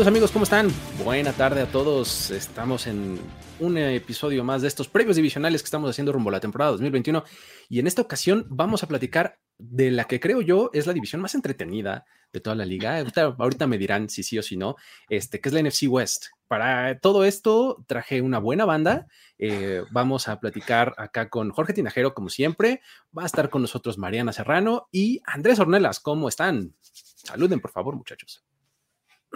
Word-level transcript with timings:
Saludos 0.00 0.12
amigos, 0.12 0.30
¿cómo 0.30 0.44
están? 0.44 0.70
Buena 1.04 1.34
tarde 1.34 1.60
a 1.60 1.66
todos. 1.66 2.30
Estamos 2.30 2.86
en 2.86 3.20
un 3.58 3.76
episodio 3.76 4.42
más 4.42 4.62
de 4.62 4.68
estos 4.68 4.88
previos 4.88 5.16
divisionales 5.16 5.60
que 5.60 5.66
estamos 5.66 5.90
haciendo 5.90 6.10
rumbo 6.10 6.30
a 6.30 6.32
la 6.32 6.40
temporada 6.40 6.70
2021 6.70 7.22
y 7.68 7.80
en 7.80 7.86
esta 7.86 8.00
ocasión 8.00 8.46
vamos 8.48 8.82
a 8.82 8.88
platicar 8.88 9.40
de 9.58 9.90
la 9.90 10.04
que 10.04 10.18
creo 10.18 10.40
yo 10.40 10.70
es 10.72 10.86
la 10.86 10.94
división 10.94 11.20
más 11.20 11.34
entretenida 11.34 12.06
de 12.32 12.40
toda 12.40 12.56
la 12.56 12.64
liga. 12.64 13.04
Ahorita, 13.38 13.66
me 13.66 13.76
dirán 13.76 14.08
si 14.08 14.22
sí 14.22 14.38
o 14.38 14.42
si 14.42 14.56
no, 14.56 14.76
este, 15.10 15.38
que 15.38 15.50
es 15.50 15.52
la 15.52 15.60
NFC 15.60 15.82
West. 15.86 16.28
Para 16.48 16.98
todo 16.98 17.26
esto 17.26 17.84
traje 17.86 18.22
una 18.22 18.38
buena 18.38 18.64
banda. 18.64 19.06
Eh, 19.36 19.82
vamos 19.90 20.28
a 20.28 20.40
platicar 20.40 20.94
acá 20.96 21.28
con 21.28 21.50
Jorge 21.50 21.74
Tinajero, 21.74 22.14
como 22.14 22.30
siempre. 22.30 22.80
Va 23.14 23.24
a 23.24 23.26
estar 23.26 23.50
con 23.50 23.60
nosotros 23.60 23.98
Mariana 23.98 24.32
Serrano 24.32 24.88
y 24.90 25.20
Andrés 25.26 25.58
Ornelas. 25.58 26.00
¿Cómo 26.00 26.26
están? 26.30 26.74
Saluden, 26.80 27.60
por 27.60 27.70
favor, 27.70 27.96
muchachos. 27.96 28.42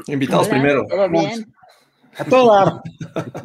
Invitados 0.06 0.48
primero. 0.48 0.86
¿Todo 0.88 1.08
bien? 1.08 1.54
A 2.16 2.24
todo 2.24 2.54
dar. 2.54 2.80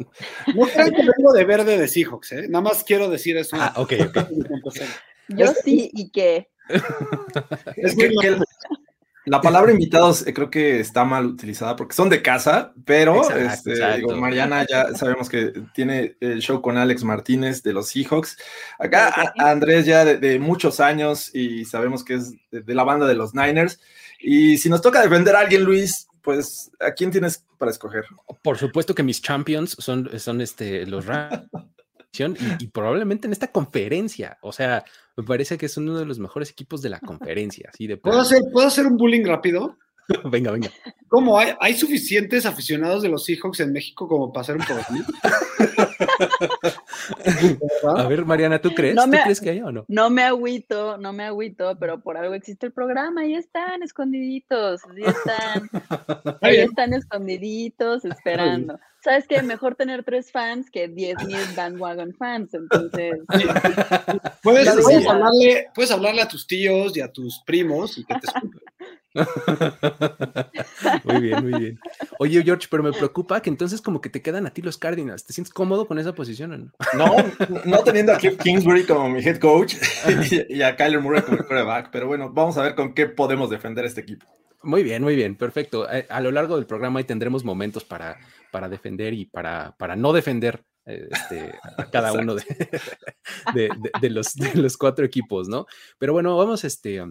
No 0.54 0.66
creo 0.66 0.86
que 0.90 1.02
vengo 1.16 1.32
de 1.32 1.44
verde 1.44 1.78
de 1.78 1.88
Seahawks, 1.88 2.32
¿eh? 2.32 2.46
Nada 2.48 2.62
más 2.62 2.84
quiero 2.84 3.08
decir 3.08 3.36
eso. 3.36 3.56
Ah, 3.58 3.72
ok, 3.76 3.92
ok. 4.08 4.18
Yo 5.28 5.46
sí, 5.64 5.90
¿y 5.94 6.10
qué? 6.10 6.48
Es 7.76 7.96
que, 7.96 8.10
que 8.20 8.36
la 9.26 9.40
palabra 9.40 9.70
invitados 9.72 10.26
eh, 10.26 10.32
creo 10.32 10.50
que 10.50 10.80
está 10.80 11.04
mal 11.04 11.26
utilizada 11.26 11.76
porque 11.76 11.94
son 11.94 12.08
de 12.08 12.22
casa, 12.22 12.72
pero 12.84 13.16
Exacto, 13.16 13.40
este, 13.40 13.70
exacto. 13.72 13.96
digo, 13.96 14.16
Mariana 14.16 14.66
ya 14.68 14.94
sabemos 14.94 15.28
que 15.28 15.52
tiene 15.74 16.16
el 16.20 16.40
show 16.40 16.60
con 16.62 16.78
Alex 16.78 17.04
Martínez 17.04 17.62
de 17.62 17.72
los 17.72 17.88
Seahawks. 17.88 18.38
Acá 18.78 19.08
a- 19.08 19.32
a 19.46 19.50
Andrés 19.50 19.84
ya 19.86 20.04
de, 20.04 20.16
de 20.18 20.38
muchos 20.38 20.80
años 20.80 21.32
y 21.34 21.64
sabemos 21.64 22.02
que 22.04 22.14
es 22.14 22.32
de, 22.50 22.60
de 22.62 22.74
la 22.74 22.84
banda 22.84 23.06
de 23.06 23.14
los 23.14 23.34
Niners. 23.34 23.80
Y 24.20 24.58
si 24.58 24.68
nos 24.68 24.80
toca 24.82 25.00
defender 25.02 25.34
a 25.36 25.40
alguien, 25.40 25.64
Luis, 25.64 26.08
pues 26.22 26.70
¿a 26.80 26.92
quién 26.92 27.10
tienes 27.10 27.44
para 27.58 27.70
escoger? 27.70 28.04
Por 28.42 28.58
supuesto 28.58 28.94
que 28.94 29.02
mis 29.02 29.22
champions 29.22 29.76
son, 29.78 30.18
son 30.18 30.40
este, 30.40 30.86
los 30.86 31.06
Rams. 31.06 31.48
Y, 32.12 32.64
y 32.64 32.66
probablemente 32.66 33.28
en 33.28 33.32
esta 33.32 33.52
conferencia, 33.52 34.36
o 34.42 34.52
sea, 34.52 34.84
me 35.16 35.22
parece 35.22 35.56
que 35.56 35.66
es 35.66 35.76
uno 35.76 35.96
de 35.96 36.04
los 36.04 36.18
mejores 36.18 36.50
equipos 36.50 36.82
de 36.82 36.88
la 36.88 36.98
conferencia, 36.98 37.70
así 37.72 37.86
de 37.86 37.98
¿Puedo 37.98 38.20
hacer, 38.20 38.42
¿puedo 38.52 38.66
hacer 38.66 38.86
un 38.86 38.96
bullying 38.96 39.24
rápido? 39.24 39.78
Venga, 40.24 40.50
venga. 40.50 40.70
¿Cómo 41.06 41.38
hay, 41.38 41.52
hay 41.60 41.76
suficientes 41.76 42.44
aficionados 42.44 43.02
de 43.02 43.08
los 43.08 43.24
Seahawks 43.24 43.60
en 43.60 43.72
México 43.72 44.08
como 44.08 44.32
para 44.32 44.42
hacer 44.42 44.56
un 44.56 44.64
programa? 44.64 45.06
A 47.96 48.06
ver, 48.06 48.24
Mariana, 48.24 48.60
¿tú 48.60 48.70
crees? 48.74 48.94
No 48.94 49.04
¿Tú 49.04 49.16
crees 49.22 49.40
que 49.40 49.50
haya 49.50 49.66
o 49.66 49.72
no? 49.72 49.84
No 49.88 50.10
me 50.10 50.22
agüito, 50.22 50.96
no 50.98 51.12
me 51.12 51.24
agüito, 51.24 51.76
pero 51.78 52.00
por 52.00 52.16
algo 52.16 52.34
existe 52.34 52.66
el 52.66 52.72
programa, 52.72 53.22
ahí 53.22 53.34
están 53.34 53.82
escondiditos, 53.82 54.82
ahí 54.84 55.02
están, 55.02 55.70
ahí 56.42 56.52
bien. 56.52 56.68
están 56.68 56.94
escondiditos 56.94 58.04
esperando. 58.04 58.78
¿Sabes 59.02 59.26
qué? 59.26 59.42
Mejor 59.42 59.76
tener 59.76 60.04
tres 60.04 60.30
fans 60.30 60.70
que 60.70 60.86
diez 60.88 61.16
mil 61.24 61.38
bandwagon 61.56 62.14
fans, 62.14 62.52
entonces, 62.52 63.18
Puedes, 64.42 64.68
hablarle, 64.68 65.70
puedes 65.74 65.90
hablarle 65.90 66.22
a 66.22 66.28
tus 66.28 66.46
tíos 66.46 66.96
y 66.96 67.00
a 67.00 67.10
tus 67.10 67.42
primos 67.46 67.96
y 67.96 68.04
que 68.04 68.14
te 68.14 68.26
escuchen. 68.26 68.60
Muy 71.04 71.20
bien, 71.20 71.42
muy 71.42 71.58
bien. 71.60 71.80
Oye, 72.18 72.42
George, 72.42 72.68
pero 72.70 72.82
me 72.82 72.92
preocupa 72.92 73.40
que 73.42 73.50
entonces 73.50 73.80
como 73.80 74.00
que 74.00 74.08
te 74.10 74.22
quedan 74.22 74.46
a 74.46 74.50
ti 74.52 74.62
los 74.62 74.78
Cardinals. 74.78 75.24
¿Te 75.24 75.32
sientes 75.32 75.52
cómodo 75.52 75.86
con 75.86 75.98
esa 75.98 76.14
posición 76.14 76.52
o 76.52 76.58
no? 76.58 76.70
No, 76.96 77.16
no 77.64 77.82
teniendo 77.82 78.12
a 78.12 78.18
Cliff 78.18 78.36
Kingsbury 78.38 78.84
como 78.84 79.08
mi 79.08 79.20
head 79.20 79.38
coach 79.38 79.74
y, 80.30 80.56
y 80.58 80.62
a 80.62 80.76
Kyler 80.76 81.00
Murray 81.00 81.22
como 81.22 81.38
el 81.38 81.44
quarterback, 81.46 81.90
pero 81.90 82.06
bueno, 82.06 82.30
vamos 82.32 82.56
a 82.58 82.62
ver 82.62 82.74
con 82.74 82.94
qué 82.94 83.06
podemos 83.06 83.50
defender 83.50 83.84
este 83.84 84.00
equipo. 84.02 84.26
Muy 84.62 84.82
bien, 84.82 85.02
muy 85.02 85.16
bien, 85.16 85.36
perfecto. 85.36 85.84
A, 85.88 86.14
a 86.14 86.20
lo 86.20 86.30
largo 86.30 86.56
del 86.56 86.66
programa 86.66 86.98
ahí 87.00 87.04
tendremos 87.04 87.44
momentos 87.44 87.84
para, 87.84 88.18
para 88.50 88.68
defender 88.68 89.14
y 89.14 89.24
para, 89.24 89.74
para 89.78 89.96
no 89.96 90.12
defender 90.12 90.62
eh, 90.86 91.08
este, 91.10 91.54
a 91.78 91.90
cada 91.90 92.12
uno 92.12 92.34
de, 92.34 92.42
de- 93.54 93.68
de- 93.68 93.90
de 94.00 94.10
los, 94.10 94.34
de 94.34 94.54
los 94.56 94.76
cuatro 94.76 95.04
equipos, 95.04 95.48
¿no? 95.48 95.66
Pero 95.98 96.12
bueno, 96.12 96.36
vamos, 96.36 96.64
este, 96.64 97.02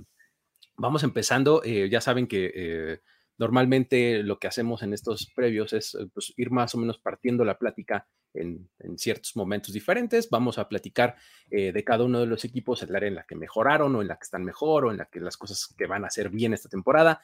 vamos 0.80 1.04
empezando. 1.04 1.62
Eh, 1.64 1.90
ya 1.90 2.02
saben 2.02 2.28
que 2.28 2.52
eh, 2.56 3.02
normalmente 3.38 4.24
lo 4.24 4.40
que 4.40 4.48
hacemos 4.48 4.82
en 4.82 4.94
estos 4.94 5.32
previos 5.36 5.74
es 5.74 5.94
eh, 5.96 6.08
pues, 6.12 6.34
ir 6.38 6.50
más 6.50 6.74
o 6.74 6.78
menos 6.78 6.98
partiendo 6.98 7.46
la 7.46 7.60
plática 7.60 8.08
en, 8.34 8.70
ciertos 8.98 9.36
momentos 9.36 9.74
diferentes. 9.74 10.30
Vamos 10.30 10.58
a 10.58 10.70
platicar 10.70 11.16
de 11.50 11.84
cada 11.84 12.04
uno 12.04 12.20
de 12.20 12.28
los 12.28 12.46
equipos, 12.46 12.84
el 12.84 12.96
área 12.96 13.08
en 13.08 13.16
la 13.16 13.24
que 13.24 13.36
mejoraron 13.36 13.96
o 13.96 14.02
en 14.02 14.08
la 14.08 14.18
que 14.18 14.24
están 14.24 14.44
mejor 14.44 14.86
o 14.86 14.92
en 14.92 14.98
la 14.98 15.06
que 15.06 15.20
las 15.20 15.36
cosas 15.36 15.74
que 15.76 15.88
van 15.88 16.04
a 16.04 16.08
hacer 16.08 16.30
bien 16.30 16.54
esta 16.54 16.70
temporada. 16.70 17.22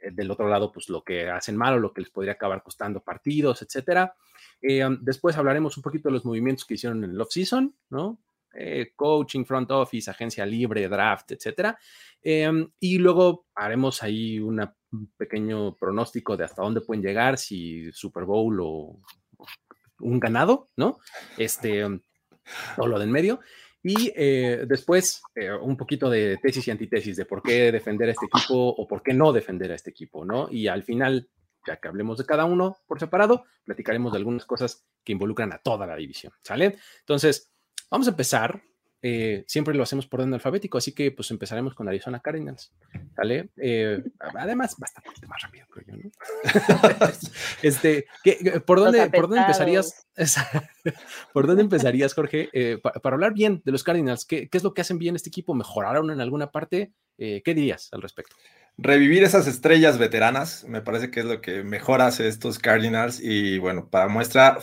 Del 0.00 0.32
otro 0.32 0.48
lado, 0.48 0.72
pues 0.72 0.88
lo 0.88 1.04
que 1.04 1.28
hacen 1.28 1.56
mal 1.56 1.74
o 1.74 1.78
lo 1.78 1.92
que 1.92 2.00
les 2.00 2.10
podría 2.10 2.32
acabar 2.32 2.64
costando 2.64 3.04
partidos, 3.04 3.62
etcétera. 3.62 4.16
Después 5.00 5.36
hablaremos 5.36 5.76
un 5.76 5.84
poquito 5.84 6.08
de 6.08 6.14
los 6.14 6.24
movimientos 6.24 6.64
que 6.64 6.74
hicieron 6.74 7.04
en 7.04 7.10
el 7.10 7.20
off-season, 7.20 7.76
¿no? 7.88 8.18
Eh, 8.54 8.92
coaching, 8.94 9.44
front 9.44 9.70
office, 9.70 10.10
agencia 10.10 10.44
libre, 10.44 10.88
draft, 10.88 11.32
etcétera. 11.32 11.78
Um, 12.24 12.70
y 12.78 12.98
luego 12.98 13.46
haremos 13.54 14.02
ahí 14.02 14.38
un 14.38 14.60
pequeño 15.16 15.76
pronóstico 15.76 16.36
de 16.36 16.44
hasta 16.44 16.62
dónde 16.62 16.82
pueden 16.82 17.02
llegar, 17.02 17.38
si 17.38 17.90
Super 17.92 18.24
Bowl 18.24 18.60
o 18.60 19.00
un 20.00 20.20
ganado, 20.20 20.68
¿no? 20.76 20.98
Este, 21.38 21.84
um, 21.84 22.00
o 22.76 22.86
lo 22.86 22.98
de 22.98 23.04
en 23.04 23.10
medio. 23.10 23.40
Y 23.82 24.12
eh, 24.14 24.64
después 24.66 25.22
eh, 25.34 25.50
un 25.52 25.76
poquito 25.76 26.08
de 26.08 26.38
tesis 26.40 26.68
y 26.68 26.70
antitesis 26.70 27.16
de 27.16 27.24
por 27.24 27.42
qué 27.42 27.72
defender 27.72 28.08
a 28.08 28.12
este 28.12 28.26
equipo 28.26 28.68
o 28.68 28.86
por 28.86 29.02
qué 29.02 29.12
no 29.12 29.32
defender 29.32 29.72
a 29.72 29.74
este 29.74 29.90
equipo, 29.90 30.24
¿no? 30.24 30.48
Y 30.50 30.68
al 30.68 30.84
final, 30.84 31.28
ya 31.66 31.78
que 31.78 31.88
hablemos 31.88 32.18
de 32.18 32.24
cada 32.24 32.44
uno 32.44 32.76
por 32.86 33.00
separado, 33.00 33.44
platicaremos 33.64 34.12
de 34.12 34.18
algunas 34.18 34.46
cosas 34.46 34.86
que 35.02 35.12
involucran 35.12 35.52
a 35.52 35.58
toda 35.58 35.86
la 35.86 35.96
división, 35.96 36.32
¿sale? 36.44 36.76
Entonces, 37.00 37.51
vamos 37.92 38.08
a 38.08 38.10
empezar. 38.10 38.60
eh, 39.04 39.42
siempre 39.48 39.74
lo 39.74 39.82
hacemos 39.82 40.06
por 40.06 40.20
orden 40.20 40.32
alfabético, 40.34 40.78
así 40.78 40.92
que 40.92 41.10
pues 41.10 41.28
empezaremos 41.32 41.74
con 41.74 41.88
Arizona 41.88 42.20
Cardinals, 42.20 42.72
¿sale? 43.16 43.48
Eh, 43.56 44.00
además, 44.38 44.76
poquito 45.04 45.26
más 45.26 45.42
rápido, 45.42 45.66
creo 45.68 45.86
yo, 45.88 45.96
¿no? 45.96 46.10
este, 47.62 48.06
¿qué- 48.22 48.60
¿por, 48.64 48.78
dónde, 48.78 49.10
¿Por 49.10 49.22
dónde 49.22 49.40
empezarías? 49.40 50.06
¿Por 51.32 51.46
dónde 51.46 51.62
empezarías, 51.62 52.14
Jorge? 52.14 52.48
Eh, 52.52 52.78
pa- 52.82 52.92
para 52.92 53.14
hablar 53.14 53.32
bien 53.34 53.60
de 53.64 53.72
los 53.72 53.82
Cardinals, 53.82 54.24
¿qué, 54.24 54.48
qué 54.48 54.58
es 54.58 54.64
lo 54.64 54.72
que 54.74 54.82
hacen 54.82 54.98
bien 54.98 55.16
este 55.16 55.30
equipo? 55.30 55.52
¿Mejoraron 55.54 56.10
en 56.10 56.20
alguna 56.20 56.50
parte? 56.52 56.92
Eh, 57.18 57.42
¿Qué 57.44 57.54
dirías 57.54 57.88
al 57.92 58.02
respecto? 58.02 58.36
Revivir 58.78 59.22
esas 59.22 59.46
estrellas 59.48 59.98
veteranas, 59.98 60.64
me 60.68 60.80
parece 60.80 61.10
que 61.10 61.20
es 61.20 61.26
lo 61.26 61.40
que 61.40 61.62
mejor 61.62 62.00
hace 62.00 62.26
estos 62.28 62.58
Cardinals. 62.58 63.20
Y 63.20 63.58
bueno, 63.58 63.88
para 63.90 64.08
muestra, 64.08 64.58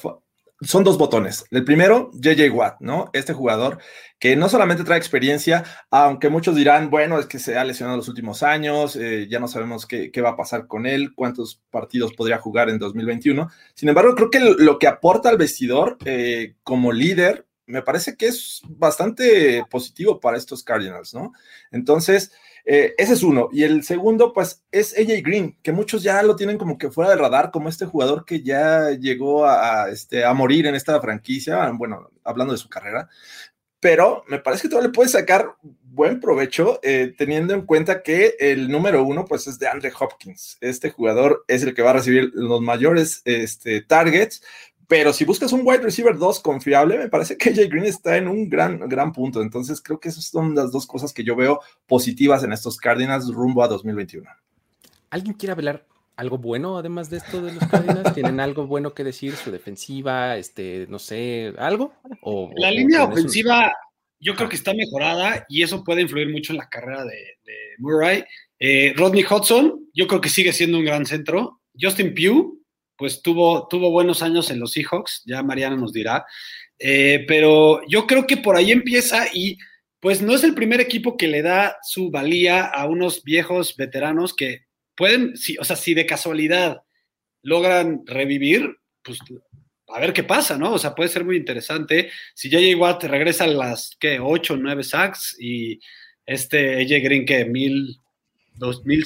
son 0.62 0.84
dos 0.84 0.97
botones. 0.97 1.46
El 1.52 1.64
primero, 1.64 2.12
JJ 2.14 2.50
Watt, 2.52 2.81
¿no? 2.81 3.09
Este 3.14 3.34
jugador 3.34 3.80
que 4.20 4.35
no 4.35 4.50
solamente 4.50 4.84
trae 4.84 4.97
experiencia, 4.97 5.64
aunque 5.90 6.29
muchos 6.29 6.56
dirán, 6.56 6.90
bueno, 6.90 7.20
es 7.20 7.26
que 7.26 7.40
se 7.40 7.58
ha 7.58 7.64
lesionado 7.64 7.97
los 7.97 8.09
últimos 8.09 8.44
años, 8.44 8.97
eh, 8.97 9.28
ya 9.29 9.40
no 9.40 9.47
sabemos 9.47 9.85
qué, 9.85 10.11
qué 10.11 10.22
va 10.22 10.32
a 10.32 10.35
pasar 10.35 10.67
con 10.67 10.85
él, 10.85 11.14
cuántos 11.16 11.61
partidos 11.72 12.14
podría 12.14 12.38
jugar 12.38 12.70
en 12.70 12.79
2021. 12.79 13.50
Sin 13.73 13.90
embargo, 13.90 14.16
creo 14.16 14.29
que 14.29 14.40
lo, 14.41 14.78
que 14.78 14.88
aporta 14.88 15.29
al 15.29 15.38
vestidor 15.38 15.97
eh, 16.03 16.56
como 16.64 16.91
líder, 16.91 17.46
me 17.66 17.82
parece 17.82 18.17
que 18.17 18.28
es 18.28 18.61
bastante 18.67 19.64
positivo 19.70 20.20
para 20.20 20.38
estos 20.38 20.64
Cardinals, 20.64 21.14
¿no? 21.14 21.32
Entonces, 21.72 22.32
eh, 22.72 22.94
ese 23.00 23.14
es 23.14 23.24
uno. 23.24 23.50
Y 23.52 23.64
el 23.64 23.82
segundo, 23.82 24.32
pues, 24.32 24.64
es 24.72 24.96
AJ 24.96 25.24
Green, 25.24 25.58
que 25.64 25.72
muchos 25.72 26.04
ya 26.04 26.22
lo 26.22 26.36
tienen 26.36 26.60
como 26.60 26.78
que 26.78 26.92
fuera 26.92 27.10
del 27.10 27.18
radar, 27.18 27.50
como 27.50 27.68
este 27.68 27.88
jugador 27.88 28.26
que 28.26 28.44
ya 28.44 28.92
llegó 28.92 29.48
a, 29.48 29.90
este, 29.90 30.24
a 30.24 30.36
morir 30.36 30.68
en 30.68 30.76
esta 30.76 31.02
franquicia, 31.02 31.68
bueno, 31.72 32.12
hablando 32.24 32.54
de 32.54 32.60
su 32.60 32.70
carrera. 32.70 33.10
Pero 33.80 34.24
me 34.28 34.38
parece 34.38 34.64
que 34.64 34.70
todavía 34.70 34.90
le 34.90 34.94
puede 34.94 35.10
sacar 35.10 35.56
buen 35.82 36.20
provecho, 36.20 36.80
eh, 36.84 37.16
teniendo 37.18 37.56
en 37.56 37.66
cuenta 37.66 38.04
que 38.04 38.36
el 38.40 38.70
número 38.70 39.04
uno, 39.04 39.26
pues, 39.26 39.48
es 39.48 39.58
de 39.58 39.68
Andre 39.68 39.92
Hopkins. 40.00 40.60
Este 40.62 40.92
jugador 40.92 41.46
es 41.48 41.64
el 41.64 41.74
que 41.74 41.82
va 41.82 41.90
a 41.90 41.94
recibir 41.94 42.30
los 42.36 42.62
mayores 42.62 43.24
este, 43.26 43.82
targets, 43.82 44.44
Pero 44.90 45.14
si 45.14 45.24
buscas 45.24 45.53
un 45.53 45.62
wide 45.64 45.82
receiver 45.82 46.18
2 46.18 46.40
confiable, 46.40 46.97
me 46.97 47.09
parece 47.09 47.38
que 47.38 47.52
AJ 47.52 47.70
Green 47.70 47.86
está 47.86 48.18
en 48.18 48.28
un 48.28 48.50
gran, 48.50 48.80
gran 48.90 49.14
punto. 49.14 49.40
Entonces 49.44 49.82
creo 49.82 50.00
que 50.00 50.09
esas 50.09 50.26
son 50.26 50.56
las 50.56 50.72
dos 50.72 50.88
cosas 50.88 51.14
que 51.14 51.24
yo 51.24 51.36
veo 51.36 51.62
positivas 51.86 52.44
en 52.44 52.53
estos 52.53 52.78
Cardinals 52.78 53.32
rumbo 53.32 53.62
a 53.62 53.68
2021. 53.68 54.28
¿Alguien 55.12 55.36
quiere 55.36 55.52
hablar 55.52 55.86
algo 56.16 56.40
bueno 56.40 56.76
además 56.80 57.12
de 57.12 57.18
esto 57.18 57.40
de 57.40 57.53
los 57.53 57.68
Cardinals? 57.68 58.16
¿Tienen 58.16 58.40
algo 58.40 58.66
bueno 58.66 58.96
que 58.96 59.03
decir? 59.03 59.36
¿Su 59.36 59.52
defensiva? 59.52 60.38
Este, 60.38 60.88
no 60.90 60.97
sé, 60.97 61.53
algo? 61.59 61.94
¿O, 62.24 62.52
la 62.56 62.72
línea 62.72 63.03
ofensiva 63.03 63.72
yo 64.20 64.35
creo 64.35 64.50
que 64.50 64.56
está 64.56 64.74
mejorada 64.74 65.46
y 65.50 65.62
eso 65.62 65.84
puede 65.84 66.02
influir 66.02 66.30
mucho 66.30 66.52
en 66.52 66.58
la 66.58 66.68
carrera 66.68 67.06
de, 67.06 67.38
Murray. 67.78 68.24
Eh, 68.58 68.94
Rodney 68.97 69.24
Hudson, 69.24 69.88
yo 69.94 70.08
creo 70.08 70.20
que 70.20 70.30
sigue 70.30 70.52
siendo 70.52 70.80
un 70.80 70.85
gran 70.85 71.06
centro. 71.06 71.62
Justin 71.80 72.16
Pugh, 72.16 72.59
pues 72.99 73.22
tuvo, 73.22 73.67
tuvo 73.69 73.91
buenos 73.91 74.22
años 74.22 74.51
en 74.51 74.59
los 74.59 74.73
Seahawks, 74.73 75.23
ya 75.25 75.41
Mariana 75.41 75.78
nos 75.78 75.93
dirá. 75.93 76.25
Eh, 76.78 77.23
pero 77.28 77.81
yo 77.87 78.05
creo 78.05 78.28
que 78.28 78.37
por 78.37 78.57
ahí 78.57 78.73
empieza 78.73 79.28
y 79.34 79.57
pues 80.01 80.22
no 80.22 80.35
es 80.35 80.43
el 80.43 80.53
primer 80.53 80.81
equipo 80.81 81.16
que 81.16 81.28
le 81.28 81.41
da 81.41 81.78
su 81.81 82.11
valía 82.11 82.66
a 82.66 82.85
unos 82.85 83.23
viejos 83.23 83.78
veteranos 83.78 84.35
que 84.35 84.66
pueden, 84.96 85.37
si, 85.37 85.57
o 85.57 85.63
sea, 85.63 85.78
si 85.78 85.93
de 85.93 86.05
casualidad 86.05 86.81
logran 87.41 88.03
revivir, 88.05 88.78
pues 89.01 89.19
a 89.87 89.99
ver 89.99 90.11
qué 90.11 90.23
pasa, 90.23 90.57
¿no? 90.57 90.73
O 90.73 90.78
sea, 90.78 90.93
puede 90.93 91.09
ser 91.09 91.23
muy 91.23 91.37
interesante. 91.37 92.11
Si 92.35 92.49
JJ 92.49 92.75
Watt 92.75 93.05
regresa 93.05 93.46
a 93.46 93.47
las, 93.47 93.96
¿qué? 93.97 94.19
8 94.19 94.53
o 94.55 94.57
9 94.57 94.84
sacks 94.84 95.37
y 95.40 95.79
este 96.25 96.81
AJ 96.81 97.01
Green, 97.01 97.25
¿qué? 97.25 97.46
¿Mil, 97.46 97.96
dos, 98.55 98.85
mil 98.85 99.05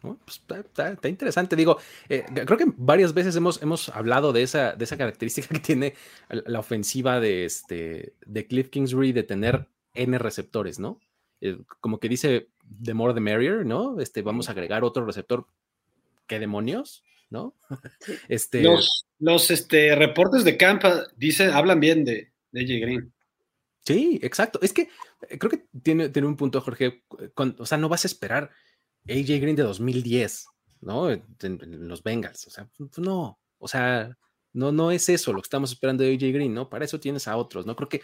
Pues 0.00 0.42
está, 0.64 1.08
interesante. 1.08 1.56
Digo, 1.56 1.78
eh, 2.08 2.24
creo 2.46 2.56
que 2.56 2.72
varias 2.76 3.12
veces 3.12 3.36
hemos, 3.36 3.62
hemos 3.62 3.90
hablado 3.90 4.32
de 4.32 4.42
esa, 4.42 4.72
de 4.74 4.84
esa 4.84 4.96
característica 4.96 5.48
que 5.52 5.60
tiene 5.60 5.94
la 6.28 6.58
ofensiva 6.58 7.20
de, 7.20 7.44
este, 7.44 8.14
de 8.24 8.46
Cliff 8.46 8.70
Kingsbury 8.70 9.12
de 9.12 9.22
tener 9.22 9.68
N 9.94 10.18
receptores, 10.18 10.78
¿no? 10.78 11.00
Eh, 11.40 11.58
como 11.80 12.00
que 12.00 12.08
dice 12.08 12.48
the 12.82 12.94
more 12.94 13.12
the 13.12 13.20
merrier, 13.20 13.66
¿no? 13.66 14.00
Este, 14.00 14.22
vamos 14.22 14.48
a 14.48 14.52
agregar 14.52 14.84
otro 14.84 15.04
receptor. 15.04 15.46
¿Qué 16.26 16.38
demonios? 16.38 17.04
¿No? 17.28 17.54
Este... 18.28 18.62
Los, 18.62 19.06
los 19.18 19.50
este, 19.50 19.94
reportes 19.94 20.44
de 20.44 20.56
campa 20.56 21.06
dicen, 21.16 21.50
hablan 21.50 21.80
bien 21.80 22.04
de, 22.04 22.32
de 22.52 22.60
AJ 22.60 22.80
Green. 22.80 23.12
Sí, 23.84 24.20
exacto. 24.22 24.58
Es 24.62 24.72
que 24.72 24.88
eh, 25.28 25.38
creo 25.38 25.50
que 25.50 25.64
tiene, 25.82 26.08
tiene 26.08 26.28
un 26.28 26.36
punto, 26.36 26.60
Jorge. 26.60 27.02
o 27.36 27.66
sea, 27.66 27.78
no 27.78 27.88
vas 27.88 28.04
a 28.04 28.08
esperar 28.08 28.50
AJ 29.08 29.40
Green 29.40 29.56
de 29.56 29.62
2010, 29.62 30.46
¿no? 30.82 31.10
En, 31.10 31.28
los 31.88 32.02
Bengals. 32.02 32.46
O 32.46 32.50
sea, 32.50 32.68
no. 32.96 33.38
O 33.58 33.68
sea, 33.68 34.16
no, 34.52 34.72
no 34.72 34.90
es 34.90 35.08
eso 35.08 35.32
lo 35.32 35.40
que 35.40 35.46
estamos 35.46 35.72
esperando 35.72 36.02
de 36.02 36.14
AJ 36.14 36.32
Green, 36.32 36.54
¿no? 36.54 36.68
Para 36.68 36.84
eso 36.84 37.00
tienes 37.00 37.28
a 37.28 37.36
otros, 37.36 37.66
¿no? 37.66 37.76
Creo 37.76 37.88
que 37.88 38.02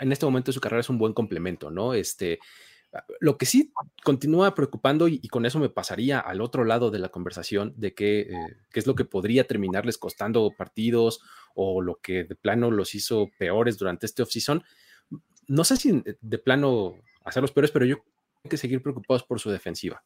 en 0.00 0.12
este 0.12 0.26
momento 0.26 0.52
su 0.52 0.60
carrera 0.60 0.80
es 0.80 0.90
un 0.90 0.98
buen 0.98 1.12
complemento, 1.12 1.70
¿no? 1.70 1.94
Este, 1.94 2.38
lo 3.20 3.36
que 3.36 3.46
sí 3.46 3.72
continúa 4.04 4.54
preocupando, 4.54 5.08
y, 5.08 5.26
con 5.28 5.46
eso 5.46 5.58
me 5.58 5.68
pasaría 5.68 6.20
al 6.20 6.40
otro 6.40 6.64
lado 6.64 6.90
de 6.90 6.98
la 6.98 7.08
conversación, 7.08 7.74
de 7.76 7.94
qué, 7.94 8.20
eh, 8.20 8.56
qué 8.70 8.80
es 8.80 8.86
lo 8.86 8.94
que 8.94 9.04
podría 9.04 9.46
terminarles 9.46 9.98
costando 9.98 10.52
partidos 10.56 11.20
o 11.54 11.82
lo 11.82 11.96
que 11.96 12.24
de 12.24 12.36
plano 12.36 12.70
los 12.70 12.94
hizo 12.94 13.30
peores 13.38 13.78
durante 13.78 14.06
este 14.06 14.22
offseason. 14.22 14.62
No 15.46 15.64
sé 15.64 15.76
si 15.76 16.02
de 16.20 16.38
plano 16.38 16.94
hacerlos 17.24 17.52
peores, 17.52 17.70
pero 17.70 17.84
yo 17.84 17.96
hay 18.42 18.50
que 18.50 18.56
seguir 18.56 18.82
preocupados 18.82 19.24
por 19.24 19.40
su 19.40 19.50
defensiva, 19.50 20.04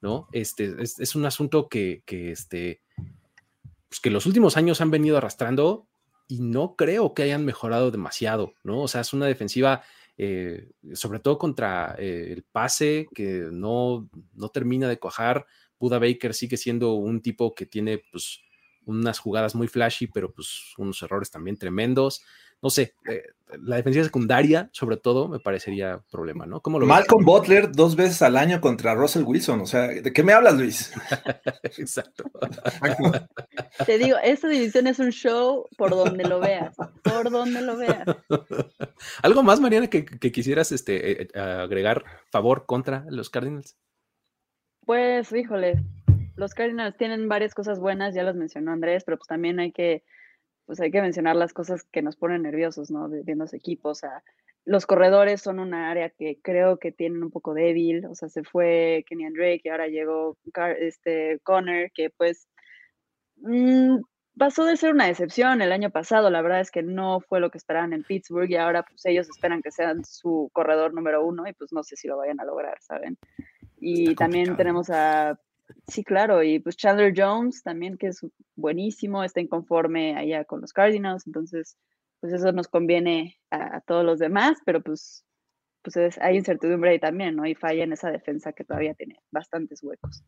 ¿no? 0.00 0.28
Este, 0.32 0.74
es, 0.80 1.14
un 1.14 1.24
asunto 1.26 1.68
que, 1.68 2.02
que, 2.06 2.32
este, 2.32 2.82
pues 3.88 4.00
que 4.00 4.10
los 4.10 4.26
últimos 4.26 4.56
años 4.56 4.80
han 4.80 4.90
venido 4.90 5.16
arrastrando 5.16 5.88
y 6.28 6.40
no 6.40 6.76
creo 6.76 7.14
que 7.14 7.22
hayan 7.22 7.44
mejorado 7.44 7.90
demasiado, 7.90 8.54
¿no? 8.64 8.82
O 8.82 8.88
sea, 8.88 9.00
es 9.00 9.12
una 9.12 9.26
defensiva 9.26 9.82
eh, 10.18 10.70
sobre 10.94 11.20
todo 11.20 11.36
contra 11.36 11.94
eh, 11.98 12.32
el 12.32 12.42
pase 12.42 13.06
que 13.14 13.48
no, 13.52 14.08
no 14.32 14.48
termina 14.48 14.88
de 14.88 14.98
cuajar. 14.98 15.46
Buda 15.78 15.98
Baker 15.98 16.32
sigue 16.32 16.56
siendo 16.56 16.94
un 16.94 17.20
tipo 17.20 17.54
que 17.54 17.66
tiene 17.66 18.02
pues 18.10 18.40
unas 18.86 19.18
jugadas 19.18 19.54
muy 19.54 19.68
flashy, 19.68 20.06
pero 20.06 20.32
pues 20.32 20.72
unos 20.78 21.02
errores 21.02 21.30
también 21.30 21.58
tremendos. 21.58 22.22
No 22.62 22.70
sé, 22.70 22.94
eh, 23.08 23.22
la 23.62 23.76
defensiva 23.76 24.04
secundaria, 24.04 24.68
sobre 24.72 24.96
todo, 24.96 25.28
me 25.28 25.38
parecería 25.38 26.00
problema, 26.10 26.46
¿no? 26.46 26.60
¿Cómo 26.60 26.78
lo 26.78 26.86
Malcolm 26.86 27.24
Butler 27.24 27.70
dos 27.70 27.94
veces 27.94 28.20
al 28.22 28.36
año 28.36 28.60
contra 28.60 28.94
Russell 28.94 29.22
Wilson, 29.22 29.60
o 29.60 29.66
sea, 29.66 29.88
¿de 29.88 30.12
qué 30.12 30.22
me 30.22 30.32
hablas, 30.32 30.54
Luis? 30.54 30.92
Exacto. 31.62 32.24
Te 33.84 33.98
digo, 33.98 34.16
esta 34.22 34.48
división 34.48 34.86
es 34.86 34.98
un 34.98 35.10
show 35.10 35.68
por 35.76 35.90
donde 35.90 36.24
lo 36.24 36.40
veas, 36.40 36.74
por 37.02 37.30
donde 37.30 37.62
lo 37.62 37.76
veas. 37.76 38.04
¿Algo 39.22 39.42
más, 39.42 39.60
Mariana, 39.60 39.88
que, 39.88 40.04
quisieras 40.04 40.72
este, 40.72 41.22
eh, 41.22 41.28
eh, 41.32 41.40
agregar 41.40 42.04
favor 42.30 42.66
contra 42.66 43.04
los 43.08 43.30
Cardinals? 43.30 43.76
Pues, 44.84 45.32
híjole, 45.32 45.84
los 46.36 46.52
Cardinals 46.54 46.96
tienen 46.96 47.28
varias 47.28 47.54
cosas 47.54 47.78
buenas, 47.78 48.14
ya 48.14 48.24
las 48.24 48.34
mencionó 48.34 48.72
Andrés, 48.72 49.04
pero 49.04 49.18
pues 49.18 49.28
también 49.28 49.60
hay 49.60 49.72
que 49.72 50.04
pues 50.66 50.80
hay 50.80 50.90
que 50.90 51.00
mencionar 51.00 51.36
las 51.36 51.52
cosas 51.52 51.84
que 51.84 52.02
nos 52.02 52.16
ponen 52.16 52.42
nerviosos, 52.42 52.90
¿no? 52.90 53.08
Viendo 53.08 53.44
los 53.44 53.54
equipos, 53.54 53.98
o 53.98 54.00
sea, 54.00 54.22
los 54.64 54.84
corredores 54.84 55.40
son 55.40 55.60
una 55.60 55.90
área 55.90 56.10
que 56.10 56.40
creo 56.42 56.78
que 56.78 56.90
tienen 56.90 57.22
un 57.22 57.30
poco 57.30 57.54
débil, 57.54 58.04
o 58.06 58.14
sea, 58.16 58.28
se 58.28 58.42
fue 58.42 59.04
Kenny 59.08 59.30
Drake 59.30 59.62
y 59.64 59.68
ahora 59.68 59.86
llegó 59.86 60.36
este 60.80 61.38
Connor, 61.44 61.92
que 61.94 62.10
pues 62.10 62.48
mm, 63.36 63.98
pasó 64.36 64.64
de 64.64 64.76
ser 64.76 64.92
una 64.92 65.06
decepción 65.06 65.62
el 65.62 65.70
año 65.70 65.90
pasado, 65.90 66.30
la 66.30 66.42
verdad 66.42 66.60
es 66.60 66.72
que 66.72 66.82
no 66.82 67.20
fue 67.20 67.38
lo 67.38 67.50
que 67.50 67.58
esperaban 67.58 67.92
en 67.92 68.02
Pittsburgh 68.02 68.50
y 68.50 68.56
ahora 68.56 68.82
pues 68.82 69.06
ellos 69.06 69.28
esperan 69.28 69.62
que 69.62 69.70
sean 69.70 70.04
su 70.04 70.50
corredor 70.52 70.92
número 70.92 71.24
uno 71.24 71.46
y 71.46 71.52
pues 71.52 71.72
no 71.72 71.84
sé 71.84 71.94
si 71.94 72.08
lo 72.08 72.16
vayan 72.16 72.40
a 72.40 72.44
lograr, 72.44 72.76
¿saben? 72.80 73.16
Y 73.78 74.16
también 74.16 74.56
tenemos 74.56 74.90
a 74.90 75.38
Sí, 75.88 76.04
claro, 76.04 76.42
y 76.42 76.58
pues 76.58 76.76
Chandler 76.76 77.12
Jones 77.16 77.62
también, 77.62 77.96
que 77.96 78.08
es 78.08 78.24
buenísimo, 78.54 79.22
está 79.24 79.40
inconforme 79.40 80.16
allá 80.16 80.44
con 80.44 80.60
los 80.60 80.72
Cardinals, 80.72 81.26
entonces, 81.26 81.76
pues 82.20 82.32
eso 82.32 82.52
nos 82.52 82.68
conviene 82.68 83.38
a, 83.50 83.80
todos 83.80 84.04
los 84.04 84.18
demás, 84.18 84.58
pero 84.64 84.80
pues, 84.80 85.24
pues 85.82 85.96
hay 86.20 86.36
incertidumbre 86.36 86.90
ahí 86.90 86.98
también, 86.98 87.36
¿no? 87.36 87.46
Y 87.46 87.54
falla 87.54 87.84
en 87.84 87.92
esa 87.92 88.10
defensa 88.10 88.52
que 88.52 88.64
todavía 88.64 88.94
tiene 88.94 89.20
bastantes 89.30 89.82
huecos. 89.82 90.24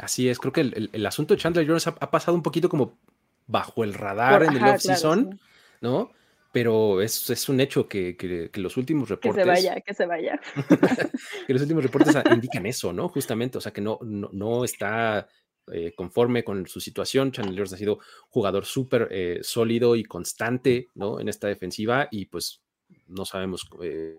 Así 0.00 0.28
es, 0.28 0.38
creo 0.38 0.52
que 0.52 0.60
el, 0.60 1.06
asunto 1.06 1.34
de 1.34 1.40
Chandler 1.40 1.66
Jones 1.66 1.86
ha, 1.86 2.10
pasado 2.10 2.36
un 2.36 2.42
poquito 2.42 2.68
como 2.68 2.98
bajo 3.46 3.84
el 3.84 3.94
radar 3.94 4.42
en 4.42 4.56
el 4.56 4.64
off-season, 4.64 5.38
¿no? 5.80 6.10
Pero 6.54 7.02
es, 7.02 7.28
es 7.30 7.48
un 7.48 7.58
hecho 7.58 7.88
que, 7.88 8.16
que, 8.16 8.48
los 8.60 8.76
últimos 8.76 9.08
reportes... 9.08 9.44
Que 9.44 9.56
se 9.56 9.68
vaya, 9.68 9.80
que 9.80 9.92
se 9.92 10.06
vaya. 10.06 10.40
que 11.48 11.52
los 11.52 11.62
últimos 11.62 11.82
reportes 11.82 12.14
indican 12.32 12.64
eso, 12.64 12.92
¿no? 12.92 13.08
Justamente, 13.08 13.58
o 13.58 13.60
sea, 13.60 13.72
que 13.72 13.80
no, 13.80 13.98
no, 14.00 14.64
está 14.64 15.26
eh, 15.72 15.92
conforme 15.96 16.44
con 16.44 16.68
su 16.68 16.78
situación. 16.78 17.32
Chandler 17.32 17.64
ha 17.64 17.76
sido 17.76 17.98
jugador 18.28 18.66
súper 18.66 19.08
eh, 19.10 19.40
sólido 19.42 19.96
y 19.96 20.04
constante, 20.04 20.90
¿no? 20.94 21.18
En 21.18 21.28
esta 21.28 21.48
defensiva 21.48 22.06
y 22.12 22.26
pues 22.26 22.62
no 23.08 23.24
sabemos 23.24 23.68
eh, 23.82 24.14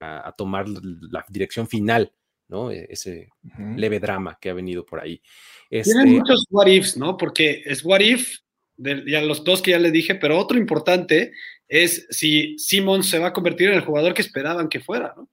a, 0.00 0.30
tomar 0.36 0.66
la 0.68 1.24
dirección 1.30 1.66
final, 1.66 2.12
¿no? 2.48 2.70
E, 2.70 2.86
ese 2.90 3.30
leve 3.76 3.98
drama 3.98 4.36
que 4.38 4.50
ha 4.50 4.54
venido 4.54 4.84
por 4.84 5.00
ahí. 5.00 5.22
Tienen 5.70 5.86
este 5.88 6.06
muchos 6.06 6.46
what 6.50 6.66
ifs, 6.66 6.98
¿no? 6.98 7.16
Porque 7.16 7.62
es 7.64 7.82
what 7.82 8.00
if 8.00 8.43
ya 8.76 9.22
los 9.22 9.44
dos 9.44 9.62
que 9.62 9.72
ya 9.72 9.78
le 9.78 9.90
dije, 9.90 10.14
pero 10.14 10.38
otro 10.38 10.58
importante 10.58 11.32
es 11.68 12.06
si 12.10 12.58
Simmons 12.58 13.08
se 13.08 13.18
va 13.18 13.28
a 13.28 13.32
convertir 13.32 13.68
en 13.68 13.74
el 13.74 13.84
jugador 13.84 14.14
que 14.14 14.22
esperaban 14.22 14.68
que 14.68 14.80
fuera, 14.80 15.14
¿no? 15.16 15.28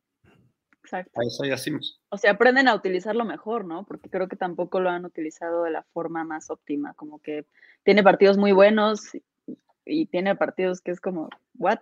Exacto. 0.83 1.21
eso 1.21 1.45
ya 1.45 1.55
O 2.09 2.17
sea, 2.17 2.31
aprenden 2.31 2.67
a 2.67 2.75
utilizarlo 2.75 3.23
mejor, 3.23 3.63
¿no? 3.63 3.85
Porque 3.85 4.09
creo 4.09 4.27
que 4.27 4.35
tampoco 4.35 4.81
lo 4.81 4.89
han 4.89 5.05
utilizado 5.05 5.63
de 5.63 5.71
la 5.71 5.83
forma 5.93 6.25
más 6.25 6.49
óptima, 6.49 6.93
como 6.95 7.19
que 7.19 7.45
tiene 7.83 8.03
partidos 8.03 8.37
muy 8.37 8.51
buenos 8.51 9.01
y, 9.85 10.05
tiene 10.07 10.35
partidos 10.35 10.81
que 10.81 10.91
es 10.91 10.99
como, 10.99 11.29
¿what? 11.57 11.79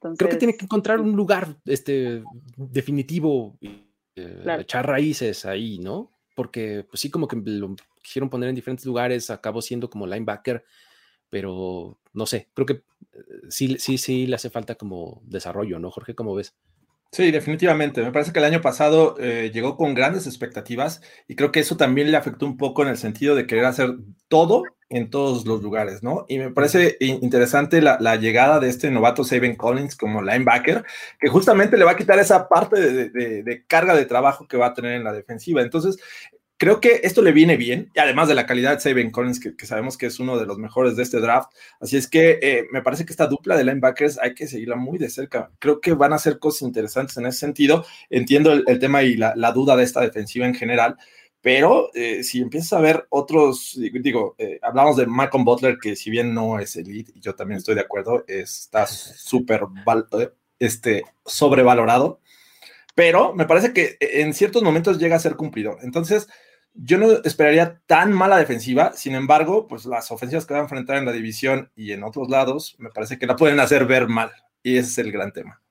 creo 0.00 0.30
que 0.30 0.36
tiene 0.36 0.56
que 0.56 0.64
encontrar 0.64 1.00
un 1.00 1.16
lugar 1.16 1.48
este, 1.64 2.22
definitivo, 2.56 3.56
y 3.60 3.86
eh, 4.16 4.44
echar 4.60 4.86
raíces 4.86 5.44
ahí, 5.44 5.78
¿no? 5.78 6.10
Porque 6.34 6.86
pues 6.88 7.00
sí, 7.00 7.10
como 7.10 7.28
que 7.28 7.36
lo 7.36 7.74
quisieron 8.02 8.30
poner 8.30 8.48
en 8.48 8.54
diferentes 8.54 8.86
lugares, 8.86 9.30
acabó 9.30 9.60
siendo 9.60 9.90
como 9.90 10.06
linebacker, 10.06 10.64
pero 11.30 11.98
no 12.12 12.26
sé, 12.26 12.48
creo 12.54 12.66
que 12.66 12.74
eh, 12.74 12.82
sí, 13.48 13.76
sí, 13.78 13.98
sí 13.98 14.26
le 14.26 14.36
hace 14.36 14.50
falta 14.50 14.74
como 14.74 15.22
desarrollo, 15.24 15.78
¿no, 15.78 15.90
Jorge? 15.90 16.14
¿Cómo 16.14 16.34
ves? 16.34 16.54
Sí, 17.12 17.30
definitivamente. 17.30 18.02
Me 18.02 18.12
parece 18.12 18.32
que 18.32 18.40
el 18.40 18.44
año 18.44 18.60
pasado 18.60 19.16
eh, 19.18 19.50
llegó 19.54 19.76
con 19.76 19.94
grandes 19.94 20.26
expectativas 20.26 21.00
y 21.28 21.36
creo 21.36 21.52
que 21.52 21.60
eso 21.60 21.76
también 21.76 22.10
le 22.10 22.16
afectó 22.16 22.46
un 22.46 22.56
poco 22.56 22.82
en 22.82 22.88
el 22.88 22.98
sentido 22.98 23.34
de 23.34 23.46
querer 23.46 23.64
hacer 23.64 23.96
todo 24.28 24.64
en 24.88 25.10
todos 25.10 25.46
los 25.46 25.62
lugares, 25.62 26.02
¿no? 26.02 26.26
Y 26.28 26.38
me 26.38 26.50
parece 26.50 26.96
interesante 27.00 27.80
la, 27.80 28.16
llegada 28.16 28.60
de 28.60 28.68
este 28.68 28.90
novato 28.90 29.24
Saban 29.24 29.56
Collins 29.56 29.96
como 29.96 30.22
linebacker, 30.22 30.84
que 31.18 31.28
justamente 31.28 31.76
le 31.76 31.84
va 31.84 31.92
a 31.92 31.96
quitar 31.96 32.18
esa 32.18 32.48
parte 32.48 32.80
de, 32.80 33.42
de, 33.42 33.64
carga 33.66 33.96
de 33.96 34.06
trabajo 34.06 34.46
que 34.46 34.56
va 34.56 34.66
a 34.66 34.74
tener 34.74 34.92
en 34.92 35.04
la 35.04 35.12
defensiva. 35.12 35.62
Entonces, 35.62 35.96
creo 36.56 36.80
que 36.80 37.00
esto 37.02 37.22
le 37.22 37.32
viene 37.32 37.56
bien, 37.56 37.90
y 37.94 37.98
además 37.98 38.28
de 38.28 38.34
la 38.34 38.46
calidad 38.46 38.74
de 38.74 38.80
Saban 38.80 39.10
Collins, 39.10 39.40
que, 39.40 39.66
sabemos 39.66 39.96
que 39.96 40.06
es 40.06 40.18
uno 40.20 40.38
de 40.38 40.46
los 40.46 40.58
mejores 40.58 40.96
de 40.96 41.02
este 41.02 41.20
draft. 41.20 41.50
Así 41.80 41.96
es 41.96 42.08
que 42.08 42.38
eh, 42.42 42.64
me 42.72 42.82
parece 42.82 43.04
que 43.04 43.12
esta 43.12 43.26
dupla 43.26 43.56
de 43.56 43.64
linebackers 43.64 44.18
hay 44.18 44.34
que 44.34 44.46
seguirla 44.46 44.76
muy 44.76 44.98
de 44.98 45.10
cerca. 45.10 45.50
Creo 45.58 45.80
que 45.80 45.92
van 45.92 46.12
a 46.12 46.16
hacer 46.16 46.38
cosas 46.38 46.62
interesantes 46.62 47.16
en 47.16 47.26
ese 47.26 47.38
sentido. 47.38 47.84
Entiendo 48.10 48.52
el, 48.52 48.78
tema 48.78 49.02
y 49.02 49.16
la, 49.16 49.34
duda 49.52 49.76
de 49.76 49.84
esta 49.84 50.00
defensiva 50.00 50.46
en 50.46 50.54
general, 50.54 50.96
pero 51.40 51.90
eh, 51.94 52.22
si 52.24 52.40
empiezas 52.40 52.72
a 52.72 52.80
ver 52.80 53.06
otros, 53.10 53.78
digo, 53.78 54.34
eh, 54.38 54.58
hablamos 54.62 54.96
de 54.96 55.06
Malcolm 55.06 55.44
Butler, 55.44 55.78
que 55.80 55.94
si 55.94 56.10
bien 56.10 56.34
no 56.34 56.58
es 56.58 56.76
elite, 56.76 57.12
y 57.14 57.20
yo 57.20 57.34
también 57.34 57.58
estoy 57.58 57.74
de 57.74 57.82
acuerdo, 57.82 58.24
está 58.26 58.86
súper 58.86 59.62
este, 60.58 61.04
sobrevalorado 61.24 62.20
pero 62.96 63.34
me 63.34 63.44
parece 63.44 63.74
que 63.74 63.98
en 64.00 64.32
ciertos 64.32 64.62
momentos 64.62 64.98
llega 64.98 65.16
a 65.16 65.18
ser 65.18 65.36
cumplidor. 65.36 65.80
Entonces, 65.82 66.28
yo 66.76 66.98
no 66.98 67.10
esperaría 67.24 67.80
tan 67.86 68.12
mala 68.12 68.36
defensiva, 68.36 68.92
sin 68.92 69.14
embargo, 69.14 69.66
pues 69.66 69.86
las 69.86 70.10
ofensivas 70.10 70.46
que 70.46 70.54
van 70.54 70.60
a 70.60 70.64
enfrentar 70.64 70.96
en 70.96 71.04
la 71.04 71.12
división 71.12 71.70
y 71.74 71.92
en 71.92 72.04
otros 72.04 72.28
lados, 72.28 72.76
me 72.78 72.90
parece 72.90 73.18
que 73.18 73.26
la 73.26 73.36
pueden 73.36 73.60
hacer 73.60 73.86
ver 73.86 74.08
mal, 74.08 74.30
y 74.62 74.76
ese 74.76 74.88
es 74.90 74.98
el 74.98 75.12
gran 75.12 75.32
tema. 75.32 75.62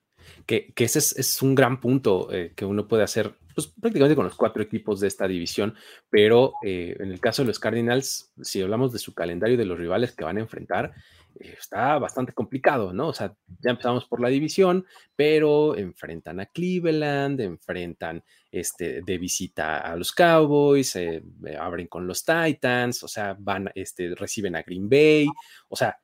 Que, 0.45 0.73
ese 0.75 0.99
es, 0.99 1.41
un 1.41 1.55
gran 1.55 1.79
punto 1.79 2.31
eh, 2.31 2.53
que 2.55 2.65
uno 2.65 2.87
puede 2.87 3.03
hacer 3.03 3.35
pues, 3.55 3.67
prácticamente 3.67 4.15
con 4.15 4.25
los 4.25 4.35
cuatro 4.35 4.61
equipos 4.61 4.99
de 4.99 5.07
esta 5.07 5.27
división, 5.27 5.75
pero 6.09 6.53
eh, 6.63 6.95
en 6.99 7.11
el 7.11 7.19
caso 7.19 7.41
de 7.41 7.47
los 7.47 7.59
Cardinals, 7.59 8.31
si 8.41 8.61
hablamos 8.61 8.91
de 8.91 8.99
su 8.99 9.13
calendario 9.13 9.57
de 9.57 9.65
los 9.65 9.79
rivales 9.79 10.11
que 10.11 10.25
van 10.25 10.37
a 10.37 10.41
enfrentar, 10.41 10.93
está 11.39 11.97
bastante 11.99 12.33
complicado, 12.33 12.93
¿no? 12.93 13.09
O 13.09 13.13
sea, 13.13 13.35
ya 13.59 13.71
empezamos 13.71 14.05
por 14.05 14.21
la 14.21 14.29
división, 14.29 14.85
pero 15.15 15.75
enfrentan 15.77 16.39
a 16.39 16.45
Cleveland, 16.45 17.41
enfrentan 17.41 18.23
este, 18.51 19.01
de 19.01 19.17
visita 19.17 19.79
a 19.79 19.95
los 19.95 20.11
Cowboys, 20.11 20.95
eh, 20.95 21.23
eh, 21.45 21.57
abren 21.57 21.87
con 21.87 22.07
los 22.07 22.23
Titans, 22.23 23.03
o 23.03 23.07
sea, 23.07 23.35
van, 23.37 23.69
este, 23.75 24.15
reciben 24.15 24.55
a 24.55 24.63
Green 24.63 24.89
Bay, 24.89 25.27
o 25.69 25.75
sea, 25.75 25.99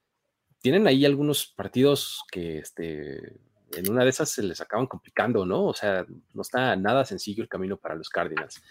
tienen 0.59 0.85
ahí 0.88 1.05
algunos 1.05 1.47
partidos 1.47 2.23
que, 2.31 2.59
este, 2.59 3.39
en 3.73 3.89
una 3.89 4.03
de 4.03 4.09
esas 4.09 4.29
se 4.29 4.43
les 4.43 4.61
acaban 4.61 4.88
complicando, 4.88 5.45
¿no? 5.45 5.65
O 5.65 5.73
sea, 5.73 6.05
no 6.33 6.41
está 6.41 6.75
nada 6.75 7.05
sencillo 7.05 7.41
el 7.41 7.50
camino 7.50 7.77
para 7.77 7.95
los 7.95 8.09
Cardinals. 8.09 8.61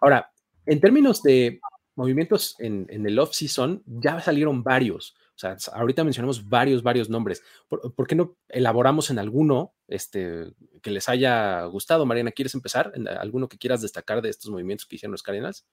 Ahora, 0.00 0.30
en 0.64 0.80
términos 0.80 1.22
de 1.22 1.60
movimientos 1.96 2.56
en, 2.58 2.86
en 2.88 3.06
el 3.06 3.18
off-season, 3.18 3.82
ya 3.86 4.20
salieron 4.20 4.62
varios. 4.62 5.16
O 5.36 5.38
sea, 5.38 5.56
ahorita 5.72 6.04
mencionamos 6.04 6.48
varios, 6.48 6.82
varios 6.82 7.10
nombres. 7.10 7.42
¿Por, 7.68 8.06
qué 8.06 8.14
no 8.14 8.36
elaboramos 8.48 9.10
en 9.10 9.18
alguno 9.18 9.74
este, 9.88 10.52
que 10.80 10.90
les 10.90 11.08
haya 11.08 11.64
gustado? 11.64 12.06
Mariana, 12.06 12.30
¿quieres 12.30 12.54
empezar? 12.54 12.92
¿En 12.94 13.08
¿Alguno 13.08 13.48
que 13.48 13.58
quieras 13.58 13.82
destacar 13.82 14.22
de 14.22 14.28
estos 14.28 14.50
movimientos 14.50 14.86
que 14.86 14.94
hicieron 14.94 15.12
los 15.12 15.24
Cardinals? 15.24 15.66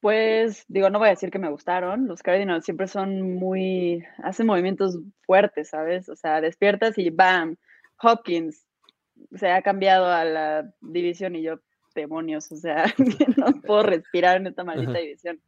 Pues 0.00 0.64
digo, 0.68 0.90
no 0.90 0.98
voy 0.98 1.08
a 1.08 1.12
decir 1.12 1.30
que 1.30 1.38
me 1.38 1.50
gustaron. 1.50 2.08
Los 2.08 2.22
Cardinals 2.22 2.64
siempre 2.64 2.88
son 2.88 3.36
muy, 3.36 4.04
hacen 4.22 4.46
movimientos 4.46 4.98
fuertes, 5.22 5.68
¿sabes? 5.70 6.08
O 6.08 6.16
sea, 6.16 6.40
despiertas 6.42 6.98
y 6.98 7.08
¡bam! 7.10 7.56
Hopkins 8.02 8.66
se 9.34 9.50
ha 9.50 9.62
cambiado 9.62 10.06
a 10.06 10.24
la 10.24 10.74
división 10.80 11.36
y 11.36 11.42
yo, 11.42 11.60
demonios, 11.94 12.50
o 12.52 12.56
sea, 12.56 12.86
no 13.36 13.60
puedo 13.62 13.82
respirar 13.82 14.38
en 14.38 14.46
esta 14.46 14.64
maldita 14.64 14.98
división. 14.98 15.40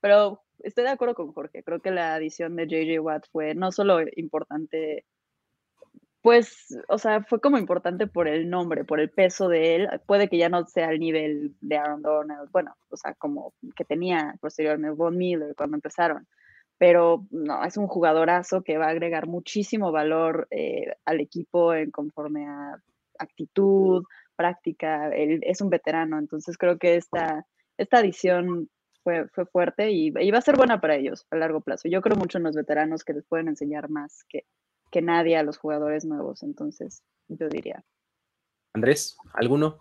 Pero 0.00 0.42
estoy 0.60 0.84
de 0.84 0.90
acuerdo 0.90 1.14
con 1.14 1.32
Jorge. 1.32 1.62
Creo 1.62 1.80
que 1.80 1.90
la 1.90 2.14
adición 2.14 2.56
de 2.56 2.66
JJ 2.66 3.00
Watt 3.00 3.26
fue 3.30 3.54
no 3.54 3.72
solo 3.72 4.00
importante, 4.16 5.04
pues, 6.22 6.76
o 6.88 6.98
sea, 6.98 7.22
fue 7.22 7.40
como 7.40 7.58
importante 7.58 8.06
por 8.06 8.28
el 8.28 8.50
nombre, 8.50 8.84
por 8.84 9.00
el 9.00 9.10
peso 9.10 9.48
de 9.48 9.76
él. 9.76 9.88
Puede 10.06 10.28
que 10.28 10.38
ya 10.38 10.48
no 10.48 10.64
sea 10.66 10.90
el 10.90 11.00
nivel 11.00 11.54
de 11.60 11.76
Aaron 11.76 12.02
Donald, 12.02 12.50
bueno, 12.52 12.76
o 12.90 12.96
sea, 12.96 13.14
como 13.14 13.54
que 13.76 13.84
tenía 13.84 14.34
posteriormente 14.40 14.96
Von 14.96 15.16
Miller 15.16 15.54
cuando 15.56 15.76
empezaron. 15.76 16.26
Pero 16.78 17.26
no, 17.30 17.64
es 17.64 17.76
un 17.78 17.86
jugadorazo 17.86 18.62
que 18.62 18.76
va 18.76 18.86
a 18.86 18.90
agregar 18.90 19.26
muchísimo 19.26 19.92
valor 19.92 20.46
eh, 20.50 20.94
al 21.06 21.20
equipo 21.20 21.72
en 21.74 21.90
conforme 21.90 22.46
a 22.46 22.76
actitud, 23.18 24.04
práctica. 24.36 25.08
Él 25.08 25.40
es 25.42 25.60
un 25.60 25.70
veterano, 25.70 26.18
entonces 26.18 26.58
creo 26.58 26.78
que 26.78 26.96
esta, 26.96 27.46
esta 27.78 27.98
adición 27.98 28.68
fue, 29.06 29.28
fue 29.28 29.46
fuerte 29.46 29.92
y, 29.92 30.10
va 30.10 30.38
a 30.38 30.42
ser 30.42 30.56
buena 30.56 30.80
para 30.80 30.96
ellos 30.96 31.28
a 31.30 31.36
largo 31.36 31.60
plazo. 31.60 31.86
Yo 31.86 32.00
creo 32.00 32.16
mucho 32.16 32.38
en 32.38 32.44
los 32.44 32.56
veteranos 32.56 33.04
que 33.04 33.12
les 33.12 33.24
pueden 33.24 33.46
enseñar 33.46 33.88
más 33.88 34.24
que, 34.28 34.46
que 34.90 35.00
nadie 35.00 35.36
a 35.36 35.44
los 35.44 35.58
jugadores 35.58 36.04
nuevos, 36.04 36.42
entonces 36.42 37.04
yo 37.28 37.48
diría. 37.48 37.84
Andrés, 38.72 39.16
¿alguno? 39.32 39.80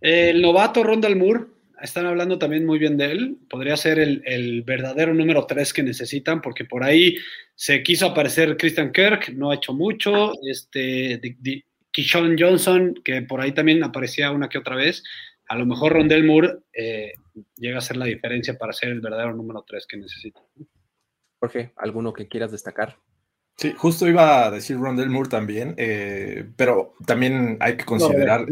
El 0.00 0.42
novato 0.42 0.84
Rondal 0.84 1.16
Moore, 1.16 1.46
están 1.82 2.06
hablando 2.06 2.38
también 2.38 2.64
muy 2.64 2.78
bien 2.78 2.96
de 2.96 3.10
él. 3.10 3.38
Podría 3.50 3.76
ser 3.76 3.98
el, 3.98 4.62
verdadero 4.62 5.12
número 5.12 5.44
3 5.44 5.72
que 5.72 5.82
necesitan, 5.82 6.40
porque 6.40 6.64
por 6.64 6.84
ahí 6.84 7.16
se 7.56 7.82
quiso 7.82 8.06
aparecer 8.06 8.56
Christian 8.56 8.92
Kirk, 8.92 9.30
no 9.30 9.50
ha 9.50 9.56
hecho 9.56 9.72
mucho. 9.72 10.34
Este, 10.48 11.20
Kishon 11.90 12.36
Johnson, 12.38 12.94
que 13.04 13.22
por 13.22 13.40
ahí 13.40 13.50
también 13.50 13.82
aparecía 13.82 14.30
una 14.30 14.48
que 14.48 14.58
otra 14.58 14.76
vez 14.76 15.02
a 15.48 15.56
lo 15.56 15.66
mejor 15.66 15.92
Rondell 15.92 16.24
Moore 16.24 16.58
eh, 16.72 17.12
llega 17.56 17.78
a 17.78 17.82
ser 17.82 17.96
la 17.96 18.06
diferencia 18.06 18.56
para 18.58 18.72
ser 18.72 18.90
el 18.90 19.00
verdadero 19.00 19.34
número 19.34 19.64
3 19.66 19.86
que 19.86 19.96
necesita. 19.96 20.40
Jorge, 21.40 21.72
¿alguno 21.76 22.12
que 22.12 22.28
quieras 22.28 22.52
destacar? 22.52 22.96
Sí, 23.56 23.72
justo 23.76 24.08
iba 24.08 24.46
a 24.46 24.50
decir 24.50 24.78
Rondell 24.78 25.10
Moore 25.10 25.28
también, 25.28 25.74
eh, 25.76 26.50
pero 26.56 26.94
también 27.06 27.56
hay 27.60 27.76
que 27.76 27.84
considerar 27.84 28.46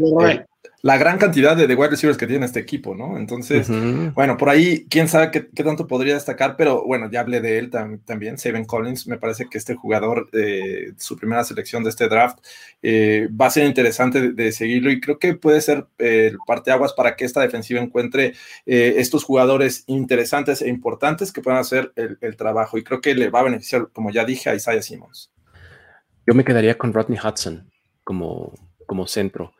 la 0.83 0.97
gran 0.97 1.17
cantidad 1.17 1.55
de, 1.55 1.65
de, 1.65 1.75
wide 1.75 1.91
receivers 1.91 2.17
que 2.17 2.27
tiene 2.27 2.45
este 2.45 2.59
equipo, 2.59 2.93
¿no? 2.93 3.17
Entonces, 3.17 3.69
bueno, 4.13 4.35
por 4.35 4.49
ahí, 4.49 4.85
quién 4.89 5.07
sabe 5.07 5.31
qué, 5.31 5.63
tanto 5.63 5.87
podría 5.87 6.15
destacar, 6.15 6.57
pero 6.57 6.83
bueno, 6.85 7.09
ya 7.09 7.21
hablé 7.21 7.39
de 7.39 7.57
él 7.57 7.69
también, 7.69 8.37
Saban 8.37 8.65
Collins, 8.65 9.07
me 9.07 9.17
parece 9.17 9.47
que 9.49 9.57
este 9.57 9.75
jugador, 9.75 10.29
eh, 10.33 10.91
su 10.97 11.17
primera 11.17 11.45
selección 11.45 11.85
de 11.85 11.89
este 11.89 12.09
draft, 12.09 12.39
eh, 12.81 13.29
va 13.29 13.45
a 13.45 13.49
ser 13.49 13.65
interesante 13.65 14.33
de, 14.33 14.51
seguirlo 14.51 14.91
y 14.91 14.99
creo 14.99 15.19
que 15.19 15.35
puede 15.35 15.61
ser 15.61 15.87
eh, 15.99 16.27
el 16.31 16.37
parteaguas 16.45 16.91
para 16.91 17.15
que 17.15 17.23
esta 17.23 17.39
defensiva 17.39 17.79
encuentre 17.79 18.33
estos 18.65 19.23
jugadores 19.23 19.85
interesantes 19.87 20.61
e 20.61 20.67
importantes 20.67 21.31
que 21.31 21.41
puedan 21.41 21.61
hacer 21.61 21.93
el, 21.95 22.17
el, 22.19 22.35
trabajo 22.35 22.77
y 22.77 22.83
creo 22.83 22.99
que 22.99 23.15
le 23.15 23.29
va 23.29 23.39
a 23.39 23.43
beneficiar, 23.43 23.87
como 23.93 24.11
ya 24.11 24.25
dije, 24.25 24.49
a 24.49 24.55
Isaiah 24.55 24.81
Simmons. 24.81 25.31
Yo 26.27 26.33
me 26.33 26.43
quedaría 26.43 26.77
con 26.77 26.91
Rodney 26.91 27.19
Hudson 27.23 27.71
como, 28.03 28.53
como 28.85 29.07
centro 29.07 29.53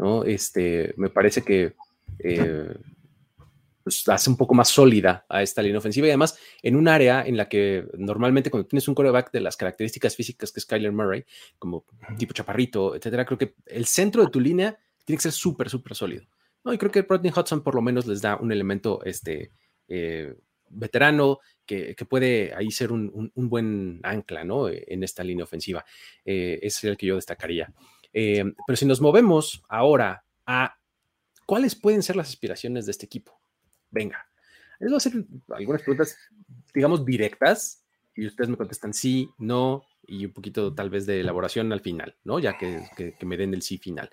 ¿no? 0.00 0.24
Este, 0.24 0.94
me 0.96 1.10
parece 1.10 1.42
que 1.42 1.74
eh, 2.18 2.74
pues, 3.84 4.08
hace 4.08 4.30
un 4.30 4.36
poco 4.36 4.54
más 4.54 4.68
sólida 4.68 5.26
a 5.28 5.42
esta 5.42 5.62
línea 5.62 5.78
ofensiva 5.78 6.06
y 6.06 6.10
además 6.10 6.38
en 6.62 6.76
un 6.76 6.88
área 6.88 7.22
en 7.26 7.36
la 7.36 7.48
que 7.48 7.86
normalmente 7.98 8.50
cuando 8.50 8.66
tienes 8.66 8.88
un 8.88 8.94
quarterback 8.94 9.30
de 9.30 9.40
las 9.40 9.56
características 9.58 10.16
físicas 10.16 10.52
que 10.52 10.60
es 10.60 10.66
Kyler 10.66 10.92
Murray, 10.92 11.24
como 11.58 11.84
tipo 12.18 12.32
chaparrito, 12.32 12.96
etcétera, 12.96 13.26
creo 13.26 13.38
que 13.38 13.54
el 13.66 13.84
centro 13.84 14.24
de 14.24 14.30
tu 14.30 14.40
línea 14.40 14.76
tiene 15.04 15.18
que 15.18 15.22
ser 15.22 15.32
súper, 15.32 15.68
súper 15.68 15.94
sólido. 15.94 16.24
¿no? 16.64 16.72
Y 16.72 16.78
creo 16.78 16.90
que 16.90 17.02
Rodney 17.02 17.32
Hudson 17.34 17.62
por 17.62 17.74
lo 17.74 17.82
menos 17.82 18.06
les 18.06 18.22
da 18.22 18.36
un 18.36 18.50
elemento 18.52 19.04
este, 19.04 19.50
eh, 19.86 20.34
veterano 20.70 21.40
que, 21.66 21.94
puede 22.08 22.54
ahí 22.54 22.70
ser 22.70 22.90
un, 22.90 23.32
buen 23.34 24.00
ancla 24.02 24.44
¿no? 24.44 24.68
en 24.68 25.04
esta 25.04 25.22
línea 25.22 25.44
ofensiva. 25.44 25.84
Eh, 26.24 26.58
es 26.62 26.82
el 26.84 26.96
que 26.96 27.06
yo 27.06 27.16
destacaría. 27.16 27.72
Eh, 28.12 28.44
pero 28.66 28.76
si 28.76 28.86
nos 28.86 29.00
movemos 29.00 29.62
ahora 29.68 30.24
a 30.46 30.76
cuáles 31.46 31.74
pueden 31.74 32.02
ser 32.02 32.16
las 32.16 32.28
aspiraciones 32.28 32.86
de 32.86 32.92
este 32.92 33.06
equipo. 33.06 33.40
Venga, 33.90 34.26
les 34.78 34.90
voy 34.90 34.96
a 34.96 34.98
hacer 34.98 35.24
algunas 35.50 35.82
preguntas, 35.82 36.16
digamos, 36.74 37.04
directas, 37.04 37.84
y 38.14 38.26
ustedes 38.26 38.50
me 38.50 38.56
contestan 38.56 38.92
sí, 38.92 39.30
no, 39.38 39.84
y 40.06 40.26
un 40.26 40.32
poquito 40.32 40.74
tal 40.74 40.90
vez 40.90 41.06
de 41.06 41.20
elaboración 41.20 41.72
al 41.72 41.80
final, 41.80 42.16
¿no? 42.24 42.38
Ya 42.38 42.56
que, 42.58 42.84
que 42.96 43.26
me 43.26 43.36
den 43.36 43.54
el 43.54 43.62
sí 43.62 43.78
final. 43.78 44.10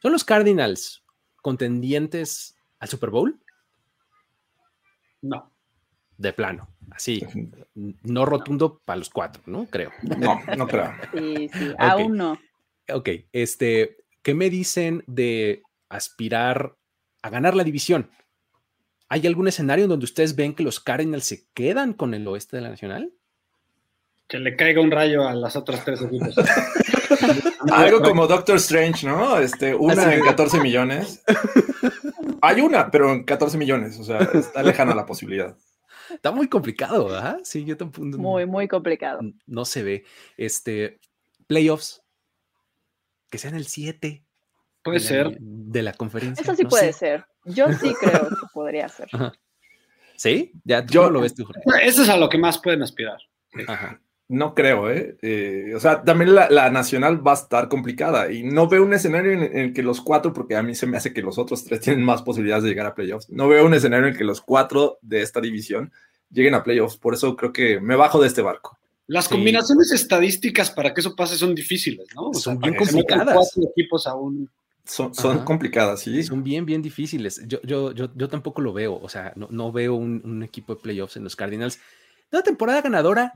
¿Son 0.00 0.12
los 0.12 0.24
Cardinals 0.24 1.02
contendientes 1.36 2.56
al 2.78 2.88
Super 2.88 3.10
Bowl? 3.10 3.40
No. 5.22 5.50
De 6.16 6.32
plano, 6.32 6.68
así, 6.90 7.26
no 7.74 8.24
rotundo 8.24 8.80
para 8.84 8.98
los 8.98 9.10
cuatro, 9.10 9.42
¿no? 9.46 9.66
Creo. 9.66 9.90
No, 10.18 10.38
no 10.56 10.68
creo. 10.68 10.92
Sí, 11.12 11.50
sí, 11.52 11.74
aún 11.78 12.16
no. 12.16 12.38
Ok, 12.92 13.08
este, 13.32 13.96
¿qué 14.22 14.34
me 14.34 14.50
dicen 14.50 15.04
de 15.06 15.62
aspirar 15.88 16.76
a 17.22 17.30
ganar 17.30 17.54
la 17.54 17.64
división? 17.64 18.10
¿Hay 19.08 19.26
algún 19.26 19.48
escenario 19.48 19.84
en 19.84 19.90
donde 19.90 20.04
ustedes 20.04 20.34
ven 20.36 20.54
que 20.54 20.62
los 20.62 20.80
Cardinals 20.80 21.24
se 21.24 21.46
quedan 21.54 21.92
con 21.92 22.14
el 22.14 22.26
oeste 22.26 22.56
de 22.56 22.62
la 22.62 22.70
Nacional? 22.70 23.12
Que 24.28 24.38
le 24.38 24.56
caiga 24.56 24.80
un 24.80 24.90
rayo 24.90 25.26
a 25.26 25.34
las 25.34 25.56
otras 25.56 25.84
tres 25.84 26.02
equipos. 26.02 26.34
Algo 27.72 28.02
como 28.02 28.26
Doctor 28.26 28.56
Strange, 28.56 29.06
¿no? 29.06 29.38
Este, 29.38 29.74
una 29.74 30.14
en 30.14 30.22
14 30.22 30.60
millones. 30.60 31.22
Hay 32.40 32.60
una, 32.60 32.90
pero 32.90 33.12
en 33.12 33.24
14 33.24 33.56
millones. 33.58 33.98
O 33.98 34.04
sea, 34.04 34.18
está 34.18 34.62
lejana 34.62 34.94
la 34.94 35.06
posibilidad. 35.06 35.56
Está 36.10 36.30
muy 36.30 36.48
complicado, 36.48 37.06
¿verdad? 37.06 37.40
Sí, 37.42 37.64
yo 37.64 37.76
tampoco. 37.76 38.06
Muy, 38.06 38.46
muy 38.46 38.68
complicado. 38.68 39.20
No 39.46 39.64
se 39.64 39.82
ve. 39.82 40.04
Este, 40.36 41.00
playoffs, 41.46 42.03
que 43.34 43.38
sean 43.38 43.56
el 43.56 43.66
7. 43.66 44.22
Puede 44.84 45.00
ser. 45.00 45.36
de 45.40 45.82
la 45.82 45.92
conferencia. 45.92 46.40
Eso 46.40 46.54
sí 46.54 46.64
puede 46.66 46.92
ser. 46.92 47.24
Yo 47.44 47.66
sí 47.72 47.92
creo 48.00 48.28
que 48.28 48.46
podría 48.52 48.88
ser. 48.88 49.08
¿Sí? 50.16 50.52
Ya, 50.62 50.86
yo 50.86 51.10
lo 51.10 51.20
ves 51.20 51.34
tú. 51.34 51.44
Eso 51.82 52.04
es 52.04 52.08
a 52.08 52.16
lo 52.16 52.28
que 52.28 52.38
más 52.38 52.60
pueden 52.60 52.82
aspirar. 52.82 53.18
Ajá. 53.66 54.00
No 54.28 54.54
creo, 54.54 54.88
¿eh? 54.88 55.16
¿eh? 55.20 55.72
o 55.74 55.80
sea, 55.80 56.04
también 56.04 56.32
la, 56.32 56.70
nacional 56.70 57.26
va 57.26 57.32
a 57.32 57.34
estar 57.34 57.68
complicada 57.68 58.30
y 58.30 58.44
no 58.44 58.68
veo 58.68 58.84
un 58.84 58.94
escenario 58.94 59.32
en, 59.32 59.58
el 59.58 59.72
que 59.72 59.82
los 59.82 60.00
cuatro, 60.00 60.32
porque 60.32 60.54
a 60.54 60.62
mí 60.62 60.76
se 60.76 60.86
me 60.86 60.96
hace 60.96 61.12
que 61.12 61.22
los 61.22 61.36
otros 61.36 61.64
tres 61.64 61.80
tienen 61.80 62.04
más 62.04 62.22
posibilidades 62.22 62.62
de 62.62 62.70
llegar 62.70 62.86
a 62.86 62.94
playoffs, 62.94 63.28
no 63.28 63.48
veo 63.48 63.66
un 63.66 63.74
escenario 63.74 64.06
en 64.06 64.12
el 64.12 64.18
que 64.18 64.24
los 64.24 64.40
cuatro 64.40 64.98
de 65.02 65.20
esta 65.20 65.42
división 65.42 65.92
lleguen 66.30 66.54
a 66.54 66.62
playoffs, 66.62 66.96
por 66.96 67.12
eso 67.12 67.36
creo 67.36 67.52
que 67.52 67.80
me 67.80 67.96
bajo 67.96 68.18
de 68.18 68.28
este 68.28 68.40
barco. 68.40 68.78
Las 69.06 69.28
combinaciones 69.28 69.92
estadísticas 69.92 70.70
para 70.70 70.94
que 70.94 71.00
eso 71.00 71.14
pase 71.14 71.36
son 71.36 71.54
difíciles, 71.54 72.06
¿no? 72.14 72.32
son 72.32 72.58
bien 72.58 72.74
complicadas. 72.74 73.34
Cuatro 73.34 73.70
equipos 73.70 74.06
aún. 74.06 74.50
Son, 74.86 75.14
son 75.14 75.44
complicadas, 75.44 76.00
sí. 76.00 76.22
Son 76.22 76.42
bien, 76.42 76.66
bien 76.66 76.82
difíciles. 76.82 77.42
Yo, 77.46 77.60
yo, 77.62 77.92
yo, 77.92 78.08
yo 78.14 78.28
tampoco 78.28 78.60
lo 78.60 78.72
veo. 78.72 78.98
O 79.00 79.08
sea, 79.08 79.32
no, 79.36 79.48
no 79.50 79.72
veo 79.72 79.94
un, 79.94 80.20
un, 80.24 80.42
equipo 80.42 80.74
de 80.74 80.80
playoffs 80.80 81.16
en 81.16 81.24
los 81.24 81.36
Cardinals. 81.36 81.78
De 82.30 82.38
una 82.38 82.42
temporada 82.42 82.82
ganadora, 82.82 83.32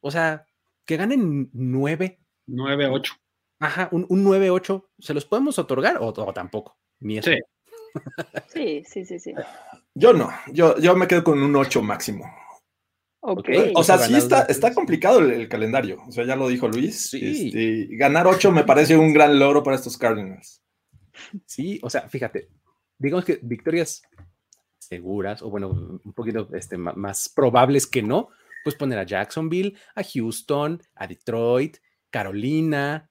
o 0.00 0.10
sea, 0.10 0.46
que 0.84 0.96
ganen 0.96 1.50
9. 1.52 2.18
9-8. 2.48 3.10
Ajá, 3.58 3.88
un, 3.92 4.06
un 4.08 4.24
9-8. 4.24 4.84
¿Se 4.98 5.14
los 5.14 5.24
podemos 5.24 5.58
otorgar 5.58 5.98
o, 6.00 6.12
tampoco? 6.32 6.78
Ni 7.00 7.18
eso. 7.18 7.30
Sí. 8.48 8.84
sí, 8.86 9.04
sí, 9.04 9.18
sí, 9.18 9.34
Yo 9.94 10.12
no, 10.12 10.30
yo, 10.52 10.78
yo 10.78 10.94
me 10.94 11.08
quedo 11.08 11.24
con 11.24 11.42
un 11.42 11.56
8 11.56 11.82
máximo. 11.82 12.26
Okay. 13.28 13.72
O 13.74 13.82
sea, 13.82 13.98
sí 13.98 14.14
está, 14.14 14.42
está 14.42 14.72
complicado 14.72 15.18
el, 15.18 15.48
calendario. 15.48 16.00
O 16.06 16.12
sea, 16.12 16.24
ya 16.24 16.36
lo 16.36 16.46
dijo 16.46 16.68
Luis. 16.68 17.10
Sí. 17.10 17.48
Este, 17.48 17.96
ganar 17.96 18.28
8 18.28 18.52
me 18.52 18.62
parece 18.62 18.96
un 18.96 19.12
gran 19.12 19.36
logro 19.36 19.64
para 19.64 19.74
estos 19.74 19.98
Cardinals. 19.98 20.62
Sí, 21.44 21.80
o 21.82 21.90
sea, 21.90 22.08
fíjate, 22.08 22.50
digamos 22.96 23.24
que 23.24 23.40
victorias 23.42 24.02
seguras, 24.78 25.42
o 25.42 25.50
bueno, 25.50 25.70
un 25.70 26.12
poquito 26.12 26.48
este, 26.54 26.78
más 26.78 27.28
probables 27.28 27.88
que 27.88 28.00
no, 28.00 28.28
pues 28.62 28.76
poner 28.76 29.00
a 29.00 29.06
Jacksonville, 29.06 29.76
a 29.96 30.04
Houston, 30.04 30.80
a 30.94 31.08
Detroit, 31.08 31.78
Carolina 32.10 33.10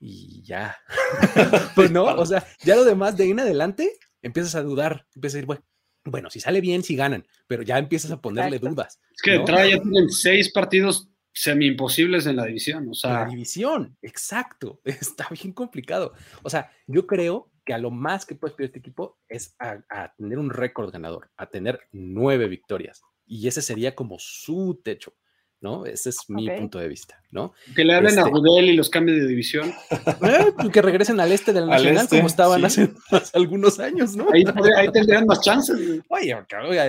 y 0.00 0.42
ya. 0.42 0.76
pues 1.76 1.92
no, 1.92 2.04
o 2.16 2.26
sea, 2.26 2.44
ya 2.64 2.74
lo 2.74 2.84
demás 2.84 3.16
de 3.16 3.24
ahí 3.24 3.30
en 3.30 3.40
adelante 3.40 3.92
empiezas 4.22 4.56
a 4.56 4.62
dudar, 4.62 5.06
empiezas 5.14 5.34
a 5.34 5.38
decir, 5.38 5.46
bueno, 5.46 5.64
bueno, 6.04 6.30
si 6.30 6.40
sale 6.40 6.60
bien, 6.60 6.82
si 6.82 6.96
ganan, 6.96 7.26
pero 7.46 7.62
ya 7.62 7.78
empiezas 7.78 8.10
a 8.10 8.20
ponerle 8.20 8.58
dudas. 8.58 9.00
Es 9.14 9.22
que 9.22 9.38
¿no? 9.38 9.46
ya 9.46 9.80
tienen 9.80 10.10
seis 10.10 10.52
partidos 10.52 11.08
semi 11.32 11.66
imposibles 11.66 12.26
en 12.26 12.36
la 12.36 12.44
división, 12.44 12.88
o 12.90 12.94
sea. 12.94 13.12
La 13.12 13.24
división, 13.26 13.96
exacto, 14.02 14.80
está 14.84 15.28
bien 15.30 15.52
complicado. 15.52 16.12
O 16.42 16.50
sea, 16.50 16.70
yo 16.86 17.06
creo 17.06 17.50
que 17.64 17.74
a 17.74 17.78
lo 17.78 17.90
más 17.90 18.26
que 18.26 18.34
puede 18.34 18.54
pedir 18.54 18.66
este 18.66 18.80
equipo 18.80 19.20
es 19.28 19.54
a 19.58 20.14
tener 20.16 20.38
un 20.38 20.50
récord 20.50 20.90
ganador, 20.90 21.30
a 21.36 21.48
tener 21.48 21.80
nueve 21.92 22.48
victorias 22.48 23.02
y 23.26 23.48
ese 23.48 23.62
sería 23.62 23.94
como 23.94 24.18
su 24.18 24.80
techo, 24.84 25.14
¿no? 25.62 25.86
Ese 25.86 26.10
es 26.10 26.28
mi 26.28 26.50
punto 26.50 26.78
de 26.80 26.88
vista, 26.88 27.22
¿no? 27.30 27.54
Que 27.74 27.84
le 27.84 27.94
hablen 27.94 28.18
a 28.18 28.24
Rudel 28.24 28.64
este 28.64 28.72
y 28.72 28.76
los 28.76 28.90
cambios 28.90 29.18
de 29.18 29.28
división. 29.28 29.72
Eh, 29.92 30.70
que 30.72 30.82
regresen 30.82 31.20
al 31.20 31.30
este 31.30 31.52
del 31.52 31.68
Nacional 31.68 32.04
este, 32.04 32.16
como 32.16 32.26
estaban 32.26 32.64
hace, 32.64 32.92
algunos 33.34 33.78
años, 33.78 34.16
¿no? 34.16 34.26
Ahí, 34.32 34.44
tendrían 34.92 35.24
más 35.24 35.40
chances. 35.40 36.02
Oye, 36.08 36.36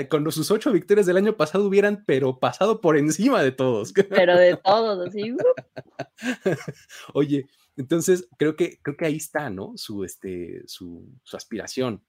con 0.10 0.30
sus 0.32 0.50
ocho 0.50 0.72
victorias 0.72 1.06
del 1.06 1.18
año 1.18 1.38
pasado 1.38 1.66
hubieran, 1.66 2.04
pero 2.08 2.40
pasado 2.40 2.82
por 2.82 2.98
encima 2.98 3.44
de 3.44 3.52
todos. 3.52 3.94
Pero 4.10 4.38
de 4.38 4.58
todos, 4.58 5.08
así. 5.08 5.32
Uh. 5.32 5.38
Oye, 7.14 7.46
entonces 7.78 8.28
creo 8.38 8.56
que, 8.56 8.80
creo 8.82 8.98
que 8.98 9.06
ahí 9.06 9.18
está, 9.18 9.52
¿no? 9.52 9.74
Su, 9.76 10.04
este, 10.04 10.64
su, 10.66 11.08
su 11.24 11.38
aspiración. 11.38 12.04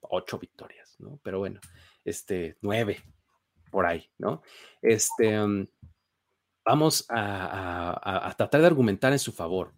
Ocho 0.00 0.38
victorias, 0.38 0.96
¿no? 0.98 1.18
Pero 1.22 1.38
bueno, 1.38 1.60
este, 2.04 2.56
nueve, 2.60 3.02
por 3.70 3.86
ahí, 3.86 4.10
¿no? 4.18 4.42
Este, 4.82 5.38
mm, 5.38 5.68
vamos 6.64 7.06
a, 7.08 8.34
tratar 8.36 8.60
de 8.60 8.66
argumentar 8.66 9.12
en 9.12 9.18
su 9.18 9.32
favor. 9.32 9.74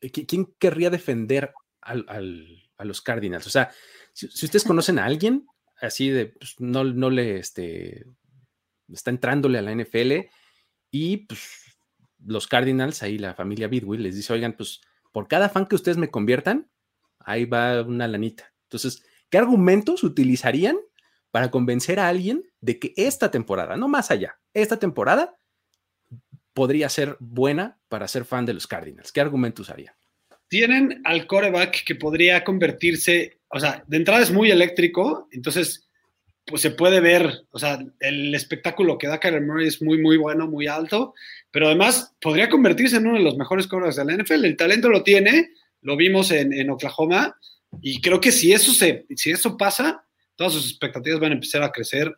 Eh, 0.00 0.10
¿Quién 0.10 0.54
querría 0.58 0.90
defender 0.90 1.52
a 1.80 2.84
los 2.84 3.02
Cardinals? 3.02 3.46
O 3.46 3.50
sea, 3.50 3.70
si, 4.12 4.26
ustedes 4.26 4.64
conocen 4.64 4.98
a 4.98 5.04
alguien 5.04 5.46
así 5.80 6.10
de, 6.10 6.26
pues, 6.26 6.54
no, 6.58 6.84
no 6.84 7.10
le, 7.10 7.38
este, 7.38 8.06
está 8.92 9.10
entrándole 9.10 9.58
a 9.58 9.62
la 9.62 9.74
NFL 9.74 10.28
y 10.90 11.18
pues 11.26 11.40
los 12.24 12.46
Cardinals, 12.46 13.02
ahí 13.02 13.18
la 13.18 13.34
familia 13.34 13.68
Bidwill 13.68 14.02
les 14.02 14.16
dice, 14.16 14.32
oigan, 14.32 14.56
pues 14.56 14.80
por 15.12 15.28
cada 15.28 15.48
fan 15.48 15.66
que 15.66 15.74
ustedes 15.74 15.98
me 15.98 16.10
conviertan, 16.10 16.70
ahí 17.18 17.44
va 17.44 17.82
una 17.82 18.08
lanita. 18.08 18.52
Entonces, 18.64 19.04
¿qué 19.28 19.38
argumentos 19.38 20.04
utilizarían 20.04 20.76
para 21.34 21.50
convencer 21.50 21.98
a 21.98 22.06
alguien 22.06 22.44
de 22.60 22.78
que 22.78 22.94
esta 22.96 23.32
temporada, 23.32 23.76
no 23.76 23.88
más 23.88 24.12
allá, 24.12 24.38
esta 24.52 24.78
temporada 24.78 25.34
podría 26.52 26.88
ser 26.88 27.16
buena 27.18 27.80
para 27.88 28.06
ser 28.06 28.24
fan 28.24 28.46
de 28.46 28.54
los 28.54 28.68
Cardinals. 28.68 29.10
¿Qué 29.10 29.20
argumento 29.20 29.62
usaría? 29.62 29.96
Tienen 30.46 31.00
al 31.02 31.26
coreback 31.26 31.82
que 31.84 31.96
podría 31.96 32.44
convertirse, 32.44 33.40
o 33.48 33.58
sea, 33.58 33.82
de 33.84 33.96
entrada 33.96 34.22
es 34.22 34.30
muy 34.30 34.52
eléctrico, 34.52 35.26
entonces 35.32 35.88
pues 36.46 36.62
se 36.62 36.70
puede 36.70 37.00
ver, 37.00 37.46
o 37.50 37.58
sea, 37.58 37.84
el 37.98 38.32
espectáculo 38.32 38.96
que 38.96 39.08
da 39.08 39.18
Kyler 39.18 39.42
Murray 39.42 39.66
es 39.66 39.82
muy, 39.82 40.00
muy 40.00 40.16
bueno, 40.16 40.46
muy 40.46 40.68
alto, 40.68 41.14
pero 41.50 41.66
además 41.66 42.14
podría 42.20 42.48
convertirse 42.48 42.98
en 42.98 43.08
uno 43.08 43.18
de 43.18 43.24
los 43.24 43.36
mejores 43.36 43.66
corebacks 43.66 43.96
de 43.96 44.04
la 44.04 44.22
NFL. 44.22 44.44
El 44.44 44.56
talento 44.56 44.88
lo 44.88 45.02
tiene, 45.02 45.50
lo 45.80 45.96
vimos 45.96 46.30
en, 46.30 46.52
en 46.52 46.70
Oklahoma, 46.70 47.36
y 47.82 48.00
creo 48.00 48.20
que 48.20 48.30
si 48.30 48.52
eso, 48.52 48.72
se, 48.72 49.04
si 49.16 49.32
eso 49.32 49.56
pasa, 49.56 50.04
todas 50.36 50.52
sus 50.52 50.70
expectativas 50.70 51.20
van 51.20 51.32
a 51.32 51.34
empezar 51.34 51.62
a 51.62 51.72
crecer 51.72 52.14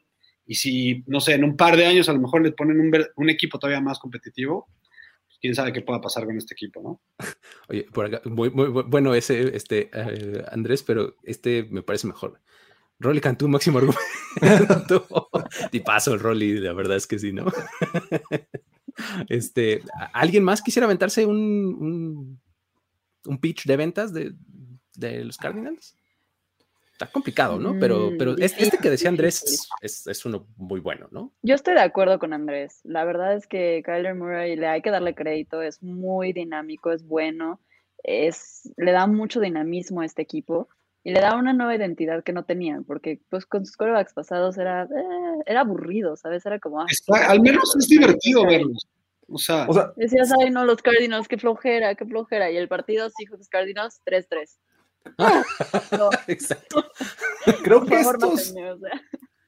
y 0.46 0.54
si, 0.54 1.02
no 1.06 1.20
sé, 1.20 1.34
en 1.34 1.44
un 1.44 1.56
par 1.56 1.76
de 1.76 1.86
años 1.86 2.08
a 2.08 2.12
lo 2.12 2.20
mejor 2.20 2.42
le 2.42 2.52
ponen 2.52 2.80
un, 3.16 3.30
equipo 3.30 3.58
todavía 3.58 3.80
más 3.80 3.98
competitivo, 3.98 4.68
pues 5.26 5.38
quién 5.40 5.54
sabe 5.56 5.72
qué 5.72 5.82
pueda 5.82 6.00
pasar 6.00 6.24
con 6.24 6.36
este 6.36 6.54
equipo, 6.54 6.80
¿no? 6.82 7.00
Oye, 7.68 7.86
por 7.92 8.06
acá, 8.06 8.22
muy, 8.24 8.48
bueno 8.48 9.14
ese, 9.14 9.56
este, 9.56 9.90
eh, 9.92 10.44
Andrés, 10.52 10.84
pero 10.84 11.16
este 11.24 11.64
me 11.70 11.82
parece 11.82 12.06
mejor. 12.06 12.40
Rolly 12.98 13.20
Cantú, 13.20 13.48
máximo 13.48 13.78
argumento. 13.78 15.06
paso 15.84 16.14
el 16.14 16.20
Rolly, 16.20 16.60
la 16.60 16.72
verdad 16.72 16.96
es 16.96 17.06
que 17.06 17.18
sí, 17.18 17.32
¿no? 17.32 17.46
este, 19.28 19.82
¿alguien 20.12 20.44
más 20.44 20.62
quisiera 20.62 20.86
aventarse 20.86 21.26
un, 21.26 22.40
un, 23.24 23.38
pitch 23.38 23.66
de 23.66 23.76
ventas 23.76 24.14
de, 24.14 24.32
de 24.94 25.24
los 25.24 25.36
Cardinals? 25.36 25.94
Está 26.96 27.12
complicado, 27.12 27.58
¿no? 27.58 27.78
Pero, 27.78 28.12
pero 28.18 28.32
mm, 28.32 28.42
este, 28.42 28.78
que 28.78 28.88
decía 28.88 29.10
Andrés 29.10 29.68
es, 29.82 30.24
uno 30.24 30.46
muy 30.56 30.80
bueno, 30.80 31.08
¿no? 31.10 31.34
Yo 31.42 31.54
estoy 31.54 31.74
de 31.74 31.82
acuerdo 31.82 32.18
con 32.18 32.32
Andrés. 32.32 32.80
La 32.84 33.04
verdad 33.04 33.34
es 33.34 33.46
que 33.46 33.82
Kyler 33.84 34.14
Murray 34.14 34.56
le 34.56 34.66
hay 34.66 34.80
que 34.80 34.90
darle 34.90 35.14
crédito, 35.14 35.60
es 35.60 35.82
muy 35.82 36.32
dinámico, 36.32 36.90
es 36.92 37.06
bueno, 37.06 37.60
es, 38.02 38.72
le 38.78 38.92
da 38.92 39.06
mucho 39.06 39.40
dinamismo 39.40 40.00
a 40.00 40.06
este 40.06 40.22
equipo 40.22 40.68
y 41.04 41.12
le 41.12 41.20
da 41.20 41.36
una 41.36 41.52
nueva 41.52 41.76
identidad 41.76 42.24
que 42.24 42.32
no 42.32 42.46
tenían, 42.46 42.84
porque 42.84 43.20
pues 43.28 43.44
con 43.44 43.66
sus 43.66 43.76
corebacks 43.76 44.14
pasados 44.14 44.56
era, 44.56 44.84
eh, 44.84 45.42
era 45.44 45.60
aburrido, 45.60 46.16
¿sabes? 46.16 46.46
Era 46.46 46.58
como... 46.58 46.80
Ah, 46.80 46.86
al 47.28 47.42
menos 47.42 47.76
es 47.76 47.88
divertido 47.88 48.46
verlos. 48.46 48.88
O 49.28 49.38
sea, 49.38 49.66
decías, 49.96 50.32
ay, 50.40 50.50
no, 50.50 50.64
los 50.64 50.80
Cardinals, 50.80 51.28
qué 51.28 51.36
flojera, 51.36 51.94
qué 51.94 52.06
flojera. 52.06 52.50
Y 52.50 52.56
el 52.56 52.68
partido, 52.68 53.08
los 53.30 53.48
Cardinals, 53.48 54.00
3-3. 54.06 54.56
Exacto. 56.26 56.84
Creo 57.62 57.84
que 57.84 58.02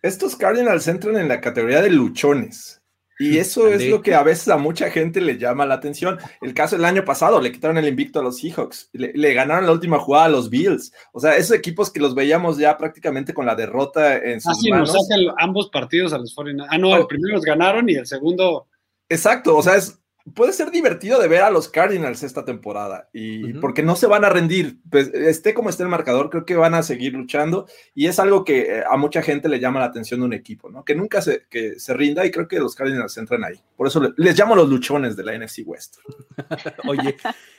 estos, 0.02 0.36
Cardinals 0.36 0.86
entran 0.86 1.16
en 1.16 1.28
la 1.28 1.40
categoría 1.40 1.82
de 1.82 1.90
luchones. 1.90 2.80
Y 3.20 3.38
eso 3.38 3.66
es 3.66 3.84
lo 3.88 4.00
que 4.00 4.14
a 4.14 4.22
veces 4.22 4.46
a 4.48 4.56
mucha 4.56 4.90
gente 4.90 5.20
le 5.20 5.38
llama 5.38 5.66
la 5.66 5.74
atención. 5.74 6.18
El 6.40 6.54
caso 6.54 6.76
del 6.76 6.84
año 6.84 7.04
pasado, 7.04 7.40
le 7.40 7.50
quitaron 7.50 7.76
el 7.76 7.88
invicto 7.88 8.20
a 8.20 8.22
los 8.22 8.38
Seahawks, 8.38 8.90
le, 8.92 9.34
ganaron 9.34 9.66
la 9.66 9.72
última 9.72 9.98
jugada 9.98 10.26
a 10.26 10.28
los 10.28 10.48
Bills. 10.48 10.92
O 11.12 11.18
sea, 11.18 11.36
esos 11.36 11.56
equipos 11.56 11.90
que 11.90 11.98
los 11.98 12.14
veíamos 12.14 12.58
ya 12.58 12.78
prácticamente 12.78 13.34
con 13.34 13.44
la 13.44 13.56
derrota 13.56 14.16
en 14.18 14.40
sus 14.40 14.52
Así 14.52 14.70
manos. 14.70 14.94
nos 14.94 15.34
ambos 15.38 15.68
partidos 15.68 16.12
a 16.12 16.18
los 16.18 16.32
49 16.32 16.70
Ah, 16.72 16.78
no, 16.78 16.94
el 16.94 17.02
oh. 17.02 17.08
primero 17.08 17.34
los 17.34 17.44
ganaron 17.44 17.88
y 17.90 17.94
el 17.94 18.06
segundo. 18.06 18.68
Exacto, 19.08 19.56
o 19.56 19.62
sea, 19.64 19.74
es, 19.74 19.98
puede 20.34 20.52
ser 20.52 20.70
divertido 20.70 21.20
de 21.20 21.28
ver 21.28 21.42
a 21.42 21.50
los 21.50 21.68
Cardinals 21.68 22.22
esta 22.22 22.44
temporada 22.44 23.08
y 23.12 23.54
porque 23.54 23.82
no 23.82 23.96
se 23.96 24.06
van 24.06 24.24
a 24.24 24.28
rendir, 24.28 24.78
pues 24.90 25.08
esté 25.08 25.54
como 25.54 25.70
esté 25.70 25.82
el 25.82 25.88
marcador, 25.88 26.30
creo 26.30 26.44
que 26.44 26.56
van 26.56 26.74
a 26.74 26.82
seguir 26.82 27.14
luchando 27.14 27.66
y 27.94 28.06
es 28.06 28.18
algo 28.18 28.44
que 28.44 28.78
eh, 28.78 28.84
a 28.88 28.96
mucha 28.96 29.22
gente 29.22 29.48
le 29.48 29.60
llama 29.60 29.80
la 29.80 29.86
atención 29.86 30.20
de 30.20 30.26
un 30.26 30.32
equipo, 30.32 30.70
¿no? 30.70 30.84
Que 30.84 30.94
nunca 30.94 31.22
se, 31.22 31.46
que 31.48 31.78
se 31.78 31.94
rinda 31.94 32.24
y 32.24 32.30
creo 32.30 32.48
que 32.48 32.58
los 32.58 32.74
Cardinals 32.74 33.16
entran 33.16 33.44
ahí. 33.44 33.60
Por 33.76 33.86
eso 33.86 34.00
les 34.16 34.38
llamo 34.38 34.56
los 34.56 34.68
luchones 34.68 35.16
de 35.16 35.24
la 35.24 35.38
NFC 35.38 35.60
West. 35.64 35.98
Oye, 36.88 37.16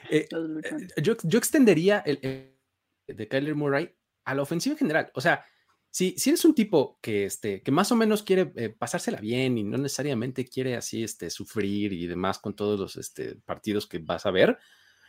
eh, 0.10 0.28
eh, 0.32 1.02
yo, 1.02 1.16
yo, 1.24 1.38
extendería 1.38 2.04
el, 2.06 2.54
de 3.08 3.28
Kyler 3.28 3.56
Murray 3.56 3.94
a 4.26 4.36
la 4.36 4.42
ofensiva 4.42 4.74
en 4.74 4.80
general, 4.80 5.12
o 5.14 5.22
sea, 5.22 5.46
si, 5.92 6.16
si 6.18 6.30
eres 6.30 6.46
un 6.46 6.54
tipo 6.54 7.00
que, 7.02 7.26
este, 7.26 7.62
que 7.62 7.72
más 7.72 7.92
o 7.92 7.96
menos 7.96 8.24
quiere 8.24 8.52
eh, 8.56 8.70
pasársela 8.70 9.20
bien 9.20 9.58
y 9.58 9.64
no 9.64 9.78
necesariamente 9.78 10.46
quiere 10.46 10.76
así 10.76 11.04
este, 11.04 11.30
sufrir 11.30 11.94
y 11.94 12.08
demás 12.08 12.40
con 12.40 12.56
todos 12.56 12.80
los 12.80 12.96
este, 12.96 13.36
partidos 13.36 13.88
que 13.88 14.00
vas 14.00 14.26
a 14.26 14.32
ver, 14.32 14.58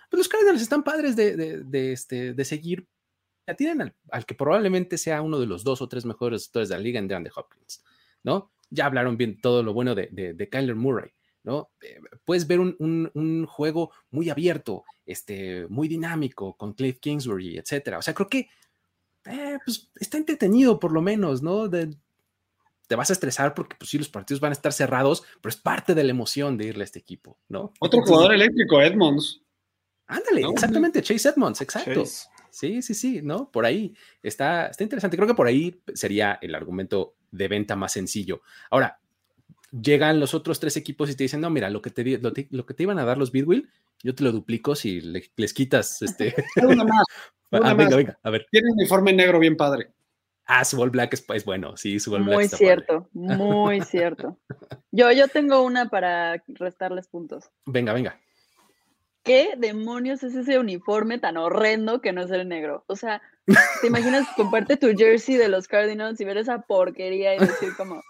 pues 0.09 0.19
los 0.19 0.29
Cardinals 0.29 0.63
están 0.63 0.83
padres 0.83 1.17
de, 1.17 1.63
de, 1.65 1.93
este, 1.93 2.35
de 2.35 2.45
seguir 2.45 2.89
tienen 3.55 3.95
al, 4.11 4.27
que 4.27 4.35
probablemente 4.35 4.99
sea 4.99 5.23
uno 5.23 5.39
de 5.39 5.47
los 5.47 5.65
dos 5.65 5.83
o 5.83 5.89
tres 5.89 6.05
mejores 6.05 6.41
receptores 6.41 6.69
de 6.69 6.77
la 6.77 6.83
liga 6.83 6.99
en 6.99 7.09
DeAndre 7.09 7.33
Hopkins, 7.35 7.85
¿no? 8.23 8.53
Ya 8.71 8.87
hablaron 8.87 9.17
bien 9.17 9.41
todo 9.41 9.63
lo 9.63 9.73
bueno 9.73 9.95
de, 9.95 10.09
de, 10.11 10.49
Kyler 10.49 10.77
Murray, 10.77 11.11
¿no? 11.43 11.71
Eh, 11.81 12.01
puedes 12.25 12.47
ver 12.47 12.61
un, 12.61 13.47
juego 13.47 13.93
muy 14.11 14.31
abierto, 14.31 14.85
este, 15.05 15.67
muy 15.69 15.89
dinámico 15.89 16.57
con 16.57 16.75
Cliff 16.75 16.99
Kingsbury, 17.01 17.59
etcétera. 17.59 17.99
O 17.99 18.03
sea, 18.03 18.15
creo 18.15 18.29
que 18.29 18.49
eh, 19.27 19.59
pues, 19.65 19.91
está 19.97 20.19
entretenido 20.19 20.79
por 20.79 20.93
lo 20.93 21.03
menos, 21.03 21.43
¿no? 21.43 21.69
te 21.71 22.97
vas 22.97 23.11
a 23.11 23.13
estresar 23.13 23.55
porque 23.55 23.77
pues 23.79 23.89
sí, 23.89 23.99
los 23.99 24.09
partidos 24.09 24.41
van 24.41 24.51
a 24.51 24.53
estar 24.53 24.73
cerrados, 24.73 25.23
pero 25.41 25.51
es 25.51 25.57
parte 25.57 25.95
de 25.95 26.03
la 26.03 26.11
emoción 26.11 26.59
de 26.59 26.67
irle 26.67 26.83
a 26.83 26.85
este 26.85 26.99
equipo, 26.99 27.39
¿no? 27.49 27.73
Otro 27.79 28.03
jugador 28.03 28.35
eléctrico, 28.35 28.83
Edmonds. 28.83 29.41
Ándale, 30.09 30.43
exactamente, 30.51 31.01
Chase 31.01 31.29
Edmonds, 31.29 31.61
exacto. 31.61 32.05
Sí, 32.51 32.83
sí, 32.83 32.95
sí, 32.95 33.21
¿no? 33.23 33.49
Por 33.49 33.65
ahí 33.65 33.95
está, 34.25 34.67
está 34.67 34.83
interesante. 34.83 35.17
Creo 35.17 35.29
que 35.29 35.35
por 35.35 35.47
ahí 35.47 35.81
sería 35.95 36.39
el 36.43 36.53
argumento 36.55 37.15
de 37.31 37.47
venta 37.47 37.77
más 37.77 37.93
sencillo. 37.93 38.43
Ahora, 38.71 38.99
llegan 39.71 40.19
los 40.19 40.35
otros 40.35 40.59
tres 40.59 40.77
equipos 40.77 41.11
y 41.11 41.15
te 41.15 41.25
dicen, 41.25 41.41
no, 41.41 41.51
mira, 41.51 41.71
lo 41.71 41.81
que 41.81 41.91
te, 41.91 42.19
lo, 42.19 42.67
que 42.67 42.75
te 42.75 42.83
iban 42.83 42.99
a 42.99 43.05
dar 43.05 43.19
los 43.19 43.31
Bidwill, 43.31 43.71
yo 44.03 44.15
te 44.15 44.25
lo 44.25 44.33
duplico 44.33 44.75
si 44.75 45.01
les 45.01 45.55
quitas 45.55 46.03
este. 46.03 46.35
Una 46.63 46.85
más. 46.85 47.05
ah, 47.53 47.75
venga, 47.75 47.97
venga, 47.97 48.19
a 48.23 48.31
ver. 48.31 48.47
Tiene 48.51 48.71
un 48.71 48.79
uniforme 48.79 49.13
negro 49.13 49.39
bien 49.39 49.57
padre. 49.57 49.93
Ah, 50.47 50.65
su 50.65 50.81
All 50.81 50.91
Black 50.91 51.15
es, 51.15 51.45
bueno, 51.45 51.77
sí, 51.77 52.01
su 52.01 52.13
All 52.13 52.25
Black. 52.25 52.35
Muy 52.37 52.49
cierto, 52.49 53.09
muy 53.13 53.81
cierto. 53.83 54.37
Yo, 54.91 55.13
yo 55.13 55.29
tengo 55.29 55.63
una 55.63 55.89
para 55.89 56.43
restarles 56.49 57.07
puntos. 57.07 57.51
Venga, 57.67 57.93
venga. 57.93 58.21
¿Qué 59.23 59.55
demonios 59.57 60.23
es 60.23 60.35
ese 60.35 60.59
uniforme 60.59 61.19
tan 61.19 61.37
horrendo 61.37 62.01
que 62.01 62.13
no 62.13 62.23
es 62.23 62.31
el 62.31 62.49
negro? 62.49 62.85
O 62.89 62.97
sea, 62.97 63.21
¿te 63.81 63.87
imaginas 63.87 64.27
comparte 64.35 64.77
tu 64.77 64.89
jersey 64.97 65.37
de 65.37 65.49
los 65.49 65.69
Cardinals 65.69 66.21
y 66.21 66.25
ver 66.25 66.39
esa 66.39 66.63
porquería 66.63 67.37
y 67.37 67.39
decir 67.39 67.77
como... 67.77 68.03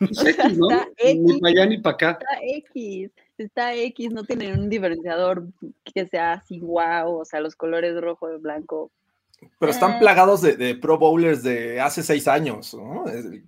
Está 0.00 0.88
X, 0.96 1.20
ni 1.22 1.40
para 1.40 1.52
allá 1.52 1.66
ni 1.66 1.78
para 1.78 1.94
acá. 1.94 2.10
Está 2.20 2.38
X, 2.42 3.12
está 3.44 3.74
X, 3.74 4.10
no 4.10 4.24
tiene 4.24 4.52
un 4.52 4.68
diferenciador 4.68 5.44
que 5.84 6.06
sea 6.06 6.34
así 6.34 6.58
guau, 6.58 7.20
o 7.20 7.24
sea, 7.24 7.40
los 7.40 7.56
colores 7.56 8.00
rojo 8.00 8.32
y 8.32 8.38
blanco, 8.38 8.90
pero 9.58 9.70
están 9.70 9.92
ah. 9.92 9.98
plagados 9.98 10.42
de, 10.42 10.74
Pro 10.76 10.98
Bowlers 10.98 11.42
de 11.42 11.80
hace 11.80 12.02
seis 12.02 12.26
años, 12.26 12.74
¿no? 12.74 13.04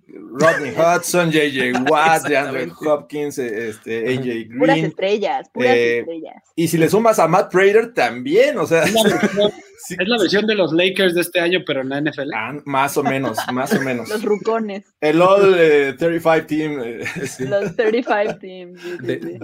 Rodney 0.07 0.71
Hudson, 0.77 1.31
JJ 1.31 1.89
Watt, 1.89 2.25
Andrew 2.31 2.73
Hopkins, 2.85 3.37
este, 3.37 4.13
AJ 4.13 4.23
Green. 4.23 4.57
Puras 4.57 4.77
estrellas, 4.77 5.49
puras 5.53 5.75
eh, 5.75 5.99
estrellas. 5.99 6.43
Y 6.55 6.67
si 6.67 6.77
le 6.77 6.89
sumas 6.89 7.19
a 7.19 7.27
Matt 7.27 7.51
Prater, 7.51 7.93
también, 7.93 8.57
o 8.57 8.65
sea. 8.65 8.85
Es 9.89 10.07
la 10.07 10.17
versión 10.17 10.45
de 10.45 10.55
los 10.55 10.71
Lakers 10.73 11.15
de 11.15 11.21
este 11.21 11.39
año, 11.39 11.59
pero 11.65 11.81
en 11.81 11.89
la 11.89 12.01
NFL. 12.01 12.33
Ah, 12.33 12.57
más 12.65 12.97
o 12.97 13.03
menos, 13.03 13.37
más 13.51 13.73
o 13.73 13.81
menos. 13.81 14.09
los 14.09 14.23
rucones. 14.23 14.85
El 15.01 15.21
All 15.21 15.95
35 15.97 16.33
eh, 16.33 16.41
Team. 16.43 16.81
Eh, 16.83 17.03
los 17.47 17.75
35 17.75 18.37
Team. 18.39 18.73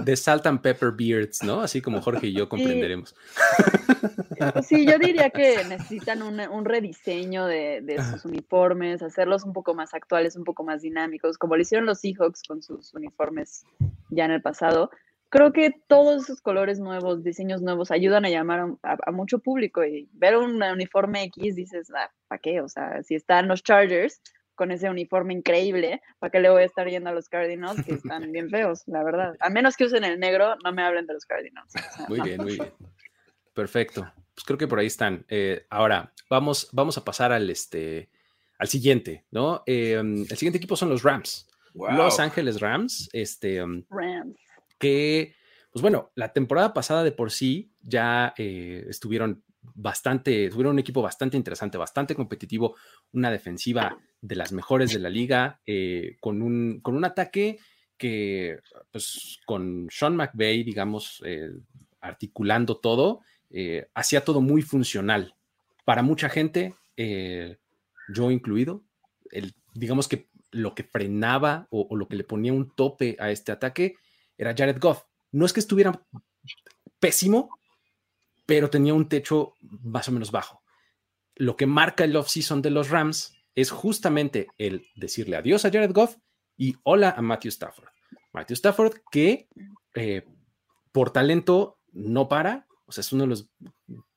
de, 0.04 0.16
Salt 0.16 0.46
and 0.46 0.62
Pepper 0.62 0.92
Beards, 0.92 1.44
¿no? 1.44 1.62
Así 1.62 1.82
como 1.82 2.02
Jorge 2.02 2.28
y 2.28 2.34
yo 2.34 2.48
comprenderemos. 2.48 3.16
Sí, 4.64 4.86
yo 4.86 5.00
diría 5.00 5.32
que 5.32 5.64
necesitan 5.68 6.22
un, 6.22 6.66
rediseño 6.66 7.46
de, 7.46 7.82
de, 7.82 8.04
sus 8.04 8.26
uniformes, 8.26 9.02
hacerlos 9.02 9.44
un 9.44 9.54
poco 9.54 9.74
más 9.74 9.94
actuales, 9.94 10.36
un 10.36 10.44
poco 10.44 10.64
más 10.64 10.82
dinámicos, 10.82 11.38
como 11.38 11.56
lo 11.56 11.62
hicieron 11.62 11.86
los 11.86 12.00
Seahawks 12.00 12.44
con 12.44 12.62
sus 12.62 12.94
uniformes 12.94 13.66
ya 14.10 14.26
en 14.26 14.32
el 14.32 14.42
pasado 14.42 14.92
creo 15.38 15.54
que 15.54 15.72
todos 15.88 16.24
esos 16.24 16.42
colores 16.42 16.80
nuevos, 16.80 17.24
diseños 17.24 17.62
nuevos, 17.62 17.92
ayudan 17.92 18.26
a 18.26 18.30
llamar 18.30 18.72
a, 18.82 19.12
mucho 19.12 19.38
público 19.38 19.86
y 19.86 20.10
ver 20.14 20.36
un 20.36 20.64
uniforme 20.64 21.26
X 21.26 21.56
dices, 21.56 21.92
ah, 21.96 22.10
¿para 22.28 22.40
qué? 22.40 22.60
O 22.60 22.68
sea, 22.68 23.04
si 23.04 23.14
están 23.14 23.48
los 23.48 23.62
Chargers 23.62 24.20
con 24.56 24.72
ese 24.72 24.90
uniforme 24.90 25.36
increíble, 25.36 26.02
¿para 26.18 26.32
qué 26.32 26.40
le 26.40 26.50
voy 26.50 26.64
a 26.64 26.66
estar 26.66 26.90
yendo 26.90 27.12
a 27.12 27.14
los 27.14 27.30
Cardinals 27.30 27.86
que 27.86 27.94
están 27.94 28.32
bien 28.32 28.50
feos, 28.50 28.82
la 28.88 29.04
verdad? 29.04 29.36
A 29.40 29.52
menos 29.52 29.78
que 29.78 29.86
usen 29.86 30.04
el 30.06 30.20
negro, 30.20 30.56
no 30.64 30.74
me 30.74 30.82
hablen 30.82 31.06
de 31.06 31.14
los 31.14 31.26
Cardinals. 31.26 31.72
muy 32.08 32.20
bien, 32.22 32.42
muy 32.42 32.54
bien. 32.54 32.74
Perfecto. 33.54 34.12
Pues 34.34 34.44
creo 34.44 34.58
que 34.58 34.68
por 34.68 34.80
ahí 34.80 34.88
están. 34.88 35.24
Eh, 35.30 35.68
ahora, 35.70 36.14
vamos, 36.32 36.68
vamos 36.72 36.98
a 36.98 37.06
pasar 37.06 37.32
al, 37.32 37.48
este, 37.52 38.10
al 38.58 38.70
siguiente, 38.70 39.26
¿no? 39.30 39.62
Em, 39.68 40.22
el 40.22 40.36
siguiente 40.36 40.58
equipo 40.58 40.76
son 40.76 40.90
los 40.90 41.04
Rams. 41.04 41.48
Los 41.76 42.20
Ángeles 42.20 42.60
Rams. 42.60 43.08
Este, 43.14 43.58
em, 43.58 43.84
Rams 43.92 44.47
que, 44.78 45.36
pues 45.72 45.82
bueno, 45.82 46.12
la 46.16 46.34
temporada 46.34 46.74
pasada 46.74 47.04
de 47.04 47.12
por 47.12 47.32
sí 47.32 47.72
ya 47.82 48.34
eh, 48.38 48.86
estuvieron 48.90 49.44
bastante, 49.62 50.50
tuvieron 50.50 50.74
un 50.74 50.80
equipo 50.80 51.02
bastante 51.02 51.38
interesante, 51.38 51.78
bastante 51.78 52.16
competitivo, 52.16 52.76
una 53.12 53.32
defensiva 53.32 53.98
de 54.22 54.36
las 54.36 54.52
mejores 54.52 54.92
de 54.94 55.00
la 55.00 55.10
liga, 55.10 55.62
eh, 55.66 56.16
con, 56.20 56.42
un, 56.42 56.80
con 56.82 56.96
un 56.96 57.06
ataque 57.06 57.60
que, 57.98 58.60
pues 58.92 59.40
con 59.46 59.88
Sean 59.90 60.16
McVay, 60.16 60.64
digamos, 60.64 61.22
eh, 61.26 61.50
articulando 62.00 62.78
todo, 62.78 63.22
hacía 63.94 64.24
todo 64.24 64.42
muy 64.42 64.62
funcional. 64.62 65.36
Para 65.84 66.04
mucha 66.04 66.30
gente, 66.30 66.76
yo 66.96 68.30
incluido, 68.30 68.84
el, 69.32 69.54
digamos 69.74 70.08
que 70.08 70.30
lo 70.52 70.76
que 70.76 70.84
frenaba 70.84 71.68
o, 71.70 71.96
lo 71.96 72.08
que 72.08 72.16
le 72.16 72.24
ponía 72.24 72.54
un 72.54 72.74
tope 72.74 73.16
a 73.20 73.32
este 73.32 73.52
ataque 73.52 73.96
era 74.38 74.56
Jared 74.56 74.80
Goff. 74.80 75.04
No 75.32 75.46
es 75.46 75.54
que 75.54 75.60
estuviera 75.60 76.02
pésimo, 77.00 77.50
pero 78.46 78.70
tenía 78.70 78.94
un 78.94 79.10
techo 79.10 79.54
más 79.62 80.08
o 80.08 80.12
menos 80.12 80.32
bajo. 80.32 80.64
Lo 81.36 81.56
que 81.56 81.68
marca 81.68 82.04
el 82.04 82.16
off-season 82.16 82.62
de 82.62 82.72
los 82.72 82.90
Rams 82.90 83.36
es 83.56 83.72
justamente 83.72 84.48
el 84.58 84.88
decirle 84.96 85.36
adiós 85.36 85.66
a 85.66 85.72
Jared 85.72 85.92
Goff 85.92 86.18
y 86.56 86.76
hola 86.84 87.12
a 87.12 87.22
Matthew 87.22 87.50
Stafford. 87.50 87.90
Matthew 88.34 88.56
Stafford 88.56 88.94
que 89.12 89.48
eh, 89.96 90.26
por 90.92 91.12
talento 91.12 91.80
no 91.92 92.28
para, 92.28 92.68
o 92.86 92.92
sea, 92.92 93.02
es 93.02 93.12
uno 93.12 93.24
de 93.24 93.30
los 93.30 93.50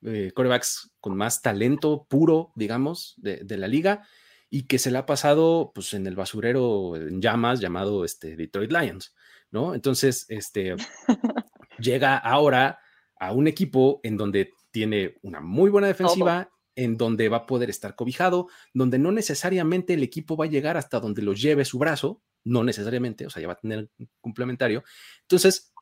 eh, 0.02 0.32
corebacks 0.34 0.92
con 1.00 1.16
más 1.16 1.42
talento 1.42 2.06
puro, 2.08 2.52
digamos, 2.54 3.14
de, 3.16 3.44
la 3.56 3.66
liga 3.66 4.06
y 4.48 4.64
que 4.64 4.78
se 4.78 4.90
le 4.90 4.98
ha 4.98 5.06
pasado 5.06 5.72
pues, 5.74 5.94
en 5.94 6.06
el 6.06 6.16
basurero 6.16 6.96
en 6.96 7.20
llamas 7.20 7.60
llamado 7.60 8.04
este, 8.04 8.36
Detroit 8.36 8.72
Lions. 8.72 9.14
¿No? 9.50 9.74
Entonces, 9.74 10.26
este, 10.28 10.76
llega 11.78 12.16
ahora 12.16 12.78
a 13.18 13.32
un 13.32 13.46
equipo 13.46 14.00
en 14.02 14.16
donde 14.16 14.52
tiene 14.70 15.16
una 15.22 15.40
muy 15.40 15.70
buena 15.70 15.88
defensiva, 15.88 16.50
en 16.76 16.96
donde 16.96 17.28
va 17.28 17.38
a 17.38 17.46
poder 17.46 17.68
estar 17.68 17.94
cobijado, 17.94 18.48
donde 18.72 18.98
no 18.98 19.12
necesariamente 19.12 19.94
el 19.94 20.02
equipo 20.02 20.36
va 20.36 20.46
a 20.46 20.48
llegar 20.48 20.76
hasta 20.76 21.00
donde 21.00 21.22
lo 21.22 21.34
lleve 21.34 21.64
su 21.64 21.78
brazo, 21.78 22.22
no 22.44 22.64
necesariamente, 22.64 23.26
o 23.26 23.30
sea, 23.30 23.42
ya 23.42 23.48
va 23.48 23.54
a 23.54 23.60
tener 23.60 23.90
un 23.98 24.08
complementario. 24.20 24.82
Entonces, 25.22 25.72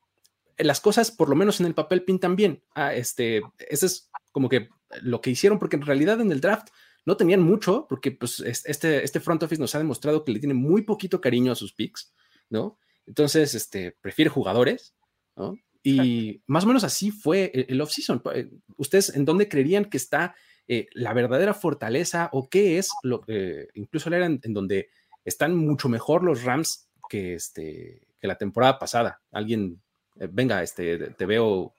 las 0.57 0.81
cosas, 0.81 1.11
por 1.11 1.28
lo 1.28 1.37
menos 1.37 1.61
en 1.61 1.66
el 1.66 1.74
papel, 1.74 2.04
pintan 2.04 2.35
bien. 2.35 2.64
Ah, 2.74 2.94
este, 2.94 3.42
ese 3.59 3.87
es 3.87 4.11
como 4.33 4.48
que 4.48 4.68
lo 5.02 5.20
que 5.20 5.31
hicieron, 5.31 5.59
porque 5.59 5.76
en 5.76 5.83
realidad 5.83 6.20
en 6.20 6.33
el 6.33 6.40
draft 6.40 6.68
no 7.04 7.16
tenían 7.16 7.42
mucho, 7.42 7.87
porque 7.88 8.11
pues 8.11 8.40
este, 8.40 9.04
este 9.04 9.20
front 9.20 9.42
office 9.42 9.61
nos 9.61 9.74
ha 9.74 9.78
demostrado 9.78 10.24
que 10.24 10.33
le 10.33 10.40
tiene 10.40 10.54
muy 10.54 10.83
poquito 10.83 11.20
cariño 11.20 11.52
a 11.52 11.54
sus 11.54 11.72
picks, 11.72 12.12
¿no? 12.50 12.78
Entonces, 13.09 13.55
este, 13.55 13.97
prefiere 14.03 14.29
jugadores, 14.29 14.94
¿no? 15.35 15.57
Y 15.83 16.42
más 16.47 16.64
o 16.64 16.66
menos 16.66 16.85
así 16.85 17.11
fue 17.11 17.51
el, 17.55 17.81
off-season. 17.81 18.23
Eh, 18.35 18.51
¿Ustedes 18.77 19.14
en 19.16 19.25
dónde 19.25 19.49
creerían 19.49 19.87
que 19.87 19.97
está 19.97 20.35
eh, 20.66 20.87
la 20.92 21.14
verdadera 21.14 21.55
fortaleza 21.55 22.29
o 22.33 22.51
qué 22.51 22.77
es 22.77 22.90
lo 23.03 23.23
que 23.23 23.68
incluso 23.75 24.12
era 24.12 24.27
en, 24.27 24.40
donde 24.53 24.90
están 25.25 25.57
mucho 25.57 25.88
mejor 25.88 26.23
los 26.23 26.44
Rams 26.44 26.90
que, 27.09 27.35
este, 27.35 28.09
que 28.21 28.27
la 28.27 28.37
temporada 28.37 28.79
pasada? 28.79 29.23
Alguien, 29.33 29.81
eh, 30.21 30.29
venga, 30.31 30.62
este, 30.62 30.99
te 30.99 31.25
veo 31.25 31.73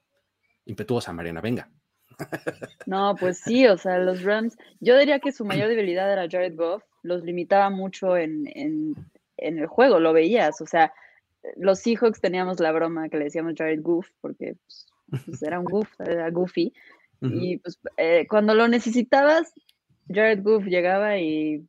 impetuosa, 0.65 1.13
Mariana, 1.13 1.41
venga. 1.41 1.69
No, 2.87 3.15
pues 3.19 3.37
sí, 3.37 3.67
o 3.67 3.77
sea, 3.77 3.99
los 3.99 4.23
Rams, 4.23 4.57
yo 4.79 4.97
diría 4.97 5.19
que 5.19 5.31
su 5.31 5.45
mayor 5.45 5.69
debilidad 5.69 6.11
era 6.11 6.27
Jared 6.27 6.55
Goff, 6.55 6.83
los 7.03 7.23
limitaba 7.23 7.69
mucho 7.69 8.17
en, 8.17 8.47
en 8.55 8.95
el 9.37 9.67
juego, 9.67 9.99
lo 9.99 10.11
veías, 10.11 10.59
o 10.59 10.65
sea, 10.65 10.91
los 11.55 11.79
Seahawks 11.79 12.21
teníamos 12.21 12.59
la 12.59 12.71
broma 12.71 13.09
que 13.09 13.17
le 13.17 13.25
decíamos 13.25 13.53
Jared 13.57 13.81
Goof, 13.81 14.07
porque 14.21 14.55
pues, 14.65 14.87
pues, 15.25 15.43
era 15.43 15.59
un 15.59 15.65
goof, 15.71 15.89
era 15.99 16.29
goofy. 16.29 16.73
Y 17.21 17.57
pues 17.57 17.77
eh, 17.97 18.25
cuando 18.29 18.55
lo 18.55 18.69
necesitabas, 18.69 19.53
Jared 20.07 20.41
Goof 20.41 20.65
llegaba 20.65 21.17
y, 21.17 21.65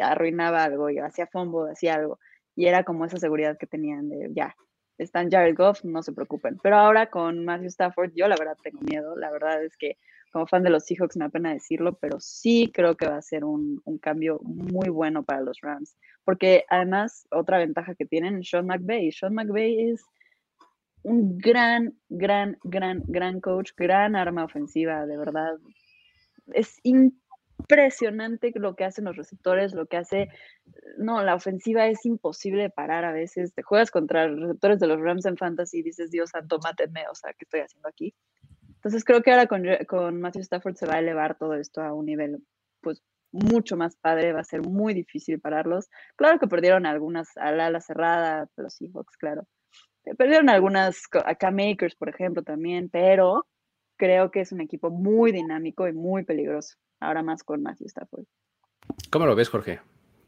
arruinaba 0.00 0.62
algo, 0.62 0.90
y 0.90 0.98
hacía 0.98 1.26
fumble, 1.26 1.72
hacía 1.72 1.94
algo. 1.94 2.20
Y 2.54 2.66
era 2.66 2.84
como 2.84 3.04
esa 3.04 3.18
seguridad 3.18 3.58
que 3.58 3.66
tenían 3.66 4.08
de 4.08 4.30
ya, 4.32 4.54
están 4.98 5.30
Jared 5.30 5.56
Goff, 5.56 5.84
no 5.84 6.02
se 6.02 6.12
preocupen. 6.12 6.58
Pero 6.62 6.76
ahora 6.76 7.10
con 7.10 7.44
Matthew 7.44 7.68
Stafford, 7.68 8.12
yo 8.14 8.28
la 8.28 8.36
verdad 8.36 8.56
tengo 8.62 8.80
miedo. 8.80 9.16
La 9.16 9.30
verdad 9.30 9.62
es 9.62 9.76
que 9.76 9.98
como 10.36 10.46
fan 10.46 10.62
de 10.62 10.68
los 10.68 10.84
Seahawks 10.84 11.16
me 11.16 11.24
apena 11.24 11.54
decirlo, 11.54 11.94
pero 11.94 12.20
sí 12.20 12.70
creo 12.74 12.94
que 12.94 13.08
va 13.08 13.16
a 13.16 13.22
ser 13.22 13.42
un, 13.42 13.80
cambio 14.02 14.38
muy 14.42 14.90
bueno 14.90 15.22
para 15.22 15.40
los 15.40 15.62
Rams. 15.62 15.96
Porque 16.24 16.66
además, 16.68 17.26
otra 17.30 17.56
ventaja 17.56 17.94
que 17.94 18.04
tienen, 18.04 18.44
Sean 18.44 18.66
McVay. 18.66 19.12
Sean 19.12 19.32
McVay 19.32 19.92
es 19.92 20.04
un 21.04 21.38
gran, 21.38 21.98
gran, 22.10 22.58
gran, 22.64 23.02
gran 23.06 23.40
coach, 23.40 23.70
gran 23.78 24.14
arma 24.14 24.44
ofensiva, 24.44 25.06
de 25.06 25.16
verdad. 25.16 25.54
Es 26.52 26.80
impresionante 26.82 28.52
lo 28.56 28.76
que 28.76 28.84
hacen 28.84 29.06
los 29.06 29.16
receptores, 29.16 29.72
lo 29.72 29.86
que 29.86 29.96
hace, 29.96 30.28
no, 30.98 31.22
la 31.22 31.34
ofensiva 31.34 31.86
es 31.86 32.04
imposible 32.04 32.60
de 32.60 32.70
parar 32.70 33.06
a 33.06 33.12
veces, 33.12 33.54
te 33.54 33.62
juegas 33.62 33.90
contra 33.90 34.28
los 34.28 34.38
receptores 34.38 34.80
de 34.80 34.86
los 34.86 35.00
Rams 35.00 35.24
en 35.24 35.38
fantasy 35.38 35.78
y 35.78 35.82
dices, 35.82 36.10
Dios 36.10 36.28
santo, 36.28 36.58
máteme, 36.62 37.08
o 37.10 37.14
sea, 37.14 37.32
¿qué 37.32 37.46
estoy 37.46 37.60
haciendo 37.60 37.88
aquí? 37.88 38.14
Entonces 38.76 39.04
creo 39.04 39.22
que 39.22 39.32
ahora 39.32 39.46
con, 39.46 39.64
con 39.88 40.20
Matthew 40.20 40.42
Stafford 40.42 40.76
se 40.76 40.86
va 40.86 40.94
a 40.94 40.98
elevar 41.00 41.36
todo 41.36 41.54
esto 41.54 41.82
a 41.82 41.92
un 41.92 42.06
nivel, 42.06 42.38
pues, 42.80 43.02
mucho 43.32 43.76
más 43.76 43.96
padre, 43.96 44.32
va 44.32 44.40
a 44.40 44.44
ser 44.44 44.62
muy 44.62 44.94
difícil 44.94 45.40
pararlos. 45.40 45.88
Claro 46.16 46.38
que 46.38 46.46
perdieron 46.46 46.86
algunas 46.86 47.36
al 47.36 47.60
ala 47.60 47.80
cerrada, 47.80 48.48
los 48.56 48.74
Seahawks, 48.74 49.16
claro. 49.16 49.46
Perdieron 50.16 50.48
algunas, 50.48 51.02
acá 51.24 51.50
Makers, 51.50 51.96
por 51.96 52.08
ejemplo, 52.08 52.42
también, 52.42 52.88
pero 52.88 53.46
creo 53.96 54.30
que 54.30 54.40
es 54.40 54.52
un 54.52 54.60
equipo 54.60 54.90
muy 54.90 55.32
dinámico 55.32 55.88
y 55.88 55.92
muy 55.92 56.24
peligroso. 56.24 56.76
Ahora 57.00 57.22
más 57.22 57.42
con 57.42 57.62
Matthew 57.62 57.88
Stafford. 57.88 58.24
¿Cómo 59.10 59.26
lo 59.26 59.34
ves, 59.34 59.48
Jorge? 59.48 59.80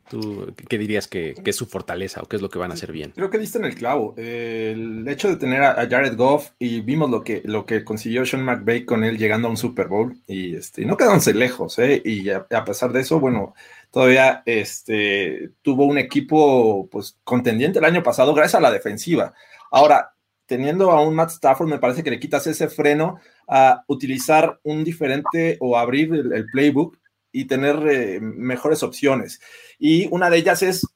¿Tú 0.08 0.54
qué 0.68 0.78
dirías 0.78 1.06
que, 1.08 1.34
es 1.44 1.56
su 1.56 1.66
fortaleza 1.66 2.22
o 2.22 2.26
qué 2.26 2.36
es 2.36 2.42
lo 2.42 2.48
que 2.48 2.58
van 2.58 2.70
a 2.70 2.74
hacer 2.74 2.92
bien? 2.92 3.12
Creo 3.14 3.30
que 3.30 3.38
diste 3.38 3.58
en 3.58 3.64
el 3.64 3.74
clavo. 3.74 4.14
el 4.16 5.06
hecho 5.08 5.28
de 5.28 5.36
tener 5.36 5.62
a, 5.62 5.74
Jared 5.88 6.16
Goff 6.16 6.50
y 6.58 6.80
vimos 6.80 7.10
lo 7.10 7.22
que, 7.22 7.42
lo 7.44 7.66
que 7.66 7.84
consiguió 7.84 8.24
Sean 8.24 8.44
McVay 8.44 8.84
con 8.84 9.04
él 9.04 9.18
llegando 9.18 9.48
a 9.48 9.50
un 9.50 9.56
Super 9.56 9.88
Bowl 9.88 10.16
y 10.26 10.56
este, 10.56 10.84
no 10.84 10.96
quedándose 10.96 11.34
lejos. 11.34 11.78
¿eh? 11.78 12.00
Y 12.04 12.30
a, 12.30 12.64
pesar 12.64 12.92
de 12.92 13.00
eso, 13.00 13.20
bueno, 13.20 13.54
todavía 13.90 14.42
este, 14.46 15.50
tuvo 15.62 15.84
un 15.84 15.98
equipo 15.98 16.88
pues, 16.90 17.18
contendiente 17.24 17.78
el 17.78 17.84
año 17.84 18.02
pasado 18.02 18.34
gracias 18.34 18.56
a 18.56 18.60
la 18.60 18.70
defensiva. 18.70 19.34
Ahora, 19.70 20.14
teniendo 20.48 20.90
a 20.90 21.02
un 21.02 21.14
Matt 21.14 21.30
Stafford, 21.30 21.68
me 21.68 21.78
parece 21.78 22.02
que 22.02 22.10
le 22.10 22.18
quitas 22.18 22.46
ese 22.46 22.68
freno 22.68 23.20
a 23.46 23.84
utilizar 23.86 24.58
un 24.62 24.82
diferente 24.82 25.58
o 25.60 25.76
abrir 25.76 26.12
el, 26.12 26.46
playbook 26.46 26.98
y 27.32 27.46
tener 27.46 27.76
eh, 27.88 28.20
mejores 28.20 28.82
opciones. 28.82 29.40
Y 29.78 30.06
una 30.12 30.30
de 30.30 30.38
ellas 30.38 30.62
es 30.62 30.86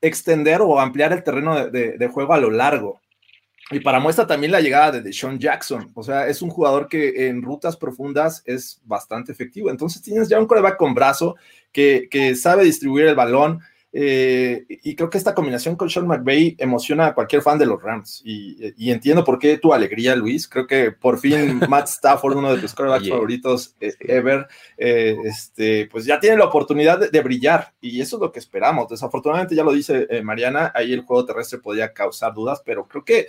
extender 0.00 0.60
o 0.60 0.78
ampliar 0.78 1.12
el 1.12 1.22
terreno 1.22 1.68
de, 1.68 2.08
juego 2.08 2.34
a 2.34 2.40
lo 2.40 2.50
largo. 2.50 3.00
Y 3.70 3.80
para 3.80 4.00
muestra 4.00 4.26
también 4.26 4.52
la 4.52 4.60
llegada 4.60 4.92
de 4.92 5.02
Deshaun 5.02 5.38
Jackson. 5.38 5.90
O 5.94 6.02
sea, 6.02 6.26
es 6.26 6.40
un 6.40 6.48
jugador 6.48 6.88
que 6.88 7.28
en 7.28 7.42
rutas 7.42 7.76
profundas 7.76 8.42
es 8.46 8.80
bastante 8.84 9.30
efectivo. 9.32 9.70
Entonces 9.70 10.00
tienes 10.00 10.28
ya 10.28 10.38
un 10.38 10.46
coreback 10.46 10.78
con 10.78 10.94
brazo 10.94 11.36
que, 11.70 12.08
que 12.10 12.34
sabe 12.34 12.64
distribuir 12.64 13.06
el 13.06 13.14
balón, 13.14 13.60
eh, 13.90 14.66
y 14.68 14.94
creo 14.94 15.08
que 15.08 15.16
esta 15.16 15.34
combinación 15.34 15.74
con 15.74 15.88
Sean 15.88 16.06
McVay 16.06 16.56
emociona 16.58 17.06
a 17.06 17.14
cualquier 17.14 17.42
fan 17.42 17.58
de 17.58 17.66
los 17.66 17.82
Rams. 17.82 18.22
Y, 18.24 18.90
entiendo 18.90 19.24
por 19.24 19.38
qué 19.38 19.58
tu 19.58 19.72
alegría, 19.72 20.14
Luis. 20.14 20.46
Creo 20.48 20.66
que 20.66 20.92
por 20.92 21.18
fin 21.18 21.60
Matt 21.68 21.88
Stafford, 21.88 22.36
uno 22.36 22.54
de 22.54 22.60
tus 22.60 22.74
quarterbacks 22.74 23.08
favoritos 23.08 23.76
eh, 23.80 23.94
ever, 24.00 24.46
eh, 24.76 25.16
este, 25.24 25.88
pues 25.90 26.04
ya 26.04 26.20
tiene 26.20 26.36
la 26.36 26.44
oportunidad 26.44 27.10
de, 27.10 27.20
brillar. 27.20 27.72
Y 27.80 28.00
eso 28.00 28.16
es 28.16 28.20
lo 28.20 28.32
que 28.32 28.38
esperamos. 28.38 28.88
Desafortunadamente, 28.88 29.54
ya 29.54 29.64
lo 29.64 29.72
dice 29.72 30.06
Mariana, 30.22 30.72
ahí 30.74 30.92
el 30.92 31.02
juego 31.02 31.24
terrestre 31.24 31.58
podía 31.58 31.92
causar 31.92 32.34
dudas, 32.34 32.62
pero 32.64 32.86
creo 32.86 33.04
que 33.04 33.26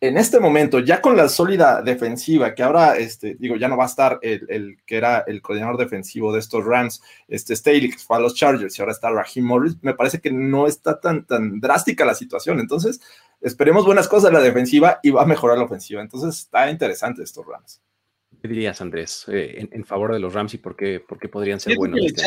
en 0.00 0.18
este 0.18 0.40
momento, 0.40 0.78
ya 0.80 1.00
con 1.00 1.16
la 1.16 1.28
sólida 1.28 1.80
defensiva, 1.80 2.54
que 2.54 2.62
ahora, 2.62 2.98
este, 2.98 3.34
digo, 3.38 3.56
ya 3.56 3.68
no 3.68 3.78
va 3.78 3.84
a 3.84 3.88
estar 3.88 4.18
el, 4.20 4.76
que 4.84 4.96
era 4.96 5.24
el 5.26 5.40
coordinador 5.40 5.78
defensivo 5.78 6.32
de 6.32 6.40
estos 6.40 6.64
Rams, 6.64 7.02
este 7.28 7.56
Staley, 7.56 7.90
que 7.90 7.98
fue 7.98 8.18
a 8.18 8.20
los 8.20 8.34
Chargers, 8.34 8.78
y 8.78 8.82
ahora 8.82 8.92
está 8.92 9.10
Raheem 9.10 9.46
Morris, 9.46 9.76
me 9.80 9.94
parece 9.94 10.20
que 10.20 10.30
no 10.30 10.66
está 10.66 11.00
tan, 11.00 11.24
tan 11.24 11.60
drástica 11.60 12.04
la 12.04 12.14
situación. 12.14 12.60
Entonces, 12.60 13.00
esperemos 13.40 13.86
buenas 13.86 14.06
cosas 14.06 14.28
en 14.28 14.34
la 14.34 14.42
defensiva 14.42 15.00
y 15.02 15.10
va 15.10 15.22
a 15.22 15.26
mejorar 15.26 15.56
la 15.56 15.64
ofensiva. 15.64 16.02
Entonces, 16.02 16.42
está 16.42 16.70
interesante 16.70 17.22
estos 17.22 17.46
Rams. 17.46 17.80
¿Qué 18.42 18.48
dirías, 18.48 18.80
Andrés, 18.82 19.24
eh, 19.28 19.66
en, 19.72 19.84
favor 19.86 20.12
de 20.12 20.20
los 20.20 20.34
Rams 20.34 20.52
y 20.52 20.58
por 20.58 20.76
qué, 20.76 21.00
por 21.00 21.18
qué 21.18 21.28
podrían 21.28 21.58
ser 21.58 21.74
buenos? 21.76 22.00
Este 22.04 22.22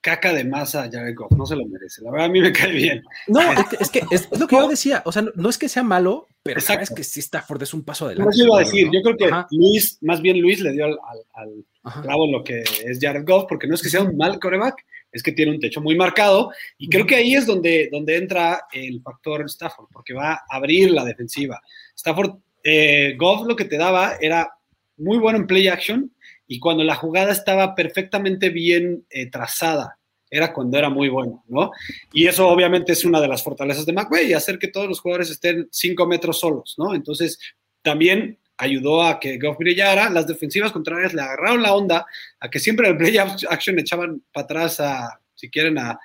caca 0.00 0.32
de 0.32 0.44
masa 0.44 0.84
a 0.84 0.90
Jared 0.90 1.14
Goff, 1.14 1.32
no 1.32 1.46
se 1.46 1.56
lo 1.56 1.66
merece. 1.66 2.02
La 2.02 2.10
verdad, 2.10 2.26
a 2.26 2.30
mí 2.30 2.40
me 2.40 2.52
cae 2.52 2.72
bien. 2.72 3.02
No, 3.26 3.40
es 3.80 3.90
que 3.90 4.02
es, 4.10 4.28
lo 4.38 4.46
que 4.46 4.56
yo 4.56 4.68
decía, 4.68 5.02
o 5.04 5.12
sea, 5.12 5.22
no, 5.34 5.48
es 5.48 5.58
que 5.58 5.68
sea 5.68 5.82
malo, 5.82 6.26
pero 6.42 6.60
es 6.60 6.90
que 6.90 7.04
sí 7.04 7.20
Stafford 7.20 7.62
es 7.62 7.74
un 7.74 7.84
paso 7.84 8.06
adelante. 8.06 8.36
No 8.36 8.44
iba 8.44 8.56
a 8.56 8.60
decir, 8.60 8.88
yo 8.92 9.02
creo 9.02 9.16
que 9.16 9.56
Luis, 9.56 9.98
más 10.00 10.22
bien 10.22 10.40
Luis 10.40 10.60
le 10.60 10.72
dio 10.72 10.86
al, 10.86 10.98
al, 11.34 12.02
clavo 12.02 12.30
lo 12.30 12.42
que 12.42 12.60
es 12.60 12.98
Jared 13.00 13.24
Goff, 13.26 13.46
porque 13.48 13.66
no 13.66 13.74
es 13.74 13.82
que 13.82 13.88
sea 13.88 14.02
un 14.02 14.16
mal 14.16 14.38
coreback, 14.38 14.84
es 15.12 15.22
que 15.22 15.32
tiene 15.32 15.52
un 15.52 15.60
techo 15.60 15.80
muy 15.80 15.96
marcado, 15.96 16.50
y 16.78 16.88
creo 16.88 17.06
que 17.06 17.16
ahí 17.16 17.34
es 17.34 17.46
donde, 17.46 17.88
donde 17.90 18.16
entra 18.16 18.62
el 18.72 19.02
factor 19.02 19.44
Stafford, 19.46 19.88
porque 19.92 20.14
va 20.14 20.32
a 20.32 20.44
abrir 20.48 20.90
la 20.90 21.04
defensiva. 21.04 21.60
Stafford, 21.94 22.36
eh, 22.62 23.14
Goff 23.18 23.46
lo 23.46 23.56
que 23.56 23.64
te 23.64 23.76
daba 23.76 24.16
era 24.20 24.50
muy 24.96 25.18
bueno 25.18 25.38
en 25.38 25.46
play 25.46 25.68
action, 25.68 26.12
y 26.52 26.58
cuando 26.58 26.82
la 26.82 26.96
jugada 26.96 27.30
estaba 27.30 27.76
perfectamente 27.76 28.50
bien 28.50 29.06
eh, 29.08 29.30
trazada, 29.30 30.00
era 30.28 30.52
cuando 30.52 30.76
era 30.76 30.90
muy 30.90 31.08
bueno, 31.08 31.44
¿no? 31.46 31.70
Y 32.12 32.26
eso 32.26 32.48
obviamente 32.48 32.90
es 32.90 33.04
una 33.04 33.20
de 33.20 33.28
las 33.28 33.44
fortalezas 33.44 33.86
de 33.86 33.92
McVay, 33.92 34.32
hacer 34.32 34.58
que 34.58 34.66
todos 34.66 34.88
los 34.88 34.98
jugadores 34.98 35.30
estén 35.30 35.68
cinco 35.70 36.08
metros 36.08 36.40
solos, 36.40 36.74
¿no? 36.76 36.92
Entonces, 36.92 37.38
también 37.82 38.36
ayudó 38.56 39.04
a 39.04 39.20
que 39.20 39.38
Goff 39.38 39.58
brillara, 39.58 40.10
las 40.10 40.26
defensivas 40.26 40.72
contrarias 40.72 41.14
le 41.14 41.22
agarraron 41.22 41.62
la 41.62 41.72
onda, 41.72 42.04
a 42.40 42.50
que 42.50 42.58
siempre 42.58 42.88
en 42.88 42.94
el 42.94 42.98
play 42.98 43.16
action 43.16 43.78
echaban 43.78 44.20
para 44.32 44.44
atrás 44.44 44.80
a, 44.80 45.20
si 45.36 45.50
quieren, 45.50 45.78
a 45.78 46.00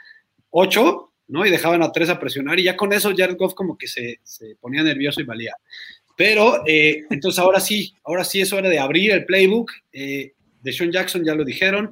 ocho, 0.52 1.12
¿no? 1.28 1.44
Y 1.44 1.50
dejaban 1.50 1.82
a 1.82 1.92
tres 1.92 2.10
a 2.10 2.20
presionar, 2.20 2.60
y 2.60 2.66
ya 2.66 2.78
con 2.78 2.94
eso 2.94 3.12
Jared 3.18 3.36
Goff 3.36 3.56
como 3.56 3.80
que 3.80 3.88
se, 3.88 4.20
se 4.22 4.58
ponía 4.58 4.84
nervioso 4.84 5.22
y 5.22 5.24
valía. 5.24 5.56
Pero 6.16 6.64
eh, 6.66 7.04
entonces 7.10 7.40
ahora 7.40 7.60
sí, 7.60 7.94
ahora 8.04 8.24
sí 8.24 8.42
es 8.42 8.54
hora 8.54 8.70
de 8.70 8.80
abrir 8.80 9.12
el 9.12 9.26
playbook. 9.26 9.72
Eh, 9.92 10.34
de 10.62 10.74
Sean 10.74 10.92
Jackson 10.92 11.24
ya 11.24 11.36
lo 11.36 11.46
dijeron. 11.46 11.92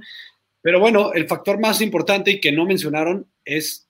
Pero 0.62 0.80
bueno, 0.80 1.14
el 1.14 1.28
factor 1.28 1.60
más 1.60 1.82
importante 1.82 2.32
y 2.32 2.42
que 2.42 2.52
no 2.52 2.66
mencionaron 2.66 3.28
es, 3.46 3.88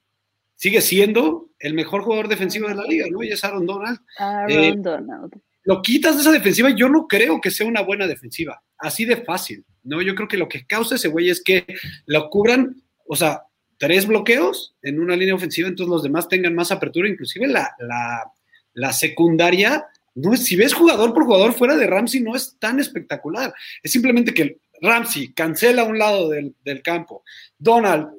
sigue 0.56 0.82
siendo 0.82 1.50
el 1.60 1.74
mejor 1.74 2.02
jugador 2.02 2.28
defensivo 2.28 2.68
de 2.68 2.76
la 2.76 2.84
liga, 2.84 3.06
¿no? 3.10 3.24
Y 3.24 3.30
es 3.30 3.44
Aaron 3.44 3.66
Donald. 3.66 4.00
Aaron 4.18 4.52
eh, 4.52 4.74
Donald. 4.78 5.34
Lo 5.64 5.82
quitas 5.82 6.16
de 6.16 6.22
esa 6.22 6.32
defensiva, 6.32 6.72
yo 6.72 6.90
no 6.90 7.08
creo 7.08 7.40
que 7.40 7.50
sea 7.50 7.66
una 7.66 7.82
buena 7.82 8.06
defensiva, 8.06 8.62
así 8.78 9.06
de 9.06 9.18
fácil, 9.18 9.64
¿no? 9.84 10.02
Yo 10.02 10.14
creo 10.14 10.28
que 10.28 10.36
lo 10.36 10.50
que 10.50 10.66
causa 10.66 10.96
ese 10.96 11.08
güey 11.08 11.30
es 11.30 11.42
que 11.42 11.66
lo 12.06 12.30
cubran, 12.30 12.84
o 13.08 13.16
sea, 13.16 13.44
tres 13.78 14.06
bloqueos 14.06 14.76
en 14.82 15.00
una 15.00 15.16
línea 15.16 15.36
ofensiva, 15.36 15.70
entonces 15.70 15.90
los 15.90 16.04
demás 16.04 16.28
tengan 16.28 16.54
más 16.54 16.74
apertura, 16.74 17.08
inclusive 17.08 17.48
la, 17.48 17.74
la, 17.80 18.30
la 18.74 18.92
secundaria 18.92 19.86
no 20.16 20.36
si 20.38 20.56
ves 20.56 20.74
jugador 20.74 21.14
por 21.14 21.26
jugador 21.26 21.54
fuera 21.54 21.76
de 21.76 21.88
Ramsey, 21.88 22.22
no 22.22 22.36
es 22.36 22.56
tan 22.60 22.80
espectacular. 22.80 23.54
Es 23.82 23.92
simplemente 23.92 24.34
que 24.34 24.60
Ramsey 24.82 25.34
cancela 25.34 25.84
un 25.84 25.98
lado 25.98 26.30
del, 26.30 26.54
campo. 26.84 27.24
Donald, 27.58 28.10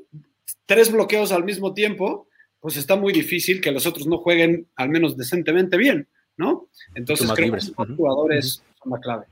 tres 0.66 0.90
bloqueos 0.90 1.30
al 1.30 1.44
mismo 1.44 1.74
tiempo, 1.74 2.28
pues 2.60 2.76
está 2.76 2.96
muy 2.96 3.12
difícil 3.12 3.60
que 3.60 3.70
los 3.70 3.86
otros 3.86 4.06
no 4.06 4.18
jueguen 4.18 4.66
al 4.76 4.88
menos 4.88 5.16
decentemente 5.16 5.76
bien, 5.76 6.08
¿no? 6.36 6.68
Entonces 6.94 7.30
creo 7.32 7.52
que 7.52 7.58
los 7.58 7.72
jugadores 7.96 8.62
son 8.82 8.92
la 8.92 9.00
clave. 9.00 9.26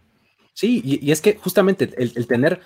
Sí, 0.52 0.82
y, 0.84 1.10
es 1.10 1.22
que 1.22 1.36
justamente 1.36 1.90
el, 1.96 2.26
tener 2.26 2.60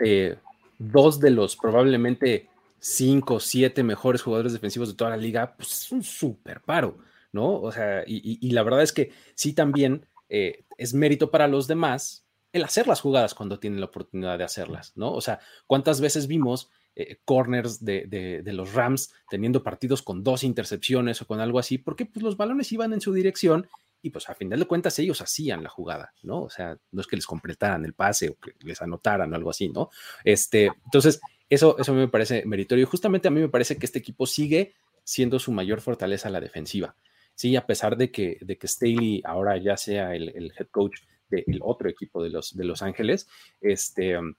eh, 0.00 0.36
dos 0.78 1.20
de 1.20 1.30
los 1.30 1.56
probablemente 1.56 2.48
cinco, 2.80 3.38
siete 3.40 3.82
mejores 3.82 4.22
jugadores 4.22 4.52
defensivos 4.52 4.88
de 4.88 4.94
toda 4.96 5.10
la 5.10 5.16
liga, 5.16 5.54
pues 5.56 5.84
es 5.84 5.92
un 5.92 6.02
súper 6.02 6.60
paro. 6.60 6.98
¿No? 7.32 7.60
O 7.60 7.72
sea, 7.72 8.04
y, 8.06 8.50
la 8.50 8.62
verdad 8.62 8.82
es 8.82 8.92
que 8.92 9.12
sí 9.34 9.52
también 9.52 10.06
eh, 10.28 10.64
es 10.76 10.94
mérito 10.94 11.30
para 11.30 11.48
los 11.48 11.66
demás 11.66 12.24
el 12.52 12.64
hacer 12.64 12.86
las 12.86 13.00
jugadas 13.00 13.34
cuando 13.34 13.58
tienen 13.58 13.80
la 13.80 13.86
oportunidad 13.86 14.38
de 14.38 14.44
hacerlas, 14.44 14.92
¿no? 14.96 15.12
O 15.12 15.20
sea, 15.20 15.38
¿cuántas 15.66 16.00
veces 16.00 16.26
vimos 16.26 16.70
eh, 16.96 17.18
corners 17.24 17.84
de, 17.84 18.42
los 18.46 18.72
Rams 18.72 19.12
teniendo 19.28 19.62
partidos 19.62 20.02
con 20.02 20.24
dos 20.24 20.44
intercepciones 20.44 21.20
o 21.20 21.26
con 21.26 21.40
algo 21.40 21.58
así? 21.58 21.78
Porque 21.78 22.06
pues, 22.06 22.22
los 22.22 22.36
balones 22.36 22.72
iban 22.72 22.92
en 22.92 23.00
su 23.00 23.12
dirección 23.12 23.68
y 24.00 24.10
pues 24.10 24.28
a 24.28 24.34
final 24.34 24.60
de 24.60 24.66
cuentas 24.66 24.98
ellos 24.98 25.20
hacían 25.20 25.62
la 25.62 25.68
jugada, 25.68 26.12
¿no? 26.22 26.42
O 26.42 26.50
sea, 26.50 26.78
no 26.92 27.00
es 27.00 27.06
que 27.06 27.16
les 27.16 27.26
completaran 27.26 27.84
el 27.84 27.94
pase 27.94 28.30
o 28.30 28.36
que 28.36 28.52
les 28.60 28.80
anotaran 28.80 29.32
o 29.32 29.36
algo 29.36 29.50
así, 29.50 29.68
¿no? 29.68 29.90
Este, 30.24 30.70
entonces, 30.84 31.20
eso, 31.50 31.76
eso 31.78 31.92
me 31.92 32.08
parece 32.08 32.44
meritorio. 32.46 32.84
Y 32.84 32.86
justamente 32.86 33.28
a 33.28 33.30
mí 33.30 33.40
me 33.40 33.48
parece 33.48 33.76
que 33.76 33.86
este 33.86 33.98
equipo 33.98 34.24
sigue 34.26 34.74
siendo 35.02 35.38
su 35.38 35.52
mayor 35.52 35.80
fortaleza 35.80 36.30
la 36.30 36.40
defensiva 36.40 36.94
sí, 37.38 37.54
a 37.54 37.64
pesar 37.64 37.96
de 37.96 38.10
que, 38.10 38.36
de 38.40 38.58
que 38.58 38.66
Staley 38.66 39.22
ahora 39.24 39.56
ya 39.58 39.76
sea 39.76 40.12
el, 40.16 40.52
head 40.58 40.66
coach 40.72 41.02
del 41.30 41.60
otro 41.62 41.88
equipo 41.88 42.20
de 42.20 42.30
los, 42.30 42.56
de 42.56 42.64
los 42.64 42.82
Ángeles, 42.82 43.28
este, 43.60 44.18
um, 44.18 44.34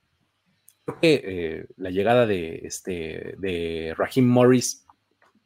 creo 0.83 0.99
que 0.99 1.21
eh, 1.23 1.65
la 1.77 1.91
llegada 1.91 2.27
de, 2.27 2.59
este, 2.63 3.35
de 3.37 3.95
Raheem 3.97 4.27
Morris 4.27 4.85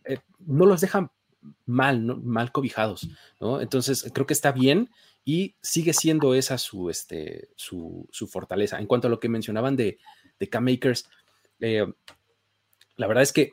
eh, 0.03 0.17
no 0.39 0.65
los 0.65 0.81
deja 0.81 1.11
mal, 1.67 2.01
mal 2.23 2.51
cobijados, 2.51 3.07
¿no? 3.39 3.61
Entonces, 3.61 4.09
creo 4.11 4.25
que 4.25 4.33
está 4.33 4.51
bien 4.51 4.89
y 5.23 5.53
sigue 5.61 5.93
siendo 5.93 6.33
esa 6.33 6.57
su, 6.57 6.89
este, 6.89 7.49
su, 7.55 8.07
fortaleza. 8.31 8.79
En 8.79 8.87
cuanto 8.87 9.09
a 9.09 9.11
lo 9.11 9.19
que 9.19 9.29
mencionaban 9.29 9.75
de, 9.75 9.99
de 10.39 10.49
K-Makers, 10.49 11.07
eh, 11.59 11.85
la 12.95 13.05
verdad 13.05 13.21
es 13.21 13.31
que 13.31 13.51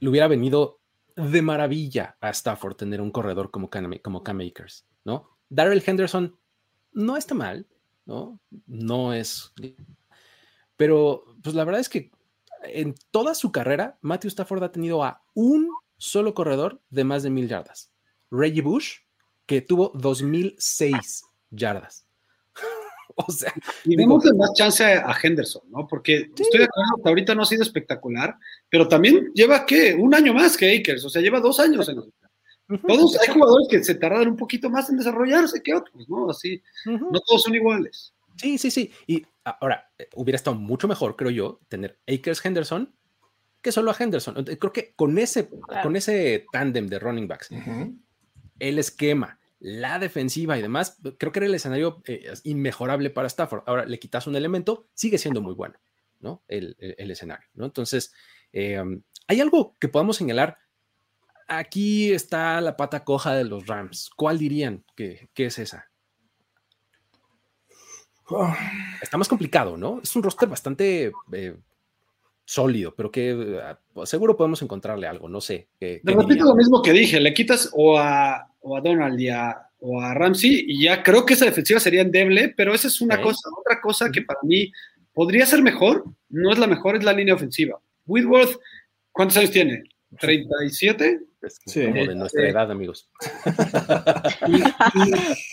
le 0.00 0.08
hubiera 0.08 0.28
venido 0.28 0.80
de 1.16 1.42
maravilla 1.42 2.16
a 2.20 2.30
Stafford 2.30 2.76
tener 2.76 3.00
un 3.00 3.10
corredor 3.10 3.50
como 3.50 3.70
Cam, 3.70 3.98
como 4.02 4.22
Makers, 4.22 4.86
¿no? 5.04 5.30
Darrell 5.48 5.82
Henderson 5.84 6.36
no 6.92 7.16
está 7.16 7.34
mal, 7.34 7.66
¿no? 8.04 8.38
No 8.66 9.12
es... 9.12 9.52
Pero, 10.76 11.24
pues 11.42 11.54
la 11.54 11.64
verdad 11.64 11.80
es 11.80 11.88
que 11.88 12.10
en 12.62 12.94
toda 13.10 13.34
su 13.34 13.50
carrera, 13.50 13.98
Matthew 14.02 14.28
Stafford 14.28 14.62
ha 14.62 14.72
tenido 14.72 15.02
a 15.02 15.22
un 15.34 15.70
solo 15.96 16.34
corredor 16.34 16.82
de 16.90 17.04
más 17.04 17.22
de 17.22 17.30
mil 17.30 17.48
yardas. 17.48 17.92
Reggie 18.30 18.62
Bush, 18.62 18.98
que 19.46 19.62
tuvo 19.62 19.92
2006 19.94 21.24
yardas. 21.50 22.05
o 23.26 23.30
sea, 23.30 23.52
y 23.84 23.96
vemos 23.96 24.24
más 24.36 24.52
chance 24.54 24.84
a 24.84 25.16
Henderson, 25.20 25.62
¿no? 25.70 25.86
Porque 25.86 26.30
estoy 26.36 26.60
de 26.60 26.64
acuerdo, 26.64 26.96
hasta 26.96 27.08
ahorita 27.08 27.34
no 27.34 27.42
ha 27.42 27.46
sido 27.46 27.62
espectacular, 27.62 28.36
pero 28.68 28.86
también 28.86 29.32
lleva, 29.34 29.64
¿qué? 29.64 29.94
Un 29.94 30.14
año 30.14 30.34
más 30.34 30.56
que 30.56 30.76
Akers, 30.76 31.04
o 31.04 31.08
sea, 31.08 31.22
lleva 31.22 31.40
dos 31.40 31.58
años 31.58 31.88
en 31.88 31.96
Todos 32.86 33.18
hay 33.20 33.32
jugadores 33.32 33.68
que 33.70 33.82
se 33.82 33.94
tardan 33.94 34.28
un 34.28 34.36
poquito 34.36 34.68
más 34.68 34.90
en 34.90 34.98
desarrollarse 34.98 35.62
que 35.62 35.74
otros, 35.74 36.08
¿no? 36.08 36.28
Así, 36.30 36.62
no 36.84 37.20
todos 37.26 37.42
son 37.42 37.54
iguales. 37.54 38.12
Sí, 38.36 38.58
sí, 38.58 38.70
sí. 38.70 38.92
Y 39.06 39.24
ahora, 39.44 39.90
eh, 39.98 40.08
hubiera 40.14 40.36
estado 40.36 40.56
mucho 40.56 40.86
mejor, 40.86 41.16
creo 41.16 41.30
yo, 41.30 41.60
tener 41.68 41.98
Akers 42.06 42.44
Henderson 42.44 42.94
que 43.62 43.72
solo 43.72 43.90
a 43.90 43.96
Henderson. 43.98 44.44
Creo 44.44 44.72
que 44.72 44.94
con 44.94 45.18
ese, 45.18 45.48
con 45.82 45.96
ese 45.96 46.46
tándem 46.52 46.86
de 46.86 47.00
running 47.00 47.26
backs, 47.26 47.50
el 48.60 48.78
esquema, 48.78 49.40
la 49.66 49.98
defensiva 49.98 50.56
y 50.56 50.62
demás, 50.62 51.00
creo 51.18 51.32
que 51.32 51.40
era 51.40 51.46
el 51.46 51.54
escenario 51.56 52.00
eh, 52.06 52.32
inmejorable 52.44 53.10
para 53.10 53.26
Stafford. 53.26 53.64
Ahora 53.66 53.84
le 53.84 53.98
quitas 53.98 54.28
un 54.28 54.36
elemento, 54.36 54.86
sigue 54.94 55.18
siendo 55.18 55.42
muy 55.42 55.54
bueno, 55.54 55.74
¿no? 56.20 56.44
El, 56.46 56.76
escenario, 56.78 57.48
¿no? 57.54 57.64
Entonces, 57.64 58.14
eh, 58.52 58.80
hay 59.26 59.40
algo 59.40 59.74
que 59.80 59.88
podamos 59.88 60.18
señalar. 60.18 60.58
Aquí 61.48 62.12
está 62.12 62.60
la 62.60 62.76
pata 62.76 63.02
coja 63.02 63.34
de 63.34 63.42
los 63.42 63.66
Rams. 63.66 64.08
¿Cuál 64.14 64.38
dirían 64.38 64.84
que, 64.94 65.28
es 65.34 65.58
esa? 65.58 65.90
Ah. 68.30 68.56
Está 69.02 69.16
más 69.16 69.28
complicado, 69.28 69.76
¿no? 69.76 69.98
Es 70.00 70.14
un 70.14 70.22
roster 70.22 70.48
bastante 70.48 71.10
eh, 71.32 71.56
sólido, 72.44 72.94
pero 72.94 73.10
que 73.10 73.74
seguro 74.04 74.36
podemos 74.36 74.62
encontrarle 74.62 75.08
algo, 75.08 75.28
no 75.28 75.40
sé. 75.40 75.70
Repito 75.80 76.44
lo 76.44 76.54
mismo 76.54 76.82
que 76.82 76.92
dije, 76.92 77.18
le 77.18 77.34
quitas 77.34 77.70
o 77.72 77.98
a 77.98 78.52
o 78.60 78.76
a 78.76 78.80
Donald 78.80 79.18
y 79.20 79.28
a, 79.28 79.56
o 79.80 80.00
a 80.00 80.14
Ramsey, 80.14 80.64
y 80.66 80.84
ya 80.84 81.02
creo 81.02 81.24
que 81.24 81.34
esa 81.34 81.44
defensiva 81.44 81.80
sería 81.80 82.02
endeble, 82.02 82.52
pero 82.56 82.74
esa 82.74 82.88
es 82.88 83.00
una 83.00 83.20
cosa. 83.20 83.48
Otra 83.58 83.80
cosa 83.80 84.10
que 84.10 84.22
para 84.22 84.40
mí 84.42 84.72
podría 85.12 85.46
ser 85.46 85.62
mejor, 85.62 86.04
no 86.28 86.52
es 86.52 86.58
la 86.58 86.66
mejor, 86.66 86.96
es 86.96 87.04
la 87.04 87.12
línea 87.12 87.34
ofensiva. 87.34 87.80
Whitworth, 88.06 88.58
¿cuántos 89.12 89.36
años 89.38 89.50
tiene? 89.50 89.84
¿37? 90.12 91.20
sí, 91.66 91.84
como 91.84 92.06
de 92.06 92.14
nuestra 92.14 92.48
edad, 92.48 92.70
amigos. 92.70 93.08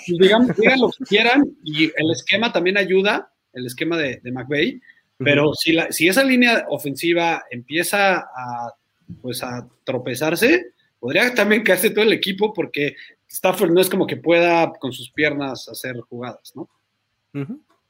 Y, 0.07 0.17
digamos, 0.17 0.55
digan 0.57 0.79
lo 0.79 0.89
que 0.89 1.03
quieran, 1.05 1.43
y 1.63 1.85
el 1.85 2.11
esquema 2.11 2.51
también 2.51 2.77
ayuda, 2.77 3.31
el 3.53 3.65
esquema 3.65 3.97
de, 3.97 4.19
de 4.23 4.31
McVeigh, 4.31 4.81
pero 5.17 5.53
si, 5.53 5.73
la, 5.73 5.91
si 5.91 6.07
esa 6.07 6.23
línea 6.23 6.65
ofensiva 6.69 7.43
empieza 7.49 8.17
a, 8.17 8.73
pues 9.21 9.43
a 9.43 9.67
tropezarse, 9.83 10.73
podría 11.03 11.35
también 11.35 11.63
caerse 11.63 11.89
todo 11.89 12.05
el 12.05 12.13
equipo 12.13 12.53
porque 12.53 12.95
Stafford 13.27 13.71
no 13.71 13.81
es 13.81 13.89
como 13.89 14.07
que 14.07 14.15
pueda 14.15 14.71
con 14.79 14.93
sus 14.93 15.11
piernas 15.11 15.67
hacer 15.67 15.99
jugadas, 15.99 16.53
¿no? 16.55 16.69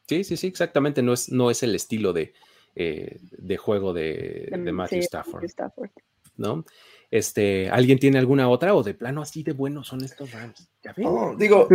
Sí, 0.07 0.23
sí, 0.23 0.35
sí, 0.35 0.47
exactamente. 0.47 1.03
No 1.03 1.13
es, 1.13 1.29
no 1.29 1.51
es 1.51 1.61
el 1.61 1.75
estilo 1.75 2.11
de, 2.11 2.33
eh, 2.75 3.19
de 3.21 3.57
juego 3.57 3.93
de, 3.93 4.49
de 4.49 4.71
Matthew 4.71 5.01
Stafford. 5.01 5.45
¿no? 6.37 6.65
Este, 7.13 7.69
¿Alguien 7.69 7.99
tiene 7.99 8.17
alguna 8.17 8.49
otra 8.49 8.73
o 8.73 8.81
de 8.81 8.95
plano 8.95 9.21
así 9.21 9.43
de 9.43 9.51
buenos 9.53 9.85
son 9.85 10.03
estos 10.03 10.31
Rams? 10.31 10.67
digo, 11.37 11.67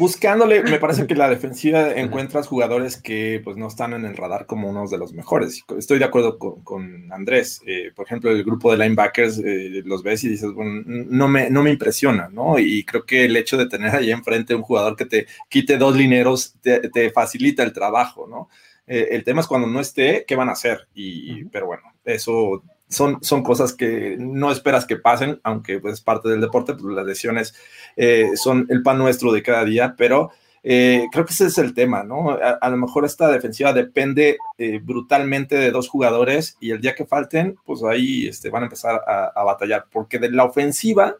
buscándole, 0.00 0.64
me 0.64 0.80
parece 0.80 1.06
que 1.06 1.14
la 1.14 1.28
defensiva 1.28 1.92
encuentras 1.92 2.48
jugadores 2.48 3.00
que 3.00 3.40
pues 3.44 3.56
no 3.56 3.68
están 3.68 3.92
en 3.92 4.04
el 4.04 4.16
radar 4.16 4.46
como 4.46 4.68
unos 4.68 4.90
de 4.90 4.98
los 4.98 5.12
mejores. 5.12 5.62
Estoy 5.78 6.00
de 6.00 6.06
acuerdo 6.06 6.38
con, 6.38 7.12
Andrés. 7.12 7.62
Eh, 7.68 7.92
por 7.94 8.04
ejemplo, 8.04 8.32
el 8.32 8.42
grupo 8.42 8.72
de 8.72 8.78
linebackers 8.78 9.38
eh, 9.38 9.80
los 9.84 10.02
ves 10.02 10.24
y 10.24 10.30
dices, 10.30 10.52
bueno, 10.52 10.82
no 10.84 11.28
me, 11.28 11.50
no 11.50 11.62
me 11.62 11.70
impresiona, 11.70 12.28
¿no? 12.28 12.58
Y 12.58 12.82
creo 12.82 13.06
que 13.06 13.26
el 13.26 13.36
hecho 13.36 13.56
de 13.56 13.68
tener 13.68 13.94
ahí 13.94 14.10
enfrente 14.10 14.56
un 14.56 14.62
jugador 14.62 14.96
que 14.96 15.06
te 15.06 15.28
quite 15.48 15.78
dos 15.78 15.94
lineros 15.94 16.56
te, 16.62 17.10
facilita 17.12 17.62
el 17.62 17.72
trabajo, 17.72 18.26
¿no? 18.26 18.48
Eh, 18.88 19.10
el 19.12 19.22
tema 19.22 19.40
es 19.40 19.46
cuando 19.46 19.68
no 19.68 19.78
esté, 19.78 20.24
¿qué 20.26 20.34
van 20.34 20.48
a 20.48 20.52
hacer? 20.54 20.88
Y, 20.94 21.44
pero 21.44 21.66
bueno, 21.66 21.84
eso 22.04 22.64
son, 22.90 23.22
son 23.22 23.42
cosas 23.42 23.72
que 23.72 24.16
no 24.18 24.50
esperas 24.50 24.84
que 24.84 24.96
pasen, 24.96 25.40
aunque 25.44 25.78
pues, 25.78 25.94
es 25.94 26.00
parte 26.00 26.28
del 26.28 26.40
deporte, 26.40 26.74
pues 26.74 26.94
las 26.94 27.06
lesiones 27.06 27.54
eh, 27.96 28.32
son 28.34 28.66
el 28.68 28.82
pan 28.82 28.98
nuestro 28.98 29.32
de 29.32 29.42
cada 29.42 29.64
día, 29.64 29.94
pero 29.96 30.32
eh, 30.62 31.06
creo 31.10 31.24
que 31.24 31.32
ese 31.32 31.46
es 31.46 31.56
el 31.58 31.72
tema, 31.72 32.02
¿no? 32.02 32.30
A, 32.30 32.68
lo 32.68 32.76
mejor 32.76 33.04
esta 33.04 33.30
defensiva 33.30 33.72
depende 33.72 34.36
eh, 34.58 34.80
brutalmente 34.82 35.56
de 35.56 35.70
dos 35.70 35.88
jugadores 35.88 36.56
y 36.60 36.72
el 36.72 36.80
día 36.80 36.94
que 36.94 37.06
falten, 37.06 37.56
pues 37.64 37.82
ahí 37.84 38.26
este, 38.26 38.50
van 38.50 38.64
a 38.64 38.66
empezar 38.66 39.00
a, 39.06 39.44
batallar, 39.44 39.86
porque 39.90 40.18
de 40.18 40.30
la 40.30 40.44
ofensiva, 40.44 41.16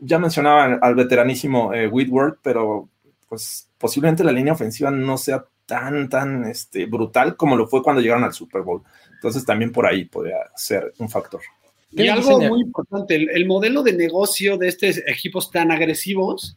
ya 0.00 0.18
mencionaba 0.18 0.78
al 0.80 0.94
veteranísimo 0.94 1.70
Whitworth, 1.90 2.38
pero 2.42 2.88
pues 3.28 3.68
posiblemente 3.78 4.24
la 4.24 4.32
línea 4.32 4.54
ofensiva 4.54 4.90
no 4.90 5.18
sea 5.18 5.44
tan, 5.66 6.08
tan 6.08 6.44
este, 6.44 6.86
brutal 6.86 7.36
como 7.36 7.54
lo 7.54 7.68
fue 7.68 7.82
cuando 7.82 8.00
llegaron 8.00 8.24
al 8.24 8.32
Super 8.32 8.62
Bowl. 8.62 8.82
Entonces 9.18 9.44
también 9.44 9.72
por 9.72 9.84
ahí 9.84 10.04
podría 10.04 10.38
ser 10.54 10.92
un 10.98 11.08
factor. 11.08 11.40
Y 11.90 12.06
algo 12.08 12.38
muy 12.40 12.60
importante, 12.60 13.14
el, 13.16 13.46
modelo 13.46 13.82
de 13.82 13.92
negocio 13.92 14.56
de 14.58 14.68
estos 14.68 14.98
equipos 15.06 15.50
tan 15.50 15.72
agresivos 15.72 16.56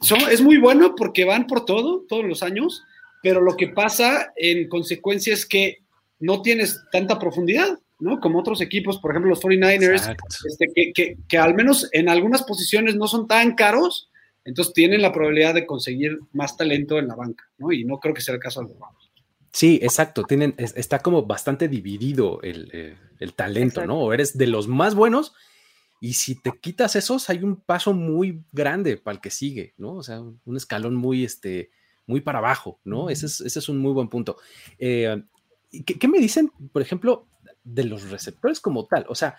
son, 0.00 0.18
es 0.30 0.42
muy 0.42 0.58
bueno 0.58 0.94
porque 0.96 1.24
van 1.24 1.46
por 1.46 1.64
todo, 1.64 2.04
todos 2.08 2.24
los 2.24 2.42
años, 2.42 2.82
pero 3.22 3.40
lo 3.40 3.56
que 3.56 3.68
pasa 3.68 4.32
en 4.36 4.68
consecuencia 4.68 5.32
es 5.32 5.46
que 5.46 5.78
no 6.18 6.42
tienes 6.42 6.82
tanta 6.90 7.18
profundidad, 7.18 7.78
¿no? 8.00 8.20
Como 8.20 8.40
otros 8.40 8.60
equipos, 8.60 8.98
por 8.98 9.12
ejemplo 9.12 9.30
los 9.30 9.40
49ers, 9.40 10.16
este, 10.46 10.66
que, 10.74 10.92
que, 10.92 11.16
que, 11.28 11.38
al 11.38 11.54
menos 11.54 11.88
en 11.92 12.08
algunas 12.08 12.42
posiciones 12.42 12.96
no 12.96 13.06
son 13.06 13.28
tan 13.28 13.54
caros, 13.54 14.10
entonces 14.44 14.74
tienen 14.74 15.00
la 15.00 15.12
probabilidad 15.12 15.54
de 15.54 15.64
conseguir 15.64 16.18
más 16.32 16.56
talento 16.56 16.98
en 16.98 17.08
la 17.08 17.14
banca, 17.14 17.48
¿no? 17.56 17.72
Y 17.72 17.84
no 17.84 17.98
creo 17.98 18.14
que 18.14 18.20
sea 18.20 18.34
el 18.34 18.40
caso 18.40 18.60
de 18.60 18.68
los 18.68 18.78
Rams. 18.78 19.03
Sí, 19.54 19.78
exacto. 19.82 20.24
Tienen, 20.24 20.56
está 20.58 20.98
como 20.98 21.26
bastante 21.26 21.68
dividido 21.68 22.40
el, 22.42 22.98
talento, 23.36 23.86
¿no? 23.86 24.00
O 24.00 24.12
eres 24.12 24.36
de 24.36 24.48
los 24.48 24.66
más 24.66 24.96
buenos 24.96 25.32
y 26.00 26.14
si 26.14 26.34
te 26.34 26.58
quitas 26.60 26.96
esos, 26.96 27.30
hay 27.30 27.44
un 27.44 27.60
paso 27.60 27.92
muy 27.92 28.42
grande 28.50 28.96
para 28.96 29.14
el 29.14 29.20
que 29.20 29.30
sigue, 29.30 29.72
¿no? 29.76 29.94
O 29.94 30.02
sea, 30.02 30.20
un 30.20 30.56
escalón 30.56 30.96
muy, 30.96 31.24
este, 31.24 31.70
muy 32.04 32.20
para 32.20 32.40
abajo, 32.40 32.80
¿no? 32.82 33.10
ese, 33.10 33.26
es, 33.26 33.40
ese 33.42 33.60
es 33.60 33.68
un 33.68 33.78
muy 33.78 33.92
buen 33.92 34.08
punto. 34.08 34.38
Eh, 34.76 35.22
¿qué, 35.86 36.08
me 36.08 36.18
dicen, 36.18 36.50
por 36.72 36.82
ejemplo, 36.82 37.28
de 37.62 37.84
los 37.84 38.10
receptores 38.10 38.58
como 38.58 38.86
tal? 38.86 39.06
O 39.08 39.14
sea, 39.14 39.36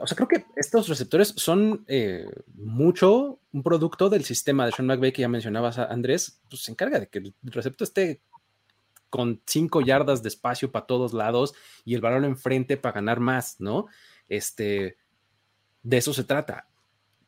o 0.00 0.06
sea, 0.06 0.16
creo 0.16 0.28
que 0.28 0.46
estos 0.56 0.88
receptores 0.88 1.34
son 1.36 1.84
eh, 1.86 2.26
mucho 2.54 3.38
un 3.52 3.62
producto 3.62 4.08
del 4.08 4.24
sistema 4.24 4.64
de 4.64 4.72
Sean 4.72 4.86
McVay 4.86 5.12
que 5.12 5.20
ya 5.20 5.28
mencionabas, 5.28 5.78
Andrés, 5.78 6.40
pues 6.48 6.62
se 6.62 6.72
encarga 6.72 6.98
de 6.98 7.08
que 7.08 7.18
el 7.18 7.34
receptor 7.44 7.86
esté 7.86 8.22
con 9.10 9.42
cinco 9.46 9.80
yardas 9.80 10.22
de 10.22 10.28
espacio 10.28 10.70
para 10.70 10.86
todos 10.86 11.12
lados 11.12 11.54
y 11.84 11.94
el 11.94 12.00
balón 12.00 12.24
enfrente 12.24 12.76
para 12.76 12.94
ganar 12.94 13.20
más, 13.20 13.60
¿no? 13.60 13.86
Este, 14.28 14.96
de 15.82 15.96
eso 15.96 16.14
se 16.14 16.24
trata. 16.24 16.68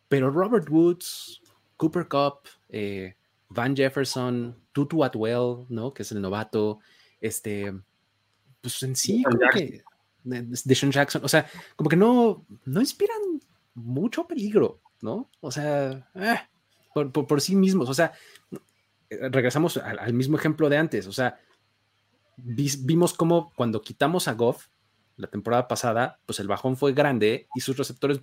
Pero 0.09 0.31
Robert 0.31 0.68
Woods, 0.71 1.42
Cooper 1.77 2.07
Cup, 2.09 2.49
eh, 2.68 3.16
Van 3.49 3.77
Jefferson, 3.77 4.57
Tutu 4.73 5.05
Atwell, 5.05 5.66
¿no? 5.68 5.92
Que 5.92 6.03
es 6.03 6.12
el 6.12 6.23
novato, 6.23 6.79
este, 7.21 7.75
pues 8.61 8.83
en 8.83 8.97
sí, 8.97 9.23
como 9.25 9.38
que 9.53 9.83
de 10.25 10.75
Sean 10.75 10.92
Jackson, 10.92 11.25
o 11.25 11.29
sea, 11.29 11.47
como 11.77 11.90
que 11.90 11.97
no, 11.97 12.47
no 12.64 12.81
inspiran 12.81 13.18
mucho 13.75 14.27
peligro, 14.27 14.81
¿no? 15.01 15.29
O 15.40 15.51
sea, 15.51 16.09
eh, 16.14 16.38
por, 16.92 17.40
sí 17.40 17.57
mismos, 17.57 17.88
o 17.88 17.95
sea, 17.95 18.12
regresamos 19.11 19.77
al, 19.77 20.12
mismo 20.12 20.37
ejemplo 20.37 20.68
de 20.68 20.77
antes, 20.77 21.07
o 21.07 21.12
sea, 21.12 21.38
vimos 22.37 23.14
como 23.14 23.53
cuando 23.55 23.83
quitamos 23.83 24.29
a 24.29 24.35
Goff 24.35 24.68
la 25.16 25.29
temporada 25.29 25.69
pasada, 25.69 26.21
pues 26.27 26.40
el 26.40 26.48
bajón 26.48 26.77
fue 26.77 26.92
grande 26.92 27.48
y 27.54 27.61
sus 27.61 27.77
receptores 27.77 28.21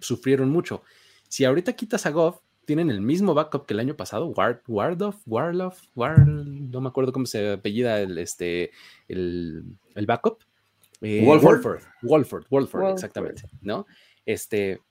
sufrieron 0.00 0.50
mucho. 0.50 0.82
Si 1.28 1.44
ahorita 1.44 1.74
quitas 1.74 2.06
a 2.06 2.10
Goff, 2.10 2.40
tienen 2.64 2.90
el 2.90 3.00
mismo 3.00 3.34
backup 3.34 3.66
que 3.66 3.74
el 3.74 3.80
año 3.80 3.96
pasado, 3.96 4.26
Ward, 4.26 4.60
Wardoff, 4.66 5.16
Warloff, 5.26 5.82
Ward, 5.94 6.26
no 6.26 6.80
me 6.80 6.88
acuerdo 6.88 7.12
cómo 7.12 7.26
se 7.26 7.52
apellida 7.52 8.00
el, 8.00 8.18
este, 8.18 8.72
el, 9.08 9.64
el 9.94 10.06
backup, 10.06 10.42
eh, 11.00 11.22
Wolford. 11.24 11.82
Wolford, 12.02 12.46
Wolford, 12.50 12.92
exactamente, 12.92 13.42
¿no? 13.62 13.86
Este, 14.26 14.82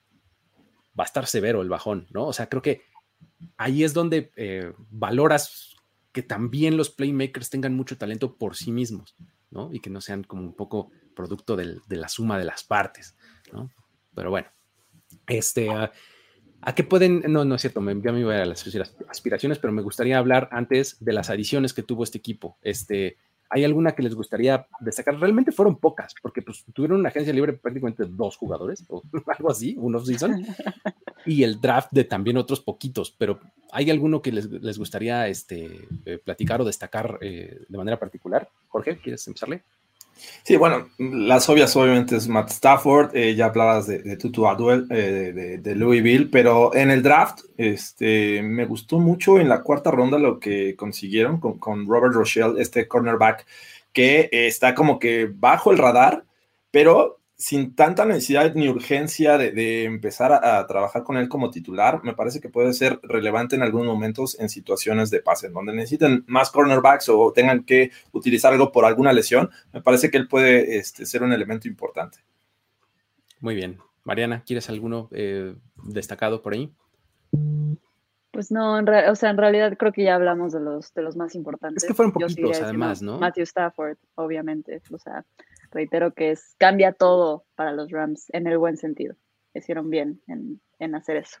va 0.98 1.04
a 1.04 1.06
estar 1.06 1.26
severo 1.26 1.62
el 1.62 1.68
bajón, 1.68 2.06
¿no? 2.10 2.26
O 2.26 2.32
sea, 2.32 2.48
creo 2.48 2.62
que 2.62 2.82
ahí 3.56 3.84
es 3.84 3.94
donde 3.94 4.32
eh, 4.36 4.72
valoras 4.90 5.76
que 6.18 6.24
también 6.24 6.76
los 6.76 6.90
playmakers 6.90 7.48
tengan 7.48 7.76
mucho 7.76 7.96
talento 7.96 8.34
por 8.34 8.56
sí 8.56 8.72
mismos, 8.72 9.14
¿no? 9.52 9.72
Y 9.72 9.78
que 9.78 9.88
no 9.88 10.00
sean 10.00 10.24
como 10.24 10.42
un 10.42 10.52
poco 10.52 10.90
producto 11.14 11.54
de 11.54 11.78
la 11.90 12.08
suma 12.08 12.36
de 12.36 12.44
las 12.44 12.64
partes, 12.64 13.14
¿no? 13.52 13.70
Pero 14.16 14.30
bueno, 14.30 14.48
este, 15.28 15.70
ah, 15.70 15.92
¿a 16.60 16.74
qué 16.74 16.82
pueden? 16.82 17.22
No, 17.28 17.44
no 17.44 17.54
es 17.54 17.60
cierto, 17.60 17.80
me, 17.80 17.94
ya 18.02 18.10
me 18.10 18.24
voy 18.24 18.34
a 18.34 18.44
las 18.46 18.66
aspiraciones, 19.08 19.60
pero 19.60 19.72
me 19.72 19.80
gustaría 19.80 20.18
hablar 20.18 20.48
antes 20.50 20.96
de 20.98 21.12
las 21.12 21.30
adiciones 21.30 21.72
que 21.72 21.84
tuvo 21.84 22.02
este 22.02 22.18
equipo. 22.18 22.58
Este, 22.62 23.16
¿Hay 23.48 23.62
alguna 23.62 23.92
que 23.92 24.02
les 24.02 24.16
gustaría 24.16 24.66
destacar? 24.80 25.20
Realmente 25.20 25.52
fueron 25.52 25.78
pocas, 25.78 26.16
porque 26.20 26.42
pues, 26.42 26.64
tuvieron 26.74 26.98
una 26.98 27.10
agencia 27.10 27.32
libre 27.32 27.52
prácticamente 27.52 28.06
dos 28.08 28.36
jugadores, 28.36 28.84
o 28.88 29.04
algo 29.38 29.52
así, 29.52 29.76
unos 29.78 30.04
season, 30.04 30.44
y 31.26 31.42
el 31.42 31.60
draft 31.60 31.88
de 31.92 32.04
también 32.04 32.36
otros 32.36 32.60
poquitos, 32.60 33.14
pero 33.16 33.40
¿hay 33.72 33.90
alguno 33.90 34.22
que 34.22 34.32
les, 34.32 34.78
gustaría 34.78 35.28
este, 35.28 35.88
eh, 36.04 36.18
platicar 36.18 36.60
o 36.60 36.64
destacar 36.64 37.18
eh, 37.20 37.60
de 37.68 37.78
manera 37.78 37.98
particular? 37.98 38.48
Jorge, 38.68 38.98
¿quieres 38.98 39.26
empezarle? 39.26 39.62
Sí, 40.42 40.56
bueno, 40.56 40.88
las 40.98 41.48
obvias 41.48 41.74
obviamente 41.76 42.16
es 42.16 42.28
Matt 42.28 42.50
Stafford, 42.50 43.14
eh, 43.14 43.34
ya 43.34 43.46
hablabas 43.46 43.86
de, 43.86 44.16
Tutu 44.16 44.46
Adwell, 44.46 44.86
eh, 44.90 45.58
de, 45.60 45.74
Louisville, 45.74 46.28
pero 46.30 46.74
en 46.74 46.90
el 46.90 47.02
draft 47.02 47.40
este, 47.56 48.42
me 48.42 48.64
gustó 48.64 48.98
mucho 48.98 49.38
en 49.38 49.48
la 49.48 49.62
cuarta 49.62 49.90
ronda 49.90 50.18
lo 50.18 50.40
que 50.40 50.74
consiguieron 50.74 51.38
con, 51.38 51.86
Robert 51.86 52.14
Rochelle, 52.14 52.60
este 52.60 52.88
cornerback, 52.88 53.46
que 53.92 54.28
está 54.32 54.74
como 54.74 54.98
que 54.98 55.30
bajo 55.32 55.70
el 55.70 55.78
radar, 55.78 56.24
pero 56.70 57.17
sin 57.38 57.76
tanta 57.76 58.04
necesidad 58.04 58.52
ni 58.56 58.68
urgencia 58.68 59.38
de, 59.38 59.84
empezar 59.84 60.32
a, 60.32 60.66
trabajar 60.66 61.04
con 61.04 61.16
él 61.16 61.28
como 61.28 61.50
titular, 61.50 62.02
me 62.02 62.12
parece 62.12 62.40
que 62.40 62.48
puede 62.48 62.72
ser 62.72 62.98
relevante 63.04 63.54
en 63.54 63.62
algunos 63.62 63.86
momentos 63.86 64.38
en 64.40 64.48
situaciones 64.48 65.08
de 65.10 65.22
pase, 65.22 65.48
donde 65.48 65.72
necesiten 65.72 66.24
más 66.26 66.50
cornerbacks 66.50 67.08
o 67.08 67.32
tengan 67.32 67.62
que 67.62 67.92
utilizar 68.10 68.52
algo 68.52 68.72
por 68.72 68.84
alguna 68.84 69.12
lesión, 69.12 69.50
me 69.72 69.80
parece 69.80 70.10
que 70.10 70.18
él 70.18 70.26
puede 70.26 70.78
este, 70.78 71.06
ser 71.06 71.22
un 71.22 71.32
elemento 71.32 71.68
importante. 71.68 72.18
Muy 73.40 73.54
bien. 73.54 73.78
Mariana, 74.02 74.42
¿quieres 74.44 74.68
alguno 74.68 75.08
eh, 75.12 75.54
destacado 75.84 76.42
por 76.42 76.54
ahí? 76.54 76.72
Pues 78.32 78.50
no, 78.50 78.80
o 78.80 79.14
sea, 79.14 79.30
en 79.30 79.36
realidad 79.36 79.76
creo 79.78 79.92
que 79.92 80.02
ya 80.02 80.16
hablamos 80.16 80.52
de 80.52 80.60
los, 80.60 80.92
de 80.92 81.02
los 81.02 81.16
más 81.16 81.36
importantes. 81.36 81.84
Es 81.84 81.88
que 81.88 81.94
fueron 81.94 82.12
poquitos, 82.12 82.60
además, 82.60 83.00
¿no? 83.00 83.18
Matthew 83.18 83.44
Stafford, 83.44 83.96
obviamente. 84.16 84.82
O 84.90 84.98
sea, 84.98 85.24
reitero 85.70 86.14
que 86.14 86.32
es, 86.32 86.54
cambia 86.58 86.92
todo 86.92 87.44
para 87.54 87.72
los 87.72 87.90
Rams 87.90 88.26
en 88.32 88.46
el 88.46 88.58
buen 88.58 88.76
sentido. 88.76 89.16
Hicieron 89.54 89.90
bien 89.90 90.20
en, 90.26 90.94
hacer 90.94 91.16
eso. 91.16 91.38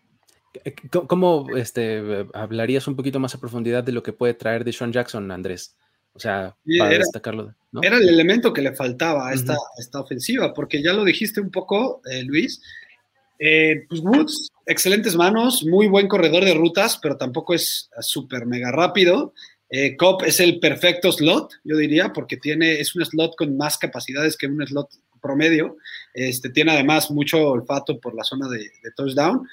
¿Cómo 1.06 1.46
este, 1.56 2.26
hablarías 2.34 2.88
un 2.88 2.96
poquito 2.96 3.20
más 3.20 3.34
a 3.34 3.40
profundidad 3.40 3.84
de 3.84 3.92
lo 3.92 4.02
que 4.02 4.12
puede 4.12 4.34
traer 4.34 4.64
de 4.64 4.72
Sean 4.72 4.92
Jackson, 4.92 5.30
Andrés? 5.30 5.76
O 6.14 6.18
sea, 6.18 6.56
para 6.78 6.90
era, 6.90 6.98
destacarlo. 6.98 7.54
Era 7.80 7.96
el 7.96 8.08
elemento 8.08 8.52
que 8.52 8.62
le 8.62 8.74
faltaba 8.74 9.28
a 9.28 9.34
esta, 9.34 9.56
esta 9.78 10.00
ofensiva, 10.00 10.52
porque 10.52 10.82
ya 10.82 10.92
lo 10.92 11.04
dijiste 11.04 11.40
un 11.40 11.50
poco, 11.50 12.00
eh, 12.10 12.24
Luis. 12.24 12.60
Eh, 13.38 13.84
pues 13.88 14.00
Woods, 14.00 14.50
excelentes 14.66 15.14
manos, 15.14 15.64
muy 15.64 15.86
buen 15.86 16.08
corredor 16.08 16.44
de 16.44 16.54
rutas, 16.54 16.98
pero 17.00 17.16
tampoco 17.16 17.54
es 17.54 17.88
súper 18.00 18.46
mega 18.46 18.72
rápido. 18.72 19.32
Eh, 19.70 19.96
Cop 19.96 20.22
es 20.22 20.40
el 20.40 20.60
perfecto 20.60 21.12
slot, 21.12 21.52
yo 21.64 21.76
diría, 21.76 22.12
porque 22.12 22.36
tiene, 22.36 22.80
es 22.80 22.94
un 22.94 23.04
slot 23.04 23.36
con 23.36 23.56
más 23.56 23.76
capacidades 23.76 24.36
que 24.36 24.46
un 24.46 24.66
slot 24.66 24.88
promedio. 25.20 25.76
Este, 26.14 26.50
tiene 26.50 26.72
además 26.72 27.10
mucho 27.10 27.48
olfato 27.48 28.00
por 28.00 28.14
la 28.14 28.24
zona 28.24 28.48
de, 28.48 28.70
touchdown. 28.96 29.46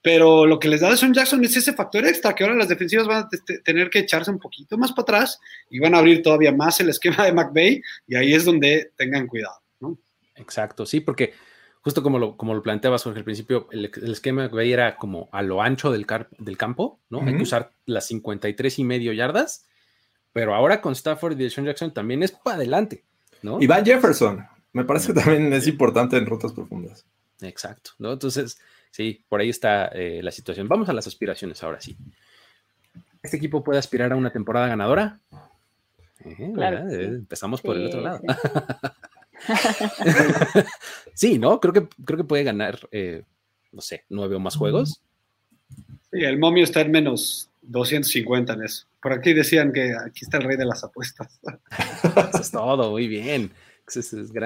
Pero 0.00 0.46
lo 0.46 0.58
que 0.60 0.68
les 0.68 0.80
da 0.80 0.90
de 0.90 0.96
Son 0.96 1.12
Jackson 1.12 1.44
es 1.44 1.56
ese 1.56 1.72
factor 1.72 2.06
extra, 2.06 2.32
que 2.32 2.44
ahora 2.44 2.56
las 2.56 2.68
defensivas 2.68 3.06
van 3.08 3.24
a 3.24 3.28
tener 3.64 3.90
que 3.90 3.98
echarse 3.98 4.30
un 4.30 4.38
poquito 4.38 4.78
más 4.78 4.92
para 4.92 5.02
atrás 5.02 5.40
y 5.70 5.80
van 5.80 5.94
a 5.94 5.98
abrir 5.98 6.22
todavía 6.22 6.52
más 6.52 6.78
el 6.80 6.88
esquema 6.88 7.24
de 7.24 7.32
McVeigh 7.32 7.82
y 8.06 8.14
ahí 8.14 8.32
es 8.32 8.44
donde 8.44 8.92
tengan 8.96 9.26
cuidado. 9.26 9.60
Exacto, 10.36 10.86
sí, 10.86 11.00
porque 11.00 11.34
justo 11.88 12.02
como 12.02 12.18
lo, 12.18 12.36
como 12.36 12.52
lo 12.52 12.62
planteabas, 12.62 13.02
Jorge, 13.02 13.20
al 13.20 13.24
principio, 13.24 13.66
el, 13.70 13.90
esquema 14.12 14.50
que 14.50 14.70
era 14.70 14.98
como 14.98 15.30
a 15.32 15.40
lo 15.40 15.62
ancho 15.62 15.90
del, 15.90 16.06
del 16.36 16.58
campo, 16.58 17.00
¿no? 17.08 17.22
Hay 17.22 17.34
que 17.34 17.44
usar 17.44 17.70
las 17.86 18.06
53 18.08 18.78
y 18.80 18.84
medio 18.84 19.14
yardas, 19.14 19.66
pero 20.34 20.54
ahora 20.54 20.82
con 20.82 20.92
Stafford 20.92 21.32
y 21.32 21.44
Deshaun 21.44 21.66
Jackson 21.66 21.94
también 21.94 22.22
es 22.22 22.32
para 22.32 22.56
adelante, 22.56 23.04
¿no? 23.40 23.58
Y 23.58 23.66
Van 23.66 23.86
Jefferson, 23.86 24.44
me 24.74 24.84
parece 24.84 25.14
que 25.14 25.20
también 25.20 25.50
es 25.54 25.66
importante 25.66 26.18
en 26.18 26.26
rutas 26.26 26.52
profundas. 26.52 27.06
Exacto, 27.40 27.92
¿no? 27.96 28.12
Entonces, 28.12 28.60
sí, 28.90 29.24
por 29.26 29.40
ahí 29.40 29.48
está 29.48 29.86
eh, 29.86 30.20
la 30.22 30.30
situación. 30.30 30.68
Vamos 30.68 30.90
a 30.90 30.92
las 30.92 31.06
aspiraciones 31.06 31.62
ahora 31.62 31.80
sí. 31.80 31.96
¿Este 33.22 33.38
equipo 33.38 33.64
puede 33.64 33.78
aspirar 33.78 34.12
a 34.12 34.16
una 34.16 34.30
temporada 34.30 34.68
ganadora? 34.68 35.20
Eh, 36.22 36.36
eh, 36.38 37.04
empezamos 37.14 37.62
por 37.62 37.76
el 37.78 37.86
otro 37.86 38.02
lado. 38.02 38.20
sí, 38.20 38.26
¿no? 41.38 41.60
Creo 41.60 41.72
que, 41.72 41.88
creo 42.04 42.16
que 42.16 42.24
puede 42.24 42.44
ganar, 42.44 42.78
eh, 42.90 43.22
no 43.72 43.80
sé, 43.80 44.04
nueve 44.08 44.36
o 44.36 44.40
más 44.40 44.56
juegos. 44.56 45.02
Sí, 46.12 46.24
el 46.24 46.38
momio 46.38 46.64
está 46.64 46.80
en 46.80 46.90
menos 46.90 47.50
250 47.62 48.52
en 48.54 48.62
eso. 48.64 48.86
Por 49.02 49.12
aquí 49.12 49.32
decían 49.32 49.72
que 49.72 49.94
aquí 49.94 50.24
está 50.24 50.38
el 50.38 50.44
rey 50.44 50.56
de 50.56 50.64
las 50.64 50.82
apuestas. 50.84 51.40
eso 52.32 52.40
es 52.40 52.50
todo, 52.50 52.90
muy 52.90 53.06
bien. 53.08 53.52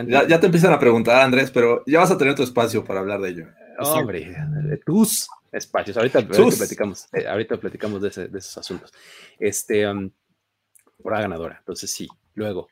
ya, 0.09 0.41
te 0.41 0.47
empiezan 0.47 0.73
a 0.73 0.79
preguntar, 0.79 1.23
Andrés, 1.23 1.51
pero 1.51 1.83
ya 1.87 2.01
vas 2.01 2.11
a 2.11 2.19
tener 2.19 2.35
tu 2.35 2.43
espacio 2.43 2.85
para 2.85 3.01
hablar 3.01 3.21
de 3.21 3.31
ello. 3.31 3.47
Hombre, 3.79 4.35
de 4.65 4.77
tus 4.79 5.29
espacios. 5.51 5.97
Ahorita, 5.97 6.27
platicamos, 6.27 7.07
eh, 7.13 7.27
ahorita 7.27 7.57
platicamos 7.57 8.03
de, 8.03 8.09
esos 8.09 8.59
asuntos. 8.59 8.93
Este, 9.39 9.89
um, 9.89 10.11
por 11.03 11.13
la 11.13 11.21
ganadora. 11.21 11.57
Entonces, 11.59 11.91
sí. 11.91 12.09
Luego, 12.35 12.69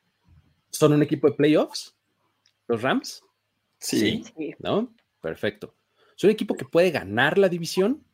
¿son 0.71 0.93
un 0.93 1.03
equipo 1.03 1.29
de 1.29 1.35
playoffs? 1.35 1.95
¿Los 2.71 2.83
Rams? 2.83 3.25
Sí. 3.81 4.23
¿No? 4.61 4.95
Perfecto. 5.21 5.75
¿Es 6.16 6.23
un 6.23 6.31
equipo 6.31 6.55
que 6.55 6.64
puede 6.64 6.93
ganar 6.93 7.37
la 7.37 7.49
división? 7.49 8.07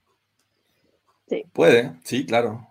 Sí. 1.29 1.45
Puede, 1.53 2.01
sí, 2.05 2.25
claro. 2.25 2.67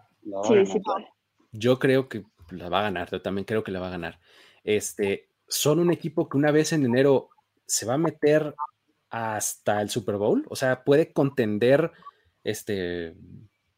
sí, 0.48 0.66
sí 0.66 0.80
puede. 0.80 1.08
Yo 1.52 1.78
creo 1.78 2.10
que 2.10 2.24
la 2.50 2.70
va 2.70 2.80
a 2.80 2.84
ganar, 2.84 3.12
yo 3.12 3.22
también 3.22 3.46
creo 3.46 3.64
que 3.64 3.72
la 3.72 3.80
va 3.80 3.88
a 3.88 3.92
ganar. 3.92 4.20
Este, 4.64 5.30
son 5.48 5.78
un 5.78 5.92
equipo 5.92 6.28
que 6.28 6.38
una 6.38 6.50
vez 6.50 6.74
en 6.74 6.86
enero 6.86 7.30
se 7.68 7.86
va 7.86 7.94
a 7.94 8.00
meter 8.00 8.56
hasta 9.12 9.80
el 9.80 9.92
Super 9.92 10.16
Bowl, 10.16 10.44
o 10.50 10.56
sea, 10.56 10.84
puede 10.84 11.14
contender 11.14 11.92
este 12.44 13.16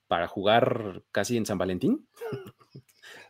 para 0.07 0.29
jugar 0.29 1.03
casi 1.11 1.35
en 1.35 1.45
San 1.45 1.57
Valentín. 1.57 2.07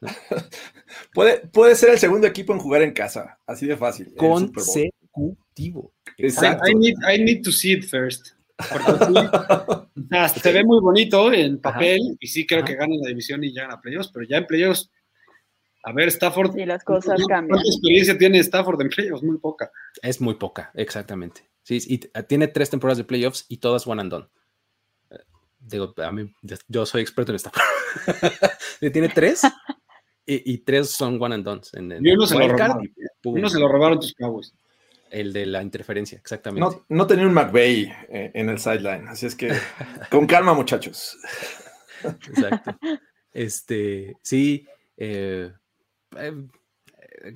puede, 1.14 1.48
puede 1.48 1.76
ser 1.76 1.92
el 1.92 2.00
segundo 2.00 2.28
equipo 2.28 2.54
en 2.54 2.60
jugar 2.60 2.82
en 2.82 2.94
casa, 2.94 3.40
así 3.46 3.66
de 3.66 3.78
fácil. 3.78 4.14
Consecutivo. 4.16 5.94
Exacto. 6.18 6.68
I, 6.70 6.76
need, 7.24 7.44
to 7.44 7.52
see 7.52 7.74
it 7.74 7.86
first. 7.86 8.30
se 10.42 10.52
ve 10.52 10.64
muy 10.64 10.80
bonito 10.80 11.32
en 11.32 11.60
papel 11.60 12.00
y 12.20 12.28
sí 12.28 12.48
creo 12.48 12.64
que 12.64 12.74
ganan 12.74 12.98
la 13.02 13.10
división 13.10 13.44
y 13.44 13.52
llegan 13.52 13.72
a 13.72 13.80
playoffs, 13.80 14.10
pero 14.12 14.26
ya 14.28 14.38
en 14.38 14.48
playoffs, 14.48 14.90
a 15.84 15.92
ver, 15.94 16.08
Stafford. 16.08 16.58
Y 16.58 16.66
las 16.66 16.84
cosas 16.84 17.20
cambian. 17.28 17.50
¿Cuánta 17.50 17.70
experiencia 17.70 18.18
tiene 18.18 18.40
Stafford 18.40 18.82
en 18.82 18.90
playoffs? 18.90 19.24
Muy 19.24 19.38
poca. 19.38 19.72
Es 20.02 20.20
muy 20.20 20.36
poca, 20.36 20.72
exactamente. 20.74 21.48
Sí, 21.62 21.80
y 21.86 22.00
tiene 22.24 22.48
tres 22.48 22.70
temporadas 22.70 22.98
de 22.98 23.04
playoffs 23.04 23.46
y 23.48 23.58
todas 23.58 23.86
one 23.86 24.02
and 24.02 24.12
done. 24.12 24.28
Eh, 25.12 25.20
digo, 25.60 25.94
a 25.98 26.12
mí, 26.12 26.34
yo 26.68 26.86
soy 26.86 27.02
experto 27.02 27.32
en 27.32 27.36
Stafford. 27.36 27.62
tiene 28.92 29.10
tres 29.10 29.42
y, 30.28 30.58
tres 30.60 30.92
son 30.92 31.22
one 31.22 31.36
and 31.36 31.44
done. 31.46 31.62
En, 31.74 32.06
y 32.06 32.12
uno 32.12 32.28
se, 32.28 32.38
lo 32.38 32.48
robaron, 32.50 32.94
uno 33.24 33.50
se 33.50 33.60
lo 33.60 33.68
robaron 33.70 34.00
tus 34.00 34.14
Cowboys. 34.14 34.54
El 35.10 35.32
de 35.32 35.46
la 35.46 35.64
interferencia, 35.64 36.18
exactamente. 36.18 36.82
No, 36.90 37.08
tenía 37.08 37.26
un 37.26 37.34
McVeigh 37.34 37.86
eh, 38.10 38.32
en 38.34 38.50
el 38.50 38.60
sideline, 38.60 39.08
así 39.08 39.26
es 39.26 39.36
que 39.36 39.54
con 40.12 40.28
calma, 40.28 40.54
muchachos. 40.54 41.18
Exacto. 42.04 42.76
Este, 43.32 44.18
sí, 44.22 44.68
eh, 44.98 45.54
eh, 46.18 46.34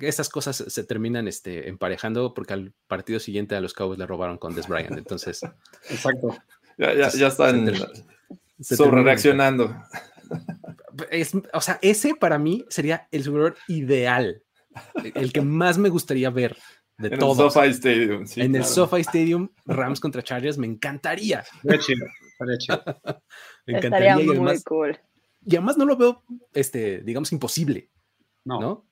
estas 0.02 0.28
cosas 0.28 0.56
se 0.56 0.84
terminan 0.84 1.28
este, 1.28 1.68
emparejando 1.68 2.34
porque 2.34 2.52
al 2.52 2.74
partido 2.88 3.20
siguiente 3.20 3.56
a 3.56 3.60
los 3.62 3.72
Cowboys 3.72 3.98
le 3.98 4.06
robaron 4.06 4.36
con 4.36 4.54
Des 4.54 4.68
Bryant, 4.68 4.98
entonces. 4.98 5.40
Exacto. 5.88 6.36
Ya, 6.76 6.94
ya, 6.94 7.08
ya 7.08 7.26
están 7.28 7.72
sobre 8.60 9.02
reaccionando 10.96 11.48
o 11.54 11.60
sea, 11.60 11.78
ese 11.82 12.14
para 12.14 12.38
mí 12.38 12.64
sería 12.68 13.08
el 13.10 13.24
Super 13.24 13.54
ideal, 13.68 14.42
el 15.14 15.32
que 15.32 15.40
más 15.42 15.78
me 15.78 15.88
gustaría 15.88 16.30
ver 16.30 16.56
de 16.98 17.08
en 17.08 17.18
todos. 17.18 17.38
El 17.38 17.50
SoFi 17.50 17.68
Stadium, 17.70 18.24
en 18.36 18.54
el 18.54 18.64
SoFi 18.64 19.00
Stadium, 19.00 19.48
Rams 19.66 20.00
contra 20.00 20.22
Chargers, 20.22 20.58
me 20.58 20.66
encantaría. 20.66 21.44
me 21.62 21.74
encantaría. 23.66 24.14
Estaría 24.16 24.20
y 24.20 24.38
muy 24.38 24.62
cool. 24.62 24.98
Y 25.44 25.56
además 25.56 25.76
no 25.76 25.84
lo 25.84 25.96
veo, 25.96 26.22
este, 26.54 27.00
digamos, 27.02 27.32
imposible. 27.32 27.90
No. 28.44 28.86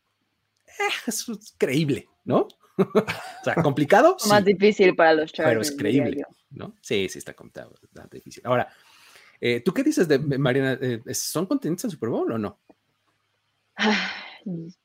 Eh, 0.66 0.92
es 1.06 1.26
creíble, 1.56 2.08
¿no? 2.24 2.48
o 2.78 3.44
sea, 3.44 3.54
complicado. 3.56 4.16
Más 4.28 4.44
difícil 4.44 4.96
para 4.96 5.14
los 5.14 5.32
Chargers. 5.32 5.50
Pero 5.50 5.60
es 5.60 5.72
creíble, 5.72 6.24
¿no? 6.50 6.74
Sí, 6.80 7.08
sí, 7.08 7.18
está 7.18 7.34
complicado, 7.34 7.74
está 7.82 8.08
difícil. 8.10 8.42
Ahora, 8.46 8.68
eh, 9.40 9.60
¿Tú 9.60 9.72
qué 9.72 9.82
dices 9.82 10.06
de 10.06 10.18
Mariana? 10.18 10.78
Eh, 10.80 11.02
¿Son 11.14 11.46
contentos 11.46 11.84
en 11.84 11.90
Super 11.90 12.10
Bowl 12.10 12.32
o 12.32 12.38
no? 12.38 12.58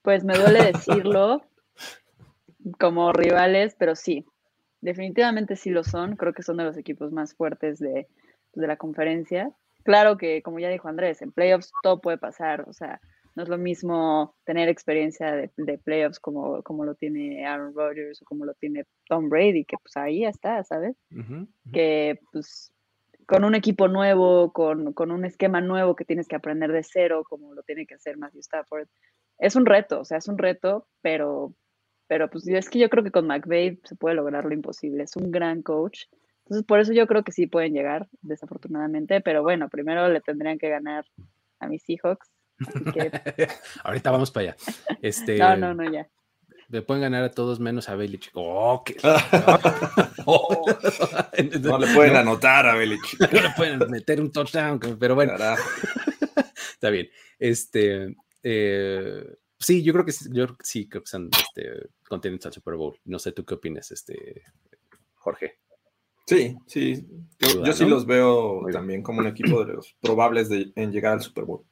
Pues 0.01 0.23
me 0.23 0.37
duele 0.37 0.71
decirlo 0.73 1.41
como 2.79 3.13
rivales, 3.13 3.75
pero 3.77 3.95
sí, 3.95 4.25
definitivamente 4.81 5.55
sí 5.55 5.69
lo 5.69 5.83
son. 5.83 6.15
Creo 6.17 6.33
que 6.33 6.43
son 6.43 6.57
de 6.57 6.65
los 6.65 6.77
equipos 6.77 7.11
más 7.11 7.33
fuertes 7.33 7.79
de, 7.79 8.07
de 8.53 8.67
la 8.67 8.77
conferencia. 8.77 9.51
Claro 9.83 10.17
que, 10.17 10.41
como 10.41 10.59
ya 10.59 10.69
dijo 10.69 10.87
Andrés, 10.87 11.21
en 11.21 11.31
playoffs 11.31 11.71
todo 11.83 12.01
puede 12.01 12.17
pasar. 12.17 12.65
O 12.67 12.73
sea, 12.73 12.99
No 13.35 13.43
es 13.43 13.49
lo 13.49 13.57
mismo 13.57 14.35
tener 14.45 14.69
experiencia 14.69 15.31
de, 15.33 15.77
playoffs 15.77 16.19
como, 16.19 16.63
como 16.63 16.85
lo 16.85 16.95
tiene 16.95 17.45
Aaron 17.45 17.73
Rodgers 17.73 18.21
o 18.21 18.25
como 18.25 18.45
lo 18.45 18.53
tiene 18.55 18.85
Tom 19.07 19.29
Brady, 19.29 19.65
que 19.65 19.77
pues 19.77 19.95
ahí 19.97 20.25
está, 20.25 20.63
¿sabes? 20.63 20.95
Que 21.71 22.19
pues 22.31 22.71
con 23.25 23.43
un 23.43 23.55
equipo 23.55 23.87
nuevo, 23.87 24.53
con, 24.53 24.93
con, 24.93 25.11
un 25.11 25.25
esquema 25.25 25.61
nuevo 25.61 25.95
que 25.95 26.05
tienes 26.05 26.27
que 26.27 26.35
aprender 26.35 26.71
de 26.71 26.83
cero, 26.83 27.23
como 27.27 27.53
lo 27.53 27.63
tiene 27.63 27.85
que 27.85 27.95
hacer 27.95 28.17
Matthew 28.17 28.41
Stafford, 28.41 28.87
es 29.37 29.55
un 29.55 29.65
reto, 29.65 29.99
o 30.01 30.05
sea, 30.05 30.17
es 30.17 30.27
un 30.27 30.37
reto, 30.37 30.87
pero, 31.01 31.53
pero 32.07 32.29
pues 32.29 32.47
es 32.47 32.69
que 32.69 32.79
yo 32.79 32.89
creo 32.89 33.03
que 33.03 33.11
con 33.11 33.27
McVeigh 33.27 33.79
se 33.83 33.95
puede 33.95 34.15
lograr 34.15 34.45
lo 34.45 34.53
imposible. 34.53 35.03
Es 35.03 35.15
un 35.15 35.31
gran 35.31 35.61
coach. 35.61 36.03
Entonces, 36.45 36.65
por 36.65 36.79
eso 36.79 36.93
yo 36.93 37.07
creo 37.07 37.23
que 37.23 37.31
sí 37.31 37.47
pueden 37.47 37.73
llegar, 37.73 38.07
desafortunadamente, 38.21 39.19
pero 39.21 39.41
bueno, 39.41 39.67
primero 39.67 40.07
le 40.09 40.21
tendrían 40.21 40.59
que 40.59 40.69
ganar 40.69 41.05
a 41.59 41.67
mis 41.67 41.83
Seahawks. 41.83 42.31
Ahorita 43.83 44.11
vamos 44.11 44.31
para 44.31 44.49
allá. 44.49 44.55
Este, 45.01 45.37
no, 45.37 45.55
no, 45.57 45.73
no, 45.73 45.91
ya. 45.91 46.07
Le 46.75 46.81
pueden 46.81 47.03
ganar 47.03 47.23
a 47.23 47.31
todos 47.31 47.61
menos 47.61 47.87
a 47.87 47.95
Belichick. 47.95 48.33
Oh, 48.35 48.83
no 51.61 51.79
le 51.79 51.93
pueden 51.93 52.17
anotar 52.17 52.67
a 52.67 52.75
Belichick. 52.75 53.31
No 53.31 53.41
le 53.41 53.49
pueden 53.55 53.79
meter 53.89 54.19
un 54.19 54.29
touchdown, 54.29 54.77
pero 54.99 55.15
bueno. 55.15 55.35
Está 56.73 56.89
bien. 56.89 57.07
Este, 57.39 58.13
eh, 58.43 59.37
sí, 59.57 59.83
yo 59.83 59.93
creo 59.93 60.03
que 60.03 60.11
yo 60.31 60.47
sí 60.61 60.89
creo 60.89 61.03
que 61.03 61.09
son 61.09 61.29
este, 61.31 61.87
al 62.45 62.51
Super 62.51 62.75
Bowl. 62.75 62.99
No 63.05 63.19
sé 63.19 63.31
tú 63.31 63.45
qué 63.45 63.53
opinas, 63.53 63.91
este, 63.91 64.43
Jorge. 65.13 65.59
Sí, 66.27 66.57
sí. 66.67 67.07
Yo, 67.39 67.71
sí 67.71 67.85
los 67.85 68.05
veo 68.05 68.65
también 68.73 69.01
como 69.01 69.19
un 69.19 69.27
equipo 69.27 69.63
de 69.63 69.75
los 69.75 69.95
probables 70.01 70.49
de, 70.49 70.73
en 70.75 70.91
llegar 70.91 71.13
al 71.13 71.21
Super 71.21 71.45
Bowl. 71.45 71.63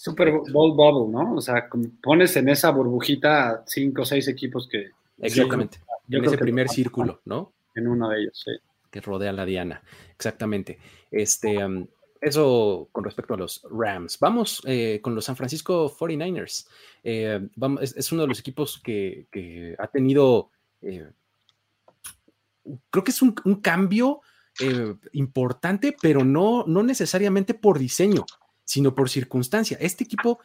Super 0.00 0.32
Bowl 0.50 0.74
Bubble, 0.74 1.12
¿no? 1.12 1.34
O 1.34 1.40
sea, 1.42 1.68
pones 2.02 2.34
en 2.36 2.48
esa 2.48 2.70
burbujita 2.70 3.64
cinco 3.66 4.00
o 4.00 4.04
seis 4.06 4.28
equipos 4.28 4.66
que. 4.66 4.92
Exactamente. 5.18 5.78
en 6.08 6.24
ese 6.24 6.38
primer 6.38 6.70
círculo, 6.70 7.20
¿no? 7.26 7.52
En 7.74 7.86
uno 7.86 8.08
de 8.08 8.22
ellos, 8.22 8.42
sí. 8.42 8.52
Que 8.90 9.02
rodea 9.02 9.30
la 9.30 9.44
Diana. 9.44 9.82
Exactamente. 10.12 10.78
Este, 11.10 11.58
eso 12.18 12.88
con 12.92 13.04
respecto 13.04 13.34
a 13.34 13.36
los 13.36 13.62
Rams. 13.70 14.18
Vamos 14.18 14.62
eh, 14.64 15.00
con 15.02 15.14
los 15.14 15.26
San 15.26 15.36
Francisco 15.36 15.94
49ers. 15.94 16.66
Eh, 17.04 17.46
es, 17.82 18.10
uno 18.10 18.22
de 18.22 18.28
los 18.28 18.40
equipos 18.40 18.80
que, 18.82 19.76
ha 19.78 19.86
tenido, 19.88 20.48
eh, 20.80 21.10
creo 22.88 23.04
que 23.04 23.10
es 23.10 23.20
un, 23.20 23.32
cambio 23.60 24.22
importante, 25.12 25.94
pero 26.00 26.24
no, 26.24 26.64
no 26.66 26.82
necesariamente 26.82 27.52
por 27.52 27.78
diseño, 27.78 28.24
sino 28.70 28.94
por 28.94 29.10
circunstancia. 29.10 29.76
Este 29.80 30.04
equipo 30.04 30.38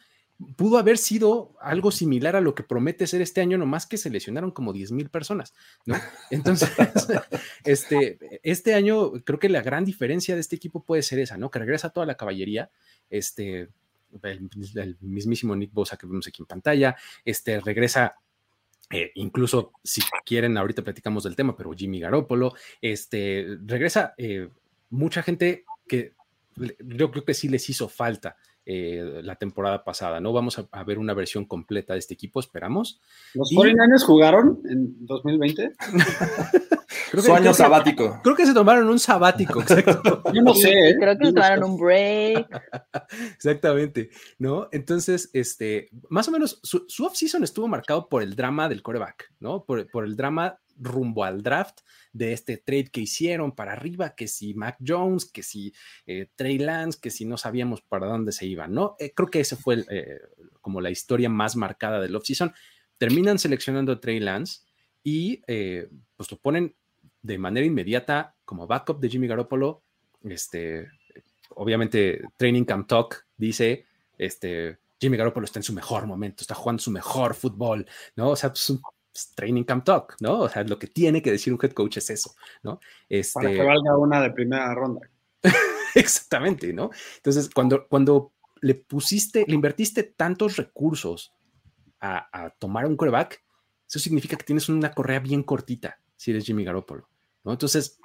pudo 0.56 0.78
haber 0.78 0.98
sido 0.98 1.54
algo 1.60 1.92
similar 1.92 2.34
a 2.34 2.40
lo 2.40 2.56
que 2.56 2.64
promete 2.64 3.06
ser 3.06 3.22
este 3.22 3.40
año, 3.40 3.56
nomás 3.56 3.86
que 3.86 3.98
se 3.98 4.10
lesionaron 4.10 4.50
como 4.50 4.72
10 4.72 4.90
mil 4.90 5.10
personas. 5.10 5.54
Entonces, 6.32 6.68
este, 7.64 8.18
este 8.42 8.74
año 8.74 9.12
creo 9.22 9.38
que 9.38 9.48
la 9.48 9.62
gran 9.62 9.84
diferencia 9.84 10.34
de 10.34 10.40
este 10.40 10.56
equipo 10.56 10.82
puede 10.82 11.02
ser 11.02 11.20
esa, 11.20 11.36
¿no? 11.36 11.52
Que 11.52 11.60
regresa 11.60 11.90
toda 11.90 12.04
la 12.04 12.16
caballería, 12.16 12.68
este, 13.10 13.68
el, 14.24 14.96
mismísimo 15.00 15.54
Nick 15.54 15.72
Bosa 15.72 15.96
que 15.96 16.08
vemos 16.08 16.26
aquí 16.26 16.42
en 16.42 16.46
pantalla, 16.46 16.96
este, 17.24 17.60
regresa 17.60 18.16
eh, 18.90 19.12
incluso 19.14 19.70
si 19.84 20.02
quieren, 20.24 20.58
ahorita 20.58 20.82
platicamos 20.82 21.22
del 21.22 21.36
tema, 21.36 21.56
pero 21.56 21.72
Jimmy 21.74 22.00
Garoppolo, 22.00 22.54
este, 22.82 23.56
regresa 23.64 24.14
eh, 24.18 24.48
mucha 24.90 25.22
gente 25.22 25.64
que 25.86 26.16
yo 26.56 27.10
creo 27.10 27.24
que 27.24 27.34
sí 27.34 27.48
les 27.48 27.68
hizo 27.68 27.88
falta 27.88 28.36
eh, 28.68 29.20
la 29.22 29.36
temporada 29.36 29.84
pasada, 29.84 30.20
¿no? 30.20 30.32
Vamos 30.32 30.58
a, 30.58 30.84
ver 30.84 30.98
una 30.98 31.14
versión 31.14 31.44
completa 31.44 31.92
de 31.92 32.00
este 32.00 32.14
equipo, 32.14 32.40
esperamos. 32.40 33.00
¿Los 33.34 33.52
49 33.54 34.04
jugaron 34.04 34.60
en 34.68 35.06
2020? 35.06 35.72
creo 37.12 37.22
Su 37.22 37.32
año 37.32 37.54
sabático. 37.54 38.20
creo 38.24 38.34
que 38.34 38.44
se 38.44 38.54
tomaron 38.54 38.88
un 38.88 38.98
sabático, 38.98 39.60
exacto. 39.60 40.22
Yo 40.34 40.42
no 40.42 40.52
sé. 40.54 40.90
¿eh? 40.90 40.96
Creo 40.98 41.16
que 41.16 41.26
se 41.26 41.32
tomaron 41.32 41.70
un 41.70 41.78
break. 41.78 42.48
Exactamente, 43.36 44.10
¿no? 44.38 44.68
Entonces, 44.72 45.30
este, 45.32 45.88
más 46.08 46.26
o 46.26 46.32
menos, 46.32 46.58
su, 46.64 46.86
su 46.88 47.04
off-season 47.04 47.44
estuvo 47.44 47.68
marcado 47.68 48.08
por 48.08 48.24
el 48.24 48.34
drama 48.34 48.68
del 48.68 48.82
coreback, 48.82 49.32
¿no? 49.38 49.64
Por, 49.64 49.88
por 49.90 50.04
el 50.04 50.16
drama 50.16 50.58
rumbo 50.78 51.24
al 51.24 51.42
draft 51.42 51.80
de 52.12 52.32
este 52.32 52.56
trade 52.56 52.90
que 52.90 53.00
hicieron 53.02 53.52
para 53.52 53.72
arriba, 53.72 54.14
que 54.14 54.28
si 54.28 54.54
Mac 54.54 54.76
Jones, 54.84 55.26
que 55.26 55.42
si 55.42 55.72
eh, 56.06 56.28
Trey 56.34 56.58
Lance, 56.58 56.98
que 57.00 57.10
si 57.10 57.24
no 57.24 57.36
sabíamos 57.36 57.82
para 57.82 58.06
dónde 58.06 58.32
se 58.32 58.46
iban, 58.46 58.72
¿no? 58.72 58.96
Eh, 58.98 59.12
creo 59.14 59.28
que 59.28 59.40
ese 59.40 59.56
fue 59.56 59.84
eh, 59.90 60.20
como 60.60 60.80
la 60.80 60.90
historia 60.90 61.28
más 61.28 61.56
marcada 61.56 62.00
del 62.00 62.16
offseason. 62.16 62.52
Terminan 62.98 63.38
seleccionando 63.38 63.92
a 63.92 64.00
Trey 64.00 64.20
Lance 64.20 64.60
y 65.02 65.42
pues 66.16 66.30
lo 66.30 66.38
ponen 66.38 66.74
de 67.22 67.38
manera 67.38 67.66
inmediata 67.66 68.34
como 68.44 68.66
backup 68.66 68.98
de 68.98 69.08
Jimmy 69.08 69.26
Garoppolo. 69.26 69.82
Este, 70.24 70.88
obviamente, 71.50 72.22
Training 72.36 72.64
Camp 72.64 72.88
Talk 72.88 73.26
dice, 73.36 73.84
este, 74.16 74.78
Jimmy 74.98 75.16
Garoppolo 75.16 75.44
está 75.44 75.58
en 75.58 75.64
su 75.64 75.72
mejor 75.72 76.06
momento, 76.06 76.42
está 76.42 76.54
jugando 76.54 76.82
su 76.82 76.90
mejor 76.90 77.34
fútbol, 77.34 77.86
¿no? 78.16 78.30
O 78.30 78.36
sea, 78.36 78.50
pues 78.50 78.68
un 78.70 78.80
pues, 79.16 79.34
training 79.34 79.64
camp 79.64 79.84
talk, 79.84 80.16
¿no? 80.20 80.40
O 80.40 80.48
sea, 80.48 80.62
lo 80.64 80.78
que 80.78 80.88
tiene 80.88 81.22
que 81.22 81.30
decir 81.30 81.50
un 81.50 81.58
head 81.62 81.72
coach 81.72 81.96
es 81.96 82.10
eso, 82.10 82.34
¿no? 82.62 82.80
Este... 83.08 83.32
Para 83.40 83.50
que 83.50 83.62
valga 83.62 83.96
una 83.96 84.20
de 84.20 84.30
primera 84.30 84.74
ronda. 84.74 85.08
Exactamente, 85.94 86.72
¿no? 86.74 86.90
Entonces, 87.16 87.48
cuando, 87.48 87.86
cuando 87.88 88.34
le 88.60 88.74
pusiste, 88.74 89.46
le 89.48 89.54
invertiste 89.54 90.02
tantos 90.02 90.56
recursos 90.56 91.32
a, 92.00 92.52
tomar 92.58 92.84
un 92.84 92.96
coreback, 92.96 93.42
eso 93.88 93.98
significa 93.98 94.36
que 94.36 94.44
tienes 94.44 94.68
una 94.68 94.92
correa 94.92 95.18
bien 95.18 95.42
cortita 95.42 95.98
si 96.14 96.30
eres 96.30 96.44
Jimmy 96.44 96.62
Garoppolo, 96.62 97.08
¿no? 97.42 97.52
Entonces, 97.52 97.98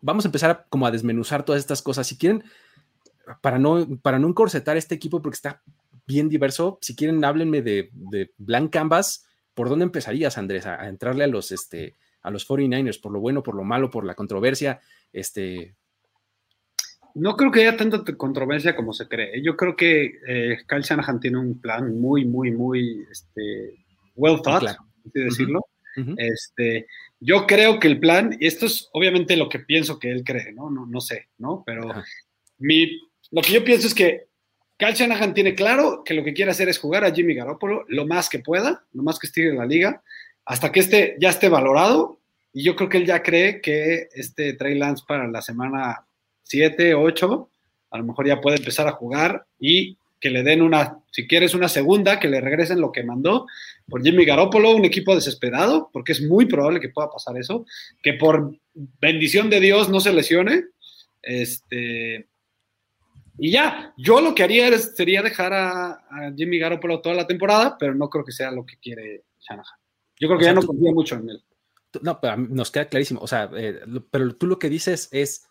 vamos 0.00 0.24
a 0.24 0.28
empezar 0.28 0.66
como 0.68 0.86
a 0.86 0.90
desmenuzar 0.90 1.44
todas 1.44 1.60
estas 1.60 1.80
cosas. 1.80 2.08
Si 2.08 2.18
quieren, 2.18 2.42
para 3.40 3.58
no, 3.60 3.86
para 4.02 4.18
no 4.18 4.28
encorsetar 4.28 4.76
este 4.76 4.96
equipo 4.96 5.22
porque 5.22 5.36
está 5.36 5.62
bien 6.06 6.28
diverso, 6.28 6.78
si 6.80 6.96
quieren, 6.96 7.24
háblenme 7.24 7.62
de, 7.62 7.90
de 7.92 8.32
Blank 8.36 8.72
Canvas 8.72 9.25
¿por 9.56 9.70
dónde 9.70 9.86
empezarías, 9.86 10.36
Andrés, 10.36 10.66
a, 10.66 10.86
entrarle 10.86 11.24
a 11.24 11.28
los, 11.28 11.50
este, 11.50 11.94
a 12.20 12.30
los 12.30 12.46
49ers, 12.46 13.00
por 13.00 13.10
lo 13.10 13.20
bueno, 13.20 13.42
por 13.42 13.56
lo 13.56 13.64
malo, 13.64 13.90
por 13.90 14.04
la 14.04 14.14
controversia? 14.14 14.80
Este... 15.12 15.74
No 17.14 17.34
creo 17.34 17.50
que 17.50 17.60
haya 17.60 17.78
tanta 17.78 18.04
controversia 18.18 18.76
como 18.76 18.92
se 18.92 19.08
cree. 19.08 19.42
Yo 19.42 19.56
creo 19.56 19.74
que 19.74 20.20
eh, 20.28 20.58
Kyle 20.68 20.82
Shanahan 20.82 21.18
tiene 21.18 21.38
un 21.38 21.58
plan 21.58 21.98
muy, 21.98 22.26
muy, 22.26 22.50
muy 22.50 23.06
este, 23.10 23.74
well 24.14 24.42
thought, 24.42 24.64
así 24.64 24.78
decirlo. 25.14 25.64
este, 26.18 26.86
yo 27.18 27.46
creo 27.46 27.80
que 27.80 27.88
el 27.88 27.98
plan, 27.98 28.36
y 28.38 28.46
esto 28.46 28.66
es 28.66 28.90
obviamente 28.92 29.34
lo 29.38 29.48
que 29.48 29.60
pienso 29.60 29.98
que 29.98 30.10
él 30.10 30.22
cree, 30.22 30.52
¿no? 30.52 30.68
No, 30.68 30.84
no 30.84 31.00
sé, 31.00 31.28
¿no? 31.38 31.62
Pero 31.64 31.90
mi, 32.58 33.00
lo 33.30 33.40
que 33.40 33.54
yo 33.54 33.64
pienso 33.64 33.86
es 33.86 33.94
que 33.94 34.26
Kyle 34.76 34.94
Shanahan 34.94 35.32
tiene 35.32 35.54
claro 35.54 36.02
que 36.04 36.14
lo 36.14 36.22
que 36.22 36.34
quiere 36.34 36.50
hacer 36.50 36.68
es 36.68 36.78
jugar 36.78 37.04
a 37.04 37.12
Jimmy 37.12 37.34
Garoppolo 37.34 37.84
lo 37.88 38.06
más 38.06 38.28
que 38.28 38.40
pueda, 38.40 38.84
lo 38.92 39.02
más 39.02 39.18
que 39.18 39.26
esté 39.26 39.48
en 39.48 39.56
la 39.56 39.66
liga, 39.66 40.02
hasta 40.44 40.70
que 40.70 40.80
este 40.80 41.16
ya 41.18 41.30
esté 41.30 41.48
valorado. 41.48 42.20
Y 42.52 42.62
yo 42.62 42.76
creo 42.76 42.88
que 42.88 42.98
él 42.98 43.06
ya 43.06 43.22
cree 43.22 43.60
que 43.60 44.08
este 44.12 44.54
Trey 44.54 44.78
Lance 44.78 45.04
para 45.06 45.26
la 45.28 45.42
semana 45.42 46.06
7, 46.42 46.94
8, 46.94 47.50
a 47.90 47.98
lo 47.98 48.04
mejor 48.04 48.26
ya 48.26 48.40
puede 48.40 48.56
empezar 48.56 48.86
a 48.88 48.92
jugar 48.92 49.46
y 49.58 49.96
que 50.20 50.30
le 50.30 50.42
den 50.42 50.62
una, 50.62 50.98
si 51.10 51.26
quieres 51.26 51.54
una 51.54 51.68
segunda, 51.68 52.18
que 52.18 52.28
le 52.28 52.40
regresen 52.40 52.80
lo 52.80 52.92
que 52.92 53.02
mandó 53.02 53.46
por 53.88 54.02
Jimmy 54.02 54.24
Garoppolo, 54.24 54.74
un 54.74 54.84
equipo 54.84 55.14
desesperado, 55.14 55.90
porque 55.92 56.12
es 56.12 56.22
muy 56.22 56.46
probable 56.46 56.80
que 56.80 56.88
pueda 56.88 57.10
pasar 57.10 57.36
eso, 57.36 57.66
que 58.02 58.14
por 58.14 58.56
bendición 59.00 59.50
de 59.50 59.60
Dios 59.60 59.88
no 59.88 60.00
se 60.00 60.12
lesione. 60.12 60.64
Este, 61.22 62.26
y 63.38 63.50
ya, 63.50 63.92
yo 63.96 64.20
lo 64.20 64.34
que 64.34 64.42
haría 64.42 64.76
sería 64.78 65.22
dejar 65.22 65.52
a, 65.52 66.02
Jimmy 66.36 66.58
Garoppolo 66.58 67.00
toda 67.00 67.14
la 67.14 67.26
temporada, 67.26 67.76
pero 67.78 67.94
no 67.94 68.08
creo 68.08 68.24
que 68.24 68.32
sea 68.32 68.50
lo 68.50 68.64
que 68.64 68.76
quiere 68.78 69.24
Shanahan. 69.40 69.78
Yo 70.18 70.28
creo 70.28 70.38
que 70.38 70.44
ya 70.46 70.54
no 70.54 70.62
confía 70.62 70.92
mucho 70.92 71.16
en 71.16 71.30
él. 71.30 71.44
no, 72.00 72.20
pero 72.20 72.36
nos 72.36 72.70
queda 72.70 72.86
clarísimo. 72.86 73.20
O 73.20 73.26
sea, 73.26 73.50
eh, 73.54 73.80
pero 74.10 74.34
tú 74.34 74.46
lo 74.46 74.58
que 74.58 74.70
dices 74.70 75.08
es, 75.12 75.46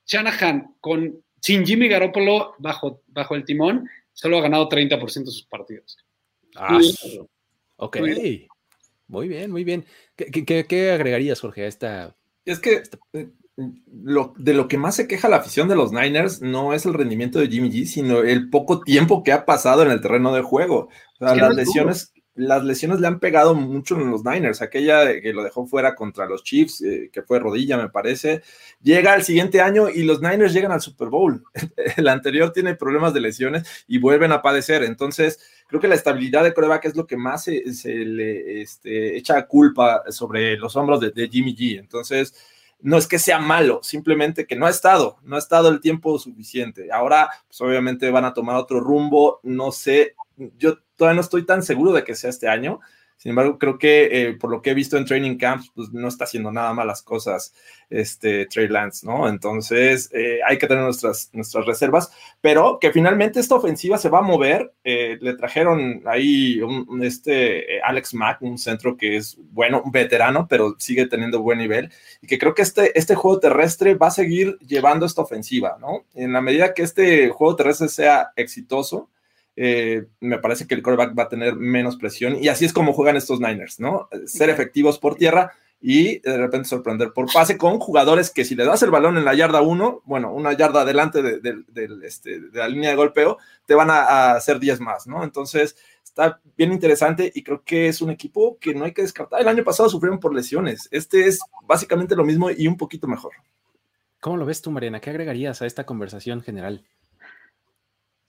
Shanahan, 0.07 0.73
con 0.79 1.23
sin 1.39 1.63
Jimmy 1.65 1.87
Garoppolo 1.87 2.55
bajo, 2.59 3.03
bajo 3.07 3.35
el 3.35 3.45
timón, 3.45 3.87
solo 4.13 4.39
ha 4.39 4.41
ganado 4.41 4.67
30% 4.67 5.25
de 5.25 5.31
sus 5.31 5.45
partidos. 5.45 5.97
Ah, 6.55 6.79
ok. 7.77 7.97
Muy 9.07 9.27
bien, 9.27 9.51
muy 9.51 9.63
bien. 9.65 9.85
¿Qué, 10.15 10.91
agregarías, 10.91 11.41
Jorge, 11.41 11.65
a 11.65 11.67
esta? 11.67 12.15
Es 12.45 12.59
que 12.59 12.83
eh, 13.13 13.29
lo, 14.03 14.33
de 14.37 14.53
lo 14.53 14.67
que 14.67 14.77
más 14.77 14.95
se 14.95 15.07
queja 15.07 15.29
la 15.29 15.37
afición 15.37 15.67
de 15.67 15.75
los 15.75 15.91
Niners 15.91 16.41
no 16.41 16.73
es 16.73 16.85
el 16.85 16.93
rendimiento 16.93 17.39
de 17.39 17.47
Jimmy 17.47 17.69
G, 17.69 17.85
sino 17.85 18.19
el 18.19 18.49
poco 18.49 18.81
tiempo 18.81 19.23
que 19.23 19.31
ha 19.31 19.45
pasado 19.45 19.83
en 19.83 19.91
el 19.91 20.01
terreno 20.01 20.33
de 20.33 20.41
juego. 20.41 20.89
O 21.19 21.25
sea, 21.25 21.35
las 21.35 21.55
lesiones, 21.55 22.13
las 22.41 22.63
lesiones 22.63 22.99
le 22.99 23.07
han 23.07 23.19
pegado 23.19 23.53
mucho 23.53 23.95
en 23.95 24.09
los 24.09 24.25
Niners. 24.25 24.61
Aquella 24.61 25.21
que 25.21 25.33
lo 25.33 25.43
dejó 25.43 25.67
fuera 25.67 25.95
contra 25.95 26.25
los 26.25 26.43
Chiefs, 26.43 26.81
eh, 26.81 27.09
que 27.11 27.21
fue 27.21 27.39
rodilla, 27.39 27.77
me 27.77 27.89
parece, 27.89 28.41
llega 28.81 29.13
al 29.13 29.23
siguiente 29.23 29.61
año 29.61 29.89
y 29.89 30.03
los 30.03 30.21
Niners 30.21 30.53
llegan 30.53 30.71
al 30.71 30.81
Super 30.81 31.09
Bowl. 31.09 31.43
El 31.97 32.07
anterior 32.07 32.51
tiene 32.51 32.75
problemas 32.75 33.13
de 33.13 33.21
lesiones 33.21 33.85
y 33.87 33.99
vuelven 33.99 34.31
a 34.31 34.41
padecer. 34.41 34.83
Entonces, 34.83 35.39
creo 35.67 35.79
que 35.79 35.87
la 35.87 35.95
estabilidad 35.95 36.43
de 36.43 36.53
coreback 36.53 36.85
es 36.85 36.95
lo 36.95 37.05
que 37.05 37.17
más 37.17 37.43
se, 37.43 37.61
le 37.85 38.61
este, 38.61 39.17
echa 39.17 39.45
culpa 39.45 40.03
sobre 40.09 40.57
los 40.57 40.75
hombros 40.75 40.99
de, 40.99 41.11
de 41.11 41.29
Jimmy 41.29 41.55
G. 41.55 41.79
Entonces, 41.79 42.33
no 42.79 42.97
es 42.97 43.07
que 43.07 43.19
sea 43.19 43.39
malo, 43.39 43.81
simplemente 43.83 44.47
que 44.47 44.55
no 44.55 44.65
ha 44.65 44.71
estado, 44.71 45.19
no 45.23 45.35
ha 45.35 45.39
estado 45.39 45.69
el 45.69 45.79
tiempo 45.79 46.17
suficiente. 46.17 46.91
Ahora, 46.91 47.29
pues 47.47 47.61
obviamente 47.61 48.09
van 48.09 48.25
a 48.25 48.33
tomar 48.33 48.55
otro 48.55 48.79
rumbo, 48.79 49.39
no 49.43 49.71
sé, 49.71 50.15
yo 50.57 50.77
todavía 51.01 51.15
no 51.15 51.21
estoy 51.21 51.47
tan 51.47 51.63
seguro 51.63 51.93
de 51.93 52.03
que 52.03 52.13
sea 52.13 52.29
este 52.29 52.47
año. 52.47 52.79
Sin 53.17 53.31
embargo, 53.31 53.57
creo 53.57 53.79
que 53.79 54.09
eh, 54.11 54.33
por 54.33 54.51
lo 54.51 54.61
que 54.61 54.69
he 54.69 54.75
visto 54.75 54.97
en 54.97 55.05
training 55.05 55.37
camps, 55.37 55.71
pues 55.73 55.91
no 55.91 56.07
está 56.07 56.25
haciendo 56.25 56.51
nada 56.51 56.75
malas 56.75 57.01
cosas 57.01 57.55
este 57.89 58.45
Trey 58.45 58.67
Lance, 58.67 59.03
¿no? 59.03 59.27
Entonces 59.27 60.11
eh, 60.13 60.41
hay 60.45 60.59
que 60.59 60.67
tener 60.67 60.83
nuestras, 60.83 61.31
nuestras 61.33 61.65
reservas, 61.65 62.11
pero 62.39 62.77
que 62.79 62.91
finalmente 62.91 63.39
esta 63.39 63.55
ofensiva 63.55 63.97
se 63.97 64.09
va 64.09 64.19
a 64.19 64.23
mover. 64.23 64.73
Eh, 64.83 65.17
le 65.21 65.35
trajeron 65.35 66.03
ahí 66.05 66.61
este 67.01 67.81
Alex 67.81 68.13
Mack, 68.13 68.43
un 68.43 68.59
centro 68.59 68.95
que 68.95 69.17
es 69.17 69.39
bueno, 69.51 69.81
veterano, 69.91 70.47
pero 70.47 70.75
sigue 70.77 71.07
teniendo 71.07 71.41
buen 71.41 71.57
nivel 71.57 71.91
y 72.21 72.27
que 72.27 72.37
creo 72.37 72.53
que 72.53 72.61
este, 72.61 72.97
este 72.97 73.15
juego 73.15 73.39
terrestre 73.39 73.95
va 73.95 74.07
a 74.07 74.11
seguir 74.11 74.59
llevando 74.59 75.07
esta 75.07 75.21
ofensiva, 75.21 75.77
¿no? 75.79 76.05
En 76.13 76.31
la 76.33 76.41
medida 76.41 76.75
que 76.75 76.83
este 76.83 77.29
juego 77.29 77.55
terrestre 77.55 77.87
sea 77.87 78.31
exitoso, 78.35 79.10
eh, 79.55 80.05
me 80.19 80.37
parece 80.37 80.65
que 80.65 80.75
el 80.75 80.81
quarterback 80.81 81.17
va 81.17 81.23
a 81.23 81.29
tener 81.29 81.55
menos 81.55 81.97
presión 81.97 82.37
y 82.41 82.47
así 82.47 82.65
es 82.65 82.73
como 82.73 82.93
juegan 82.93 83.17
estos 83.17 83.39
Niners, 83.39 83.79
¿no? 83.79 84.07
Ser 84.25 84.49
efectivos 84.49 84.97
por 84.97 85.15
tierra 85.15 85.53
y 85.81 86.19
de 86.19 86.37
repente 86.37 86.69
sorprender 86.69 87.11
por 87.11 87.31
pase 87.31 87.57
con 87.57 87.79
jugadores 87.79 88.29
que 88.29 88.45
si 88.45 88.55
le 88.55 88.65
das 88.65 88.83
el 88.83 88.91
balón 88.91 89.17
en 89.17 89.25
la 89.25 89.33
yarda 89.33 89.61
1, 89.61 90.03
bueno, 90.05 90.31
una 90.31 90.53
yarda 90.53 90.81
adelante 90.81 91.21
de, 91.23 91.65
este, 92.03 92.39
de, 92.39 92.59
la 92.59 92.67
línea 92.67 92.91
de 92.91 92.95
golpeo, 92.95 93.39
te 93.65 93.73
van 93.73 93.89
a, 93.89 94.33
hacer 94.33 94.59
10 94.59 94.79
más, 94.79 95.07
¿no? 95.07 95.23
Entonces 95.23 95.75
está 96.03 96.39
bien 96.55 96.71
interesante 96.71 97.31
y 97.33 97.41
creo 97.41 97.63
que 97.63 97.87
es 97.87 98.01
un 98.01 98.11
equipo 98.11 98.57
que 98.59 98.75
no 98.75 98.85
hay 98.85 98.93
que 98.93 99.01
descartar. 99.01 99.41
El 99.41 99.47
año 99.47 99.63
pasado 99.63 99.89
sufrieron 99.89 100.19
por 100.19 100.35
lesiones, 100.35 100.87
este 100.91 101.27
es 101.27 101.39
básicamente 101.65 102.15
lo 102.15 102.23
mismo 102.23 102.51
y 102.51 102.67
un 102.67 102.77
poquito 102.77 103.07
mejor. 103.07 103.33
¿Cómo 104.19 104.37
lo 104.37 104.45
ves 104.45 104.61
tú, 104.61 104.69
Mariana? 104.69 104.99
¿Qué 104.99 105.09
agregarías 105.09 105.63
a 105.63 105.65
esta 105.65 105.87
conversación 105.87 106.41
general? 106.41 106.85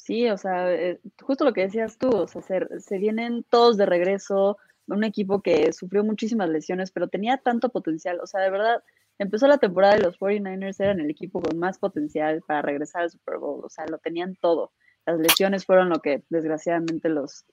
Sí, 0.04 0.28
o 0.28 0.36
sea, 0.36 0.72
eh, 0.74 1.00
justo 1.20 1.44
lo 1.44 1.52
que 1.52 1.60
decías 1.62 1.96
tú, 1.96 2.08
o 2.08 2.26
sea, 2.26 2.42
se, 2.42 2.98
vienen 2.98 3.44
todos 3.48 3.76
de 3.76 3.86
regreso, 3.86 4.58
un 4.88 5.04
equipo 5.04 5.42
que 5.42 5.72
sufrió 5.72 6.02
muchísimas 6.02 6.48
lesiones, 6.48 6.90
pero 6.90 7.06
tenía 7.06 7.36
tanto 7.38 7.68
potencial, 7.68 8.18
o 8.20 8.26
sea, 8.26 8.40
de 8.40 8.50
verdad, 8.50 8.82
empezó 9.18 9.46
la 9.46 9.58
temporada 9.58 9.94
de 9.94 10.02
los 10.02 10.18
49ers, 10.18 10.80
eran 10.80 10.98
el 10.98 11.08
equipo 11.08 11.40
con 11.40 11.56
más 11.56 11.78
potencial 11.78 12.42
para 12.44 12.62
regresar 12.62 13.02
al 13.02 13.10
Super 13.10 13.38
Bowl, 13.38 13.64
o 13.64 13.68
sea, 13.68 13.86
lo 13.86 13.98
tenían 13.98 14.34
todo. 14.34 14.72
Las 15.06 15.20
lesiones 15.20 15.66
fueron 15.66 15.88
lo 15.88 16.00
que 16.00 16.24
desgraciadamente 16.30 17.08
los, 17.08 17.44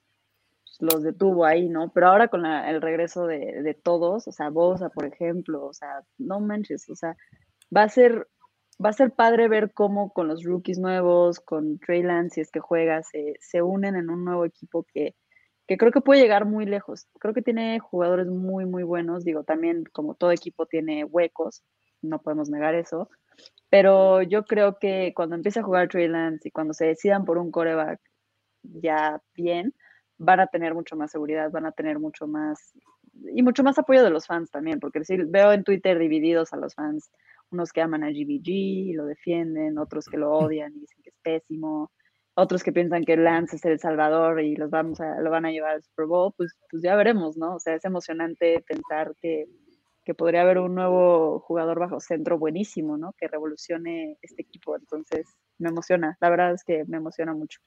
los 0.80 1.04
detuvo 1.04 1.44
ahí, 1.44 1.68
¿no? 1.68 1.92
Pero 1.92 2.08
ahora 2.08 2.26
con 2.26 2.44
el 2.46 2.82
regreso 2.82 3.28
de, 3.28 3.62
de 3.62 3.74
todos, 3.74 4.26
o 4.26 4.32
sea, 4.32 4.50
Bosa, 4.50 4.88
por 4.88 5.04
ejemplo, 5.04 5.64
o 5.66 5.72
sea, 5.72 6.02
no 6.18 6.40
manches, 6.40 6.90
o 6.90 6.96
sea, 6.96 7.16
va 7.74 7.84
a 7.84 7.88
ser 7.88 8.26
va 8.82 8.90
a 8.90 8.94
ser 8.94 9.12
padre 9.12 9.48
ver 9.48 9.72
cómo 9.72 10.12
con 10.12 10.28
los 10.28 10.42
rookies 10.44 10.78
nuevos, 10.78 11.40
con 11.40 11.78
Trey 11.78 12.02
Lance, 12.02 12.36
si 12.36 12.40
es 12.40 12.50
que 12.50 12.60
juega, 12.60 13.02
se, 13.02 13.62
unen 13.62 13.96
en 13.96 14.10
un 14.10 14.24
nuevo 14.24 14.44
equipo 14.44 14.84
que, 14.84 15.14
que, 15.66 15.76
creo 15.76 15.92
que 15.92 16.00
puede 16.00 16.20
llegar 16.20 16.46
muy 16.46 16.66
lejos. 16.66 17.06
Creo 17.18 17.34
que 17.34 17.42
tiene 17.42 17.78
jugadores 17.78 18.28
muy, 18.28 18.64
muy 18.66 18.82
buenos. 18.82 19.24
Digo, 19.24 19.44
también 19.44 19.84
como 19.92 20.14
todo 20.14 20.32
equipo 20.32 20.66
tiene 20.66 21.04
huecos, 21.04 21.62
no 22.02 22.20
podemos 22.20 22.48
negar 22.48 22.74
eso. 22.74 23.10
Pero 23.68 24.22
yo 24.22 24.44
creo 24.44 24.78
que 24.78 25.12
cuando 25.14 25.36
empiece 25.36 25.60
a 25.60 25.64
jugar 25.64 25.88
Trey 25.88 26.08
Lance 26.08 26.48
y 26.48 26.50
cuando 26.50 26.74
se 26.74 26.86
decidan 26.86 27.24
por 27.24 27.38
un 27.38 27.50
coreback 27.50 28.00
ya 28.62 29.22
bien, 29.34 29.74
van 30.18 30.40
a 30.40 30.46
tener 30.46 30.74
mucho 30.74 30.96
más 30.96 31.10
seguridad, 31.10 31.50
van 31.50 31.66
a 31.66 31.72
tener 31.72 31.98
mucho 31.98 32.26
más 32.26 32.74
y 33.34 33.42
mucho 33.42 33.62
más 33.62 33.78
apoyo 33.78 34.02
de 34.04 34.10
los 34.10 34.26
fans 34.26 34.50
también, 34.50 34.80
porque 34.80 35.04
si 35.04 35.16
veo 35.16 35.52
en 35.52 35.64
Twitter 35.64 35.98
divididos 35.98 36.52
a 36.52 36.56
los 36.56 36.74
fans 36.74 37.10
unos 37.50 37.72
que 37.72 37.80
aman 37.80 38.04
a 38.04 38.10
GBG 38.10 38.48
y 38.48 38.92
lo 38.92 39.04
defienden, 39.06 39.78
otros 39.78 40.06
que 40.06 40.16
lo 40.16 40.30
odian 40.52 40.72
y 40.74 40.80
dicen 40.80 41.02
que 41.02 41.10
es 41.10 41.16
pésimo, 41.22 41.90
otros 42.34 42.62
que 42.62 42.72
piensan 42.72 43.04
que 43.04 43.16
Lance 43.16 43.56
es 43.56 43.64
el 43.64 43.78
salvador 43.78 44.40
y 44.40 44.56
los 44.56 44.70
vamos 44.70 45.00
a, 45.00 45.20
lo 45.20 45.30
van 45.30 45.46
a 45.46 45.50
llevar 45.50 45.72
al 45.72 45.82
Super 45.82 46.06
Bowl, 46.06 46.32
pues, 46.36 46.56
pues 46.70 46.82
ya 46.82 46.96
veremos, 46.96 47.36
¿no? 47.36 47.56
O 47.56 47.60
sea, 47.60 47.74
es 47.74 47.84
emocionante 47.84 48.64
pensar 48.66 49.14
que, 49.20 49.46
que 50.04 50.14
podría 50.14 50.42
haber 50.42 50.58
un 50.58 50.74
nuevo 50.74 51.40
jugador 51.40 51.78
bajo 51.80 52.00
centro 52.00 52.38
buenísimo, 52.38 52.96
¿no? 52.96 53.14
Que 53.18 53.28
revolucione 53.28 54.16
este 54.22 54.42
equipo. 54.42 54.76
Entonces, 54.76 55.26
me 55.58 55.68
emociona. 55.68 56.16
La 56.20 56.30
verdad 56.30 56.54
es 56.54 56.64
que 56.64 56.84
me 56.86 56.96
emociona 56.96 57.34
mucho. 57.34 57.60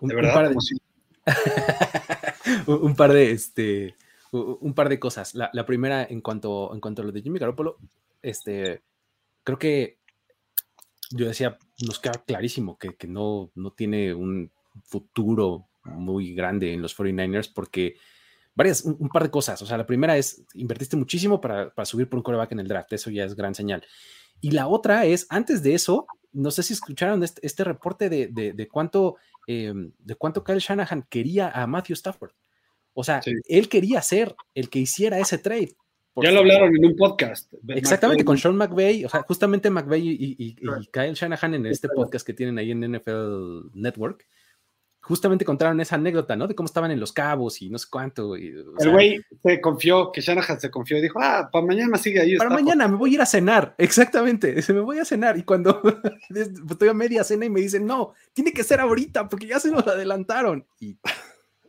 De 0.00 0.14
verdad, 0.14 0.30
un 0.30 0.34
par 0.34 0.48
de, 0.50 1.26
un 2.72 2.96
par 2.96 3.12
de 3.12 3.30
este 3.30 3.94
un 4.32 4.74
par 4.74 4.88
de 4.88 4.98
cosas. 4.98 5.34
La, 5.34 5.50
la, 5.52 5.64
primera, 5.64 6.04
en 6.04 6.20
cuanto, 6.20 6.74
en 6.74 6.80
cuanto 6.80 7.02
a 7.02 7.04
lo 7.04 7.12
de 7.12 7.22
Jimmy 7.22 7.38
Garoppolo, 7.38 7.78
este, 8.20 8.82
creo 9.48 9.58
que 9.58 9.98
yo 11.10 11.26
decía, 11.26 11.56
nos 11.86 11.98
queda 11.98 12.22
clarísimo 12.26 12.76
que, 12.76 12.94
no, 13.08 13.50
no 13.54 13.72
tiene 13.72 14.12
un 14.12 14.52
futuro 14.84 15.70
muy 15.84 16.34
grande 16.34 16.74
en 16.74 16.82
los 16.82 16.94
49ers 16.94 17.50
porque 17.54 17.94
varias, 18.54 18.84
un, 18.84 19.08
par 19.08 19.22
de 19.22 19.30
cosas. 19.30 19.62
O 19.62 19.64
sea, 19.64 19.78
la 19.78 19.86
primera 19.86 20.18
es, 20.18 20.44
invertiste 20.52 20.98
muchísimo 20.98 21.40
para, 21.40 21.72
subir 21.86 22.10
por 22.10 22.18
un 22.18 22.24
coreback 22.24 22.52
en 22.52 22.60
el 22.60 22.68
draft, 22.68 22.92
eso 22.92 23.08
ya 23.08 23.24
es 23.24 23.34
gran 23.34 23.54
señal. 23.54 23.82
Y 24.42 24.50
la 24.50 24.68
otra 24.68 25.06
es, 25.06 25.26
antes 25.30 25.62
de 25.62 25.72
eso, 25.72 26.06
no 26.30 26.50
sé 26.50 26.62
si 26.62 26.74
escucharon 26.74 27.22
este, 27.22 27.40
este 27.46 27.64
reporte 27.64 28.10
de, 28.10 28.68
cuánto, 28.70 29.16
eh, 29.46 29.72
de 29.98 30.14
cuánto 30.16 30.44
Kyle 30.44 30.58
Shanahan 30.58 31.06
quería 31.08 31.48
a 31.48 31.66
Matthew 31.66 31.94
Stafford. 31.94 32.32
O 32.92 33.02
sea, 33.02 33.22
él 33.24 33.68
quería 33.70 34.02
ser 34.02 34.36
el 34.52 34.68
que 34.68 34.80
hiciera 34.80 35.18
ese 35.18 35.38
trade. 35.38 35.74
Ya 36.16 36.32
lo 36.32 36.40
hablaron 36.40 36.74
en 36.74 36.84
un 36.84 36.96
podcast. 36.96 37.52
Exactamente, 37.68 38.24
con 38.24 38.38
Sean 38.38 38.56
McVay, 38.56 39.04
o 39.04 39.08
sea, 39.08 39.22
justamente 39.22 39.70
McVay 39.70 40.02
y, 40.04 40.54
Kyle 40.90 41.14
Shanahan 41.14 41.54
en 41.54 41.66
este 41.66 41.88
podcast 41.88 42.26
que 42.26 42.34
tienen 42.34 42.58
ahí 42.58 42.72
en 42.72 42.80
NFL 42.80 43.70
Network, 43.74 44.26
justamente 45.08 45.44
contaron 45.44 45.80
esa 45.80 45.94
anécdota, 45.94 46.36
¿no? 46.36 46.46
De 46.46 46.54
cómo 46.54 46.66
estaban 46.66 46.90
en 46.90 47.00
los 47.00 47.12
cabos 47.12 47.62
y 47.62 47.70
no 47.70 47.78
sé 47.78 47.86
cuánto. 47.90 48.36
el 48.36 48.90
güey 48.90 49.20
se 49.42 49.60
confió, 49.60 50.12
que 50.12 50.20
Shanahan 50.20 50.60
se 50.60 50.70
confió 50.70 50.98
y 50.98 51.02
dijo, 51.02 51.18
ah, 51.22 51.48
para 51.50 51.64
mañana 51.64 51.96
sigue 51.96 52.20
ahí. 52.20 52.36
Para 52.36 52.50
mañana 52.50 52.86
me 52.88 52.96
voy 52.96 53.12
a 53.12 53.14
ir 53.14 53.20
a 53.22 53.26
cenar, 53.26 53.74
exactamente, 53.78 54.52
dice, 54.52 54.74
me 54.74 54.80
voy 54.80 54.98
a 54.98 55.04
cenar. 55.04 55.38
Y 55.38 55.44
cuando 55.44 55.80
estoy 56.70 56.88
a 56.88 56.94
media 56.94 57.24
cena 57.24 57.46
y 57.46 57.50
me 57.50 57.60
dicen, 57.60 57.86
no, 57.86 58.12
tiene 58.34 58.52
que 58.52 58.64
ser 58.64 58.80
ahorita 58.80 59.28
porque 59.28 59.46
ya 59.46 59.58
se 59.60 59.70
nos 59.70 59.86
adelantaron. 59.86 60.66
Y 60.78 60.98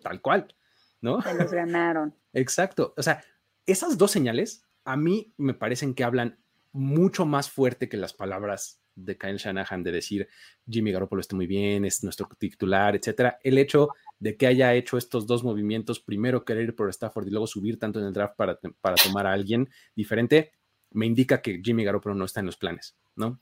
tal 0.01 0.21
cual, 0.21 0.53
¿no? 1.01 1.21
Se 1.21 1.33
los 1.33 1.51
ganaron. 1.51 2.13
Exacto, 2.33 2.93
o 2.97 3.01
sea, 3.01 3.23
esas 3.71 3.97
dos 3.97 4.11
señales 4.11 4.63
a 4.83 4.97
mí 4.97 5.33
me 5.37 5.53
parecen 5.53 5.93
que 5.93 6.03
hablan 6.03 6.39
mucho 6.71 7.25
más 7.25 7.49
fuerte 7.49 7.89
que 7.89 7.97
las 7.97 8.13
palabras 8.13 8.81
de 8.95 9.17
Kyle 9.17 9.37
Shanahan 9.37 9.83
de 9.83 9.91
decir 9.91 10.27
Jimmy 10.69 10.91
Garoppolo 10.91 11.21
está 11.21 11.35
muy 11.35 11.47
bien, 11.47 11.85
es 11.85 12.03
nuestro 12.03 12.27
titular, 12.37 12.95
etcétera. 12.95 13.39
El 13.43 13.57
hecho 13.57 13.89
de 14.19 14.35
que 14.35 14.47
haya 14.47 14.73
hecho 14.73 14.97
estos 14.97 15.25
dos 15.25 15.43
movimientos, 15.43 15.99
primero 15.99 16.43
querer 16.43 16.65
ir 16.65 16.75
por 16.75 16.89
Stafford 16.89 17.27
y 17.27 17.31
luego 17.31 17.47
subir 17.47 17.79
tanto 17.79 17.99
en 17.99 18.05
el 18.05 18.13
draft 18.13 18.35
para, 18.35 18.59
para 18.81 18.95
tomar 18.95 19.25
a 19.25 19.33
alguien 19.33 19.69
diferente, 19.95 20.51
me 20.91 21.05
indica 21.05 21.41
que 21.41 21.61
Jimmy 21.63 21.83
Garoppolo 21.83 22.15
no 22.15 22.25
está 22.25 22.39
en 22.39 22.47
los 22.47 22.57
planes, 22.57 22.97
¿no? 23.15 23.39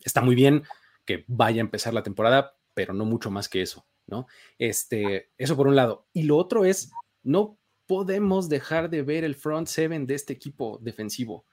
Está 0.00 0.20
muy 0.20 0.34
bien 0.34 0.62
que 1.04 1.24
vaya 1.26 1.60
a 1.60 1.64
empezar 1.64 1.92
la 1.92 2.02
temporada, 2.02 2.56
pero 2.74 2.94
no 2.94 3.04
mucho 3.04 3.30
más 3.30 3.48
que 3.48 3.62
eso, 3.62 3.86
¿no? 4.06 4.26
Este, 4.58 5.30
eso 5.36 5.56
por 5.56 5.66
un 5.66 5.76
lado. 5.76 6.06
Y 6.12 6.24
lo 6.24 6.36
otro 6.36 6.64
es, 6.64 6.92
no 7.22 7.59
podemos 7.90 8.48
dejar 8.48 8.88
de 8.88 9.02
ver 9.02 9.24
el 9.24 9.34
front 9.34 9.66
seven 9.66 10.06
de 10.06 10.14
este 10.14 10.32
equipo 10.32 10.78
defensivo. 10.80 11.44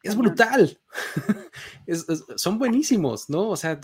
es 0.00 0.16
brutal. 0.16 0.78
son 2.36 2.60
buenísimos, 2.60 3.28
¿no? 3.28 3.48
O 3.48 3.56
sea, 3.56 3.80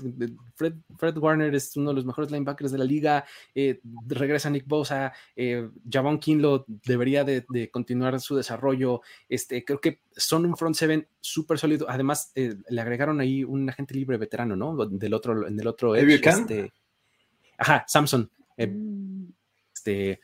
Fred, 0.55 1.17
Warner 1.17 1.53
es 1.57 1.77
uno 1.77 1.91
de 1.91 1.97
los 1.97 2.05
mejores 2.05 2.31
linebackers 2.31 2.71
de 2.71 2.79
la 2.79 2.85
liga. 2.85 3.25
Eh, 3.57 3.81
regresa 4.07 4.51
Nick 4.51 4.69
Bosa. 4.69 5.13
Eh, 5.35 5.69
Javon 5.91 6.21
Kinlo 6.21 6.65
debería 6.69 7.25
de, 7.25 7.45
continuar 7.73 8.21
su 8.21 8.37
desarrollo. 8.37 9.01
Este, 9.29 9.65
creo 9.65 9.81
que 9.81 10.03
son 10.17 10.47
un 10.47 10.57
front 10.57 10.77
seven 10.77 11.09
súper 11.21 11.59
sólido. 11.59 11.87
Además, 11.91 12.31
eh, 12.37 12.55
le 12.69 12.81
agregaron 12.81 13.19
ahí 13.19 13.43
un 13.43 13.69
agente 13.69 13.95
libre 13.95 14.17
veterano, 14.17 14.55
¿no? 14.55 14.77
Del 14.87 15.13
otro, 15.13 15.49
en 15.49 15.59
el 15.59 15.67
otro 15.67 15.97
este, 15.97 16.73
ajá, 17.59 17.85
Samson. 17.89 18.31
Mm. 18.57 19.25
este, 19.75 20.21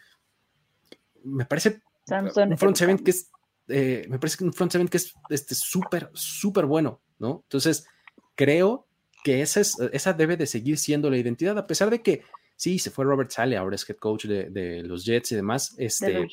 me 1.24 1.46
parece 1.46 1.80
un 2.10 2.58
front 2.58 2.76
seven 2.76 2.98
que 2.98 3.10
es 3.10 3.30
eh, 3.68 4.06
me 4.08 4.18
parece 4.18 4.38
que 4.38 4.44
un 4.44 4.52
front 4.52 4.72
seven 4.72 4.88
que 4.88 4.98
es 4.98 5.14
este 5.30 5.54
súper, 5.54 6.10
súper 6.12 6.66
bueno, 6.66 7.00
¿no? 7.18 7.40
Entonces, 7.44 7.86
creo 8.34 8.86
que 9.22 9.40
esa, 9.40 9.60
es, 9.60 9.78
esa 9.92 10.12
debe 10.12 10.36
de 10.36 10.46
seguir 10.46 10.76
siendo 10.76 11.08
la 11.08 11.16
identidad, 11.16 11.56
a 11.56 11.66
pesar 11.66 11.88
de 11.90 12.02
que 12.02 12.22
sí, 12.56 12.78
se 12.78 12.90
fue 12.90 13.06
Robert 13.06 13.30
Sale, 13.30 13.56
ahora 13.56 13.76
es 13.76 13.88
head 13.88 13.96
coach 13.96 14.26
de, 14.26 14.82
los 14.84 15.04
Jets 15.04 15.32
y 15.32 15.36
demás. 15.36 15.74
Este, 15.78 16.28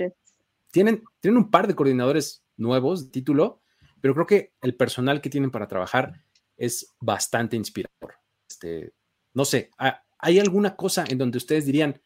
Tienen, 0.71 1.03
tienen 1.19 1.37
un 1.37 1.49
par 1.49 1.67
de 1.67 1.75
coordinadores 1.75 2.43
nuevos 2.57 3.05
de 3.05 3.11
título, 3.11 3.61
pero 4.01 4.13
creo 4.13 4.25
que 4.25 4.53
el 4.61 4.75
personal 4.75 5.21
que 5.21 5.29
tienen 5.29 5.51
para 5.51 5.67
trabajar 5.67 6.21
es 6.57 6.93
bastante 6.99 7.55
inspirador. 7.55 8.15
Este, 8.49 8.93
no 9.33 9.45
sé, 9.45 9.71
¿hay 10.19 10.39
alguna 10.39 10.75
cosa 10.75 11.05
en 11.07 11.17
donde 11.17 11.37
ustedes 11.37 11.65
dirían, 11.65 12.01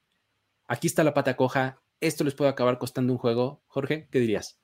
aquí 0.67 0.88
está 0.88 1.03
la 1.03 1.15
pata 1.15 1.36
coja, 1.36 1.81
esto 1.99 2.23
les 2.23 2.35
puede 2.35 2.51
acabar 2.51 2.77
costando 2.77 3.13
un 3.13 3.19
juego? 3.19 3.61
Jorge, 3.67 4.07
¿qué 4.11 4.19
dirías? 4.19 4.59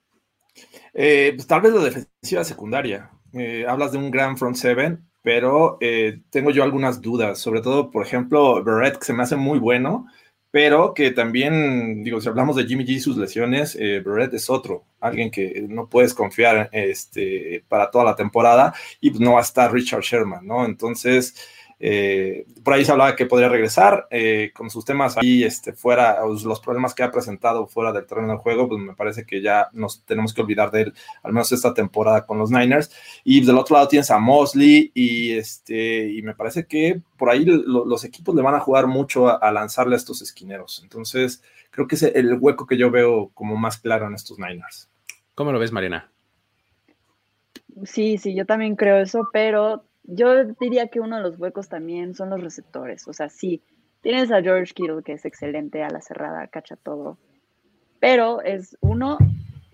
Eh, 0.94 1.32
pues 1.34 1.46
tal 1.46 1.60
vez 1.62 1.72
la 1.72 1.84
defensiva 1.84 2.44
secundaria. 2.44 3.10
Eh, 3.32 3.64
hablas 3.66 3.92
de 3.92 3.98
un 3.98 4.10
gran 4.10 4.36
front 4.36 4.56
seven, 4.56 5.08
pero 5.22 5.78
eh, 5.80 6.20
tengo 6.30 6.50
yo 6.50 6.62
algunas 6.62 7.00
dudas, 7.00 7.38
sobre 7.38 7.62
todo, 7.62 7.90
por 7.90 8.04
ejemplo, 8.04 8.62
Barrett, 8.62 8.98
que 8.98 9.04
se 9.06 9.12
me 9.14 9.22
hace 9.22 9.36
muy 9.36 9.58
bueno, 9.58 10.06
pero 10.50 10.92
que 10.92 11.12
también, 11.12 12.04
digo, 12.04 12.20
si 12.20 12.28
hablamos 12.28 12.56
de 12.56 12.64
Jimmy 12.64 12.84
G 12.84 12.90
y 12.90 13.00
sus 13.00 13.16
lesiones, 13.16 13.78
Barrett 14.04 14.34
es 14.34 14.50
otro, 14.50 14.84
alguien 15.00 15.30
que 15.30 15.64
no 15.66 15.88
puedes 15.88 16.12
confiar 16.12 16.68
este, 16.72 17.64
para 17.68 17.90
toda 17.90 18.04
la 18.04 18.16
temporada 18.16 18.74
y 19.00 19.10
pues, 19.10 19.20
no 19.20 19.32
va 19.32 19.38
a 19.38 19.42
estar 19.42 19.72
Richard 19.72 20.02
Sherman, 20.02 20.46
¿no? 20.46 20.66
Entonces, 20.66 21.34
eh, 21.84 22.46
por 22.62 22.74
ahí 22.74 22.84
se 22.84 22.92
hablaba 22.92 23.16
que 23.16 23.26
podría 23.26 23.48
regresar 23.48 24.06
eh, 24.08 24.52
con 24.54 24.70
sus 24.70 24.84
temas 24.84 25.18
ahí 25.18 25.42
este, 25.42 25.72
fuera, 25.72 26.20
los 26.24 26.60
problemas 26.60 26.94
que 26.94 27.02
ha 27.02 27.10
presentado 27.10 27.66
fuera 27.66 27.92
del 27.92 28.06
terreno 28.06 28.28
del 28.28 28.36
juego, 28.36 28.68
pues 28.68 28.80
me 28.80 28.94
parece 28.94 29.26
que 29.26 29.42
ya 29.42 29.68
nos 29.72 30.04
tenemos 30.04 30.32
que 30.32 30.42
olvidar 30.42 30.70
de 30.70 30.82
él, 30.82 30.94
al 31.24 31.32
menos 31.32 31.50
esta 31.50 31.74
temporada 31.74 32.24
con 32.24 32.38
los 32.38 32.52
Niners. 32.52 32.92
Y 33.24 33.44
del 33.44 33.58
otro 33.58 33.74
lado 33.74 33.88
tienes 33.88 34.12
a 34.12 34.20
Mosley 34.20 34.92
y, 34.94 35.32
este, 35.32 36.08
y 36.08 36.22
me 36.22 36.36
parece 36.36 36.66
que 36.66 37.02
por 37.16 37.30
ahí 37.30 37.44
los 37.44 38.04
equipos 38.04 38.32
le 38.36 38.42
van 38.42 38.54
a 38.54 38.60
jugar 38.60 38.86
mucho 38.86 39.28
a, 39.28 39.50
lanzarle 39.50 39.96
a 39.96 39.98
estos 39.98 40.22
esquineros. 40.22 40.78
Entonces, 40.84 41.42
creo 41.72 41.88
que 41.88 41.96
es 41.96 42.04
el 42.04 42.38
hueco 42.38 42.64
que 42.64 42.76
yo 42.76 42.92
veo 42.92 43.32
como 43.34 43.56
más 43.56 43.78
claro 43.78 44.06
en 44.06 44.14
estos 44.14 44.38
Niners. 44.38 44.88
¿Cómo 45.34 45.50
lo 45.50 45.58
ves, 45.58 45.72
Mariana? 45.72 46.12
Sí, 47.84 48.18
sí, 48.18 48.36
yo 48.36 48.46
también 48.46 48.76
creo 48.76 48.98
eso, 48.98 49.28
pero 49.32 49.82
yo 50.04 50.44
diría 50.60 50.88
que 50.88 51.00
uno 51.00 51.16
de 51.16 51.22
los 51.22 51.38
huecos 51.38 51.68
también 51.68 52.14
son 52.14 52.30
los 52.30 52.42
receptores. 52.42 53.06
O 53.08 53.12
sea, 53.12 53.28
sí, 53.28 53.62
tienes 54.00 54.30
a 54.32 54.42
George 54.42 54.74
Kittle, 54.74 55.02
que 55.02 55.12
es 55.12 55.24
excelente 55.24 55.82
a 55.82 55.90
la 55.90 56.00
cerrada, 56.00 56.46
cacha 56.48 56.76
todo. 56.76 57.18
Pero 58.00 58.42
es 58.42 58.76
uno 58.80 59.18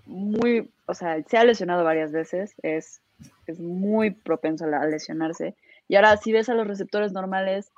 muy, 0.07 0.71
o 0.87 0.95
sea, 0.95 1.23
se 1.23 1.37
ha 1.39 1.45
lesionado 1.45 1.85
varias 1.85 2.13
veces, 2.13 2.55
es, 2.63 3.01
es 3.47 3.59
muy 3.59 4.11
propenso 4.11 4.65
a, 4.67 4.87
lesionarse. 4.87 5.55
Y 5.89 5.97
ahora, 5.97 6.17
si 6.17 6.33
ves 6.33 6.49
a 6.49 6.55
los 6.55 6.67
receptores 6.67 7.13
normales, 7.13 7.73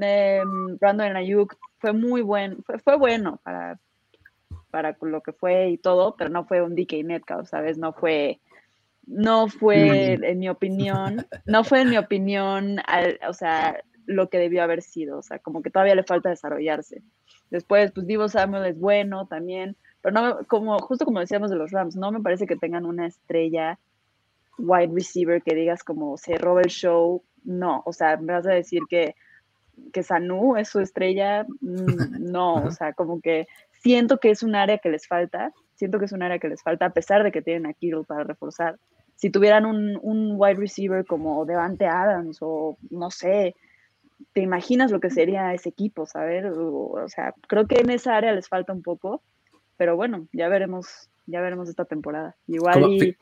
eh, 0.00 0.42
Brandon 0.78 1.16
Ayuk 1.16 1.56
fue 1.78 1.92
muy 1.92 2.20
buen, 2.20 2.62
fue, 2.84 2.96
bueno 2.96 3.40
para, 3.42 3.78
para 4.70 4.96
lo 5.00 5.22
que 5.22 5.32
fue 5.32 5.70
y 5.70 5.78
todo, 5.78 6.14
pero 6.16 6.28
no 6.28 6.44
fue 6.44 6.62
un 6.62 6.74
DK 6.74 7.04
Metcalf, 7.04 7.48
¿sabes? 7.48 7.78
No 7.78 7.92
fue 7.92 8.40
no 9.08 9.48
fue, 9.48 10.18
en 10.22 10.38
mi 10.38 10.48
opinión, 10.48 11.26
no 11.46 11.64
fue 11.64 11.80
en 11.80 11.90
mi 11.90 11.96
opinión, 11.96 12.78
o 13.26 13.32
sea, 13.32 13.82
lo 14.04 14.28
que 14.28 14.38
debió 14.38 14.62
haber 14.62 14.82
sido, 14.82 15.18
o 15.18 15.22
sea, 15.22 15.38
como 15.38 15.62
que 15.62 15.70
todavía 15.70 15.94
le 15.94 16.04
falta 16.04 16.28
desarrollarse. 16.28 17.02
Después, 17.50 17.90
pues 17.92 18.06
Divo 18.06 18.28
Samuel 18.28 18.66
es 18.66 18.78
bueno 18.78 19.26
también, 19.26 19.76
pero 20.02 20.14
no, 20.14 20.38
como, 20.46 20.78
justo 20.78 21.06
como 21.06 21.20
decíamos 21.20 21.50
de 21.50 21.56
los 21.56 21.70
Rams, 21.70 21.96
no 21.96 22.12
me 22.12 22.20
parece 22.20 22.46
que 22.46 22.56
tengan 22.56 22.84
una 22.84 23.06
estrella 23.06 23.78
wide 24.58 24.92
receiver 24.92 25.42
que 25.42 25.54
digas 25.54 25.82
como 25.82 26.18
se 26.18 26.36
roba 26.36 26.60
el 26.60 26.70
show, 26.70 27.22
no, 27.44 27.82
o 27.86 27.92
sea, 27.92 28.18
me 28.18 28.34
vas 28.34 28.46
a 28.46 28.52
decir 28.52 28.82
que, 28.90 29.14
que 29.92 30.02
Sanu 30.02 30.56
es 30.56 30.68
su 30.68 30.80
estrella, 30.80 31.46
mm, 31.60 31.86
no, 32.30 32.54
o 32.56 32.70
sea, 32.72 32.92
como 32.92 33.20
que 33.20 33.46
siento 33.80 34.18
que 34.18 34.30
es 34.30 34.42
un 34.42 34.54
área 34.54 34.78
que 34.78 34.90
les 34.90 35.06
falta, 35.06 35.52
siento 35.74 35.98
que 35.98 36.04
es 36.04 36.12
un 36.12 36.22
área 36.22 36.38
que 36.38 36.48
les 36.48 36.62
falta, 36.62 36.86
a 36.86 36.90
pesar 36.90 37.22
de 37.22 37.32
que 37.32 37.40
tienen 37.40 37.66
a 37.66 37.72
Kittle 37.72 38.04
para 38.04 38.24
reforzar, 38.24 38.78
si 39.18 39.30
tuvieran 39.30 39.66
un, 39.66 39.98
un 40.00 40.34
wide 40.36 40.54
receiver 40.54 41.04
como 41.04 41.44
Devante 41.44 41.86
Adams 41.86 42.38
o 42.40 42.78
no 42.90 43.10
sé, 43.10 43.56
te 44.32 44.40
imaginas 44.40 44.92
lo 44.92 45.00
que 45.00 45.10
sería 45.10 45.52
ese 45.52 45.70
equipo, 45.70 46.06
¿sabes? 46.06 46.44
O, 46.56 47.04
sea, 47.08 47.34
creo 47.48 47.66
que 47.66 47.80
en 47.80 47.90
esa 47.90 48.16
área 48.16 48.32
les 48.32 48.48
falta 48.48 48.72
un 48.72 48.82
poco, 48.82 49.20
pero 49.76 49.96
bueno, 49.96 50.28
ya 50.32 50.48
veremos, 50.48 51.10
ya 51.26 51.40
veremos 51.40 51.68
esta 51.68 51.84
temporada. 51.84 52.36
Igual 52.46 52.92
y... 52.92 53.16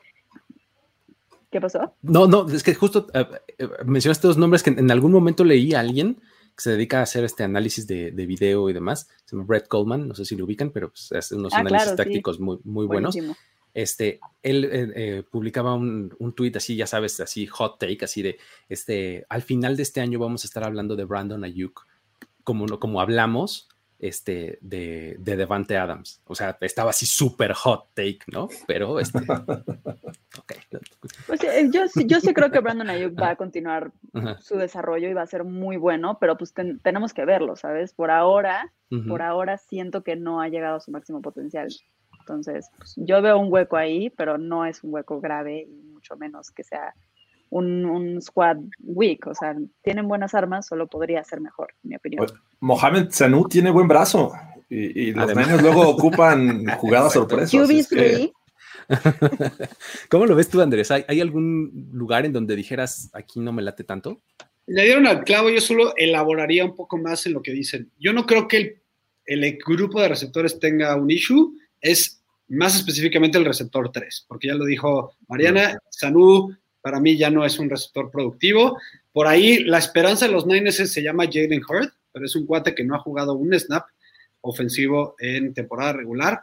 ¿Qué 1.49 1.59
pasó? 1.59 1.95
No, 2.03 2.27
no, 2.27 2.47
es 2.47 2.61
que 2.61 2.75
justo 2.75 3.07
eh, 3.15 3.25
mencionaste 3.83 4.27
dos 4.27 4.37
nombres 4.37 4.61
que 4.61 4.69
en, 4.69 4.91
algún 4.91 5.11
momento 5.11 5.43
leí 5.43 5.73
a 5.73 5.79
alguien 5.79 6.19
que 6.55 6.61
se 6.61 6.71
dedica 6.71 6.99
a 6.99 7.03
hacer 7.03 7.23
este 7.23 7.43
análisis 7.43 7.87
de, 7.87 8.11
de, 8.11 8.25
video 8.27 8.69
y 8.69 8.73
demás. 8.73 9.09
Se 9.25 9.35
llama 9.35 9.47
Brett 9.47 9.67
Coleman, 9.67 10.07
no 10.07 10.13
sé 10.13 10.25
si 10.25 10.35
lo 10.35 10.45
ubican, 10.45 10.69
pero 10.69 10.89
pues, 10.89 11.11
hace 11.13 11.33
unos 11.33 11.53
ah, 11.53 11.59
análisis 11.59 11.95
tácticos 11.95 12.39
muy, 12.39 12.59
muy 12.63 12.85
buenos 12.85 13.17
este, 13.77 14.19
él 14.41 14.65
eh, 14.65 14.91
eh, 14.95 15.23
publicaba 15.29 15.75
un, 15.75 16.11
un 16.17 16.33
tweet 16.33 16.53
así, 16.55 16.75
ya 16.75 16.87
sabes, 16.87 17.19
así 17.19 17.45
hot 17.45 17.77
take, 17.77 18.05
así 18.05 18.23
de, 18.23 18.39
este, 18.69 19.23
al 19.29 19.43
final 19.43 19.77
de 19.77 19.83
este 19.83 20.01
año 20.01 20.17
vamos 20.17 20.43
a 20.43 20.47
estar 20.47 20.63
hablando 20.63 20.95
de 20.95 21.05
Brandon 21.05 21.43
Ayuk, 21.43 21.85
como, 22.43 22.65
como 22.79 23.01
hablamos, 23.01 23.69
este, 23.99 24.57
de, 24.61 25.17
de 25.19 25.37
Devante 25.37 25.77
Adams. 25.77 26.23
O 26.25 26.33
sea, 26.33 26.57
estaba 26.61 26.89
así 26.89 27.05
súper 27.05 27.53
hot 27.53 27.89
take, 27.93 28.21
¿no? 28.33 28.47
Pero, 28.65 28.99
este, 28.99 29.19
pues, 31.27 31.43
eh, 31.43 31.69
yo, 31.71 31.83
yo 32.03 32.19
sí 32.19 32.33
creo 32.33 32.49
que 32.49 32.59
Brandon 32.59 32.89
Ayuk 32.89 33.21
va 33.21 33.29
a 33.29 33.35
continuar 33.35 33.91
su 34.39 34.57
desarrollo 34.57 35.07
y 35.07 35.13
va 35.13 35.21
a 35.21 35.27
ser 35.27 35.43
muy 35.43 35.77
bueno, 35.77 36.17
pero 36.19 36.35
pues 36.35 36.51
tenemos 36.81 37.13
que 37.13 37.25
verlo, 37.25 37.55
¿sabes? 37.55 37.93
Por 37.93 38.09
ahora, 38.09 38.73
por 39.07 39.21
ahora 39.21 39.59
siento 39.59 40.01
que 40.01 40.15
no 40.15 40.41
ha 40.41 40.49
llegado 40.49 40.77
a 40.77 40.79
su 40.79 40.89
máximo 40.89 41.21
potencial. 41.21 41.67
Entonces, 42.27 42.69
pues, 42.77 42.93
yo 42.97 43.21
veo 43.21 43.39
un 43.39 43.51
hueco 43.51 43.77
ahí, 43.77 44.09
pero 44.09 44.37
no 44.37 44.65
es 44.65 44.83
un 44.83 44.93
hueco 44.93 45.21
grave 45.21 45.65
y 45.69 45.83
mucho 45.93 46.17
menos 46.17 46.51
que 46.51 46.63
sea 46.63 46.93
un, 47.49 48.21
squad 48.21 48.57
weak. 48.79 49.27
O 49.27 49.33
sea, 49.33 49.55
tienen 49.81 50.07
buenas 50.07 50.33
armas, 50.33 50.67
solo 50.67 50.87
podría 50.87 51.23
ser 51.23 51.39
mejor, 51.39 51.73
en 51.83 51.89
mi 51.89 51.95
opinión. 51.95 52.25
Pues, 52.25 52.33
Mohamed 52.59 53.07
Sanu 53.11 53.47
tiene 53.47 53.71
buen 53.71 53.87
brazo 53.87 54.33
y, 54.69 55.11
los 55.13 55.33
niños 55.33 55.61
luego 55.61 55.87
ocupan 55.89 56.65
jugadas 56.77 57.13
sorpresas. 57.13 57.89
¿Cómo 60.09 60.25
lo 60.25 60.35
ves 60.35 60.49
tú, 60.49 60.61
Andrés? 60.61 60.91
¿Hay, 60.91 61.21
algún 61.21 61.89
lugar 61.93 62.25
en 62.25 62.33
donde 62.33 62.55
dijeras 62.55 63.09
aquí 63.13 63.39
no 63.39 63.53
me 63.53 63.61
late 63.61 63.83
tanto? 63.83 64.21
Le 64.65 64.83
dieron 64.83 65.07
al 65.07 65.23
clavo, 65.23 65.49
yo 65.49 65.61
solo 65.61 65.93
elaboraría 65.95 66.65
un 66.65 66.75
poco 66.75 66.97
más 66.97 67.25
en 67.25 67.33
lo 67.33 67.41
que 67.41 67.51
dicen. 67.51 67.89
Yo 67.97 68.11
no 68.11 68.25
creo 68.25 68.47
que 68.47 68.57
el, 68.57 68.81
el 69.25 69.57
grupo 69.65 70.01
de 70.01 70.09
receptores 70.09 70.59
tenga 70.59 70.95
un 70.95 71.09
issue, 71.09 71.53
es 71.81 72.21
más 72.47 72.75
específicamente 72.75 73.37
el 73.37 73.45
receptor 73.45 73.91
3, 73.91 74.25
porque 74.27 74.47
ya 74.47 74.55
lo 74.55 74.65
dijo 74.65 75.15
Mariana, 75.27 75.79
Sanu 75.89 76.55
para 76.81 76.99
mí 76.99 77.17
ya 77.17 77.29
no 77.29 77.45
es 77.45 77.59
un 77.59 77.69
receptor 77.69 78.09
productivo. 78.09 78.77
Por 79.11 79.27
ahí 79.27 79.59
la 79.63 79.77
esperanza 79.77 80.25
de 80.25 80.31
los 80.31 80.45
Niners 80.45 80.77
se 80.77 81.03
llama 81.03 81.25
Jalen 81.25 81.61
Hurd, 81.67 81.91
pero 82.13 82.25
es 82.25 82.35
un 82.35 82.45
cuate 82.45 82.73
que 82.73 82.85
no 82.85 82.95
ha 82.95 82.99
jugado 82.99 83.33
un 83.33 83.53
snap 83.59 83.87
ofensivo 84.41 85.15
en 85.19 85.53
temporada 85.53 85.93
regular. 85.93 86.41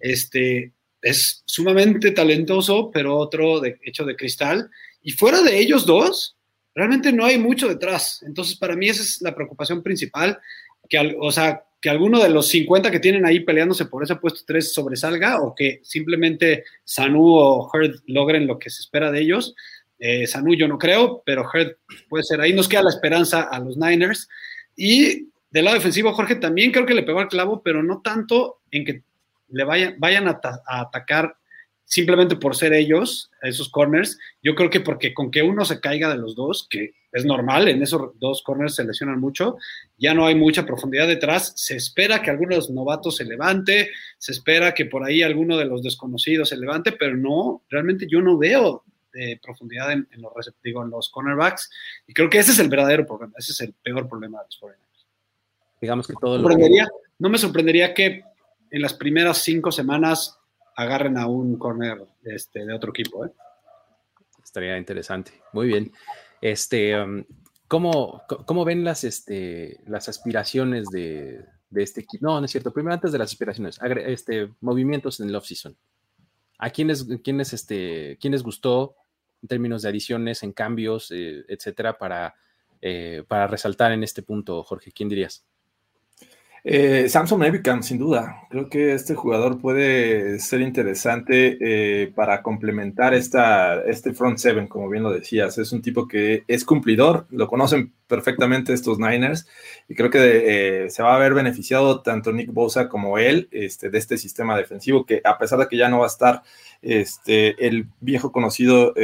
Este 0.00 0.72
es 1.00 1.42
sumamente 1.44 2.10
talentoso, 2.10 2.90
pero 2.90 3.16
otro 3.16 3.62
hecho 3.64 4.04
de 4.04 4.16
cristal. 4.16 4.70
Y 5.02 5.12
fuera 5.12 5.42
de 5.42 5.58
ellos 5.60 5.86
dos, 5.86 6.36
realmente 6.74 7.12
no 7.12 7.24
hay 7.24 7.38
mucho 7.38 7.68
detrás. 7.68 8.22
Entonces, 8.26 8.56
para 8.56 8.74
mí 8.74 8.88
esa 8.88 9.02
es 9.02 9.20
la 9.22 9.34
preocupación 9.34 9.82
principal, 9.82 10.40
que, 10.88 11.16
o 11.18 11.32
sea, 11.32 11.64
que 11.80 11.90
alguno 11.90 12.22
de 12.22 12.30
los 12.30 12.48
50 12.48 12.90
que 12.90 13.00
tienen 13.00 13.26
ahí 13.26 13.40
peleándose 13.40 13.84
por 13.86 14.02
ese 14.02 14.16
puesto 14.16 14.40
3 14.46 14.72
sobresalga 14.72 15.40
o 15.40 15.54
que 15.54 15.80
simplemente 15.82 16.64
Sanu 16.82 17.36
o 17.36 17.70
Hurd 17.70 18.00
logren 18.06 18.46
lo 18.46 18.58
que 18.58 18.70
se 18.70 18.80
espera 18.80 19.10
de 19.10 19.20
ellos. 19.20 19.54
Eh, 19.98 20.26
Sanu 20.26 20.54
yo 20.54 20.66
no 20.66 20.78
creo, 20.78 21.22
pero 21.26 21.42
Hurd 21.42 21.76
puede 22.08 22.24
ser. 22.24 22.40
Ahí 22.40 22.52
nos 22.52 22.68
queda 22.68 22.84
la 22.84 22.90
esperanza 22.90 23.42
a 23.42 23.58
los 23.60 23.76
Niners. 23.76 24.28
Y 24.76 25.28
del 25.50 25.66
lado 25.66 25.76
defensivo, 25.76 26.12
Jorge 26.12 26.34
también 26.34 26.72
creo 26.72 26.84
que 26.84 26.94
le 26.94 27.04
pegó 27.04 27.20
al 27.20 27.28
clavo, 27.28 27.62
pero 27.62 27.82
no 27.82 28.00
tanto 28.02 28.62
en 28.72 28.84
que 28.84 29.04
le 29.48 29.62
vayan, 29.62 29.94
vayan 29.98 30.26
a, 30.26 30.40
atacar 30.66 31.36
simplemente 31.84 32.36
por 32.36 32.56
ser 32.56 32.72
ellos, 32.72 33.30
esos 33.42 33.68
corners. 33.68 34.18
Yo 34.42 34.54
creo 34.54 34.70
que 34.70 34.80
porque 34.80 35.14
con 35.14 35.30
que 35.30 35.42
uno 35.42 35.64
se 35.64 35.80
caiga 35.80 36.10
de 36.10 36.18
los 36.18 36.34
dos, 36.34 36.66
que 36.68 36.94
es 37.12 37.24
normal, 37.24 37.68
en 37.68 37.82
esos 37.82 38.18
dos 38.18 38.42
corners 38.42 38.74
se 38.74 38.84
lesionan 38.84 39.20
mucho, 39.20 39.56
ya 39.98 40.14
no 40.14 40.26
hay 40.26 40.34
mucha 40.34 40.66
profundidad 40.66 41.06
detrás. 41.06 41.52
Se 41.56 41.76
espera 41.76 42.22
que 42.22 42.30
alguno 42.30 42.50
de 42.50 42.56
los 42.56 42.70
novatos 42.70 43.16
se 43.16 43.24
levante, 43.24 43.90
se 44.18 44.32
espera 44.32 44.74
que 44.74 44.86
por 44.86 45.04
ahí 45.04 45.22
alguno 45.22 45.56
de 45.56 45.66
los 45.66 45.82
desconocidos 45.82 46.48
se 46.48 46.56
levante, 46.56 46.92
pero 46.92 47.16
no, 47.16 47.62
realmente 47.68 48.06
yo 48.08 48.20
no 48.20 48.36
veo 48.38 48.84
de 49.12 49.38
profundidad 49.40 49.92
en, 49.92 50.08
los, 50.16 50.32
digo, 50.62 50.82
en 50.82 50.90
los 50.90 51.08
cornerbacks. 51.08 51.70
Y 52.06 52.14
creo 52.14 52.28
que 52.28 52.38
ese 52.38 52.50
es 52.50 52.58
el 52.58 52.68
verdadero 52.68 53.06
problema, 53.06 53.34
ese 53.38 53.52
es 53.52 53.60
el 53.60 53.72
peor 53.74 54.08
problema 54.08 54.40
de 54.40 54.46
los 54.46 54.58
49 54.58 54.84
Digamos 55.80 56.06
que 56.06 56.14
todo 56.20 56.38
lo... 56.38 56.48
No 57.16 57.28
me 57.28 57.38
sorprendería 57.38 57.94
que 57.94 58.24
en 58.70 58.82
las 58.82 58.94
primeras 58.94 59.38
cinco 59.38 59.70
semanas 59.70 60.36
agarren 60.76 61.18
a 61.18 61.26
un 61.26 61.58
corner 61.58 62.04
este, 62.24 62.64
de 62.64 62.72
otro 62.72 62.90
equipo. 62.90 63.24
¿eh? 63.24 63.30
Estaría 64.42 64.76
interesante. 64.78 65.32
Muy 65.52 65.68
bien. 65.68 65.92
Este, 66.40 67.00
um, 67.00 67.24
¿cómo, 67.68 68.22
¿cómo, 68.46 68.64
ven 68.64 68.84
las, 68.84 69.04
este, 69.04 69.80
las 69.86 70.08
aspiraciones 70.08 70.88
de, 70.88 71.44
de, 71.70 71.82
este 71.82 72.02
equipo? 72.02 72.26
No, 72.26 72.38
no 72.38 72.46
es 72.46 72.52
cierto. 72.52 72.72
Primero, 72.72 72.94
antes 72.94 73.12
de 73.12 73.18
las 73.18 73.30
aspiraciones, 73.32 73.78
este, 74.06 74.50
movimientos 74.60 75.20
en 75.20 75.28
el 75.28 75.36
off-season. 75.36 75.76
¿A 76.58 76.70
quiénes, 76.70 77.06
quiénes, 77.22 77.52
este, 77.52 78.18
gustó 78.42 78.96
en 79.42 79.48
términos 79.48 79.82
de 79.82 79.88
adiciones, 79.88 80.42
en 80.42 80.52
cambios, 80.52 81.10
eh, 81.10 81.44
etcétera, 81.48 81.98
para, 81.98 82.34
eh, 82.80 83.24
para 83.26 83.46
resaltar 83.46 83.92
en 83.92 84.02
este 84.02 84.22
punto, 84.22 84.62
Jorge? 84.62 84.92
¿Quién 84.92 85.08
dirías? 85.08 85.44
Eh, 86.66 87.10
Samson 87.10 87.44
Ebicam, 87.44 87.82
sin 87.82 87.98
duda. 87.98 88.46
Creo 88.48 88.70
que 88.70 88.94
este 88.94 89.14
jugador 89.14 89.60
puede 89.60 90.38
ser 90.38 90.62
interesante 90.62 91.58
eh, 91.60 92.10
para 92.14 92.42
complementar 92.42 93.12
esta, 93.12 93.82
este 93.82 94.14
front 94.14 94.38
seven, 94.38 94.66
como 94.66 94.88
bien 94.88 95.02
lo 95.02 95.12
decías. 95.12 95.58
Es 95.58 95.72
un 95.72 95.82
tipo 95.82 96.08
que 96.08 96.44
es 96.48 96.64
cumplidor, 96.64 97.26
lo 97.30 97.48
conocen 97.48 97.92
perfectamente 98.06 98.72
estos 98.72 98.98
Niners 98.98 99.46
y 99.88 99.94
creo 99.94 100.08
que 100.08 100.84
eh, 100.86 100.90
se 100.90 101.02
va 101.02 101.14
a 101.14 101.18
ver 101.18 101.34
beneficiado 101.34 102.00
tanto 102.00 102.32
Nick 102.32 102.50
Bosa 102.50 102.88
como 102.88 103.18
él 103.18 103.48
este, 103.50 103.90
de 103.90 103.98
este 103.98 104.16
sistema 104.16 104.56
defensivo 104.56 105.04
que 105.04 105.20
a 105.24 105.36
pesar 105.36 105.58
de 105.58 105.68
que 105.68 105.76
ya 105.76 105.90
no 105.90 105.98
va 105.98 106.04
a 106.04 106.08
estar 106.08 106.42
este, 106.80 107.66
el 107.66 107.88
viejo 108.00 108.32
conocido 108.32 108.94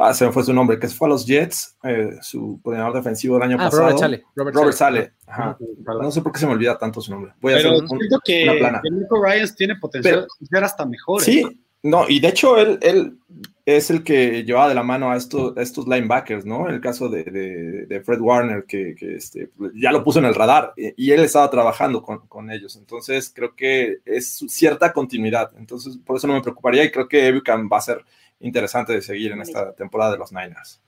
ah, 0.00 0.14
se 0.14 0.26
me 0.26 0.32
fue 0.32 0.42
su 0.42 0.52
nombre, 0.52 0.78
que 0.78 0.88
fue 0.88 1.06
a 1.06 1.10
los 1.10 1.26
Jets, 1.26 1.76
eh, 1.84 2.18
su 2.22 2.58
coordinador 2.62 2.94
defensivo 2.94 3.34
del 3.34 3.44
año 3.44 3.56
ah, 3.60 3.64
pasado. 3.64 3.82
Robert 3.82 3.98
Sale. 3.98 4.24
Robert, 4.34 4.76
Sale. 4.76 5.12
No 5.86 6.10
sé 6.10 6.22
por 6.22 6.32
qué 6.32 6.40
se 6.40 6.46
me 6.46 6.52
olvida 6.52 6.78
tanto 6.78 7.00
su 7.00 7.10
nombre. 7.10 7.32
Voy 7.40 7.52
a 7.52 7.56
Pero 7.56 7.78
siento 7.86 8.20
que, 8.24 8.80
Nico 8.90 9.22
Ryans 9.22 9.54
tiene 9.54 9.76
potencial 9.76 10.26
de 10.38 10.46
ser 10.46 10.64
hasta 10.64 10.84
mejor. 10.86 11.20
Sí, 11.22 11.40
¿eh? 11.40 11.56
no, 11.82 12.08
y 12.08 12.20
de 12.20 12.28
hecho 12.28 12.58
él, 12.58 12.78
él 12.82 13.18
es 13.64 13.90
el 13.90 14.02
que 14.02 14.42
llevaba 14.44 14.68
de 14.68 14.74
la 14.74 14.82
mano 14.82 15.10
a 15.10 15.16
estos, 15.16 15.56
estos 15.56 15.86
linebackers, 15.86 16.44
¿no? 16.44 16.68
El 16.68 16.80
caso 16.80 17.08
de, 17.08 17.24
de, 17.24 18.00
Fred 18.00 18.20
Warner, 18.20 18.64
que, 18.64 18.94
que 18.94 19.16
este, 19.16 19.50
ya 19.74 19.92
lo 19.92 20.02
puso 20.02 20.18
en 20.18 20.24
el 20.24 20.34
radar 20.34 20.72
y, 20.76 21.10
él 21.10 21.20
estaba 21.20 21.50
trabajando 21.50 22.02
con, 22.02 22.26
con, 22.26 22.50
ellos. 22.50 22.76
Entonces 22.76 23.30
creo 23.34 23.54
que 23.54 23.98
es 24.04 24.44
cierta 24.48 24.92
continuidad. 24.92 25.50
Entonces 25.58 25.98
por 26.04 26.16
eso 26.16 26.26
no 26.26 26.34
me 26.34 26.42
preocuparía 26.42 26.84
y 26.84 26.90
creo 26.90 27.08
que 27.08 27.26
Evicam 27.26 27.68
va 27.70 27.78
a 27.78 27.82
ser 27.82 28.04
interesante 28.40 28.92
de 28.92 29.02
seguir 29.02 29.32
en 29.32 29.42
esta 29.42 29.72
temporada 29.74 30.12
de 30.12 30.18
los 30.18 30.32
Niners. 30.32 30.80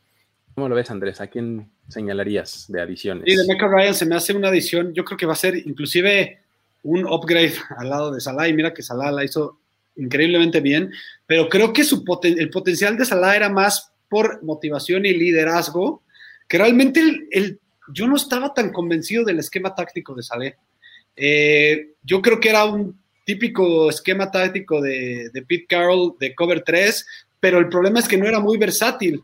¿Cómo 0.55 0.69
lo 0.69 0.75
ves, 0.75 0.91
Andrés? 0.91 1.21
¿A 1.21 1.29
quién 1.29 1.71
señalarías 1.89 2.67
de 2.69 2.81
adiciones? 2.81 3.25
Sí, 3.27 3.37
de 3.37 3.47
Mecca 3.47 3.69
Ryan 3.69 3.95
se 3.95 4.07
me 4.07 4.17
hace 4.17 4.35
una 4.35 4.49
adición. 4.49 4.93
Yo 4.93 5.05
creo 5.05 5.17
que 5.17 5.27
va 5.27 5.33
a 5.33 5.37
ser 5.37 5.57
inclusive 5.57 6.41
un 6.83 7.07
upgrade 7.07 7.55
al 7.79 7.89
lado 7.89 8.13
de 8.13 8.21
Salah. 8.21 8.49
Y 8.49 8.55
mira 8.55 8.75
que 8.75 8.83
Salah 8.83 9.11
la 9.11 9.25
hizo 9.25 9.59
increíblemente 9.97 10.61
bien. 10.61 10.91
Pero 11.27 11.49
creo 11.49 11.73
que 11.73 11.85
su 11.85 12.05
el 12.23 12.51
potencial 12.51 12.97
de 12.97 13.05
Salah 13.05 13.37
era 13.37 13.49
más 13.49 13.93
por 14.09 14.43
motivación 14.43 15.07
y 15.07 15.15
liderazgo. 15.15 16.03
Que 16.47 16.59
realmente 16.59 17.01
el, 17.31 17.59
yo 17.95 18.07
no 18.07 18.17
estaba 18.17 18.53
tan 18.53 18.73
convencido 18.73 19.25
del 19.25 19.39
esquema 19.39 19.75
táctico 19.75 20.15
de 20.15 20.23
Salah. 20.23 20.55
Eh, 21.17 21.93
yo 22.03 22.21
creo 22.21 22.41
que 22.41 22.51
era 22.51 22.67
un 22.67 23.01
típico 23.25 23.89
esquema 23.89 24.31
táctico 24.31 24.81
de, 24.81 25.31
de 25.33 25.43
Pete 25.43 25.67
Carroll 25.67 26.15
de 26.19 26.35
cover 26.35 26.63
3, 26.63 27.07
pero 27.43 27.59
el 27.59 27.69
problema 27.69 27.99
es 27.99 28.07
que 28.07 28.17
no 28.17 28.29
era 28.29 28.39
muy 28.39 28.57
versátil. 28.57 29.21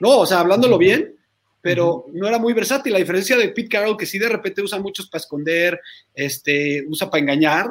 No, 0.00 0.18
o 0.18 0.26
sea, 0.26 0.40
hablándolo 0.40 0.76
bien, 0.76 1.14
pero 1.60 2.06
no 2.12 2.26
era 2.26 2.36
muy 2.36 2.52
versátil, 2.52 2.96
a 2.96 2.98
diferencia 2.98 3.36
de 3.36 3.50
Pete 3.50 3.68
Carroll, 3.68 3.96
que 3.96 4.06
sí 4.06 4.18
de 4.18 4.28
repente 4.28 4.60
usa 4.60 4.80
muchos 4.80 5.08
para 5.08 5.20
esconder, 5.20 5.80
este, 6.12 6.84
usa 6.88 7.08
para 7.08 7.22
engañar. 7.22 7.68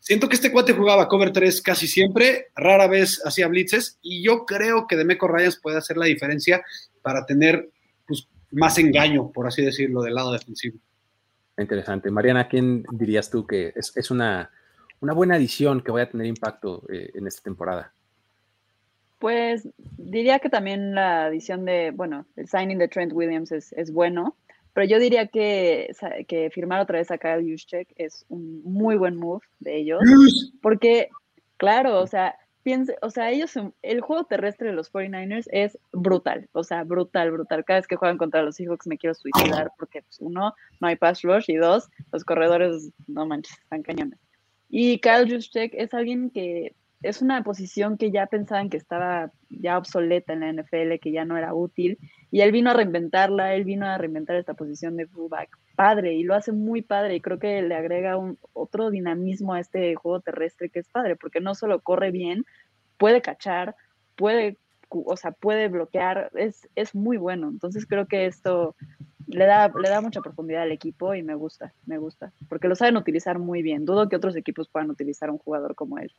Siento 0.00 0.28
que 0.28 0.34
este 0.34 0.50
cuate 0.50 0.72
jugaba 0.72 1.06
cover 1.06 1.30
3 1.30 1.62
casi 1.62 1.86
siempre, 1.86 2.48
rara 2.56 2.88
vez 2.88 3.22
hacía 3.24 3.46
blitzes, 3.46 4.00
y 4.02 4.24
yo 4.24 4.44
creo 4.44 4.88
que 4.88 4.96
Demeco 4.96 5.28
Ryans 5.28 5.60
puede 5.60 5.78
hacer 5.78 5.98
la 5.98 6.06
diferencia 6.06 6.60
para 7.00 7.24
tener 7.24 7.70
pues, 8.08 8.26
más 8.50 8.76
engaño, 8.78 9.30
por 9.30 9.46
así 9.46 9.64
decirlo, 9.64 10.02
del 10.02 10.16
lado 10.16 10.32
defensivo. 10.32 10.80
Interesante. 11.56 12.10
Mariana, 12.10 12.48
¿quién 12.48 12.84
dirías 12.90 13.30
tú 13.30 13.46
que 13.46 13.72
es, 13.76 14.10
una, 14.10 14.50
una, 14.98 15.12
buena 15.12 15.36
adición 15.36 15.80
que 15.80 15.92
vaya 15.92 16.06
a 16.06 16.10
tener 16.10 16.26
impacto 16.26 16.82
eh, 16.92 17.12
en 17.14 17.28
esta 17.28 17.42
temporada? 17.42 17.94
Pues 19.18 19.68
diría 19.96 20.38
que 20.38 20.48
también 20.48 20.94
la 20.94 21.24
adición 21.26 21.64
de, 21.64 21.90
bueno, 21.90 22.26
el 22.36 22.48
signing 22.48 22.78
de 22.78 22.88
Trent 22.88 23.12
Williams 23.12 23.50
es, 23.52 23.92
bueno, 23.92 24.36
pero 24.74 24.86
yo 24.86 24.98
diría 24.98 25.26
que, 25.26 25.90
que 26.28 26.50
firmar 26.50 26.80
otra 26.80 26.98
vez 26.98 27.10
a 27.10 27.18
Kyle 27.18 27.42
Juszczyk 27.42 27.88
es 27.96 28.24
un 28.28 28.62
muy 28.62 28.96
buen 28.96 29.16
move 29.16 29.44
de 29.58 29.76
ellos, 29.76 30.00
porque, 30.62 31.08
claro, 31.56 32.00
o 32.00 32.06
sea, 32.06 32.36
piense, 32.62 32.96
o 33.02 33.10
sea, 33.10 33.30
ellos, 33.30 33.54
el 33.82 34.00
juego 34.02 34.24
terrestre 34.24 34.68
de 34.68 34.74
los 34.74 34.92
49ers 34.92 35.48
es 35.50 35.78
brutal, 35.92 36.48
o 36.52 36.62
sea, 36.62 36.84
brutal, 36.84 37.32
brutal. 37.32 37.64
Cada 37.64 37.80
vez 37.80 37.88
que 37.88 37.96
juegan 37.96 38.18
contra 38.18 38.42
los 38.42 38.56
Seahawks 38.56 38.86
me 38.86 38.98
quiero 38.98 39.14
suicidar 39.14 39.72
porque, 39.78 40.02
pues, 40.02 40.20
uno, 40.20 40.54
no 40.78 40.86
hay 40.86 40.96
pass 40.96 41.22
rush 41.22 41.46
y 41.48 41.56
dos, 41.56 41.88
los 42.12 42.24
corredores, 42.24 42.92
no 43.06 43.26
manches, 43.26 43.58
están 43.58 43.82
cañones. 43.82 44.18
Y 44.68 45.00
Kyle 45.00 45.28
Juszczyk 45.28 45.72
es 45.74 45.94
alguien 45.94 46.30
que 46.30 46.74
es 47.02 47.22
una 47.22 47.42
posición 47.44 47.96
que 47.96 48.10
ya 48.10 48.26
pensaban 48.26 48.70
que 48.70 48.76
estaba 48.76 49.30
ya 49.50 49.78
obsoleta 49.78 50.32
en 50.32 50.40
la 50.40 50.52
NFL, 50.52 50.98
que 51.00 51.12
ya 51.12 51.24
no 51.24 51.36
era 51.36 51.54
útil, 51.54 51.98
y 52.30 52.40
él 52.40 52.50
vino 52.50 52.70
a 52.70 52.74
reinventarla, 52.74 53.54
él 53.54 53.64
vino 53.64 53.86
a 53.86 53.98
reinventar 53.98 54.36
esta 54.36 54.54
posición 54.54 54.96
de 54.96 55.06
fullback. 55.06 55.56
Padre, 55.76 56.14
y 56.14 56.24
lo 56.24 56.34
hace 56.34 56.52
muy 56.52 56.82
padre, 56.82 57.14
y 57.14 57.20
creo 57.20 57.38
que 57.38 57.62
le 57.62 57.74
agrega 57.74 58.16
un, 58.16 58.38
otro 58.52 58.90
dinamismo 58.90 59.54
a 59.54 59.60
este 59.60 59.94
juego 59.94 60.20
terrestre 60.20 60.70
que 60.70 60.80
es 60.80 60.88
padre, 60.88 61.14
porque 61.16 61.40
no 61.40 61.54
solo 61.54 61.80
corre 61.80 62.10
bien, 62.10 62.44
puede 62.96 63.22
cachar, 63.22 63.76
puede, 64.16 64.56
o 64.90 65.16
sea, 65.16 65.30
puede 65.30 65.68
bloquear, 65.68 66.30
es, 66.34 66.68
es 66.74 66.94
muy 66.96 67.16
bueno, 67.16 67.48
entonces 67.48 67.86
creo 67.86 68.06
que 68.06 68.26
esto 68.26 68.74
le 69.28 69.46
da, 69.46 69.70
le 69.80 69.88
da 69.88 70.00
mucha 70.00 70.20
profundidad 70.20 70.62
al 70.62 70.72
equipo 70.72 71.14
y 71.14 71.22
me 71.22 71.34
gusta, 71.34 71.72
me 71.86 71.98
gusta, 71.98 72.32
porque 72.48 72.66
lo 72.66 72.74
saben 72.74 72.96
utilizar 72.96 73.38
muy 73.38 73.62
bien, 73.62 73.84
dudo 73.84 74.08
que 74.08 74.16
otros 74.16 74.34
equipos 74.34 74.68
puedan 74.68 74.90
utilizar 74.90 75.30
un 75.30 75.38
jugador 75.38 75.76
como 75.76 75.98
él. 75.98 76.12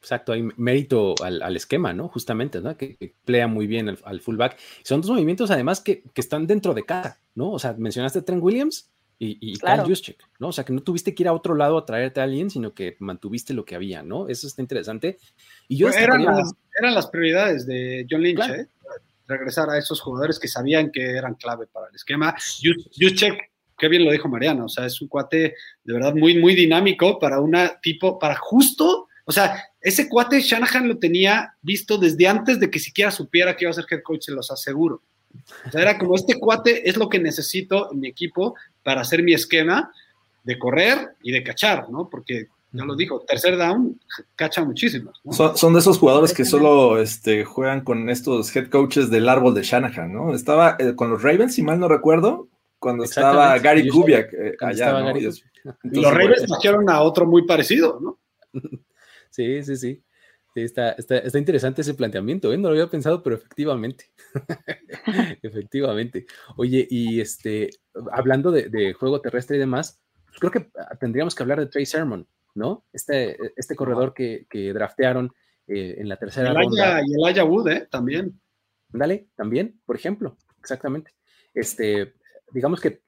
Exacto, 0.00 0.32
hay 0.32 0.48
mérito 0.56 1.14
al, 1.22 1.54
esquema, 1.56 1.92
¿no? 1.92 2.08
Justamente, 2.08 2.60
¿no? 2.62 2.74
Que, 2.76 2.96
que 2.96 3.46
muy 3.46 3.66
bien 3.66 3.98
al, 4.02 4.20
fullback. 4.20 4.56
Son 4.82 5.02
dos 5.02 5.10
movimientos, 5.10 5.50
además, 5.50 5.80
que, 5.80 6.02
están 6.14 6.46
dentro 6.46 6.72
de 6.72 6.84
casa, 6.84 7.20
¿no? 7.34 7.50
O 7.50 7.58
sea, 7.58 7.74
mencionaste 7.74 8.20
a 8.20 8.24
Trent 8.24 8.42
Williams 8.42 8.90
y, 9.18 9.36
y 9.40 9.58
Kyle 9.58 9.82
Juszczyk, 9.84 10.16
¿no? 10.38 10.48
O 10.48 10.52
sea, 10.52 10.64
que 10.64 10.72
no 10.72 10.82
tuviste 10.82 11.14
que 11.14 11.22
ir 11.22 11.28
a 11.28 11.34
otro 11.34 11.54
lado 11.54 11.76
a 11.76 11.84
traerte 11.84 12.20
a 12.20 12.24
alguien, 12.24 12.48
sino 12.48 12.72
que 12.72 12.96
mantuviste 12.98 13.52
lo 13.52 13.66
que 13.66 13.74
había, 13.74 14.02
¿no? 14.02 14.26
Eso 14.28 14.46
está 14.46 14.62
interesante. 14.62 15.18
Y 15.68 15.76
yo 15.76 15.88
pues 15.88 15.98
eran, 15.98 16.24
las, 16.24 16.50
eran 16.80 16.94
las 16.94 17.06
prioridades 17.08 17.66
de 17.66 18.06
John 18.10 18.22
Lynch, 18.22 18.48
¿eh? 18.48 18.68
Regresar 19.26 19.68
a 19.68 19.76
esos 19.76 20.00
jugadores 20.00 20.38
que 20.38 20.48
sabían 20.48 20.90
que 20.90 21.10
eran 21.10 21.34
clave 21.34 21.66
para 21.66 21.88
el 21.88 21.94
esquema. 21.94 22.34
Juszczyk 22.98 23.50
qué 23.76 23.88
bien 23.88 24.04
lo 24.04 24.12
dijo 24.12 24.28
Mariana, 24.28 24.64
o 24.64 24.68
sea, 24.68 24.84
es 24.84 25.00
un 25.00 25.08
cuate 25.08 25.54
de 25.84 25.92
verdad 25.92 26.14
muy, 26.14 26.38
muy 26.38 26.54
dinámico 26.54 27.18
para 27.18 27.40
una 27.40 27.80
tipo, 27.80 28.18
para 28.18 28.36
justo 28.36 29.08
o 29.30 29.32
sea, 29.32 29.62
ese 29.80 30.08
cuate 30.08 30.40
Shanahan 30.40 30.88
lo 30.88 30.98
tenía 30.98 31.54
visto 31.62 31.96
desde 31.96 32.28
antes 32.28 32.60
de 32.60 32.70
que 32.70 32.78
siquiera 32.78 33.10
supiera 33.10 33.56
que 33.56 33.64
iba 33.64 33.70
a 33.70 33.74
ser 33.74 33.86
head 33.90 34.02
coach, 34.02 34.24
se 34.24 34.32
los 34.32 34.50
aseguro. 34.50 35.02
O 35.66 35.70
sea, 35.70 35.80
era 35.80 35.98
como 35.98 36.16
este 36.16 36.38
cuate 36.38 36.88
es 36.88 36.96
lo 36.96 37.08
que 37.08 37.18
necesito 37.18 37.90
en 37.92 38.00
mi 38.00 38.08
equipo 38.08 38.54
para 38.82 39.00
hacer 39.00 39.22
mi 39.22 39.32
esquema 39.32 39.90
de 40.42 40.58
correr 40.58 41.14
y 41.22 41.32
de 41.32 41.42
cachar, 41.42 41.88
¿no? 41.90 42.08
Porque 42.10 42.48
ya 42.72 42.84
lo 42.84 42.94
dijo, 42.94 43.20
tercer 43.20 43.56
down, 43.56 43.98
cacha 44.36 44.64
muchísimos. 44.64 45.20
Son, 45.30 45.72
de 45.72 45.78
esos 45.80 45.98
jugadores 45.98 46.34
que 46.34 46.44
solo 46.44 47.00
este, 47.00 47.44
juegan 47.44 47.82
con 47.82 48.08
estos 48.10 48.54
head 48.54 48.68
coaches 48.68 49.10
del 49.10 49.28
árbol 49.28 49.54
de 49.54 49.62
Shanahan, 49.62 50.12
¿no? 50.12 50.34
Estaba 50.34 50.76
eh, 50.78 50.94
con 50.94 51.10
los 51.10 51.22
Ravens, 51.22 51.54
si 51.54 51.62
mal 51.62 51.80
no 51.80 51.88
recuerdo, 51.88 52.48
cuando 52.78 53.04
estaba 53.04 53.58
Gary 53.58 53.88
Kubiak 53.88 54.32
eh, 54.32 54.56
allá. 54.60 54.92
¿no? 55.00 55.12
los 55.84 56.14
Ravens 56.14 56.46
trajeron 56.46 56.88
a 56.88 57.02
otro 57.02 57.26
muy 57.26 57.46
parecido, 57.46 57.98
¿no? 58.00 58.18
Sí, 59.30 59.62
sí, 59.62 59.76
sí. 59.76 60.04
está, 60.54 60.92
está, 60.92 61.38
interesante 61.38 61.82
ese 61.82 61.94
planteamiento, 61.94 62.52
¿eh? 62.52 62.58
No 62.58 62.68
lo 62.68 62.74
había 62.74 62.90
pensado, 62.90 63.22
pero 63.22 63.36
efectivamente. 63.36 64.06
efectivamente. 65.42 66.26
Oye, 66.56 66.86
y 66.90 67.20
este, 67.20 67.70
hablando 68.12 68.50
de, 68.50 68.92
juego 68.94 69.20
terrestre 69.20 69.56
y 69.56 69.60
demás, 69.60 70.02
pues 70.26 70.38
creo 70.38 70.50
que 70.50 70.70
ah, 70.78 70.96
tendríamos 70.96 71.34
que 71.34 71.42
hablar 71.42 71.60
de 71.60 71.66
Trey 71.66 71.86
Sermon, 71.86 72.26
¿no? 72.54 72.84
Este, 72.92 73.36
este 73.56 73.76
corredor 73.76 74.12
que, 74.14 74.46
draftearon 74.74 75.32
eh, 75.66 75.96
en 75.98 76.08
la 76.08 76.16
tercera 76.16 76.50
el 76.50 76.56
ronda. 76.56 77.00
y 77.06 77.14
el 77.14 77.24
Aya 77.24 77.44
Wood, 77.44 77.68
¿eh? 77.68 77.88
También. 77.90 78.40
Dale, 78.88 79.28
también, 79.36 79.80
por 79.86 79.96
ejemplo, 79.96 80.36
exactamente. 80.58 81.12
Este, 81.54 82.14
digamos 82.52 82.80
que 82.80 83.02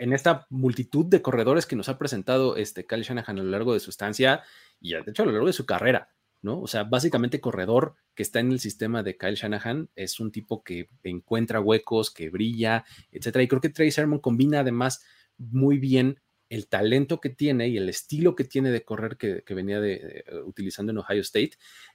en 0.00 0.12
esta 0.12 0.46
multitud 0.50 1.06
de 1.06 1.22
corredores 1.22 1.66
que 1.66 1.76
nos 1.76 1.88
ha 1.88 1.98
presentado 1.98 2.56
este 2.56 2.86
Kyle 2.86 3.02
Shanahan 3.02 3.38
a 3.38 3.42
lo 3.42 3.50
largo 3.50 3.74
de 3.74 3.80
su 3.80 3.90
estancia 3.90 4.42
y 4.80 4.92
de 4.92 5.02
hecho 5.06 5.22
a 5.22 5.26
lo 5.26 5.32
largo 5.32 5.46
de 5.46 5.52
su 5.52 5.66
carrera, 5.66 6.10
¿no? 6.42 6.60
O 6.60 6.66
sea, 6.66 6.84
básicamente 6.84 7.40
corredor 7.40 7.94
que 8.14 8.22
está 8.22 8.40
en 8.40 8.52
el 8.52 8.60
sistema 8.60 9.02
de 9.02 9.16
Kyle 9.16 9.34
Shanahan 9.34 9.90
es 9.96 10.20
un 10.20 10.32
tipo 10.32 10.62
que 10.62 10.88
encuentra 11.02 11.60
huecos, 11.60 12.10
que 12.10 12.30
brilla, 12.30 12.84
etcétera. 13.10 13.42
Y 13.42 13.48
creo 13.48 13.60
que 13.60 13.70
Trey 13.70 13.90
Sermon 13.90 14.20
combina 14.20 14.60
además 14.60 15.04
muy 15.36 15.78
bien 15.78 16.20
el 16.48 16.66
talento 16.68 17.20
que 17.20 17.30
tiene 17.30 17.68
y 17.68 17.76
el 17.76 17.88
estilo 17.88 18.34
que 18.34 18.44
tiene 18.44 18.70
de 18.70 18.82
correr 18.82 19.16
que, 19.16 19.42
venía 19.54 19.80
de, 19.80 20.24
utilizando 20.46 20.92
en 20.92 20.98
Ohio 20.98 21.20
State 21.20 21.52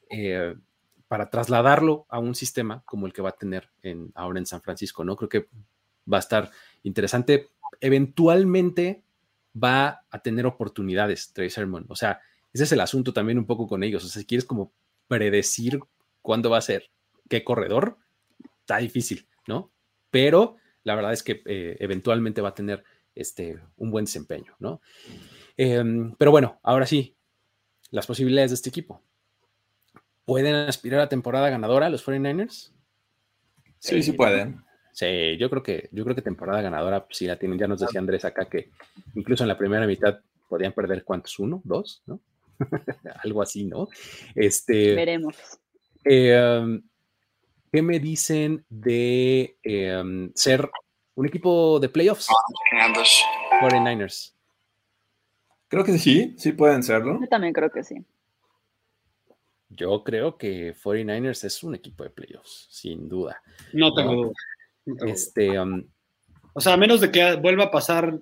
eh, 0.10 0.56
para 1.08 1.30
trasladarlo 1.30 2.06
a 2.10 2.20
un 2.20 2.36
sistema 2.36 2.84
como 2.86 3.08
el 3.08 3.14
que 3.14 3.22
va 3.22 3.30
a 3.30 3.38
tener 3.38 3.70
en, 3.82 4.12
ahora 4.16 4.40
en 4.40 4.46
San 4.46 4.62
Francisco, 4.62 5.04
¿no? 5.04 5.16
Creo 5.16 5.30
que 5.30 5.48
va 6.12 6.18
a 6.18 6.20
estar 6.20 6.52
interesante. 6.84 7.50
Eventualmente 7.82 9.04
va 9.62 10.06
a 10.10 10.20
tener 10.20 10.46
oportunidades 10.46 11.32
Trey 11.34 11.50
Sermon. 11.50 11.86
O 11.90 11.96
sea, 11.96 12.22
ese 12.54 12.64
es 12.64 12.72
el 12.72 12.82
asunto 12.82 13.14
también 13.14 13.38
un 13.38 13.46
poco 13.46 13.68
con 13.68 13.84
ellos. 13.84 14.04
O 14.04 14.08
sea, 14.08 14.22
si 14.22 14.26
quieres 14.26 14.46
como 14.46 14.72
predecir 15.08 15.80
cuándo 16.22 16.50
va 16.50 16.58
a 16.58 16.62
ser 16.62 16.90
qué 17.30 17.44
corredor, 17.44 17.98
está 18.60 18.78
difícil, 18.78 19.28
¿no? 19.48 19.72
Pero 20.10 20.58
la 20.84 20.96
verdad 20.96 21.14
es 21.14 21.24
que 21.24 21.42
eh, 21.46 21.78
eventualmente 21.80 22.42
va 22.42 22.50
a 22.50 22.56
tener 22.56 22.84
este, 23.16 23.60
un 23.78 23.92
buen 23.92 24.06
desempeño, 24.06 24.56
¿no? 24.60 24.82
Em, 25.58 26.16
pero 26.18 26.32
bueno, 26.32 26.60
ahora 26.64 26.86
sí, 26.86 27.16
las 27.92 28.08
posibilidades 28.08 28.52
de 28.52 28.56
este 28.56 28.70
equipo. 28.70 29.02
¿Pueden 30.26 30.56
aspirar 30.56 31.02
a 31.02 31.10
temporada 31.10 31.50
ganadora 31.50 31.90
los 31.90 32.06
49ers? 32.06 32.72
Sí, 33.80 34.02
sí, 34.02 34.14
pueden. 34.14 34.64
Sí, 34.94 35.38
yo 35.38 35.50
creo 35.50 35.64
que, 35.64 35.90
yo 35.92 36.04
creo 36.04 36.16
que 36.16 36.22
temporada 36.22 36.62
ganadora 36.62 37.06
sí 37.10 37.26
la 37.26 37.38
tienen. 37.38 37.58
Ya 37.58 37.68
nos 37.68 37.80
decía 37.80 38.00
Andrés 38.00 38.24
acá 38.26 38.46
que 38.46 38.70
incluso 39.16 39.44
en 39.44 39.48
la 39.48 39.58
primera 39.58 39.88
mitad 39.88 40.20
podían 40.48 40.72
perder 40.72 41.04
cuántos, 41.04 41.40
uno, 41.40 41.62
dos, 41.64 42.04
¿no? 42.06 42.20
Algo 43.24 43.42
así, 43.42 43.66
¿no? 43.66 43.90
Este, 44.36 44.94
Veremos. 44.94 45.36
Em, 46.06 46.84
¿Qué 47.72 47.82
me 47.82 48.00
dicen 48.00 48.64
de 48.70 49.58
em, 49.64 50.32
ser 50.36 50.70
un 51.16 51.26
equipo 51.26 51.80
de 51.80 51.90
playoffs? 51.90 52.28
49ers. 53.62 54.36
Creo 55.70 55.84
que 55.84 55.98
sí, 55.98 56.36
sí 56.38 56.52
pueden 56.52 56.84
serlo. 56.84 57.20
Yo 57.20 57.28
también 57.28 57.52
creo 57.52 57.72
que 57.72 57.84
sí. 57.84 58.06
Yo 59.70 60.04
creo 60.04 60.38
que 60.38 60.76
49ers 60.76 61.46
es 61.46 61.64
un 61.64 61.74
equipo 61.74 62.04
de 62.04 62.12
playoffs, 62.12 62.68
sin 62.70 63.10
duda. 63.10 63.42
No 63.74 63.92
tengo 63.96 64.14
duda. 64.14 64.34
Este, 65.06 65.60
um, 65.60 65.84
o 66.54 66.62
sea, 66.62 66.74
a 66.74 66.78
menos 66.78 67.02
de 67.02 67.12
que 67.12 67.36
vuelva 67.36 67.66
a 67.66 67.72
pasar 67.72 68.20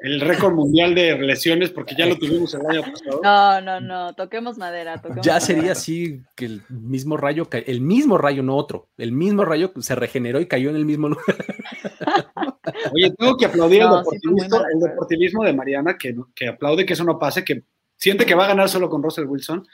el 0.00 0.20
récord 0.20 0.54
mundial 0.54 0.94
de 0.94 1.18
lesiones, 1.18 1.70
porque 1.70 1.94
ya 1.94 2.06
lo 2.06 2.16
tuvimos 2.16 2.54
el 2.54 2.66
año 2.66 2.82
pasado. 2.82 3.20
No, 3.22 3.60
no, 3.60 3.80
no, 3.80 4.14
toquemos 4.14 4.56
madera. 4.56 5.00
ya 5.22 5.38
sería 5.40 5.72
así 5.72 6.22
que 6.34 6.46
el 6.46 6.62
mismo 6.70 7.18
rayo, 7.18 7.46
el 7.52 7.80
mismo 7.82 8.16
rayo, 8.16 8.42
no 8.42 8.56
otro, 8.56 8.88
el 8.96 9.12
mismo 9.12 9.44
rayo 9.44 9.72
se 9.78 9.94
regeneró 9.94 10.40
y 10.40 10.46
cayó 10.46 10.70
en 10.70 10.76
el 10.76 10.86
mismo 10.86 11.10
lugar. 11.10 11.24
Oye, 12.94 13.12
tengo 13.16 13.36
que 13.36 13.44
aplaudir 13.44 13.82
el, 13.82 14.80
deportivismo, 14.80 15.44
de 15.44 15.52
Mariana, 15.52 15.98
que, 15.98 16.16
que 16.34 16.48
aplaude 16.48 16.86
que 16.86 16.94
eso 16.94 17.04
no 17.04 17.18
pase, 17.18 17.44
que 17.44 17.64
siente 17.96 18.24
que 18.24 18.34
va 18.34 18.46
a 18.46 18.48
ganar 18.48 18.70
solo 18.70 18.88
con 18.88 19.02
Russell 19.02 19.26
Wilson 19.26 19.66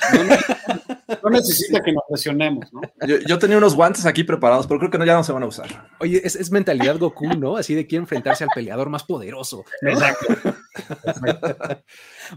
no, 1.22 1.30
necesita 1.30 1.82
que 1.82 1.92
nos 1.92 2.02
presionemos, 2.08 2.72
¿no? 2.72 2.80
Yo, 3.26 3.38
tenía 3.38 3.58
unos 3.58 3.74
guantes 3.74 4.06
aquí 4.06 4.24
preparados, 4.24 4.66
pero 4.66 4.80
creo 4.80 4.90
que 4.90 4.98
no, 4.98 5.04
ya 5.04 5.14
no 5.14 5.24
se 5.24 5.32
van 5.32 5.42
a 5.42 5.46
usar. 5.46 5.88
Oye, 6.00 6.20
es, 6.24 6.50
mentalidad 6.50 6.98
Goku, 6.98 7.26
¿no? 7.28 7.56
Así 7.56 7.74
de 7.74 7.86
quiere 7.86 8.02
enfrentarse 8.02 8.44
al 8.44 8.50
peleador 8.54 8.88
más 8.90 9.04
poderoso. 9.04 9.64
Exacto. 9.82 10.26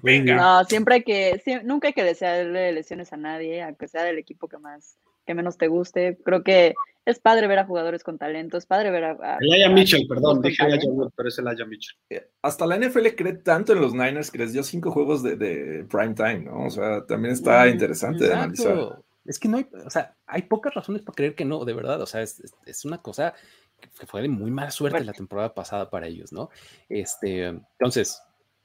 Venga. 0.03 0.35
No, 0.35 0.65
siempre 0.65 0.95
hay 0.95 1.03
que, 1.03 1.61
nunca 1.63 1.87
hay 1.87 1.93
que 1.93 2.03
desearle 2.03 2.71
lesiones 2.71 3.11
a 3.13 3.17
nadie, 3.17 3.63
aunque 3.63 3.87
sea 3.87 4.03
del 4.03 4.17
equipo 4.17 4.47
que 4.47 4.57
más, 4.57 4.97
que 5.25 5.33
menos 5.33 5.57
te 5.57 5.67
guste. 5.67 6.17
Creo 6.23 6.43
que 6.43 6.75
es 7.07 7.19
padre 7.19 7.47
ver 7.47 7.59
a 7.59 7.65
jugadores 7.65 8.03
con 8.03 8.17
talento, 8.17 8.57
es 8.57 8.65
padre 8.65 8.91
ver 8.91 9.05
a... 9.05 9.37
el 9.39 9.53
Aya 9.53 9.69
Mitchell, 9.69 10.05
perdón, 10.09 10.41
dije 10.41 10.61
Aya 10.61 10.77
Wood, 10.89 11.13
pero 11.15 11.29
es 11.29 11.39
el 11.39 11.47
Aya 11.47 11.65
Mitchell. 11.65 11.97
Eh, 12.09 12.31
hasta 12.41 12.65
la 12.65 12.77
NFL 12.77 13.07
cree 13.15 13.33
tanto 13.35 13.71
en 13.71 13.79
los 13.79 13.93
Niners 13.93 14.29
que 14.29 14.39
les 14.39 14.51
dio 14.51 14.61
cinco 14.61 14.91
juegos 14.91 15.23
de, 15.23 15.85
prime 15.89 16.13
time, 16.13 16.39
¿no? 16.39 16.65
O 16.65 16.69
sea, 16.69 17.05
también 17.05 17.33
está 17.33 17.63
mm, 17.63 17.69
interesante 17.69 18.27
de 18.27 18.33
analizar. 18.33 19.01
Es 19.23 19.39
que 19.39 19.47
no 19.47 19.55
hay, 19.55 19.67
o 19.85 19.89
sea, 19.89 20.17
hay 20.25 20.41
pocas 20.41 20.73
razones 20.73 21.01
para 21.01 21.15
creer 21.15 21.33
que 21.33 21.45
no, 21.45 21.63
de 21.63 21.73
verdad. 21.73 22.01
O 22.01 22.05
sea, 22.05 22.21
es, 22.21 22.41
una 22.83 23.01
cosa 23.01 23.33
que 23.79 24.05
fue 24.05 24.21
de 24.21 24.27
muy 24.27 24.51
mala 24.51 24.71
suerte 24.71 25.05
la 25.05 25.13
temporada 25.13 25.53
pasada 25.53 25.89
para 25.89 26.07
ellos, 26.07 26.33
¿no? 26.33 26.49
Este, 26.89 27.45
entonces, 27.45 28.21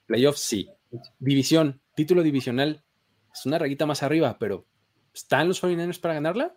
playoffs 0.06 0.40
sí. 0.40 0.68
División, 1.20 1.80
título 1.94 2.24
divisional, 2.24 2.82
es 3.32 3.46
una 3.46 3.58
rayita 3.58 3.86
más 3.86 4.02
arriba, 4.02 4.36
pero 4.40 4.66
¿están 5.14 5.46
los 5.46 5.62
49ers 5.62 6.00
para 6.00 6.14
ganarla? 6.14 6.54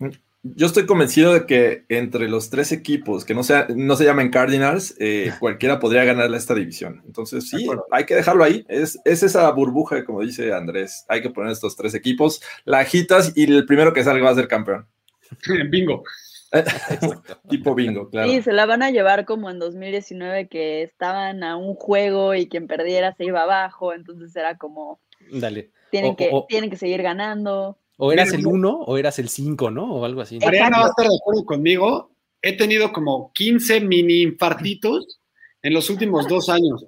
Mm. 0.00 0.08
Yo 0.46 0.66
estoy 0.66 0.84
convencido 0.84 1.32
de 1.32 1.46
que 1.46 1.86
entre 1.88 2.28
los 2.28 2.50
tres 2.50 2.70
equipos 2.70 3.24
que 3.24 3.34
no, 3.34 3.42
sea, 3.42 3.66
no 3.74 3.96
se 3.96 4.04
llamen 4.04 4.30
Cardinals, 4.30 4.94
eh, 5.00 5.32
cualquiera 5.40 5.80
podría 5.80 6.04
ganarle 6.04 6.36
esta 6.36 6.54
división. 6.54 7.02
Entonces, 7.06 7.48
sí, 7.48 7.66
hay 7.90 8.04
que 8.04 8.14
dejarlo 8.14 8.44
ahí. 8.44 8.62
Es, 8.68 9.00
esa 9.06 9.50
burbuja, 9.52 10.04
como 10.04 10.20
dice 10.20 10.52
Andrés. 10.52 11.06
Hay 11.08 11.22
que 11.22 11.30
poner 11.30 11.50
estos 11.50 11.76
tres 11.76 11.94
equipos, 11.94 12.42
la 12.66 12.80
agitas 12.80 13.32
y 13.34 13.44
el 13.44 13.64
primero 13.64 13.94
que 13.94 14.04
salga 14.04 14.26
va 14.26 14.30
a 14.32 14.34
ser 14.34 14.46
campeón. 14.46 14.86
bingo. 15.70 16.04
tipo 17.48 17.74
bingo, 17.74 18.10
claro. 18.10 18.30
Sí, 18.30 18.42
se 18.42 18.52
la 18.52 18.66
van 18.66 18.82
a 18.82 18.90
llevar 18.90 19.24
como 19.24 19.48
en 19.48 19.58
2019, 19.58 20.48
que 20.48 20.82
estaban 20.82 21.42
a 21.42 21.56
un 21.56 21.74
juego 21.74 22.34
y 22.34 22.48
quien 22.48 22.66
perdiera 22.66 23.14
se 23.16 23.24
iba 23.24 23.42
abajo. 23.42 23.94
Entonces 23.94 24.36
era 24.36 24.58
como. 24.58 25.00
Dale. 25.32 25.70
Tienen, 25.90 26.16
que, 26.16 26.30
tienen 26.48 26.68
que 26.68 26.76
seguir 26.76 27.02
ganando. 27.02 27.78
O 27.96 28.12
eras 28.12 28.32
el 28.32 28.46
1 28.46 28.70
o 28.86 28.98
eras 28.98 29.18
el 29.18 29.28
5, 29.28 29.70
¿no? 29.70 29.94
O 29.94 30.04
algo 30.04 30.20
así. 30.20 30.38
Mariana 30.38 30.80
va 30.80 30.86
a 30.86 30.88
estar 30.88 31.06
de 31.06 31.16
acuerdo 31.16 31.44
conmigo. 31.44 32.10
He 32.42 32.56
tenido 32.56 32.92
como 32.92 33.32
15 33.32 33.80
mini 33.80 34.22
infartitos 34.22 35.20
en 35.62 35.74
los 35.74 35.88
últimos 35.90 36.28
dos 36.28 36.48
años. 36.48 36.84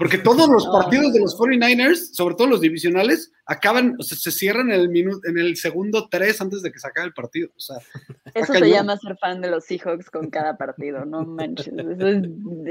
Porque 0.00 0.16
todos 0.16 0.48
los 0.48 0.66
partidos 0.66 1.12
de 1.12 1.20
los 1.20 1.38
49ers, 1.38 2.14
sobre 2.14 2.34
todo 2.34 2.46
los 2.46 2.62
divisionales, 2.62 3.34
acaban, 3.44 3.96
o 3.98 4.02
sea, 4.02 4.16
se 4.16 4.30
cierran 4.30 4.72
en 4.72 4.80
el, 4.80 4.88
minuto, 4.88 5.20
en 5.28 5.36
el 5.36 5.58
segundo 5.58 6.08
tres 6.10 6.40
antes 6.40 6.62
de 6.62 6.72
que 6.72 6.78
se 6.78 6.88
acabe 6.88 7.08
el 7.08 7.12
partido. 7.12 7.50
O 7.54 7.60
sea, 7.60 7.76
Eso 8.34 8.54
se 8.54 8.70
llama 8.70 8.96
ser 8.96 9.18
fan 9.18 9.42
de 9.42 9.50
los 9.50 9.66
Seahawks 9.66 10.08
con 10.08 10.30
cada 10.30 10.56
partido, 10.56 11.04
no 11.04 11.26
manches. 11.26 11.68
Eso 11.68 12.08
es 12.08 12.22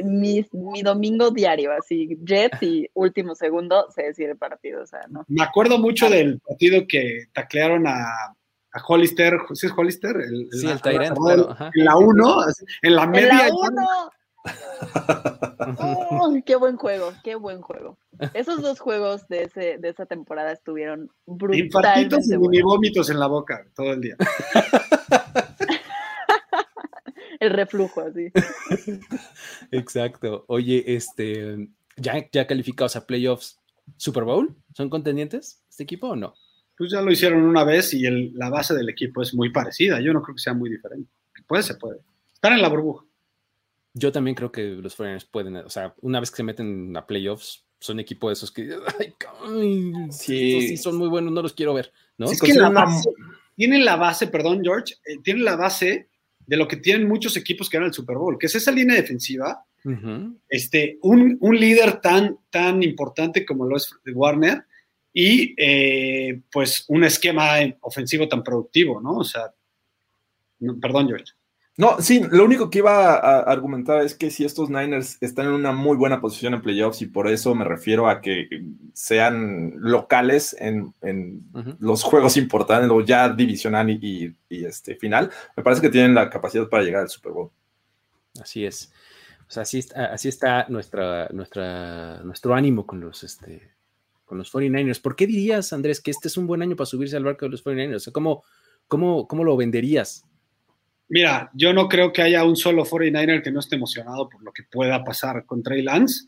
mi, 0.03 0.43
domingo 0.82 1.30
diario, 1.30 1.71
así, 1.71 2.17
Jets 2.25 2.63
y 2.63 2.89
último 2.95 3.36
segundo 3.36 3.86
se 3.93 4.05
decide 4.05 4.32
el 4.32 4.38
partido, 4.38 4.82
o 4.82 4.88
sea, 4.88 5.01
¿no? 5.07 5.23
Me 5.27 5.43
acuerdo 5.43 5.77
mucho 5.77 6.09
del 6.09 6.39
partido 6.39 6.86
que 6.88 7.25
taclearon 7.32 7.86
a, 7.86 8.07
a 8.71 8.84
Hollister, 8.88 9.38
¿sí 9.53 9.67
es 9.67 9.73
Hollister? 9.77 10.15
El, 10.15 10.47
sí, 10.49 10.67
el 10.67 10.82
Tyrant. 10.82 11.15
En 11.75 11.86
la 11.86 11.95
1, 11.95 12.38
en 12.82 12.95
la 12.95 13.05
media. 13.05 13.47
En 13.49 13.75
la 13.75 14.09
qué 16.45 16.55
buen 16.55 16.77
juego, 16.77 17.13
qué 17.23 17.35
buen 17.35 17.61
juego. 17.61 17.97
Esos 18.33 18.61
dos 18.61 18.79
juegos 18.79 19.27
de, 19.27 19.43
ese, 19.43 19.77
de 19.77 19.89
esa 19.89 20.05
temporada 20.05 20.51
estuvieron 20.51 21.11
brutales. 21.25 22.29
Y 22.29 22.37
mini 22.37 22.61
vómitos 22.61 23.09
en 23.09 23.19
la 23.19 23.27
boca 23.27 23.65
todo 23.75 23.93
el 23.93 24.01
día. 24.01 24.15
el 27.39 27.51
reflujo, 27.51 28.01
así. 28.01 28.31
Exacto. 29.71 30.45
Oye, 30.47 30.95
este, 30.95 31.69
¿ya, 31.97 32.27
ya 32.31 32.47
calificados 32.47 32.95
a 32.95 33.05
playoffs 33.05 33.59
Super 33.97 34.23
Bowl? 34.23 34.55
¿Son 34.73 34.89
contendientes 34.89 35.61
este 35.69 35.83
equipo 35.83 36.09
o 36.09 36.15
no? 36.15 36.33
Pues 36.77 36.91
ya 36.91 37.01
lo 37.01 37.11
hicieron 37.11 37.43
una 37.43 37.65
vez 37.65 37.93
y 37.93 38.09
la 38.31 38.49
base 38.49 38.73
del 38.73 38.89
equipo 38.89 39.21
es 39.21 39.33
muy 39.33 39.51
parecida. 39.51 39.99
Yo 39.99 40.13
no 40.13 40.21
creo 40.21 40.35
que 40.35 40.41
sea 40.41 40.53
muy 40.53 40.69
diferente. 40.69 41.09
Puede, 41.45 41.63
se 41.63 41.75
puede. 41.75 41.99
Están 42.33 42.53
en 42.53 42.61
la 42.61 42.69
burbuja. 42.69 43.05
Yo 44.00 44.12
también 44.12 44.36
creo 44.36 44.52
que 44.52 44.64
los 44.64 44.95
49 44.95 45.28
pueden, 45.30 45.56
o 45.58 45.70
sea, 45.70 45.93
una 46.02 46.20
vez 46.20 46.32
que 46.32 46.38
se 46.38 46.43
meten 46.43 46.95
a 46.95 47.06
playoffs, 47.06 47.66
son 47.80 48.00
equipos 48.00 48.30
de 48.30 48.34
esos 48.34 48.52
que, 48.52 48.70
ay, 49.45 49.93
sí. 50.12 50.78
son 50.78 50.97
muy 50.97 51.10
buenos, 51.10 51.34
no 51.34 51.41
los 51.41 51.54
quiero 51.54 51.74
ver, 51.74 51.91
¿no? 52.18 52.32
Es 52.32 52.41
que 52.41 52.54
la 52.54 52.70
base, 52.70 53.10
tienen 53.56 53.84
la 53.84 53.97
base, 53.97 54.28
perdón, 54.28 54.62
George, 54.64 54.95
eh, 55.06 55.18
tienen 55.24 55.43
la 55.43 55.56
base 55.56 56.08
de 56.45 56.58
lo 56.58 56.68
que 56.68 56.78
tienen 56.78 57.08
muchos 57.08 57.36
equipos 57.38 57.70
que 57.70 57.78
eran 57.78 57.88
el 57.88 57.93
Super 57.93 58.18
Bowl, 58.18 58.38
que 58.38 58.47
es 58.47 58.56
esa 58.56 58.72
línea 58.72 58.95
defensiva, 58.95 59.66
este, 60.50 60.97
un, 61.04 61.38
un, 61.39 61.58
líder 61.58 62.02
tan, 62.02 62.38
tan 62.50 62.84
importante 62.84 63.45
como 63.45 63.66
lo 63.66 63.78
es 63.78 63.93
Warner 64.14 64.66
y 65.14 65.56
eh, 65.58 66.41
pues 66.52 66.86
un 66.89 67.06
esquema 67.06 67.56
ofensivo 67.82 68.28
tan 68.28 68.43
productivo, 68.43 69.00
¿no? 69.00 69.18
O 69.18 69.24
sea, 69.24 69.54
perdón, 70.82 71.08
George. 71.08 71.34
No, 71.80 72.01
sí, 72.01 72.21
lo 72.30 72.43
único 72.43 72.69
que 72.69 72.80
iba 72.80 73.15
a 73.15 73.39
argumentar 73.39 74.01
es 74.01 74.13
que 74.13 74.32
si 74.32 74.43
estos 74.43 74.69
Niners 74.69 75.17
están 75.21 75.45
en 75.45 75.53
una 75.53 75.71
muy 75.71 75.95
buena 75.95 76.19
posición 76.19 76.53
en 76.53 76.61
playoffs 76.61 77.01
y 77.01 77.05
por 77.05 77.30
eso 77.30 77.55
me 77.55 77.63
refiero 77.63 78.09
a 78.09 78.19
que 78.19 78.49
sean 78.91 79.75
locales 79.77 80.57
en, 80.59 80.93
los 81.80 82.03
juegos 82.03 82.36
importantes 82.36 82.91
o 82.91 82.99
ya 82.99 83.30
divisional 83.30 83.89
y, 83.89 84.36
este 84.49 84.97
final, 84.97 85.32
me 85.55 85.63
parece 85.63 85.82
que 85.82 85.88
tienen 85.88 86.13
la 86.13 86.30
capacidad 86.30 86.67
para 86.67 86.84
llegar 86.84 87.03
al 87.03 87.09
Super 87.09 87.32
Bowl. 87.32 87.49
Así 88.41 88.65
es. 88.65 88.91
O 89.47 89.51
sea, 89.51 89.63
así 89.63 89.80
está, 89.80 90.07
así 90.07 90.27
está 90.27 90.65
nuestra, 90.67 91.30
nuestra, 91.32 92.21
nuestro 92.23 92.55
ánimo 92.55 92.86
con 92.86 92.99
los, 92.99 93.23
este, 93.23 93.71
con 94.25 94.38
los 94.38 94.51
49ers. 94.53 95.01
¿Por 95.01 95.15
qué 95.15 95.27
dirías, 95.27 95.71
Andrés, 95.71 96.01
que 96.01 96.11
este 96.11 96.27
es 96.27 96.36
un 96.36 96.45
buen 96.45 96.61
año 96.61 96.75
para 96.75 96.88
subirse 96.88 97.15
al 97.15 97.23
barco 97.23 97.45
de 97.45 97.51
los 97.51 97.63
49ers? 97.63 97.95
O 97.95 97.99
sea, 97.99 98.11
¿cómo, 98.11 98.43
cómo, 98.89 99.30
cómo 99.30 99.45
lo 99.45 99.55
venderías? 99.55 100.25
Mira, 101.10 101.49
yo 101.53 101.74
no 101.74 101.89
creo 101.89 102.14
que 102.14 102.22
haya 102.22 102.43
un 102.43 102.55
solo 102.55 102.86
49er 102.86 103.41
que 103.41 103.51
no 103.51 103.60
esté 103.60 103.76
emocionado 103.76 104.30
por 104.30 104.43
lo 104.43 104.53
que 104.53 104.64
pueda 104.64 105.03
pasar 105.03 105.45
con 105.45 105.64
Trey 105.64 105.82
Lance. 105.82 106.26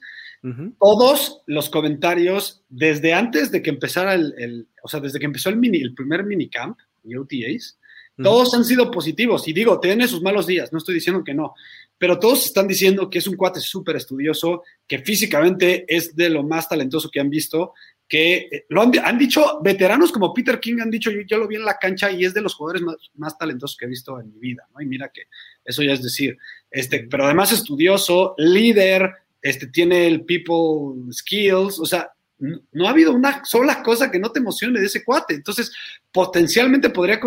Todos 0.80 1.44
los 1.46 1.70
comentarios, 1.70 2.64
desde 2.68 3.14
antes 3.14 3.52
de 3.52 3.62
que 3.62 3.70
empezara 3.70 4.16
el, 4.16 4.68
o 4.82 4.88
sea, 4.88 5.00
desde 5.00 5.20
que 5.20 5.28
empezó 5.28 5.50
el, 5.50 5.58
mini, 5.58 5.80
el 5.80 5.94
primer 5.94 6.24
minicamp 6.24 6.80
y 7.04 7.16
OTAs, 7.16 7.78
todos 8.18 8.54
han 8.56 8.66
sido 8.66 8.90
positivos. 8.90 9.48
Y 9.48 9.54
digo, 9.54 9.80
tiene 9.80 10.08
sus 10.08 10.24
malos 10.24 10.48
días, 10.48 10.72
no 10.72 10.80
estoy 10.80 10.96
diciendo 10.96 11.24
que 11.24 11.36
no, 11.36 11.54
pero 12.00 12.18
todos 12.18 12.46
están 12.46 12.68
diciendo 12.68 13.08
que 13.08 13.20
es 13.20 13.28
un 13.28 13.36
cuate 13.36 13.60
súper 13.60 13.96
estudioso, 13.98 14.64
que 14.88 14.98
físicamente 15.00 15.86
es 15.88 16.16
de 16.16 16.32
lo 16.32 16.42
más 16.42 16.68
talentoso 16.68 17.12
que 17.12 17.20
han 17.20 17.30
visto, 17.30 17.74
que 18.12 18.50
eh, 18.52 18.66
lo 18.68 18.82
han, 18.82 19.18
dicho 19.18 19.62
veteranos 19.64 20.12
como 20.12 20.34
Peter 20.34 20.60
King, 20.60 20.82
han 20.82 20.92
dicho, 20.92 21.10
yo, 21.26 21.38
lo 21.38 21.48
vi 21.48 21.56
en 21.56 21.64
la 21.64 21.78
cancha 21.78 22.12
y 22.12 22.26
es 22.26 22.34
de 22.34 22.42
los 22.42 22.56
jugadores 22.56 22.84
más, 23.16 23.38
talentosos 23.38 23.78
que 23.78 23.86
he 23.86 23.88
visto 23.88 24.20
en 24.20 24.34
mi 24.34 24.38
vida, 24.38 24.68
¿no? 24.74 24.82
Y 24.82 24.86
mira 24.86 25.10
que 25.14 25.22
eso 25.64 25.82
ya 25.82 25.94
es 25.94 26.04
decir, 26.04 26.38
este, 26.70 27.08
pero 27.10 27.24
además 27.24 27.54
estudioso, 27.54 28.36
líder, 28.38 29.14
este, 29.42 29.68
tiene 29.68 30.08
el 30.08 30.26
people 30.26 31.10
skills, 31.14 31.80
o 31.80 31.86
sea, 31.86 32.12
no, 32.38 32.86
ha 32.86 32.90
habido 32.90 33.14
una 33.14 33.46
sola 33.46 33.82
cosa 33.82 34.12
que 34.12 34.20
no 34.20 34.30
te 34.30 34.40
emocione 34.40 34.82
de 34.82 34.88
ese 34.88 35.06
cuate, 35.06 35.36
entonces 35.36 35.72
potencialmente 36.12 36.90
podría 36.90 37.18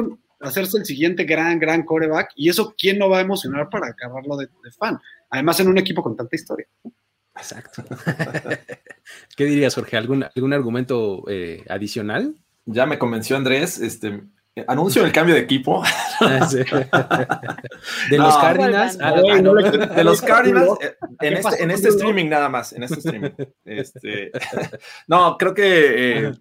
hacerse 0.41 0.77
el 0.77 0.85
siguiente 0.85 1.25
gran, 1.25 1.59
gran 1.59 1.85
coreback 1.85 2.33
y 2.37 2.51
eso, 2.51 2.75
¿quién 2.77 2.99
no 2.99 3.09
va 3.09 3.21
a 3.21 3.23
emocionar 3.23 3.71
para 3.71 3.87
acabarlo 3.87 4.37
de, 4.37 4.49
de 4.63 4.71
fan? 4.71 5.01
Además 5.31 5.59
en 5.61 5.69
un 5.69 5.79
equipo 5.79 6.03
con 6.03 6.15
tanta 6.15 6.37
historia. 6.37 6.67
Exacto. 7.37 7.83
¿Qué 9.37 9.45
dirías, 9.45 9.75
Jorge? 9.75 9.97
¿Algún, 9.97 10.25
algún 10.25 10.53
argumento 10.53 11.25
eh, 11.29 11.65
adicional? 11.69 12.37
Ya 12.67 12.87
me 12.87 12.99
convenció 12.99 13.37
Andrés, 13.37 13.79
este, 13.79 14.23
anuncio 14.67 15.05
el 15.05 15.13
cambio 15.13 15.35
de 15.35 15.43
equipo. 15.43 15.83
Ah, 16.21 16.49
de 18.09 18.19
los 18.19 18.37
Cardinals. 18.37 18.97
de 18.97 20.05
los 20.05 20.23
Cardinals 20.23 20.79
en 21.21 21.33
este, 21.33 21.63
en 21.65 21.71
este 21.73 21.89
streaming 21.89 22.29
nada 22.29 22.49
más, 22.49 22.73
en 22.73 22.85
este 22.85 22.99
streaming. 23.01 23.31
Este, 23.65 24.31
no, 25.09 25.37
creo 25.37 25.55
que 25.55 26.19
eh, 26.29 26.33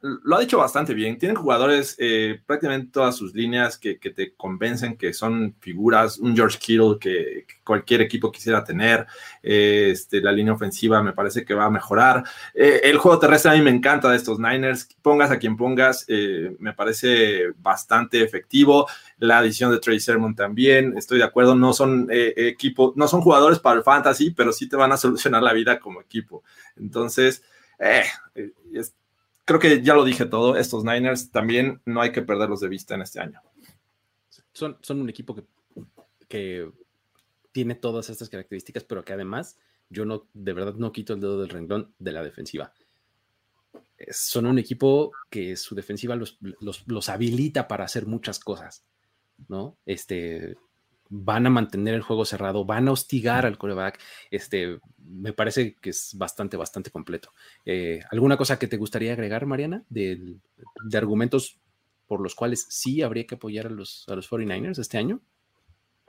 lo 0.00 0.36
ha 0.36 0.40
dicho 0.40 0.58
bastante 0.58 0.94
bien. 0.94 1.18
Tienen 1.18 1.36
jugadores, 1.36 1.96
eh, 1.98 2.40
prácticamente 2.46 2.90
todas 2.92 3.16
sus 3.16 3.34
líneas 3.34 3.78
que, 3.78 3.96
te 3.96 4.34
convencen 4.34 4.96
que 4.96 5.12
son 5.12 5.56
figuras. 5.60 6.18
Un 6.18 6.36
George 6.36 6.58
Kittle 6.58 6.98
que, 7.00 7.46
cualquier 7.64 8.02
equipo 8.02 8.30
quisiera 8.30 8.62
tener. 8.62 9.06
Eh, 9.42 9.90
este, 9.92 10.20
la 10.20 10.32
línea 10.32 10.52
ofensiva 10.52 11.02
me 11.02 11.12
parece 11.12 11.44
que 11.44 11.54
va 11.54 11.64
a 11.64 11.70
mejorar. 11.70 12.24
Eh, 12.54 12.80
el 12.84 12.98
juego 12.98 13.18
terrestre 13.18 13.50
a 13.50 13.54
mí 13.54 13.62
me 13.62 13.70
encanta 13.70 14.10
de 14.10 14.16
estos 14.16 14.38
Niners. 14.38 14.88
Pongas 15.02 15.30
a 15.30 15.38
quien 15.38 15.56
pongas, 15.56 16.06
me 16.58 16.72
parece 16.72 17.52
bastante 17.58 18.22
efectivo. 18.22 18.86
La 19.18 19.38
adición 19.38 19.70
de 19.70 19.78
Trey 19.78 20.00
Sermon 20.00 20.34
también, 20.34 20.96
estoy 20.96 21.18
de 21.18 21.24
acuerdo. 21.24 21.54
No 21.54 21.72
son 21.72 22.08
equipos, 22.10 22.96
no 22.96 23.08
son 23.08 23.20
jugadores 23.20 23.58
para 23.58 23.76
el 23.76 23.82
fantasy, 23.82 24.30
pero 24.30 24.52
sí 24.52 24.68
te 24.68 24.76
van 24.76 24.92
a 24.92 24.96
solucionar 24.96 25.42
la 25.42 25.52
vida 25.52 25.78
como 25.80 26.00
equipo. 26.00 26.42
Entonces, 26.76 27.42
es, 28.74 28.94
creo 29.44 29.60
que 29.60 29.82
ya 29.82 29.94
lo 29.94 30.04
dije 30.04 30.26
todo, 30.26 30.56
estos 30.56 30.84
Niners 30.84 31.30
también 31.30 31.80
no 31.84 32.00
hay 32.00 32.12
que 32.12 32.22
perderlos 32.22 32.60
de 32.60 32.68
vista 32.68 32.94
en 32.94 33.02
este 33.02 33.20
año. 33.20 33.40
Son, 34.52 34.78
son 34.82 35.00
un 35.00 35.08
equipo 35.08 35.34
que, 35.34 35.44
que 36.28 36.70
tiene 37.52 37.74
todas 37.74 38.10
estas 38.10 38.28
características, 38.28 38.84
pero 38.84 39.04
que 39.04 39.12
además 39.12 39.58
yo 39.88 40.04
no, 40.04 40.26
de 40.32 40.52
verdad 40.52 40.74
no 40.74 40.92
quito 40.92 41.14
el 41.14 41.20
dedo 41.20 41.40
del 41.40 41.50
renglón 41.50 41.94
de 41.98 42.12
la 42.12 42.22
defensiva. 42.22 42.72
Son 44.10 44.46
un 44.46 44.58
equipo 44.58 45.12
que 45.30 45.56
su 45.56 45.74
defensiva 45.74 46.16
los, 46.16 46.38
los, 46.40 46.86
los 46.86 47.08
habilita 47.08 47.68
para 47.68 47.84
hacer 47.84 48.06
muchas 48.06 48.40
cosas, 48.40 48.84
¿no? 49.48 49.76
Este, 49.86 50.56
van 51.14 51.46
a 51.46 51.50
mantener 51.50 51.94
el 51.94 52.00
juego 52.00 52.24
cerrado, 52.24 52.64
van 52.64 52.88
a 52.88 52.92
hostigar 52.92 53.44
al 53.44 53.58
coreback. 53.58 54.00
Este, 54.30 54.78
me 54.96 55.34
parece 55.34 55.74
que 55.74 55.90
es 55.90 56.14
bastante, 56.16 56.56
bastante 56.56 56.90
completo. 56.90 57.32
Eh, 57.66 58.00
¿Alguna 58.10 58.38
cosa 58.38 58.58
que 58.58 58.66
te 58.66 58.78
gustaría 58.78 59.12
agregar, 59.12 59.44
Mariana, 59.44 59.84
de, 59.90 60.36
argumentos 60.94 61.60
por 62.06 62.22
los 62.22 62.34
cuales 62.34 62.66
sí 62.70 63.02
habría 63.02 63.26
que 63.26 63.34
apoyar 63.34 63.66
a 63.66 63.70
los, 63.70 64.06
a 64.08 64.14
los 64.14 64.30
49ers 64.30 64.78
este 64.78 64.96
año? 64.96 65.20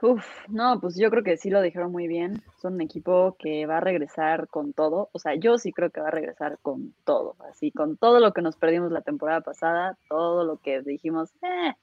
Uf, 0.00 0.24
no, 0.48 0.80
pues 0.80 0.96
yo 0.96 1.10
creo 1.10 1.22
que 1.22 1.36
sí 1.36 1.50
lo 1.50 1.60
dijeron 1.60 1.92
muy 1.92 2.08
bien. 2.08 2.42
Son 2.62 2.74
un 2.74 2.80
equipo 2.80 3.36
que 3.38 3.66
va 3.66 3.78
a 3.78 3.80
regresar 3.80 4.48
con 4.48 4.72
todo. 4.72 5.10
O 5.12 5.18
sea, 5.18 5.34
yo 5.34 5.58
sí 5.58 5.70
creo 5.72 5.90
que 5.90 6.00
va 6.00 6.08
a 6.08 6.12
regresar 6.12 6.58
con 6.62 6.94
todo. 7.04 7.36
Así, 7.50 7.70
con 7.72 7.98
todo 7.98 8.20
lo 8.20 8.32
que 8.32 8.40
nos 8.40 8.56
perdimos 8.56 8.90
la 8.90 9.02
temporada 9.02 9.42
pasada, 9.42 9.98
todo 10.08 10.44
lo 10.44 10.56
que 10.56 10.80
dijimos, 10.80 11.30
eh, 11.42 11.74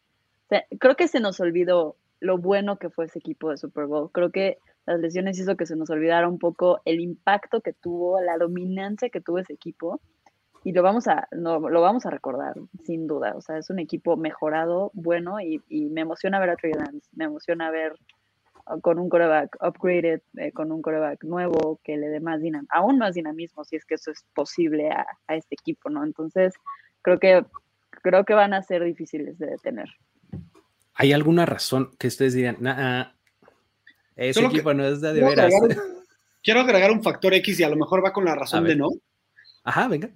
creo 0.79 0.95
que 0.95 1.07
se 1.07 1.19
nos 1.19 1.39
olvidó 1.39 1.97
lo 2.21 2.37
bueno 2.37 2.77
que 2.77 2.89
fue 2.89 3.05
ese 3.05 3.19
equipo 3.19 3.49
de 3.49 3.57
Super 3.57 3.87
Bowl. 3.87 4.11
Creo 4.13 4.31
que 4.31 4.59
las 4.85 4.99
lesiones 4.99 5.37
hizo 5.39 5.57
que 5.57 5.65
se 5.65 5.75
nos 5.75 5.89
olvidara 5.89 6.29
un 6.29 6.39
poco 6.39 6.79
el 6.85 7.01
impacto 7.01 7.61
que 7.61 7.73
tuvo, 7.73 8.21
la 8.21 8.37
dominancia 8.37 9.09
que 9.09 9.21
tuvo 9.21 9.39
ese 9.39 9.53
equipo. 9.53 9.99
Y 10.63 10.73
lo 10.73 10.83
vamos 10.83 11.07
a, 11.07 11.27
no, 11.31 11.59
lo 11.59 11.81
vamos 11.81 12.05
a 12.05 12.11
recordar, 12.11 12.53
sin 12.83 13.07
duda. 13.07 13.33
O 13.35 13.41
sea, 13.41 13.57
es 13.57 13.71
un 13.71 13.79
equipo 13.79 14.15
mejorado, 14.15 14.91
bueno, 14.93 15.39
y, 15.41 15.59
me 15.89 16.01
emociona 16.01 16.39
ver 16.39 16.51
a 16.51 16.55
Trey 16.55 16.73
Lance, 16.73 17.09
me 17.13 17.25
emociona 17.25 17.71
ver 17.71 17.95
con 18.81 18.99
un 18.99 19.09
coreback 19.09 19.57
upgraded, 19.59 20.21
eh, 20.37 20.51
con 20.51 20.71
un 20.71 20.83
coreback 20.83 21.23
nuevo, 21.23 21.79
que 21.83 21.97
le 21.97 22.09
dé 22.09 22.19
más 22.19 22.39
dinamismo, 22.41 22.69
aún 22.71 22.99
más 22.99 23.15
dinamismo, 23.15 23.63
si 23.63 23.75
es 23.75 23.85
que 23.85 23.95
eso 23.95 24.11
es 24.11 24.23
posible 24.35 24.91
a, 24.91 25.07
a, 25.27 25.35
este 25.35 25.55
equipo, 25.55 25.89
¿no? 25.89 26.03
Entonces, 26.03 26.53
creo 27.01 27.17
que, 27.17 27.43
creo 28.03 28.23
que 28.23 28.35
van 28.35 28.53
a 28.53 28.61
ser 28.61 28.83
difíciles 28.83 29.39
de 29.39 29.47
detener. 29.47 29.89
¿Hay 30.93 31.13
alguna 31.13 31.45
razón 31.45 31.95
que 31.97 32.07
ustedes 32.07 32.33
digan, 32.33 32.57
nah, 32.59 33.11
ese 34.15 34.45
equipo 34.45 34.73
no 34.73 34.85
es 34.85 35.01
de, 35.01 35.13
veras? 35.13 35.53
quiero 36.43 36.61
agregar 36.61 36.91
un 36.91 37.03
factor 37.03 37.33
X 37.35 37.59
y 37.59 37.63
a 37.63 37.69
lo 37.69 37.75
mejor 37.75 38.03
va 38.03 38.13
con 38.13 38.25
la 38.25 38.35
razón 38.35 38.65
de 38.65 38.75
no. 38.75 38.89
Ajá, 39.63 39.87
venga. 39.87 40.09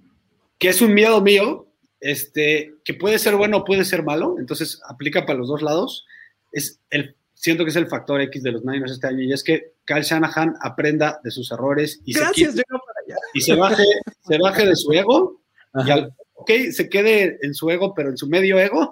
Que 0.58 0.68
es 0.68 0.80
un 0.80 0.94
miedo 0.94 1.20
mío, 1.20 1.66
este, 2.00 2.74
que 2.84 2.94
puede 2.94 3.18
ser 3.18 3.36
bueno 3.36 3.58
o 3.58 3.64
puede 3.64 3.84
ser 3.84 4.02
malo, 4.02 4.36
entonces 4.38 4.80
aplica 4.88 5.26
para 5.26 5.38
los 5.38 5.48
dos 5.48 5.62
lados. 5.62 6.06
Es 6.52 6.80
el, 6.90 7.16
siento 7.34 7.64
que 7.64 7.70
es 7.70 7.76
el 7.76 7.88
factor 7.88 8.20
X 8.20 8.42
de 8.42 8.52
los 8.52 8.64
Niners 8.64 8.92
este 8.92 9.06
año 9.06 9.22
y 9.22 9.32
es 9.32 9.42
que 9.42 9.72
Kyle 9.84 10.02
Shanahan 10.02 10.56
aprenda 10.60 11.20
de 11.22 11.30
sus 11.30 11.50
errores 11.52 12.00
y, 12.04 12.14
se, 12.14 12.24
y 12.34 13.40
se, 13.40 13.54
baje, 13.54 13.84
se 14.26 14.38
baje 14.38 14.66
de 14.66 14.76
su 14.76 14.92
ego 14.92 15.40
y 15.84 15.90
al, 15.90 16.12
ok, 16.46 16.70
se 16.70 16.88
quede 16.88 17.38
en 17.42 17.54
su 17.54 17.68
ego, 17.70 17.92
pero 17.92 18.10
en 18.10 18.16
su 18.16 18.28
medio 18.28 18.58
ego. 18.58 18.90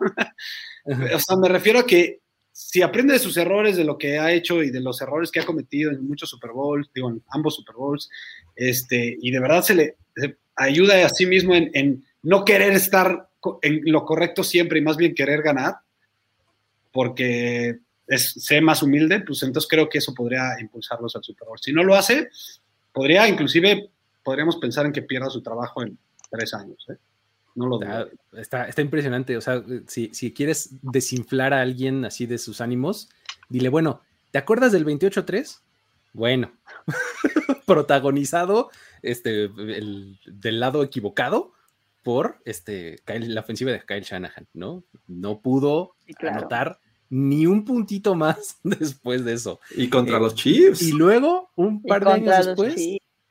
o 0.86 1.18
sea, 1.20 1.36
me 1.36 1.48
refiero 1.48 1.80
a 1.80 1.86
que 1.86 2.20
si 2.50 2.82
aprende 2.82 3.14
de 3.14 3.18
sus 3.18 3.36
errores, 3.36 3.76
de 3.76 3.84
lo 3.84 3.96
que 3.96 4.18
ha 4.18 4.32
hecho 4.32 4.62
y 4.62 4.70
de 4.70 4.80
los 4.80 5.00
errores 5.00 5.30
que 5.30 5.40
ha 5.40 5.46
cometido 5.46 5.90
en 5.90 6.06
muchos 6.06 6.30
Super 6.30 6.52
Bowls, 6.52 6.90
digo, 6.94 7.10
en 7.10 7.22
ambos 7.28 7.56
Super 7.56 7.76
Bowls, 7.76 8.08
este, 8.54 9.16
y 9.20 9.30
de 9.30 9.40
verdad 9.40 9.62
se 9.62 9.74
le 9.74 9.96
ayuda 10.56 11.04
a 11.04 11.08
sí 11.08 11.26
mismo 11.26 11.54
en, 11.54 12.04
no 12.22 12.44
querer 12.44 12.72
estar 12.72 13.28
en 13.62 13.82
lo 13.84 14.04
correcto 14.04 14.44
siempre 14.44 14.78
y 14.78 14.82
más 14.82 14.96
bien 14.96 15.14
querer 15.14 15.42
ganar, 15.42 15.74
porque 16.92 17.78
es, 18.06 18.32
sé 18.32 18.60
más 18.60 18.82
humilde, 18.82 19.20
pues 19.20 19.42
entonces 19.42 19.68
creo 19.68 19.88
que 19.88 19.98
eso 19.98 20.14
podría 20.14 20.58
impulsarlos 20.60 21.16
al 21.16 21.24
Super 21.24 21.48
Bowl. 21.48 21.58
Si 21.60 21.72
no 21.72 21.82
lo 21.82 21.94
hace, 21.96 22.28
podría, 22.92 23.28
inclusive, 23.28 23.90
podríamos 24.22 24.56
pensar 24.56 24.86
en 24.86 24.92
que 24.92 25.02
pierda 25.02 25.28
su 25.28 25.42
trabajo 25.42 25.82
en 25.82 25.98
tres 26.30 26.54
años. 26.54 26.86
¿eh? 26.88 26.96
No 27.54 27.66
lo 27.66 27.80
está, 28.32 28.66
está, 28.66 28.82
impresionante. 28.82 29.36
O 29.36 29.40
sea, 29.40 29.62
si, 29.86 30.32
quieres 30.32 30.70
desinflar 30.82 31.54
a 31.54 31.60
alguien 31.60 32.04
así 32.04 32.26
de 32.26 32.38
sus 32.38 32.60
ánimos, 32.60 33.08
dile, 33.48 33.68
bueno, 33.68 34.00
¿te 34.32 34.38
acuerdas 34.38 34.72
del 34.72 34.84
28-3? 34.84 35.60
Bueno, 36.12 36.52
protagonizado 37.66 38.70
este, 39.02 39.48
del 39.48 40.60
lado 40.60 40.82
equivocado 40.82 41.52
por 42.02 42.38
este, 42.44 42.96
la 43.06 43.40
ofensiva 43.40 43.72
de 43.72 43.82
Kyle 43.84 44.02
Shanahan, 44.02 44.46
¿no? 44.52 44.84
No 45.06 45.40
pudo 45.40 45.96
anotar 46.20 46.78
ni 47.08 47.46
un 47.46 47.64
puntito 47.64 48.14
más 48.14 48.58
después 48.62 49.24
de 49.24 49.32
eso. 49.34 49.60
Y 49.76 49.88
contra 49.88 50.16
eh, 50.16 50.20
los 50.20 50.34
Chiefs. 50.34 50.82
Y 50.82 50.92
luego, 50.92 51.50
un 51.56 51.82
par 51.82 52.04
de 52.04 52.12
años 52.12 52.46
después, 52.46 52.76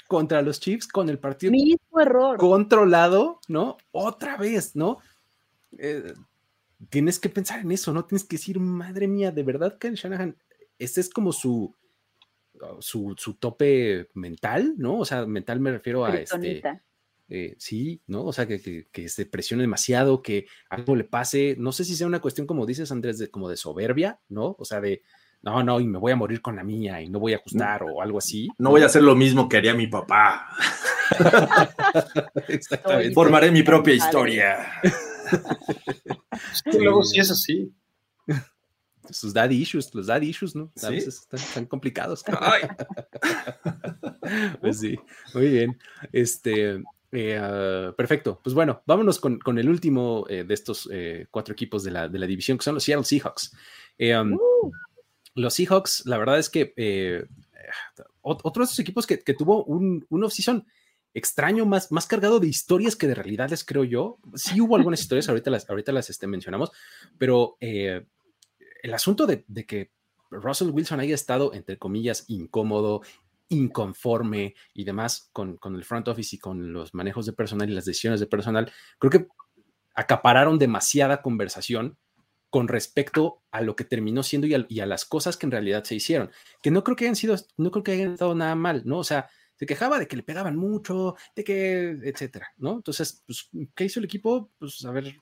contra 0.07 0.41
los 0.41 0.59
Chiefs 0.59 0.87
con 0.87 1.09
el 1.09 1.19
partido 1.19 1.51
Mismo 1.51 1.99
error. 1.99 2.37
controlado, 2.37 3.39
¿no? 3.47 3.77
Otra 3.91 4.37
vez, 4.37 4.75
¿no? 4.75 4.99
Eh, 5.77 6.13
tienes 6.89 7.19
que 7.19 7.29
pensar 7.29 7.59
en 7.61 7.71
eso, 7.71 7.93
¿no? 7.93 8.05
Tienes 8.05 8.23
que 8.23 8.35
decir, 8.35 8.59
madre 8.59 9.07
mía, 9.07 9.31
de 9.31 9.43
verdad, 9.43 9.77
Ken 9.77 9.95
Shanahan, 9.95 10.37
este 10.77 11.01
es 11.01 11.09
como 11.09 11.31
su, 11.31 11.73
su, 12.79 13.15
su, 13.17 13.33
tope 13.35 14.09
mental, 14.13 14.75
¿no? 14.77 14.99
O 14.99 15.05
sea, 15.05 15.25
mental 15.25 15.59
me 15.59 15.71
refiero 15.71 16.05
a 16.05 16.15
este. 16.15 16.61
Eh, 17.29 17.55
sí, 17.57 18.01
¿no? 18.05 18.25
O 18.25 18.33
sea, 18.33 18.45
que, 18.47 18.87
que, 18.91 19.09
se 19.09 19.25
presione 19.25 19.63
demasiado, 19.63 20.21
que 20.21 20.45
algo 20.69 20.95
le 20.95 21.03
pase. 21.03 21.55
No 21.57 21.71
sé 21.71 21.85
si 21.85 21.95
sea 21.95 22.05
una 22.05 22.21
cuestión, 22.21 22.45
como 22.45 22.65
dices, 22.65 22.91
Andrés, 22.91 23.17
de, 23.17 23.31
como 23.31 23.49
de 23.49 23.57
soberbia, 23.57 24.19
¿no? 24.29 24.55
O 24.59 24.65
sea, 24.65 24.81
de 24.81 25.01
no, 25.43 25.61
no, 25.61 25.79
y 25.81 25.85
me 25.85 25.99
voy 25.99 26.13
a 26.13 26.15
morir 26.15 26.41
con 26.41 26.55
la 26.55 26.63
mía 26.63 27.01
y 27.01 27.09
no 27.09 27.19
voy 27.19 27.33
a 27.33 27.35
ajustar 27.35 27.83
o 27.83 28.01
algo 28.01 28.17
así. 28.17 28.47
No 28.57 28.69
voy 28.69 28.81
a 28.81 28.85
hacer 28.85 29.03
lo 29.03 29.13
mismo 29.13 29.49
que 29.49 29.57
haría 29.57 29.73
mi 29.73 29.87
papá. 29.87 30.47
Exactamente. 32.47 33.13
Formaré 33.13 33.51
mi 33.51 33.61
propia 33.61 33.93
historia. 33.93 34.65
luego 36.79 37.03
sí 37.03 37.19
es 37.19 37.29
así. 37.29 37.73
Sus 39.09 39.33
daddy 39.33 39.61
issues, 39.61 39.93
los 39.93 40.07
daddy 40.07 40.29
issues, 40.29 40.55
¿no? 40.55 40.71
A 40.81 40.89
veces 40.89 41.27
están, 41.29 41.65
complicados. 41.65 42.23
pues 44.61 44.79
sí, 44.79 44.97
muy 45.33 45.49
bien. 45.49 45.77
Este, 46.13 46.81
eh, 47.11 47.37
ah, 47.37 47.93
perfecto. 47.97 48.39
Pues 48.41 48.53
bueno, 48.53 48.81
vámonos 48.85 49.19
con, 49.19 49.57
el 49.57 49.67
último 49.67 50.25
eh, 50.29 50.45
de 50.45 50.53
estos 50.53 50.87
eh, 50.89 51.27
cuatro 51.29 51.51
equipos 51.51 51.83
de 51.83 51.91
la, 51.91 52.07
de 52.07 52.17
la, 52.17 52.27
división, 52.27 52.57
que 52.57 52.63
son 52.63 52.75
los 52.75 52.83
Seattle 52.85 53.03
Seahawks. 53.03 53.53
Um, 53.99 54.35
uh. 54.35 54.71
Los 55.35 55.55
Seahawks, 55.55 56.05
la 56.05 56.17
verdad 56.17 56.39
es 56.39 56.49
que 56.49 56.73
eh, 56.77 57.25
otro 58.21 58.61
de 58.61 58.65
esos 58.65 58.79
equipos 58.79 59.07
que, 59.07 59.17
tuvo 59.17 59.63
un, 59.63 60.05
un 60.09 60.23
off-season 60.23 60.65
extraño, 61.13 61.65
más, 61.65 61.91
más 61.91 62.07
cargado 62.07 62.39
de 62.39 62.47
historias 62.47 62.95
que 62.95 63.07
de 63.07 63.15
realidades, 63.15 63.63
creo 63.63 63.83
yo. 63.83 64.17
Sí 64.35 64.59
hubo 64.61 64.75
algunas 64.75 65.01
historias, 65.01 65.29
ahorita 65.29 65.51
las, 65.51 65.69
ahorita 65.69 65.91
las 65.91 66.09
este, 66.09 66.27
mencionamos, 66.27 66.71
pero 67.17 67.57
eh, 67.59 68.05
el 68.81 68.93
asunto 68.93 69.27
de, 69.27 69.45
que 69.65 69.91
Russell 70.31 70.69
Wilson 70.69 70.99
haya 70.99 71.15
estado, 71.15 71.53
entre 71.53 71.77
comillas, 71.77 72.25
incómodo, 72.27 73.01
inconforme 73.49 74.55
y 74.73 74.83
demás 74.83 75.29
con, 75.31 75.57
con, 75.57 75.75
el 75.75 75.83
front 75.83 76.07
office 76.07 76.35
y 76.35 76.39
con 76.39 76.73
los 76.73 76.93
manejos 76.95 77.27
de 77.27 77.33
personal 77.33 77.69
y 77.69 77.73
las 77.73 77.85
decisiones 77.85 78.19
de 78.19 78.25
personal, 78.25 78.71
creo 78.97 79.11
que 79.11 79.27
acapararon 79.93 80.57
demasiada 80.57 81.21
conversación 81.21 81.97
con 82.53 82.67
respecto 82.67 83.41
a 83.49 83.61
lo 83.61 83.75
que 83.75 83.83
terminó 83.83 84.21
siendo 84.21 84.45
y 84.45 84.79
a, 84.79 84.85
las 84.85 85.05
cosas 85.05 85.37
que 85.37 85.47
en 85.47 85.51
realidad 85.51 85.83
se 85.85 85.95
hicieron, 85.95 86.29
que 86.61 86.69
no 86.69 86.83
creo 86.83 86.95
que 86.95 87.05
hayan 87.05 87.15
sido, 87.15 87.35
no 87.57 87.71
creo 87.71 87.83
que 87.83 87.93
hayan 87.93 88.13
estado 88.13 88.35
nada 88.35 88.53
mal, 88.53 88.83
¿no? 88.85 88.99
O 88.99 89.03
sea, 89.03 89.27
se 89.55 89.65
quejaba 89.65 89.97
de 89.97 90.07
que 90.07 90.17
le 90.17 90.21
pegaban 90.21 90.55
mucho, 90.55 91.15
de 91.35 91.43
que, 91.43 91.97
etcétera, 92.03 92.53
¿no? 92.57 92.73
Entonces, 92.73 93.23
pues, 93.25 93.49
¿qué 93.73 93.85
hizo 93.85 93.99
el 93.99 94.05
equipo? 94.05 94.51
Pues, 94.59 94.85
a 94.85 94.91
ver, 94.91 95.15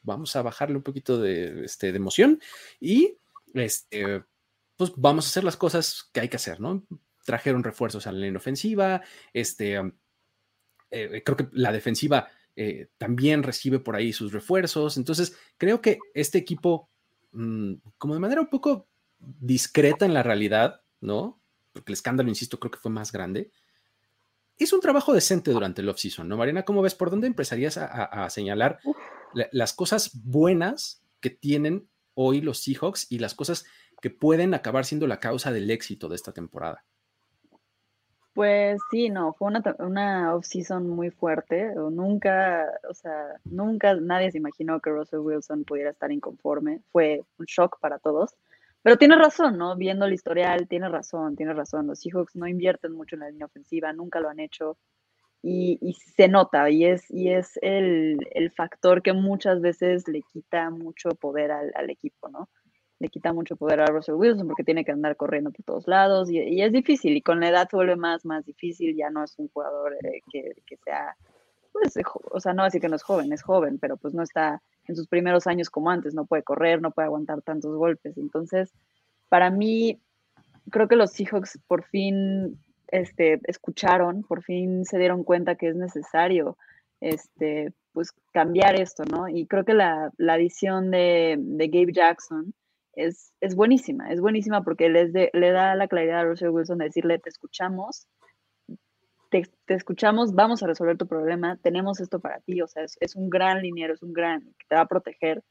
vamos 0.00 0.34
a 0.34 0.40
bajarle 0.40 0.76
un 0.76 0.82
poquito 0.82 1.20
de, 1.20 1.66
este, 1.66 1.92
de 1.92 1.98
emoción 1.98 2.40
y, 2.80 3.18
este, 3.52 4.24
pues, 4.78 4.94
vamos 4.96 5.26
a 5.26 5.28
hacer 5.28 5.44
las 5.44 5.58
cosas 5.58 6.08
que 6.10 6.20
hay 6.20 6.30
que 6.30 6.36
hacer, 6.36 6.58
¿no? 6.58 6.86
Trajeron 7.26 7.64
refuerzos 7.64 8.06
a 8.06 8.12
la 8.12 8.20
línea 8.20 8.38
ofensiva, 8.38 9.02
este, 9.34 9.74
eh, 10.90 11.22
creo 11.22 11.36
que 11.36 11.48
la 11.52 11.70
defensiva 11.70 12.28
eh, 12.56 12.88
también 12.96 13.42
recibe 13.42 13.78
por 13.78 13.96
ahí 13.96 14.12
sus 14.12 14.32
refuerzos. 14.32 14.96
Entonces, 14.96 15.36
creo 15.58 15.82
que 15.82 15.98
este 16.14 16.38
equipo, 16.38 16.88
mm, 17.32 17.74
como 17.98 18.14
de 18.14 18.20
manera 18.20 18.40
un 18.40 18.48
poco 18.48 18.88
discreta 19.18 20.06
en 20.06 20.14
la 20.14 20.22
realidad, 20.22 20.80
¿no? 21.00 21.38
Porque 21.72 21.92
el 21.92 21.94
escándalo, 21.94 22.30
insisto, 22.30 22.58
creo 22.58 22.70
que 22.70 22.78
fue 22.78 22.90
más 22.90 23.12
grande. 23.12 23.50
Hizo 24.56 24.74
un 24.74 24.80
trabajo 24.80 25.12
decente 25.12 25.50
durante 25.50 25.82
el 25.82 25.88
off-season, 25.90 26.26
¿no, 26.26 26.38
Mariana? 26.38 26.64
¿Cómo 26.64 26.80
ves? 26.80 26.94
¿Por 26.94 27.10
dónde 27.10 27.26
empezarías 27.26 27.76
a, 27.76 28.30
señalar 28.30 28.78
las 29.52 29.74
cosas 29.74 30.12
buenas 30.24 31.02
que 31.20 31.28
tienen 31.28 31.86
hoy 32.14 32.40
los 32.40 32.60
Seahawks 32.60 33.06
y 33.10 33.18
las 33.18 33.34
cosas 33.34 33.66
que 34.00 34.08
pueden 34.08 34.54
acabar 34.54 34.86
siendo 34.86 35.06
la 35.06 35.20
causa 35.20 35.52
del 35.52 35.70
éxito 35.70 36.08
de 36.08 36.16
esta 36.16 36.32
temporada? 36.32 36.86
Pues 38.36 38.82
sí, 38.90 39.08
no, 39.08 39.32
fue 39.32 39.48
una, 39.48 39.62
una 39.78 40.34
off-season 40.34 40.86
muy 40.90 41.10
fuerte. 41.10 41.72
Nunca, 41.74 42.70
o 42.86 42.92
sea, 42.92 43.40
nunca 43.46 43.94
nadie 43.94 44.30
se 44.30 44.36
imaginó 44.36 44.78
que 44.80 44.90
Russell 44.90 45.20
Wilson 45.20 45.64
pudiera 45.64 45.88
estar 45.88 46.12
inconforme. 46.12 46.82
Fue 46.92 47.22
un 47.38 47.46
shock 47.46 47.80
para 47.80 47.98
todos. 47.98 48.36
Pero 48.82 48.98
tiene 48.98 49.16
razón, 49.16 49.56
¿no? 49.56 49.74
Viendo 49.74 50.04
el 50.04 50.12
historial, 50.12 50.68
tiene 50.68 50.90
razón, 50.90 51.34
tiene 51.34 51.54
razón. 51.54 51.86
Los 51.86 52.00
Seahawks 52.00 52.36
no 52.36 52.46
invierten 52.46 52.92
mucho 52.92 53.16
en 53.16 53.20
la 53.20 53.30
línea 53.30 53.46
ofensiva, 53.46 53.94
nunca 53.94 54.20
lo 54.20 54.28
han 54.28 54.38
hecho. 54.38 54.76
Y, 55.40 55.78
y 55.80 55.94
se 55.94 56.28
nota, 56.28 56.68
y 56.68 56.84
es, 56.84 57.10
y 57.10 57.30
es 57.30 57.58
el, 57.62 58.18
el, 58.32 58.50
factor 58.50 59.00
que 59.00 59.14
muchas 59.14 59.62
veces 59.62 60.08
le 60.08 60.20
quita 60.20 60.68
mucho 60.68 61.08
poder 61.10 61.52
al, 61.52 61.72
al 61.74 61.88
equipo, 61.88 62.28
¿no? 62.28 62.50
Le 62.98 63.08
quita 63.08 63.32
mucho 63.32 63.56
poder 63.56 63.80
a 63.80 63.86
Russell 63.86 64.14
Wilson 64.14 64.46
porque 64.46 64.64
tiene 64.64 64.84
que 64.84 64.92
andar 64.92 65.16
corriendo 65.16 65.50
por 65.50 65.64
todos 65.64 65.86
lados 65.86 66.30
y, 66.30 66.62
es 66.62 66.72
difícil 66.72 67.16
y 67.16 67.22
con 67.22 67.40
la 67.40 67.48
edad 67.48 67.68
se 67.68 67.76
vuelve 67.76 67.96
más, 67.96 68.24
más 68.24 68.44
difícil, 68.44 68.96
ya 68.96 69.10
no 69.10 69.24
es 69.24 69.34
un 69.38 69.48
jugador 69.48 69.94
eh, 70.02 70.20
que, 70.30 70.54
que, 70.66 70.76
sea, 70.78 71.16
pues, 71.72 71.94
o 72.30 72.40
sea, 72.40 72.54
no 72.54 72.64
decir 72.64 72.80
que 72.80 72.88
no 72.88 72.96
es 72.96 73.02
joven, 73.02 73.32
es 73.32 73.42
joven, 73.42 73.78
pero 73.78 73.96
pues 73.96 74.14
no 74.14 74.22
está 74.22 74.62
en 74.88 74.96
sus 74.96 75.08
primeros 75.08 75.46
años 75.46 75.68
como 75.68 75.90
antes, 75.90 76.14
no 76.14 76.26
puede 76.26 76.42
correr, 76.42 76.80
no 76.80 76.90
puede 76.90 77.06
aguantar 77.06 77.42
tantos 77.42 77.76
golpes. 77.76 78.16
Entonces, 78.16 78.72
para 79.28 79.50
mí, 79.50 80.00
creo 80.70 80.88
que 80.88 80.96
los 80.96 81.10
Seahawks 81.10 81.58
por 81.66 81.84
fin 81.84 82.58
este, 82.88 83.40
escucharon, 83.44 84.22
por 84.22 84.42
fin 84.42 84.84
se 84.84 84.98
dieron 84.98 85.24
cuenta 85.24 85.56
que 85.56 85.68
es 85.68 85.76
necesario 85.76 86.56
este, 87.00 87.72
pues 87.92 88.12
cambiar 88.32 88.80
esto, 88.80 89.04
¿no? 89.04 89.28
Y 89.28 89.46
creo 89.46 89.64
que 89.64 89.74
la, 89.74 90.12
la 90.16 90.34
adición 90.34 90.90
de, 90.90 91.36
de 91.38 91.68
Gabe 91.68 91.92
Jackson, 91.92 92.54
es, 92.96 93.32
es 93.40 93.54
buenísima, 93.54 94.10
es 94.10 94.20
buenísima 94.20 94.64
porque 94.64 94.88
les 94.88 95.12
le 95.12 95.50
da 95.50 95.74
la 95.74 95.86
claridad 95.86 96.20
a 96.20 96.24
Russell 96.24 96.48
Wilson 96.48 96.78
de 96.78 96.86
decirle, 96.86 97.18
te 97.18 97.28
escuchamos, 97.28 98.08
te, 99.30 99.44
escuchamos, 99.68 100.34
vamos 100.34 100.62
a 100.62 100.66
resolver 100.66 100.96
tu 100.96 101.06
problema, 101.06 101.58
tenemos 101.62 102.00
esto 102.00 102.20
para 102.20 102.40
ti, 102.40 102.62
o 102.62 102.66
sea, 102.66 102.84
es, 102.84 103.16
un 103.16 103.28
gran 103.28 103.62
liniero, 103.62 103.94
es 103.94 104.02
un 104.02 104.12
gran, 104.12 104.42
que 104.58 104.66
te 104.68 104.74
va 104.76 104.82
a 104.82 104.86
proteger, 104.86 105.42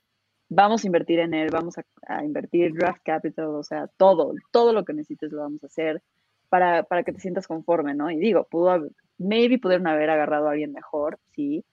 vamos 0.50 0.84
a 0.84 0.88
invertir 0.88 1.20
en 1.20 1.34
él, 1.34 1.50
vamos 1.52 1.76
a, 1.78 2.24
invertir 2.24 2.74
draft 2.74 3.02
capital, 3.04 3.48
o 3.48 3.64
sea, 3.64 3.88
todo, 3.98 4.34
todo 4.52 4.74
lo 4.74 4.84
que 4.84 4.94
necesites 4.94 5.32
lo 5.32 5.42
vamos 5.42 5.64
a 5.64 5.68
hacer 5.68 6.02
para, 6.50 6.84
para 6.84 7.04
que 7.04 7.14
te 7.14 7.20
sientas 7.20 7.48
conforme, 7.48 7.94
¿no? 7.94 8.10
Y 8.10 8.18
digo, 8.18 8.48
pudo 8.50 8.88
maybe 9.18 9.60
pudieron 9.60 9.88
haber 9.88 10.10
agarrado 10.10 10.48
a 10.48 10.52
alguien 10.52 10.74
mejor, 10.74 11.20
sí, 11.32 11.64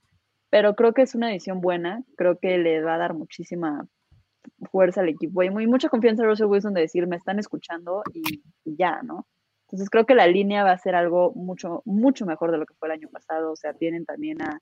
pero 0.49 0.75
creo 0.75 0.93
que 0.93 1.01
es 1.01 1.15
una 1.15 1.31
edición 1.31 1.61
buena, 1.61 2.03
creo 2.15 2.37
que 2.37 2.59
le 2.59 2.81
va 2.83 2.95
a 2.95 2.99
dar 2.99 3.15
muchísima 3.15 3.87
fuerza 4.71 5.01
al 5.01 5.09
equipo 5.09 5.43
y 5.43 5.49
muy 5.49 5.67
mucha 5.67 5.89
confianza 5.89 6.23
a 6.23 6.27
Russell 6.27 6.47
Wilson 6.47 6.73
de 6.73 6.81
decir, 6.81 7.07
me 7.07 7.15
están 7.15 7.39
escuchando 7.39 8.03
y, 8.13 8.43
ya, 8.65 9.01
¿no? 9.03 9.27
Entonces 9.67 9.89
creo 9.89 10.05
que 10.05 10.15
la 10.15 10.27
línea 10.27 10.63
va 10.63 10.71
a 10.71 10.77
ser 10.77 10.95
algo 10.95 11.33
mucho, 11.33 11.81
mucho 11.85 12.25
mejor 12.25 12.51
de 12.51 12.57
lo 12.57 12.65
que 12.65 12.75
fue 12.75 12.87
el 12.89 12.93
año 12.93 13.09
pasado. 13.09 13.51
O 13.51 13.55
sea, 13.55 13.73
tienen 13.73 14.05
también 14.05 14.41
a, 14.41 14.59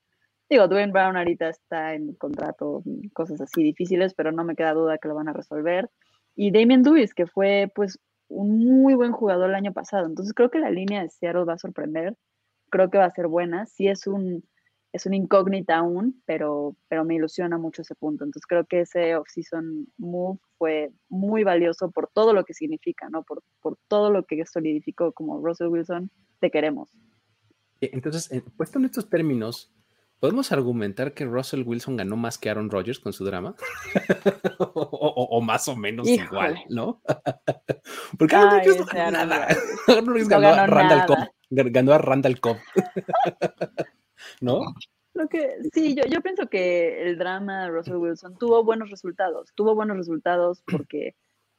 digo, 0.49 0.67
Dwayne 0.67 0.93
Brown 0.93 1.17
ahorita 1.17 1.49
está 1.49 1.93
en 1.95 2.13
contrato, 2.15 2.81
cosas 3.13 3.41
así 3.41 3.61
difíciles, 3.61 4.13
pero 4.13 4.31
no 4.31 4.45
me 4.45 4.55
queda 4.55 4.73
duda 4.73 4.97
que 4.97 5.09
lo 5.09 5.15
van 5.15 5.27
a 5.27 5.33
resolver. 5.33 5.89
Y 6.35 6.51
Damien 6.51 6.83
Lewis, 6.83 7.13
que 7.13 7.27
fue 7.27 7.69
pues 7.75 7.99
un 8.29 8.65
muy 8.65 8.95
buen 8.95 9.11
jugador 9.11 9.49
el 9.49 9.55
año 9.55 9.73
pasado. 9.73 10.07
Entonces 10.07 10.33
creo 10.33 10.49
que 10.49 10.59
la 10.59 10.71
línea 10.71 11.01
de 11.01 11.09
Seattle 11.09 11.43
va 11.43 11.53
a 11.53 11.59
sorprender. 11.59 12.15
Creo 12.69 12.89
que 12.89 12.97
va 12.97 13.05
a 13.05 13.11
ser 13.11 13.27
buena. 13.27 13.65
Sí 13.65 13.87
es 13.89 14.07
un, 14.07 14.43
es 14.93 15.05
una 15.05 15.15
incógnita 15.15 15.77
aún, 15.77 16.21
pero, 16.25 16.75
pero 16.89 17.05
me 17.05 17.15
ilusiona 17.15 17.57
mucho 17.57 17.81
ese 17.81 17.95
punto. 17.95 18.25
Entonces 18.25 18.45
creo 18.45 18.65
que 18.65 18.81
ese 18.81 19.15
off-season 19.15 19.87
move 19.97 20.39
fue 20.57 20.91
muy 21.09 21.43
valioso 21.43 21.91
por 21.91 22.09
todo 22.13 22.33
lo 22.33 22.43
que 22.43 22.53
significa, 22.53 23.09
¿no? 23.09 23.23
Por, 23.23 23.41
por 23.61 23.77
todo 23.87 24.11
lo 24.11 24.25
que 24.25 24.45
solidificó 24.45 25.13
como 25.13 25.39
Russell 25.39 25.67
Wilson, 25.67 26.11
te 26.39 26.51
queremos. 26.51 26.91
E, 27.79 27.91
entonces, 27.93 28.29
puesto 28.57 28.79
en 28.79 28.85
estos 28.85 29.09
términos, 29.09 29.73
¿podemos 30.19 30.51
argumentar 30.51 31.13
que 31.13 31.23
Russell 31.23 31.63
Wilson 31.65 31.95
ganó 31.95 32.17
más 32.17 32.37
que 32.37 32.49
Aaron 32.49 32.69
Rodgers 32.69 32.99
con 32.99 33.13
su 33.13 33.23
drama? 33.23 33.55
o, 34.59 35.39
más 35.41 35.69
o 35.69 35.75
menos 35.77 36.05
igual, 36.07 36.59
¿no? 36.67 37.01
Porque 38.19 38.35
Aaron 38.35 38.59
Rodgers 38.59 38.77
no 38.77 38.85
ganó 38.87 39.11
nada. 39.25 39.47
Aaron 39.87 40.05
Rodgers 40.05 40.27
ganó, 40.27 40.47
a 40.49 40.67
Randall 40.67 41.05
Cobb. 41.05 41.27
Ganó 41.49 41.93
a 41.93 41.97
Randall 41.97 42.41
Cobb. 42.41 42.57
¿No? 44.39 44.61
Lo 45.13 45.27
que, 45.27 45.57
sí, 45.73 45.93
yo, 45.95 46.03
yo 46.05 46.21
pienso 46.21 46.47
que 46.47 47.03
el 47.03 47.17
drama 47.17 47.63
de 47.63 47.69
Russell 47.69 47.95
Wilson 47.95 48.37
tuvo 48.37 48.63
buenos 48.63 48.89
resultados, 48.89 49.51
tuvo 49.55 49.75
buenos 49.75 49.97
resultados 49.97 50.63
porque 50.65 51.15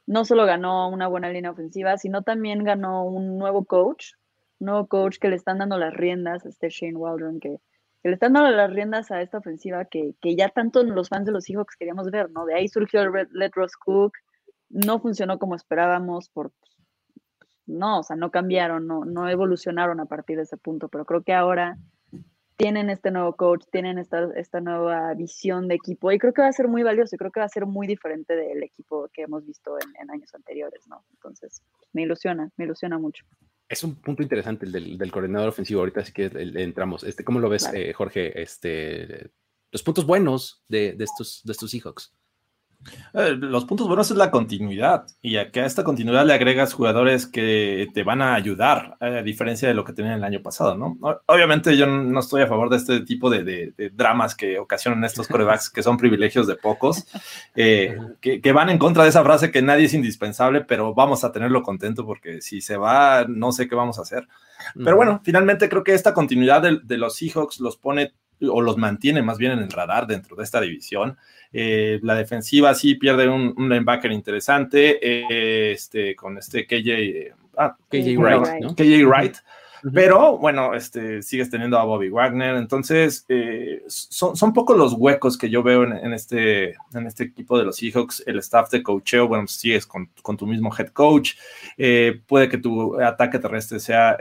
no 0.07 0.25
solo 0.25 0.47
ganó 0.47 0.89
una 0.89 1.07
buena 1.07 1.31
línea 1.31 1.51
ofensiva, 1.51 1.97
sino 1.99 2.23
también 2.23 2.65
ganó 2.65 3.05
un 3.05 3.39
nuevo 3.39 3.65
coach, 3.65 4.13
un 4.59 4.67
nuevo 4.67 4.87
coach 4.87 5.19
que 5.19 5.29
le 5.29 5.37
están 5.37 5.59
dando 5.59 5.79
las 5.79 5.93
riendas 5.95 6.47
este 6.47 6.71
Shane 6.71 6.97
Waldron, 6.97 7.41
que, 7.41 7.59
le 8.05 8.13
están 8.13 8.33
dando 8.33 8.51
las 8.51 8.73
riendas 8.73 9.11
a 9.11 9.23
esta 9.23 9.39
ofensiva 9.39 9.85
que, 9.85 10.15
que, 10.21 10.35
ya 10.35 10.49
tanto 10.49 10.83
los 10.83 11.09
fans 11.09 11.27
de 11.27 11.33
los 11.33 11.45
Seahawks 11.45 11.77
queríamos 11.77 12.11
ver, 12.11 12.31
¿no? 12.31 12.47
De 12.47 12.55
ahí 12.55 12.69
surgió 12.69 13.01
el 13.03 13.13
Red, 13.13 13.29
Let 13.33 13.53
Ross 13.55 13.77
Cook, 13.77 14.15
no 14.71 14.99
funcionó 14.99 15.39
como 15.39 15.55
esperábamos 15.55 16.29
por... 16.31 16.53
No, 17.67 18.01
o 18.01 18.03
sea, 18.03 18.17
no 18.17 18.33
cambiaron, 18.33 18.89
no, 18.89 19.05
no 19.05 19.29
evolucionaron 19.29 20.01
a 20.01 20.07
partir 20.07 20.37
de 20.37 20.43
ese 20.43 20.57
punto, 20.57 20.89
pero 20.89 21.05
creo 21.05 21.23
que 21.23 21.33
ahora 21.33 21.79
tienen 22.63 22.91
este 22.91 23.11
nuevo 23.11 23.35
coach, 23.35 23.65
tienen 23.73 23.99
esta, 23.99 24.29
esta 24.37 24.61
nueva 24.61 25.13
visión 25.15 25.67
de 25.67 25.75
equipo 25.75 26.13
y 26.13 26.19
creo 26.21 26.33
que 26.33 26.43
va 26.43 26.49
a 26.49 26.53
ser 26.53 26.69
muy 26.69 26.85
valioso 26.85 27.17
y 27.17 27.19
creo 27.19 27.33
que 27.33 27.41
va 27.41 27.47
a 27.47 27.49
ser 27.49 27.67
muy 27.67 27.89
diferente 27.89 28.37
del 28.37 28.63
equipo 28.63 29.09
que 29.13 29.23
hemos 29.23 29.45
visto 29.45 29.77
en, 29.81 30.09
años 30.09 30.33
anteriores, 30.33 30.87
¿no? 30.87 31.05
Entonces, 31.13 31.61
me 31.93 32.03
ilusiona, 32.03 32.53
me 32.57 32.65
ilusiona 32.65 33.01
mucho. 33.01 33.25
Es 33.69 33.83
un 33.83 33.97
punto 33.97 34.23
interesante 34.23 34.67
el 34.67 34.97
del, 34.97 35.11
coordinador 35.11 35.49
ofensivo, 35.49 35.81
ahorita 35.81 36.05
sí 36.05 36.13
que 36.13 36.31
entramos. 36.37 37.03
Este, 37.03 37.25
¿Cómo 37.25 37.41
lo 37.41 37.49
ves, 37.49 37.69
eh, 37.75 37.93
Jorge? 37.95 38.41
Este, 38.41 39.33
los 39.73 39.83
puntos 39.83 40.07
buenos 40.07 40.63
de, 40.69 40.93
de, 40.93 41.03
estos, 41.03 41.43
de 41.45 41.51
estos 41.51 41.69
Seahawks. 41.69 42.15
Eh, 43.15 43.37
los 43.39 43.65
puntos 43.65 43.87
buenos 43.87 44.11
es 44.11 44.17
la 44.17 44.31
continuidad 44.31 45.07
y 45.21 45.37
a 45.37 45.51
esta 45.53 45.85
continuidad 45.85 46.25
le 46.25 46.33
agregas 46.33 46.73
jugadores 46.73 47.27
que 47.27 47.89
te 47.93 48.03
van 48.03 48.23
a 48.23 48.35
ayudar, 48.35 48.97
eh, 49.01 49.19
a 49.19 49.23
diferencia 49.23 49.69
de 49.69 49.75
lo 49.75 49.85
que 49.85 49.93
tenían 49.93 50.15
el 50.15 50.25
año 50.25 50.43
pasado, 50.43 50.77
¿no? 50.77 50.99
Obviamente 51.27 51.77
yo 51.77 51.87
no 51.87 52.21
estoy 52.21 52.43
a 52.43 52.47
favor 52.47 52.71
de 52.71 52.79
este 52.79 53.01
tipo 53.01 53.29
de, 53.31 53.75
dramas 53.95 54.35
que 54.35 54.59
ocasionan 54.59 55.05
estos 55.05 55.29
corebacks 55.29 55.71
que 55.71 55.83
son 55.83 55.97
privilegios 55.97 56.47
de 56.47 56.57
pocos, 56.57 57.07
eh, 57.57 57.97
que, 58.21 58.53
van 58.53 58.71
en 58.71 58.79
contra 58.79 59.03
de 59.03 59.11
esa 59.11 59.23
frase 59.23 59.51
que 59.51 59.63
nadie 59.63 59.87
es 59.87 59.95
indispensable, 59.95 60.63
pero 60.63 60.95
vamos 60.95 61.25
a 61.25 61.33
tenerlo 61.33 61.63
contento 61.63 62.05
porque 62.07 62.41
si 62.41 62.61
se 62.61 62.77
va, 62.77 63.25
no 63.29 63.53
sé 63.53 63.69
qué 63.69 63.75
vamos 63.75 63.99
a 63.99 64.03
hacer. 64.03 64.27
Pero 64.75 64.97
bueno, 64.97 65.21
finalmente 65.25 65.69
creo 65.69 65.83
que 65.83 65.95
esta 65.95 66.15
continuidad 66.15 66.63
de, 66.63 66.81
de 66.83 66.97
los 66.97 67.17
Seahawks 67.17 67.61
los 67.61 67.77
pone 67.77 68.13
o 68.51 68.61
los 68.61 68.77
mantiene 68.77 69.23
más 69.23 69.39
bien 69.39 69.53
en 69.53 69.61
el 69.61 69.71
radar 69.71 70.07
dentro 70.07 70.37
de 70.37 70.45
esta 70.45 70.61
división. 70.61 71.17
Eh, 71.53 72.01
la 72.03 72.15
defensiva 72.15 72.75
sí 72.75 72.95
pierde 72.95 73.29
un, 73.29 73.55
linebacker 73.57 74.11
interesante 74.11 74.99
eh, 75.03 75.73
este, 75.73 76.17
con 76.17 76.39
este 76.39 76.67
KJ, 76.67 77.35
ah, 77.59 77.77
KJ 77.91 78.17
Wright, 78.17 78.75
KJ 78.75 79.07
Wright. 79.07 79.37
Pero 79.93 80.39
bueno, 80.39 80.75
este, 80.75 81.23
sigues 81.23 81.51
teniendo 81.51 81.79
a 81.79 81.85
Bobby 81.85 82.09
Wagner, 82.09 82.57
entonces 82.57 83.25
eh, 83.29 83.83
son, 83.87 84.37
son 84.37 84.53
pocos 84.53 84.77
los 84.77 84.93
huecos 84.93 85.37
que 85.37 85.51
yo 85.51 85.63
veo 85.63 85.85
en, 85.85 86.13
este, 86.13 86.77
en 86.95 87.07
este 87.07 87.25
equipo 87.25 87.59
de 87.59 87.65
los 87.65 87.77
Seahawks. 87.77 88.23
El 88.27 88.39
staff 88.39 88.71
de 88.71 88.83
coacheo, 88.83 89.27
bueno, 89.27 89.47
sigues 89.49 89.87
con, 89.87 90.09
con 90.23 90.37
tu 90.37 90.47
mismo 90.47 90.71
head 90.77 90.89
coach. 90.89 91.35
puede 92.27 92.49
que 92.49 92.59
tu 92.59 93.01
ataque 93.01 93.39
terrestre 93.39 93.81
sea 93.81 94.17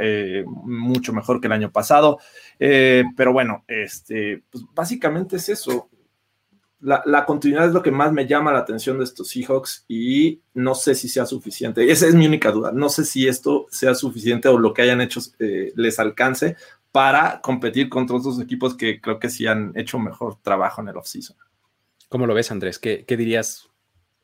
mucho 0.46 1.14
mejor 1.14 1.40
que 1.40 1.48
el 1.48 1.54
año 1.54 1.72
pasado, 1.72 2.20
pero 2.58 3.34
bueno, 3.34 3.64
este, 3.68 4.44
pues 4.50 4.64
básicamente 4.74 5.36
es 5.36 5.50
eso 5.50 5.90
la, 6.82 7.26
continuidad 7.26 7.68
es 7.68 7.74
lo 7.74 7.84
que 7.84 7.92
más 7.92 8.12
me 8.12 8.26
llama 8.26 8.52
la 8.52 8.60
atención 8.60 8.98
de 8.98 9.04
estos 9.04 9.30
Seahawks 9.30 9.86
y 9.88 10.42
no 10.54 10.74
sé 10.74 10.96
si 10.96 11.08
sea 11.08 11.26
suficiente. 11.26 11.92
Esa 11.92 12.08
es 12.08 12.16
mi 12.16 12.26
única 12.26 12.52
duda. 12.52 12.72
No 12.72 12.90
sé 12.90 13.06
si 13.06 13.28
esto 13.28 13.68
sea 13.70 13.94
suficiente 13.94 14.48
o 14.48 14.58
lo 14.58 14.74
que 14.74 14.82
hayan 14.82 15.02
hecho 15.02 15.20
eh, 15.40 15.72
les 15.76 16.00
alcance 16.00 16.56
para 16.92 17.40
competir 17.42 17.88
contra 17.88 18.18
otros 18.18 18.42
equipos 18.42 18.76
que 18.76 19.00
creo 19.00 19.20
que 19.20 19.30
sí 19.30 19.46
han 19.46 19.72
hecho 19.76 20.00
mejor 20.00 20.38
trabajo 20.42 20.82
en 20.82 20.90
el 20.90 20.98
offseason. 20.98 21.38
¿Cómo 22.10 22.26
lo 22.26 22.34
ves, 22.34 22.52
Andrés? 22.52 22.80
¿Qué, 22.80 23.06
dirías 23.08 23.70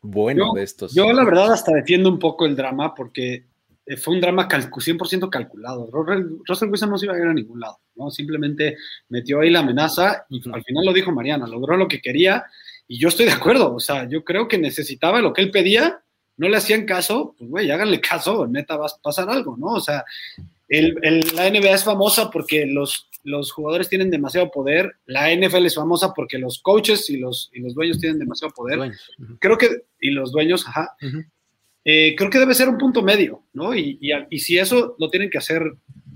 bueno 0.02 0.54
de 0.54 0.64
estos? 0.64 0.94
Yo, 0.94 1.14
la 1.14 1.24
verdad, 1.24 1.54
hasta 1.54 1.72
defiendo 1.74 2.10
un 2.10 2.20
poco 2.20 2.46
el 2.46 2.56
drama 2.56 2.94
porque 2.96 3.46
fue 3.96 4.16
un 4.16 4.22
drama 4.22 4.50
100% 4.50 5.30
calculado. 5.30 5.90
Russell 5.92 6.70
Wilson 6.70 6.90
no 6.90 6.98
se 6.98 7.06
iba 7.06 7.16
a 7.16 7.20
ir 7.20 7.26
a 7.26 7.34
ningún 7.34 7.62
lado, 7.62 7.80
¿no? 7.96 8.12
Simplemente 8.12 8.76
metió 9.08 9.40
ahí 9.40 9.50
la 9.50 9.60
amenaza 9.60 10.26
y 10.30 10.42
al 10.52 10.64
final 10.64 10.86
lo 10.86 10.94
dijo 10.94 11.14
Mariana, 11.14 11.48
logró 11.48 11.78
lo 11.78 11.88
que 11.88 12.02
quería 12.02 12.44
y 12.88 13.00
yo 13.00 13.10
estoy 13.10 13.26
de 13.26 13.34
acuerdo, 13.34 13.74
o 13.74 13.80
sea, 13.80 14.08
yo 14.10 14.24
creo 14.24 14.48
que 14.48 14.58
necesitaba 14.58 15.22
lo 15.22 15.34
que 15.34 15.42
él 15.42 15.52
pedía, 15.52 16.02
no 16.38 16.48
le 16.50 16.58
hacían 16.58 16.86
caso, 16.86 17.36
pues 17.38 17.50
güey, 17.50 17.72
háganle 17.72 18.02
caso, 18.02 18.48
neta 18.48 18.78
va 18.78 18.88
a 18.88 19.02
pasar 19.02 19.30
algo, 19.30 19.58
¿no? 19.58 19.68
O 19.68 19.82
sea, 19.82 20.04
el, 20.70 20.96
la 21.36 21.50
NBA 21.50 21.72
es 21.72 21.84
famosa 21.84 22.30
porque 22.30 22.66
los, 22.66 23.10
los 23.24 23.52
jugadores 23.52 23.90
tienen 23.90 24.10
demasiado 24.10 24.52
poder, 24.52 24.96
la 25.06 25.34
NFL 25.34 25.66
es 25.66 25.76
famosa 25.76 26.14
porque 26.14 26.38
los 26.38 26.60
coaches 26.62 27.10
y 27.10 27.18
los, 27.18 27.50
y 27.54 27.60
los 27.62 27.74
dueños 27.74 28.00
tienen 28.00 28.20
demasiado 28.20 28.54
poder. 28.54 28.92
Creo 29.40 29.58
que, 29.58 29.70
y 30.00 30.12
los 30.12 30.32
dueños, 30.32 30.66
ajá. 30.68 30.96
Eh, 31.90 32.16
creo 32.18 32.30
que 32.30 32.38
debe 32.38 32.54
ser 32.54 32.68
un 32.68 32.78
punto 32.78 33.02
medio, 33.02 33.46
¿no? 33.54 33.74
Y, 33.74 33.98
y, 34.30 34.40
si 34.40 34.58
eso 34.58 34.98
lo 35.00 35.10
tienen 35.10 35.30
que 35.30 35.38
hacer 35.38 35.64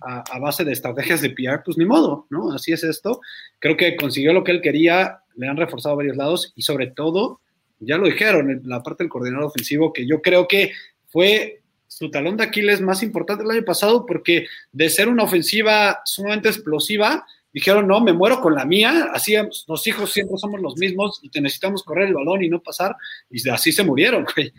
a, 0.02 0.38
base 0.38 0.65
de 0.65 0.73
estrategias 0.73 1.22
de 1.22 1.30
PR, 1.30 1.64
pues 1.64 1.77
ni 1.77 1.85
modo, 1.85 2.27
¿no? 2.30 2.52
Así 2.52 2.73
es 2.73 2.84
esto. 2.84 3.22
Creo 3.57 3.77
que 3.77 3.95
consiguió 3.95 4.34
lo 4.34 4.43
que 4.43 4.52
él 4.52 4.60
quería, 4.60 5.22
le 5.38 5.48
han 5.48 5.56
reforzado 5.56 5.93
a 5.93 5.95
varios 5.95 6.18
lados 6.18 6.52
y 6.57 6.64
sobre 6.64 6.88
todo, 6.88 7.39
ya 7.80 7.98
lo 7.98 8.07
dijeron, 8.07 8.61
la 8.65 8.84
parte 8.84 9.06
del 9.06 9.10
coordinador 9.10 9.45
ofensivo, 9.45 9.93
que 9.93 10.06
yo 10.06 10.22
creo 10.22 10.45
que 10.45 10.73
fue 11.07 11.61
su 11.88 12.11
talón 12.11 12.35
de 12.35 12.43
Aquiles 12.43 12.81
más 12.81 13.02
importante 13.02 13.45
el 13.45 13.52
año 13.52 13.64
pasado 13.64 14.06
porque 14.06 14.48
de 14.73 14.89
ser 14.89 15.07
una 15.07 15.23
ofensiva 15.23 16.02
sumamente 16.03 16.49
explosiva, 16.49 17.26
dijeron, 17.53 17.88
no, 17.88 18.02
me 18.02 18.11
muero 18.11 18.41
con 18.41 18.56
la 18.56 18.65
mía, 18.65 19.10
así 19.14 19.35
los 19.68 19.88
hijos 19.88 20.11
siempre 20.11 20.38
somos 20.38 20.60
los 20.60 20.76
mismos 20.76 21.22
y 21.22 21.30
te 21.30 21.39
necesitamos 21.39 21.81
correr 21.84 22.10
el 22.10 22.14
balón 22.14 22.43
y 22.43 22.49
no 22.49 22.61
pasar, 22.61 22.93
y 23.30 23.48
así 23.49 23.72
se 23.72 23.85
murieron, 23.85 24.26
güey. 24.35 24.52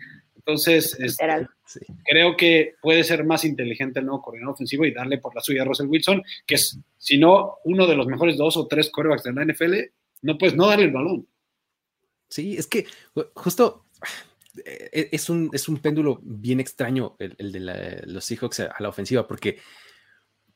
Entonces, 0.45 0.97
este, 0.99 1.47
creo 2.03 2.35
que 2.35 2.75
puede 2.81 3.03
ser 3.05 3.23
más 3.23 3.45
inteligente 3.45 3.99
el 3.99 4.05
nuevo 4.05 4.21
coordinador 4.21 4.55
ofensivo 4.55 4.83
y 4.83 4.93
darle 4.93 5.17
por 5.19 5.33
la 5.33 5.41
suya 5.41 5.61
a 5.61 5.65
Russell 5.65 5.87
Wilson, 5.87 6.21
que 6.45 6.55
es, 6.55 6.77
si 6.97 7.17
no, 7.17 7.59
uno 7.63 7.87
de 7.87 7.95
los 7.95 8.07
mejores 8.07 8.35
dos 8.35 8.57
o 8.57 8.67
tres 8.67 8.89
corebacks 8.91 9.23
de 9.23 9.31
la 9.31 9.45
NFL, 9.45 9.73
no 10.23 10.37
puedes 10.37 10.55
no 10.55 10.67
darle 10.67 10.85
el 10.85 10.91
balón. 10.91 11.27
Sí, 12.27 12.57
es 12.57 12.67
que 12.67 12.85
justo 13.35 13.85
eh, 14.65 15.09
es 15.11 15.29
un, 15.29 15.49
es 15.53 15.69
un 15.69 15.77
péndulo 15.77 16.19
bien 16.21 16.59
extraño 16.59 17.15
el, 17.19 17.51
de 17.51 18.03
los 18.05 18.25
Seahawks 18.25 18.59
a 18.61 18.75
la 18.79 18.89
ofensiva, 18.89 19.25
porque 19.25 19.59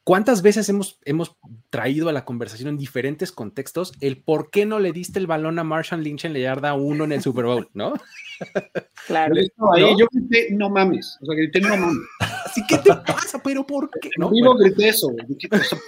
¿Cuántas 0.08 0.42
veces 0.42 0.70
hemos, 0.70 1.00
hemos 1.04 1.36
traído 1.70 2.08
a 2.08 2.14
la 2.14 2.24
conversación 2.24 2.70
en 2.70 2.78
diferentes 2.78 3.34
contextos 3.34 3.92
el 4.00 4.24
por 4.24 4.52
qué 4.52 4.66
no 4.66 4.80
le 4.80 4.94
diste 4.94 5.20
el 5.20 5.28
balón 5.28 5.60
a 5.60 5.66
Marshall 5.66 6.02
Lynch 6.02 6.24
en 6.24 6.32
la 6.32 6.40
yarda 6.40 6.76
1 6.76 7.04
en 7.04 7.12
el 7.12 7.22
Super 7.22 7.44
Bowl, 7.44 7.70
¿no? 7.74 7.94
Claro. 9.06 9.36
Ahí 9.74 10.00
yo 10.00 10.08
grité, 10.10 10.48
no 10.52 10.70
mames. 10.70 11.18
O 11.22 11.26
sea, 11.26 11.36
grité, 11.36 11.60
no 11.60 11.76
mames. 11.76 11.98
Así 12.46 12.66
que 12.68 12.78
te 12.78 12.94
pasa, 12.94 13.42
pero 13.44 13.68
¿por 13.68 13.90
qué? 14.00 14.10
No, 14.18 14.30
vivo 14.30 14.56
grité 14.56 14.88
eso. 14.88 15.12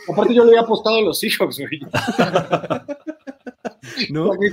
aparte, 0.09 0.33
yo 0.33 0.43
le 0.43 0.51
había 0.51 0.63
apostado 0.63 0.97
a 0.97 1.01
los 1.01 1.17
Seahawks, 1.17 1.59
güey. 1.59 1.79
¿No? 4.09 4.31
¿Qué 4.31 4.47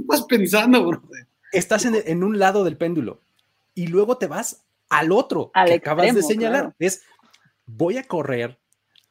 estás 0.00 0.22
pensando, 0.22 0.82
bro? 0.82 1.02
Estás 1.52 1.84
en, 1.84 1.96
en, 2.06 2.24
un 2.24 2.38
lado 2.38 2.64
del 2.64 2.78
péndulo 2.78 3.20
y 3.74 3.88
luego 3.88 4.16
te 4.16 4.28
vas 4.28 4.64
al 4.88 5.12
otro 5.12 5.52
que 5.66 5.74
acabas 5.74 6.14
de 6.14 6.22
señalar. 6.22 6.74
Es 6.78 7.02
voy 7.66 7.98
a 7.98 8.04
correr 8.04 8.63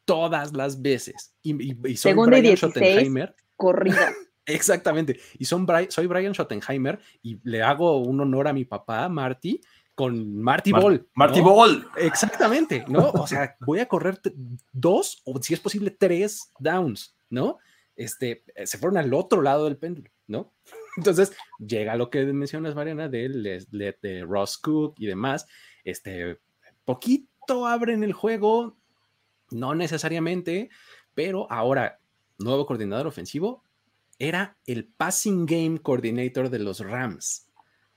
todas 0.06 0.54
las 0.54 0.82
veces. 0.82 1.36
Y, 1.42 1.96
soy 1.96 2.14
Brian 2.14 2.56
Schottenheimer. 2.56 3.36
Corrida. 3.56 4.12
Exactamente. 4.46 5.20
Y 5.38 5.46
son 5.46 5.66
soy 5.90 6.08
Brian 6.08 6.34
Schottenheimer 6.34 7.00
y 7.22 7.40
le 7.44 7.62
hago 7.64 8.00
un 8.00 8.20
honor 8.20 8.48
a 8.48 8.54
mi 8.54 8.66
papá, 8.66 9.08
Marty, 9.08 9.62
con 9.96 10.42
Marty 10.42 10.72
Ball. 10.72 11.08
Marty 11.14 11.42
Ball. 11.42 11.88
Exactamente, 11.98 12.84
¿no? 12.88 13.10
O 13.14 13.28
sea, 13.28 13.56
voy 13.62 13.80
a 13.80 13.88
correr 13.88 14.20
dos 14.72 15.22
o 15.26 15.42
si 15.42 15.54
es 15.54 15.60
posible 15.60 15.92
tres 15.92 16.52
downs, 16.60 17.16
¿no? 17.30 17.58
Este, 17.96 18.44
eh, 18.56 18.66
se 18.66 18.78
fueron 18.78 18.98
al 18.98 19.14
otro 19.14 19.42
lado 19.42 19.66
del 19.66 19.78
péndulo, 19.78 20.10
¿no? 20.28 20.54
Entonces, 20.98 21.34
llega 21.60 21.96
lo 21.96 22.10
que 22.10 22.26
mencionas, 22.26 22.76
Mariana, 22.76 23.08
de, 23.08 23.30
de, 23.70 23.98
de 24.02 24.24
Ross 24.24 24.58
Cook 24.58 24.96
y 24.98 25.06
demás. 25.06 25.48
Este, 25.84 26.40
poquito 26.86 27.68
abren 27.68 28.04
el 28.04 28.14
juego, 28.14 28.78
no 29.54 29.76
necesariamente, 29.76 30.70
pero 31.14 31.52
ahora, 31.52 32.00
nuevo 32.38 32.66
coordinador 32.66 33.08
ofensivo, 33.08 33.64
era 34.20 34.58
el 34.66 34.86
passing 34.86 35.46
game 35.46 35.80
coordinator 35.80 36.50
de 36.50 36.60
los 36.60 36.80
Rams, 36.80 37.48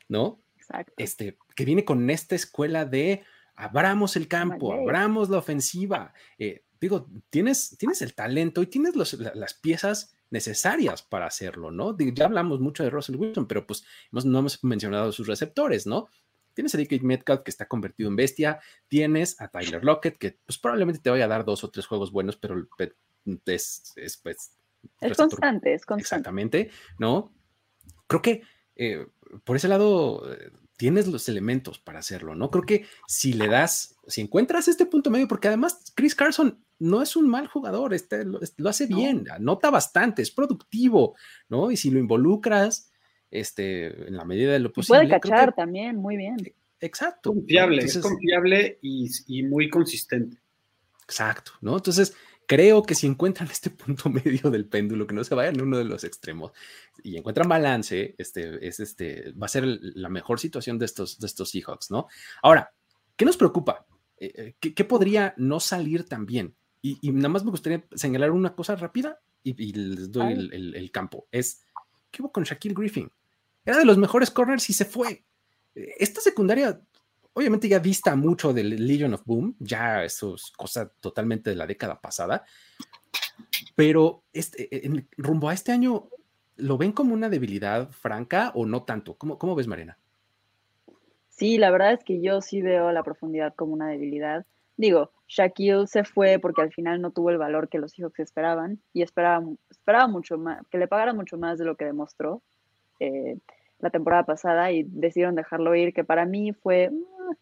¿no? 0.09 0.41
Exacto. 0.57 0.93
Este, 0.97 1.39
que 1.55 1.65
viene 1.65 1.85
con 1.85 2.09
esta 2.11 2.35
escuela 2.35 2.85
de 2.85 3.23
abramos 3.55 4.17
el 4.17 4.29
campo, 4.29 4.73
abramos 4.73 5.31
la 5.31 5.39
ofensiva. 5.39 6.13
Eh, 6.39 6.65
digo, 6.81 7.09
tienes, 7.31 7.77
tienes 7.79 8.03
el 8.03 8.15
talento 8.15 8.63
y 8.63 8.67
tienes 8.67 8.95
las 8.97 9.55
piezas 9.55 10.17
necesarias 10.31 11.03
para 11.03 11.27
hacerlo, 11.27 11.71
¿no? 11.71 11.97
Ya 11.99 12.27
hablamos 12.27 12.61
mucho 12.61 12.83
de 12.83 12.91
Russell 12.91 13.17
Wilson, 13.17 13.47
pero 13.47 13.67
pues 13.67 13.85
no 14.11 14.39
hemos 14.39 14.63
mencionado 14.65 15.13
sus 15.13 15.27
receptores, 15.27 15.87
¿no? 15.87 16.09
Tienes 16.57 16.75
a 16.75 16.79
DK 16.79 17.03
Metcalf 17.03 17.43
que 17.43 17.51
está 17.51 17.69
convertido 17.69 18.09
en 18.09 18.17
bestia. 18.17 18.61
Tienes 18.89 19.39
a 19.43 19.49
Tyler 19.49 19.85
Lockett 19.85 20.17
que 20.17 20.39
pues, 20.47 20.57
probablemente 20.57 21.03
te 21.03 21.11
vaya 21.11 21.27
a 21.27 21.29
dar 21.29 21.45
dos 21.45 21.63
o 21.65 21.71
tres 21.71 21.87
juegos 21.87 22.11
buenos, 22.11 22.39
pero 22.39 22.67
es, 23.45 23.93
es, 23.95 24.17
pues, 24.17 24.57
es 25.03 25.17
constante, 25.19 25.75
es 25.75 25.85
constante. 25.85 26.01
Exactamente, 26.01 26.71
¿no? 26.99 27.35
Creo 28.07 28.23
que 28.23 28.43
eh, 28.75 29.07
por 29.45 29.57
ese 29.57 29.69
lado 29.69 30.33
eh, 30.33 30.51
tienes 30.79 31.07
los 31.09 31.29
elementos 31.29 31.79
para 31.79 31.99
hacerlo, 31.99 32.35
¿no? 32.35 32.51
Creo 32.51 32.65
que 32.65 32.87
si 33.07 33.35
le 33.35 33.49
das, 33.49 33.97
si 34.07 34.23
encuentras 34.23 34.67
este 34.67 34.87
punto 34.87 35.11
medio, 35.11 35.29
porque 35.29 35.49
además 35.49 35.93
Chris 35.95 36.15
Carson 36.15 36.65
no 36.79 37.03
es 37.03 37.17
un 37.17 37.29
mal 37.29 37.49
jugador, 37.49 37.93
este, 37.93 38.25
lo, 38.25 38.41
hace 38.69 38.87
bien, 38.87 39.31
anota 39.31 39.71
bastante, 39.71 40.23
es 40.23 40.31
productivo, 40.31 41.17
¿no? 41.49 41.71
Y 41.71 41.77
si 41.77 41.91
lo 41.91 41.99
involucras, 41.99 42.91
este, 43.31 44.09
en 44.09 44.17
la 44.17 44.25
medida 44.25 44.53
de 44.53 44.59
lo 44.59 44.73
posible. 44.73 45.01
Puede 45.01 45.21
cachar 45.21 45.55
también, 45.55 45.97
muy 45.97 46.17
bien. 46.17 46.37
Exacto. 46.81 47.33
Confiable, 47.33 47.85
es 47.85 47.99
confiable 47.99 48.79
y, 48.83 49.43
muy 49.45 49.69
consistente. 49.69 50.39
Exacto, 51.05 51.53
¿no? 51.61 51.77
Entonces, 51.77 52.15
creo 52.47 52.83
que 52.83 52.95
si 52.95 53.07
encuentran 53.07 53.49
este 53.51 53.71
punto 53.71 54.11
medio 54.11 54.51
del 54.51 54.67
péndulo, 54.67 55.07
que 55.07 55.15
no 55.15 55.25
se 55.25 55.35
vayan 55.35 55.61
a 55.61 55.63
uno 55.63 55.79
de 55.79 55.85
los 55.85 56.05
extremos 56.05 56.53
y 57.03 57.17
encuentran 57.17 57.49
balance, 57.49 58.15
este, 58.19 58.67
es 58.67 58.81
este, 58.81 59.33
va 59.33 59.47
a 59.47 59.51
ser 59.51 59.65
la 59.67 60.09
mejor 60.09 60.41
situación 60.41 60.79
de 60.79 60.87
estos, 60.87 61.19
de 61.19 61.27
estos 61.27 61.51
Seahawks, 61.51 61.91
¿no? 61.91 62.09
Ahora, 62.43 62.73
¿qué 63.17 63.25
nos 63.25 63.37
preocupa? 63.37 63.87
Eh, 64.19 64.55
eh, 64.61 64.73
¿qué, 64.75 64.85
podría 64.85 65.35
no 65.37 65.61
salir 65.61 66.05
tan 66.05 66.27
bien? 66.27 66.55
Y, 66.83 67.11
nada 67.11 67.31
más 67.31 67.45
me 67.45 67.51
gustaría 67.51 67.85
señalar 67.95 68.31
una 68.31 68.55
cosa 68.55 68.77
rápida 68.77 69.21
y, 69.43 69.73
les 69.73 70.13
doy 70.13 70.49
el, 70.53 70.91
campo. 70.93 71.27
Es, 71.33 71.63
¿qué 72.11 72.23
hubo 72.23 72.33
con 72.33 72.45
Shaquille 72.45 72.75
Griffin? 72.75 73.11
Era 73.65 73.79
de 73.79 73.85
los 73.85 73.99
mejores 73.99 74.31
corners 74.31 74.69
y 74.71 74.73
se 74.73 74.85
fue. 74.85 75.25
Esta 75.75 76.21
secundaria, 76.21 76.81
obviamente 77.33 77.69
ya 77.69 77.79
vista 77.79 78.15
mucho 78.17 78.53
del 78.53 78.87
Legion 78.87 79.15
of 79.15 79.25
Boom, 79.25 79.57
ya 79.59 80.05
eso 80.05 80.37
es 80.37 80.51
cosa 80.57 80.89
totalmente 81.01 81.51
de 81.51 81.57
la 81.57 81.67
década 81.67 82.01
pasada, 82.01 82.45
pero 83.75 84.25
este, 84.33 84.87
en, 84.87 85.09
rumbo 85.17 85.49
a 85.49 85.55
este 85.55 85.73
año, 85.73 86.09
¿lo 86.57 86.79
ven 86.79 86.93
como 86.93 87.13
una 87.13 87.29
debilidad 87.29 87.91
franca 87.91 88.53
o 88.55 88.65
no 88.65 88.85
tanto? 88.85 89.15
¿Cómo, 89.15 89.39
cómo 89.39 89.55
ves, 89.55 89.67
Marina? 89.67 89.99
Sí, 91.29 91.59
la 91.59 91.71
verdad 91.71 91.93
es 91.93 92.05
que 92.05 92.23
yo 92.23 92.41
sí 92.41 92.63
veo 92.63 92.91
la 92.93 93.03
profundidad 93.03 93.55
como 93.55 93.75
una 93.75 93.89
debilidad. 93.89 94.47
Digo, 94.77 95.11
Shaquille 95.29 95.87
se 95.87 96.05
fue 96.05 96.39
porque 96.39 96.63
al 96.63 96.73
final 96.73 97.01
no 97.01 97.11
tuvo 97.11 97.31
el 97.31 97.39
valor 97.39 97.69
que 97.69 97.79
los 97.79 97.99
hijos 97.99 98.13
esperaban 98.19 98.81
y 98.93 99.03
esperaba, 99.03 99.45
esperaba 99.71 100.07
mucho 100.07 100.39
más, 100.39 100.67
que 100.69 100.79
le 100.79 100.89
pagaran 100.89 101.17
mucho 101.17 101.39
más 101.39 101.59
de 101.59 101.65
lo 101.65 101.77
que 101.77 101.85
demostró 101.85 102.43
eh, 103.01 103.39
la 103.79 103.91
temporada 103.91 104.25
pasada 104.25 104.71
y 104.73 104.85
decidieron 104.85 105.35
dejarlo 105.35 105.75
ir, 105.75 105.93
que 105.93 106.05
para 106.05 106.25
mí 106.27 106.53
fue 106.53 106.91
mm, 106.91 107.35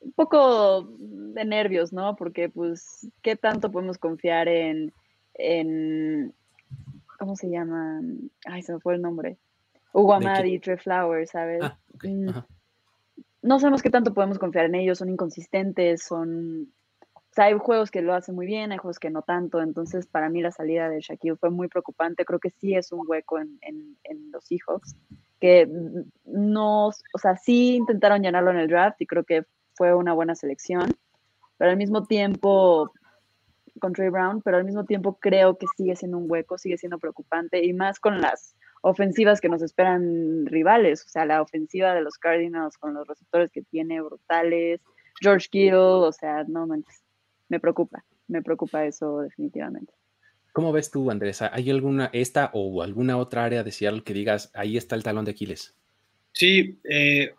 un 0.00 0.12
poco 0.12 0.88
de 0.98 1.44
nervios, 1.44 1.92
¿no? 1.92 2.16
Porque 2.16 2.48
pues, 2.48 3.08
¿qué 3.22 3.36
tanto 3.36 3.70
podemos 3.70 3.98
confiar 3.98 4.48
en, 4.48 4.92
en 5.34 6.34
¿cómo 7.18 7.36
se 7.36 7.50
llaman? 7.50 8.30
Ay, 8.46 8.62
se 8.62 8.72
me 8.72 8.80
fue 8.80 8.94
el 8.94 9.02
nombre. 9.02 9.38
Hugo 9.92 10.14
Amadi, 10.14 10.58
Trey 10.58 10.76
Flowers, 10.76 11.30
¿sabes? 11.30 11.62
Ah, 11.62 11.78
mm, 12.02 12.28
no 13.42 13.58
sabemos 13.58 13.82
qué 13.82 13.90
tanto 13.90 14.14
podemos 14.14 14.38
confiar 14.38 14.66
en 14.66 14.74
ellos, 14.74 14.98
son 14.98 15.10
inconsistentes, 15.10 16.04
son... 16.04 16.72
O 17.14 17.34
sea, 17.38 17.44
hay 17.44 17.58
juegos 17.58 17.90
que 17.90 18.02
lo 18.02 18.14
hacen 18.14 18.34
muy 18.34 18.46
bien, 18.46 18.72
hay 18.72 18.78
juegos 18.78 18.98
que 18.98 19.10
no 19.10 19.22
tanto, 19.22 19.60
entonces 19.60 20.06
para 20.06 20.28
mí 20.28 20.40
la 20.40 20.50
salida 20.50 20.88
de 20.88 21.00
Shaquille 21.00 21.36
fue 21.36 21.50
muy 21.50 21.68
preocupante, 21.68 22.24
creo 22.24 22.40
que 22.40 22.50
sí 22.50 22.74
es 22.74 22.90
un 22.90 23.04
hueco 23.06 23.38
en, 23.38 23.58
en, 23.60 24.30
los 24.32 24.44
Seahawks, 24.46 24.96
que 25.38 25.68
no, 26.24 26.86
o 26.88 27.18
sea, 27.20 27.36
sí 27.36 27.76
intentaron 27.76 28.22
llenarlo 28.22 28.50
en 28.50 28.56
el 28.56 28.66
draft 28.66 29.00
y 29.00 29.06
creo 29.06 29.24
que 29.24 29.44
fue 29.74 29.94
una 29.94 30.14
buena 30.14 30.34
selección, 30.34 30.90
pero 31.58 31.70
al 31.70 31.76
mismo 31.76 32.06
tiempo, 32.06 32.92
con 33.78 33.92
Trey 33.92 34.08
Brown, 34.08 34.42
pero 34.42 34.56
al 34.56 34.64
mismo 34.64 34.84
tiempo 34.84 35.18
creo 35.20 35.58
que 35.58 35.66
sigue 35.76 35.94
siendo 35.94 36.18
un 36.18 36.28
hueco, 36.28 36.58
sigue 36.58 36.78
siendo 36.78 36.98
preocupante 36.98 37.64
y 37.64 37.72
más 37.74 38.00
con 38.00 38.20
las 38.20 38.56
ofensivas 38.82 39.40
que 39.40 39.48
nos 39.48 39.62
esperan 39.62 40.46
rivales, 40.46 41.04
o 41.06 41.08
sea, 41.08 41.26
la 41.26 41.42
ofensiva 41.42 41.94
de 41.94 42.02
los 42.02 42.18
Cardinals 42.18 42.76
con 42.78 42.94
los 42.94 43.06
receptores 43.06 43.50
que 43.50 43.62
tiene 43.62 44.00
brutales, 44.00 44.80
George 45.20 45.48
Kittle, 45.50 45.78
o 45.78 46.12
sea, 46.12 46.44
no 46.44 46.66
manches, 46.66 47.02
me 47.48 47.60
preocupa, 47.60 48.04
me 48.28 48.42
preocupa 48.42 48.84
eso 48.84 49.20
definitivamente. 49.20 49.92
¿Cómo 50.52 50.72
ves 50.72 50.90
tú, 50.90 51.10
Andrés? 51.10 51.42
¿Hay 51.42 51.70
alguna, 51.70 52.10
esta 52.12 52.50
o 52.52 52.82
alguna 52.82 53.16
otra 53.16 53.44
área 53.44 53.62
de 53.62 53.70
Seattle 53.70 54.02
que 54.02 54.14
digas, 54.14 54.50
ahí 54.54 54.76
está 54.76 54.96
el 54.96 55.02
talón 55.02 55.24
de 55.24 55.32
Aquiles? 55.32 55.74
Sí, 56.32 56.78
eh, 56.84 57.32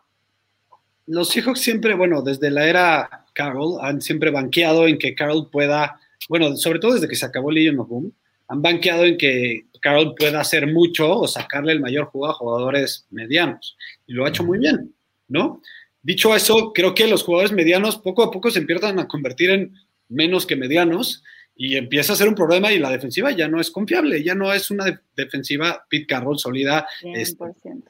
los 1.07 1.29
Seahawks 1.29 1.59
siempre, 1.59 1.95
bueno, 1.95 2.21
desde 2.21 2.51
la 2.51 2.67
era 2.67 3.25
Carroll, 3.33 3.79
han 3.81 4.01
siempre 4.01 4.31
banqueado 4.31 4.87
en 4.87 4.97
que 4.97 5.15
Carroll 5.15 5.49
pueda, 5.49 5.99
bueno, 6.29 6.55
sobre 6.55 6.79
todo 6.79 6.93
desde 6.93 7.07
que 7.07 7.15
se 7.15 7.25
acabó 7.25 7.51
Legion 7.51 7.79
of 7.79 7.89
Boom, 7.89 8.13
han 8.49 8.61
banqueado 8.61 9.05
en 9.05 9.17
que 9.17 9.65
Carroll 9.79 10.15
pueda 10.15 10.41
hacer 10.41 10.67
mucho 10.67 11.19
o 11.19 11.27
sacarle 11.27 11.71
el 11.71 11.79
mayor 11.79 12.05
juego 12.05 12.27
a 12.27 12.33
jugadores 12.33 13.05
medianos. 13.11 13.77
Y 14.07 14.13
lo 14.13 14.25
ha 14.25 14.29
hecho 14.29 14.43
muy 14.43 14.57
bien, 14.57 14.93
¿no? 15.27 15.61
Dicho 16.01 16.35
eso, 16.35 16.73
creo 16.73 16.93
que 16.93 17.07
los 17.07 17.23
jugadores 17.23 17.51
medianos 17.51 17.97
poco 17.97 18.23
a 18.23 18.31
poco 18.31 18.51
se 18.51 18.59
empiezan 18.59 18.99
a 18.99 19.07
convertir 19.07 19.51
en 19.51 19.73
menos 20.09 20.45
que 20.45 20.55
medianos 20.55 21.23
y 21.55 21.75
empieza 21.75 22.13
a 22.13 22.15
ser 22.15 22.27
un 22.27 22.35
problema 22.35 22.71
y 22.71 22.79
la 22.79 22.89
defensiva 22.89 23.31
ya 23.31 23.47
no 23.47 23.59
es 23.59 23.69
confiable, 23.69 24.23
ya 24.23 24.33
no 24.33 24.51
es 24.51 24.71
una 24.71 25.01
defensiva 25.15 25.85
Pete 25.89 26.07
Carroll 26.07 26.39
sólida 26.39 26.87
este, 27.13 27.45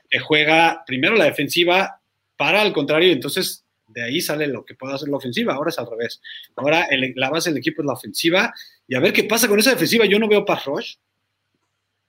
que 0.09 0.19
juega 0.19 0.83
primero 0.85 1.15
la 1.15 1.25
defensiva 1.25 2.01
para 2.35 2.61
al 2.61 2.73
contrario, 2.73 3.11
entonces 3.11 3.63
de 3.89 4.03
ahí 4.03 4.21
sale 4.21 4.47
lo 4.47 4.65
que 4.65 4.75
puede 4.75 4.93
hacer 4.93 5.09
la 5.09 5.17
ofensiva, 5.17 5.53
ahora 5.53 5.69
es 5.69 5.79
al 5.79 5.89
revés. 5.89 6.21
Ahora 6.55 6.87
la 7.15 7.29
base 7.29 7.49
del 7.49 7.59
equipo 7.59 7.81
es 7.81 7.87
la 7.87 7.93
ofensiva 7.93 8.53
y 8.87 8.95
a 8.95 8.99
ver 8.99 9.13
qué 9.13 9.23
pasa 9.23 9.47
con 9.47 9.59
esa 9.59 9.71
defensiva. 9.71 10.05
Yo 10.05 10.19
no 10.19 10.27
veo 10.27 10.45
pass 10.45 10.65
rush, 10.65 10.95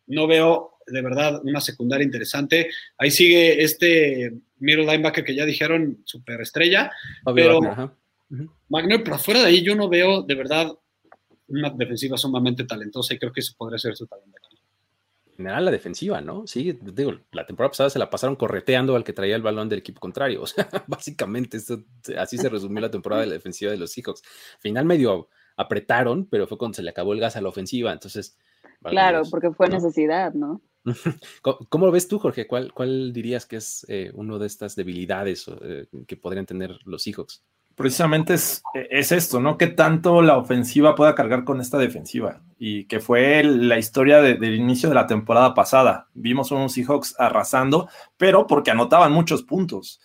no 0.06 0.26
veo 0.26 0.78
de 0.86 1.02
verdad 1.02 1.40
una 1.44 1.60
secundaria 1.60 2.04
interesante. 2.04 2.70
Ahí 2.98 3.10
sigue 3.10 3.62
este 3.62 4.32
middle 4.58 4.84
linebacker 4.84 5.24
que 5.24 5.34
ya 5.34 5.44
dijeron 5.46 6.02
superestrella, 6.04 6.90
pero 7.34 7.60
Magner, 8.68 9.02
pero 9.02 9.18
fuera 9.18 9.40
de 9.40 9.46
ahí 9.46 9.62
yo 9.62 9.74
no 9.74 9.88
veo 9.88 10.22
de 10.22 10.34
verdad 10.34 10.72
una 11.48 11.70
defensiva 11.70 12.16
sumamente 12.16 12.64
talentosa 12.64 13.14
y 13.14 13.18
creo 13.18 13.32
que 13.32 13.40
eso 13.40 13.54
podría 13.56 13.78
ser 13.78 13.96
su 13.96 14.06
talento. 14.06 14.49
En 15.40 15.44
general 15.46 15.64
la 15.64 15.70
defensiva, 15.70 16.20
¿no? 16.20 16.46
Sí, 16.46 16.78
digo, 16.82 17.14
la 17.32 17.46
temporada 17.46 17.70
pasada 17.70 17.88
se 17.88 17.98
la 17.98 18.10
pasaron 18.10 18.36
correteando 18.36 18.94
al 18.94 19.04
que 19.04 19.14
traía 19.14 19.36
el 19.36 19.40
balón 19.40 19.70
del 19.70 19.78
equipo 19.78 19.98
contrario. 19.98 20.42
O 20.42 20.46
sea, 20.46 20.68
básicamente 20.86 21.58
así 22.18 22.36
se 22.36 22.48
resumió 22.50 22.80
la 22.80 22.90
temporada 22.90 23.22
de 23.22 23.28
la 23.28 23.34
defensiva 23.34 23.70
de 23.70 23.78
los 23.78 23.90
Seahawks. 23.90 24.22
Final 24.58 24.84
medio 24.84 25.30
apretaron, 25.56 26.26
pero 26.26 26.46
fue 26.46 26.58
cuando 26.58 26.76
se 26.76 26.82
le 26.82 26.90
acabó 26.90 27.14
el 27.14 27.20
gas 27.20 27.36
a 27.36 27.40
la 27.40 27.48
ofensiva. 27.48 27.90
Entonces. 27.90 28.36
Claro, 28.82 29.22
porque 29.30 29.50
fue 29.50 29.70
necesidad, 29.70 30.34
¿no? 30.34 30.60
¿Cómo, 31.70 31.86
lo 31.86 31.92
ves 31.92 32.06
tú, 32.06 32.18
Jorge? 32.18 32.46
¿Cuál, 32.46 32.74
cuál 32.74 33.14
dirías 33.14 33.46
que 33.46 33.56
es 33.56 33.86
eh, 33.88 34.10
una 34.12 34.36
de 34.36 34.46
estas 34.46 34.76
debilidades 34.76 35.46
eh, 35.62 35.86
que 36.06 36.16
podrían 36.16 36.44
tener 36.44 36.78
los 36.84 37.02
Seahawks? 37.02 37.42
Precisamente 37.76 38.34
es, 38.34 38.62
es, 38.74 39.12
esto, 39.12 39.40
¿no? 39.40 39.56
¿Qué 39.56 39.66
tanto 39.66 40.20
la 40.20 40.36
ofensiva 40.36 40.94
pueda 40.94 41.14
cargar 41.14 41.44
con 41.44 41.60
esta 41.60 41.78
defensiva? 41.78 42.42
Y 42.58 42.84
que 42.84 43.00
fue 43.00 43.42
la 43.42 43.78
historia 43.78 44.20
del 44.20 44.54
inicio 44.54 44.88
de 44.90 44.94
la 44.94 45.06
temporada 45.06 45.54
pasada. 45.54 46.08
Vimos 46.12 46.50
unos 46.50 46.72
Seahawks 46.72 47.14
arrasando, 47.18 47.88
pero 48.18 48.46
porque 48.46 48.70
anotaban 48.70 49.12
muchos 49.12 49.42
puntos 49.42 50.00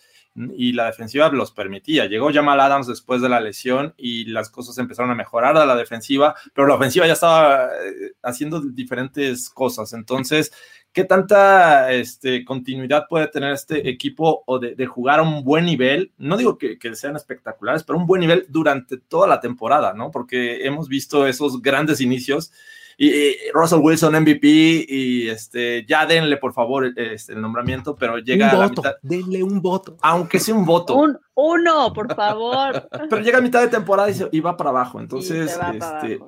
y 0.56 0.72
la 0.72 0.86
defensiva 0.86 1.28
los 1.30 1.50
permitía. 1.50 2.06
Llegó 2.06 2.32
Jamal 2.32 2.60
Adams 2.60 2.86
después 2.86 3.22
de 3.22 3.28
la 3.28 3.40
lesión 3.40 3.94
y 3.96 4.26
las 4.26 4.50
cosas 4.50 4.76
empezaron 4.78 5.10
a 5.10 5.14
mejorar 5.14 5.56
a 5.56 5.66
la 5.66 5.76
defensiva, 5.76 6.34
pero 6.54 6.66
la 6.66 6.74
ofensiva 6.74 7.06
ya 7.06 7.14
estaba 7.14 7.66
eh, 7.66 8.12
haciendo 8.22 8.60
diferentes 8.60 9.48
cosas. 9.48 9.92
Entonces, 9.94 10.52
¿qué 10.92 11.04
tanta 11.04 11.90
este, 11.92 12.44
continuidad 12.44 13.06
puede 13.08 13.28
tener 13.28 13.52
este 13.52 13.88
equipo 13.88 14.42
o 14.46 14.58
de, 14.58 14.86
jugar 14.86 15.20
a 15.20 15.22
un 15.22 15.42
buen 15.42 15.64
nivel? 15.64 16.12
No 16.18 16.36
digo 16.36 16.58
que, 16.58 16.78
que, 16.78 16.94
sean 16.94 17.16
espectaculares, 17.16 17.84
pero 17.84 17.98
un 17.98 18.06
buen 18.06 18.20
nivel 18.20 18.46
durante 18.48 18.98
toda 18.98 19.26
la 19.26 19.40
temporada, 19.40 19.94
¿no? 19.94 20.10
Porque 20.10 20.66
hemos 20.66 20.88
visto 20.88 21.26
esos 21.26 21.62
grandes 21.62 22.00
inicios 22.00 22.52
y, 22.96 23.34
Russell 23.52 23.80
Wilson 23.80 24.14
MVP 24.22 24.86
y 24.88 25.28
este, 25.28 25.84
ya 25.86 26.06
denle 26.06 26.36
por 26.38 26.52
favor 26.54 26.92
este, 26.96 27.34
el 27.34 27.40
nombramiento, 27.40 27.94
pero 27.96 28.18
llega 28.18 28.50
a 28.50 28.56
la 28.56 28.68
mitad. 28.68 28.94
Denle 29.02 29.42
un 29.42 29.60
voto. 29.60 29.96
Aunque 30.00 30.38
sea 30.38 30.54
un 30.54 30.64
voto. 30.64 30.96
Un 30.96 31.18
uno, 31.38 31.92
por 31.92 32.14
favor. 32.14 32.88
pero 33.10 33.20
llega 33.20 33.38
a 33.38 33.42
mitad 33.42 33.60
de 33.60 33.68
temporada 33.68 34.08
y, 34.32 34.40
va 34.40 34.56
para 34.56 34.70
abajo. 34.70 34.98
Entonces, 35.00 35.54
este, 35.74 36.18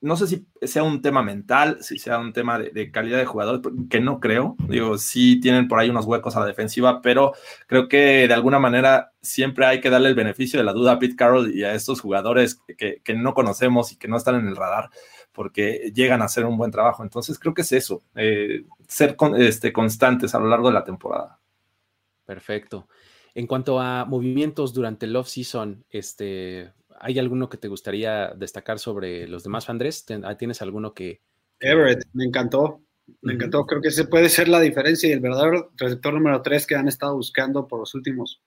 no 0.00 0.16
sé 0.16 0.26
si 0.26 0.46
sea 0.62 0.82
un 0.82 1.00
tema 1.00 1.22
mental, 1.22 1.78
si 1.80 1.96
sea 2.00 2.18
un 2.18 2.32
tema 2.32 2.58
de, 2.58 2.90
calidad 2.90 3.18
de 3.18 3.24
jugador, 3.24 3.62
que 3.88 4.00
no 4.00 4.18
creo. 4.18 4.56
Digo, 4.68 4.98
sí 4.98 5.38
tienen 5.38 5.68
por 5.68 5.78
ahí 5.78 5.90
unos 5.90 6.06
huecos 6.06 6.34
a 6.34 6.40
la 6.40 6.46
defensiva, 6.46 7.00
pero 7.02 7.34
creo 7.68 7.86
que 7.86 8.26
de 8.26 8.34
alguna 8.34 8.58
manera 8.58 9.12
siempre 9.20 9.64
hay 9.64 9.80
que 9.80 9.90
darle 9.90 10.08
el 10.08 10.16
beneficio 10.16 10.58
de 10.58 10.64
la 10.64 10.72
duda 10.72 10.92
a 10.92 10.98
Pete 10.98 11.14
Carroll 11.14 11.54
y 11.54 11.62
a 11.62 11.74
estos 11.74 12.00
jugadores 12.00 12.60
que, 12.76 13.00
que 13.04 13.14
no 13.14 13.34
conocemos 13.34 13.92
y 13.92 13.96
que 13.96 14.08
no 14.08 14.16
están 14.16 14.34
en 14.34 14.48
el 14.48 14.56
radar 14.56 14.90
porque 15.32 15.90
llegan 15.94 16.22
a 16.22 16.26
hacer 16.26 16.44
un 16.44 16.56
buen 16.56 16.70
trabajo. 16.70 17.02
Entonces 17.02 17.38
creo 17.38 17.54
que 17.54 17.62
es 17.62 17.72
eso, 17.72 18.02
eh, 18.14 18.64
ser 18.86 19.16
este, 19.38 19.72
constantes 19.72 20.34
a 20.34 20.40
lo 20.40 20.48
largo 20.48 20.68
de 20.68 20.74
la 20.74 20.84
temporada. 20.84 21.38
Perfecto. 22.24 22.88
En 23.34 23.46
cuanto 23.46 23.80
a 23.80 24.04
movimientos 24.04 24.74
durante 24.74 25.06
el 25.06 25.16
off-season, 25.16 25.84
este, 25.90 26.72
¿hay 27.00 27.18
alguno 27.18 27.48
que 27.48 27.56
te 27.56 27.68
gustaría 27.68 28.28
destacar 28.28 28.78
sobre 28.78 29.26
los 29.26 29.42
demás, 29.42 29.70
Andrés? 29.70 30.04
Ah, 30.22 30.36
¿Tienes 30.36 30.60
alguno 30.62 30.92
que...? 30.92 31.20
Everett, 31.60 32.04
me 32.12 32.24
encantó. 32.24 32.82
Me 33.22 33.34
encantó. 33.34 33.66
Creo 33.66 33.80
que 33.80 33.88
ese 33.88 34.04
puede 34.04 34.28
ser 34.28 34.48
la 34.48 34.60
diferencia 34.60 35.08
y 35.08 35.12
el 35.12 35.20
verdadero 35.20 35.72
receptor 35.76 36.14
número 36.14 36.42
tres 36.42 36.66
que 36.66 36.74
han 36.74 36.88
estado 36.88 37.16
buscando 37.16 37.66
por 37.66 37.80
los 37.80 37.94
últimos, 37.94 38.40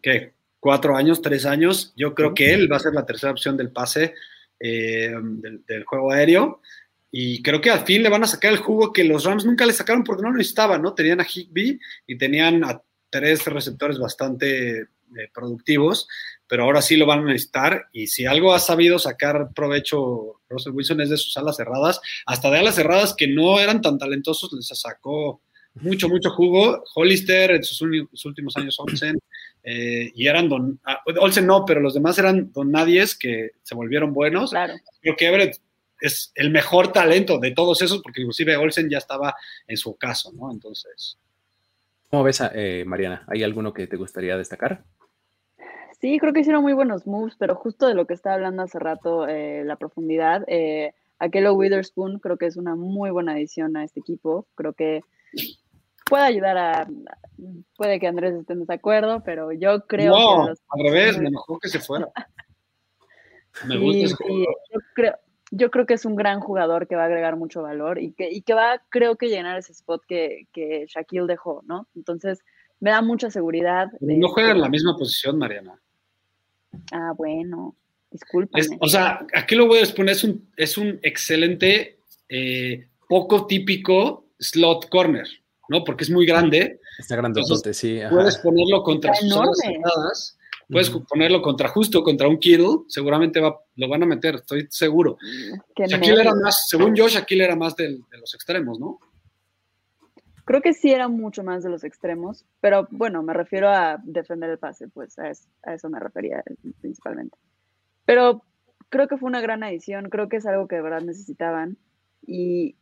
¿qué? 0.00 0.34
Cuatro 0.60 0.96
años, 0.96 1.22
tres 1.22 1.46
años. 1.46 1.92
Yo 1.96 2.14
creo 2.14 2.34
que 2.34 2.52
él 2.52 2.70
va 2.70 2.76
a 2.76 2.80
ser 2.80 2.94
la 2.94 3.06
tercera 3.06 3.32
opción 3.32 3.56
del 3.56 3.70
pase. 3.70 4.14
Eh, 4.62 5.14
del, 5.66 5.84
juego 5.84 6.12
aéreo. 6.12 6.60
Y 7.10 7.42
creo 7.42 7.60
que 7.60 7.70
al 7.70 7.86
fin 7.86 8.02
le 8.02 8.10
van 8.10 8.22
a 8.22 8.28
sacar 8.28 8.52
el 8.52 8.58
jugo 8.58 8.92
que 8.92 9.04
los 9.04 9.24
Rams 9.24 9.46
nunca 9.46 9.64
le 9.64 9.72
sacaron 9.72 10.04
porque 10.04 10.22
no 10.22 10.30
lo 10.30 10.36
necesitaban, 10.36 10.82
¿no? 10.82 10.94
Tenían 10.94 11.20
a 11.20 11.26
Higby 11.26 11.80
y 12.06 12.18
tenían 12.18 12.62
a 12.62 12.82
tres 13.08 13.46
receptores 13.46 13.98
bastante 13.98 14.80
eh, 14.80 14.86
productivos, 15.32 16.06
pero 16.46 16.64
ahora 16.64 16.82
sí 16.82 16.96
lo 16.96 17.06
van 17.06 17.20
a 17.20 17.24
necesitar. 17.24 17.88
Y 17.92 18.06
si 18.06 18.26
algo 18.26 18.54
ha 18.54 18.60
sabido 18.60 18.98
sacar 18.98 19.48
provecho 19.54 20.40
Russell 20.48 20.72
Wilson 20.72 21.00
es 21.00 21.10
de 21.10 21.16
sus 21.16 21.36
alas 21.38 21.56
cerradas, 21.56 22.00
hasta 22.26 22.50
de 22.50 22.58
alas 22.58 22.74
cerradas 22.74 23.14
que 23.16 23.26
no 23.26 23.58
eran 23.58 23.80
tan 23.80 23.98
talentosos, 23.98 24.52
les 24.52 24.66
sacó 24.66 25.42
mucho, 25.74 26.08
mucho 26.08 26.30
jugo. 26.30 26.82
Hollister 26.94 27.52
en 27.52 27.64
sus, 27.64 27.80
últimos 28.24 28.56
años, 28.56 28.78
Olsen, 28.78 29.18
eh, 29.62 30.10
y 30.14 30.26
eran 30.26 30.48
don. 30.48 30.80
Ah, 30.84 31.00
Olsen 31.20 31.46
no, 31.46 31.64
pero 31.64 31.80
los 31.80 31.94
demás 31.94 32.18
eran 32.18 32.52
don 32.52 32.70
nadies 32.70 33.16
que 33.16 33.50
se 33.62 33.74
volvieron 33.74 34.12
buenos. 34.12 34.50
Claro. 34.50 34.74
Creo 35.00 35.16
que 35.16 35.26
Everett 35.26 35.56
es 36.00 36.32
el 36.34 36.50
mejor 36.50 36.92
talento 36.92 37.38
de 37.38 37.52
todos 37.52 37.82
esos, 37.82 38.02
porque 38.02 38.22
inclusive 38.22 38.56
Olsen 38.56 38.88
ya 38.88 38.98
estaba 38.98 39.34
en 39.66 39.76
su 39.76 39.96
caso, 39.96 40.32
¿no? 40.32 40.50
Entonces. 40.50 41.18
¿Cómo 42.10 42.24
ves, 42.24 42.42
eh, 42.54 42.84
Mariana? 42.86 43.24
¿Hay 43.28 43.42
alguno 43.42 43.72
que 43.72 43.86
te 43.86 43.96
gustaría 43.96 44.36
destacar? 44.36 44.82
Sí, 46.00 46.18
creo 46.18 46.32
que 46.32 46.40
hicieron 46.40 46.62
muy 46.62 46.72
buenos 46.72 47.06
moves, 47.06 47.34
pero 47.38 47.54
justo 47.54 47.86
de 47.86 47.94
lo 47.94 48.06
que 48.06 48.14
estaba 48.14 48.34
hablando 48.34 48.62
hace 48.62 48.78
rato, 48.78 49.28
eh, 49.28 49.62
la 49.64 49.76
profundidad, 49.76 50.44
eh, 50.48 50.92
Aquelo 51.18 51.52
Witherspoon 51.52 52.18
creo 52.18 52.38
que 52.38 52.46
es 52.46 52.56
una 52.56 52.74
muy 52.74 53.10
buena 53.10 53.32
adición 53.32 53.76
a 53.76 53.84
este 53.84 54.00
equipo. 54.00 54.46
Creo 54.54 54.72
que 54.72 55.02
puede 56.10 56.24
ayudar 56.24 56.58
a. 56.58 56.88
Puede 57.76 57.98
que 57.98 58.06
Andrés 58.06 58.34
esté 58.34 58.52
en 58.52 58.60
desacuerdo, 58.60 59.22
pero 59.24 59.52
yo 59.52 59.86
creo 59.86 60.12
no, 60.12 60.46
que. 60.46 60.50
al 60.68 60.84
revés, 60.84 61.18
me 61.18 61.28
enojó 61.28 61.58
que 61.58 61.68
se 61.68 61.78
fuera. 61.78 62.08
Me 63.66 63.76
gusta 63.76 64.16
yo, 64.28 64.80
creo, 64.94 65.14
yo 65.50 65.70
creo 65.70 65.84
que 65.84 65.94
es 65.94 66.04
un 66.04 66.14
gran 66.14 66.40
jugador 66.40 66.86
que 66.86 66.94
va 66.94 67.02
a 67.02 67.06
agregar 67.06 67.36
mucho 67.36 67.62
valor 67.62 67.98
y 67.98 68.12
que, 68.12 68.30
y 68.30 68.42
que 68.42 68.54
va, 68.54 68.80
creo 68.88 69.16
que, 69.16 69.28
llenar 69.28 69.58
ese 69.58 69.72
spot 69.72 70.02
que, 70.06 70.46
que 70.52 70.86
Shaquille 70.86 71.26
dejó, 71.26 71.62
¿no? 71.66 71.88
Entonces, 71.96 72.38
me 72.78 72.90
da 72.90 73.02
mucha 73.02 73.28
seguridad. 73.28 73.88
no 74.00 74.28
juega 74.28 74.52
en 74.52 74.60
la 74.60 74.68
misma 74.68 74.96
posición, 74.96 75.36
Mariana. 75.36 75.78
Ah, 76.92 77.12
bueno, 77.16 77.74
disculpa. 78.10 78.58
O 78.80 78.86
sea, 78.86 79.26
aquí 79.34 79.56
lo 79.56 79.66
voy 79.66 79.78
a 79.78 79.82
exponer, 79.82 80.14
es 80.14 80.24
un, 80.24 80.48
es 80.56 80.78
un 80.78 81.00
excelente, 81.02 81.98
eh, 82.28 82.88
poco 83.08 83.46
típico 83.46 84.29
slot 84.40 84.88
corner, 84.88 85.26
¿no? 85.68 85.84
Porque 85.84 86.04
es 86.04 86.10
muy 86.10 86.26
grande. 86.26 86.80
Está 86.98 87.16
grandote, 87.16 87.72
sí. 87.72 88.00
Puedes 88.10 88.38
ponerlo 88.38 88.82
contra 88.82 89.14
sus 89.14 89.32
cerradas, 89.62 90.38
puedes 90.68 90.90
ponerlo 90.90 91.42
contra 91.42 91.68
justo, 91.68 92.02
contra 92.02 92.28
un 92.28 92.38
Kittle, 92.38 92.84
seguramente 92.88 93.40
va, 93.40 93.58
lo 93.76 93.88
van 93.88 94.02
a 94.02 94.06
meter, 94.06 94.36
estoy 94.36 94.66
seguro. 94.70 95.16
Shaquille 95.76 96.20
era 96.20 96.34
más, 96.34 96.66
según 96.68 96.94
yo, 96.94 97.08
Shaquille 97.08 97.44
era 97.44 97.56
más 97.56 97.76
de 97.76 98.00
los 98.12 98.34
extremos, 98.34 98.78
¿no? 98.78 98.98
Creo 100.44 100.62
que 100.62 100.72
sí 100.72 100.90
era 100.90 101.06
mucho 101.06 101.44
más 101.44 101.62
de 101.62 101.70
los 101.70 101.84
extremos, 101.84 102.44
pero 102.60 102.88
bueno, 102.90 103.22
me 103.22 103.32
refiero 103.32 103.68
a 103.68 103.98
defender 104.02 104.50
el 104.50 104.58
pase, 104.58 104.88
pues 104.88 105.16
a 105.18 105.30
eso, 105.30 105.88
me 105.88 106.00
refería 106.00 106.42
principalmente. 106.80 107.38
Pero 108.04 108.42
creo 108.88 109.06
que 109.06 109.16
fue 109.16 109.28
una 109.28 109.40
gran 109.40 109.62
adición, 109.62 110.10
creo 110.10 110.28
que 110.28 110.38
es 110.38 110.46
algo 110.46 110.66
que 110.66 110.76
de 110.76 110.82
verdad 110.82 111.02
necesitaban 111.02 111.78
y, 112.26 112.74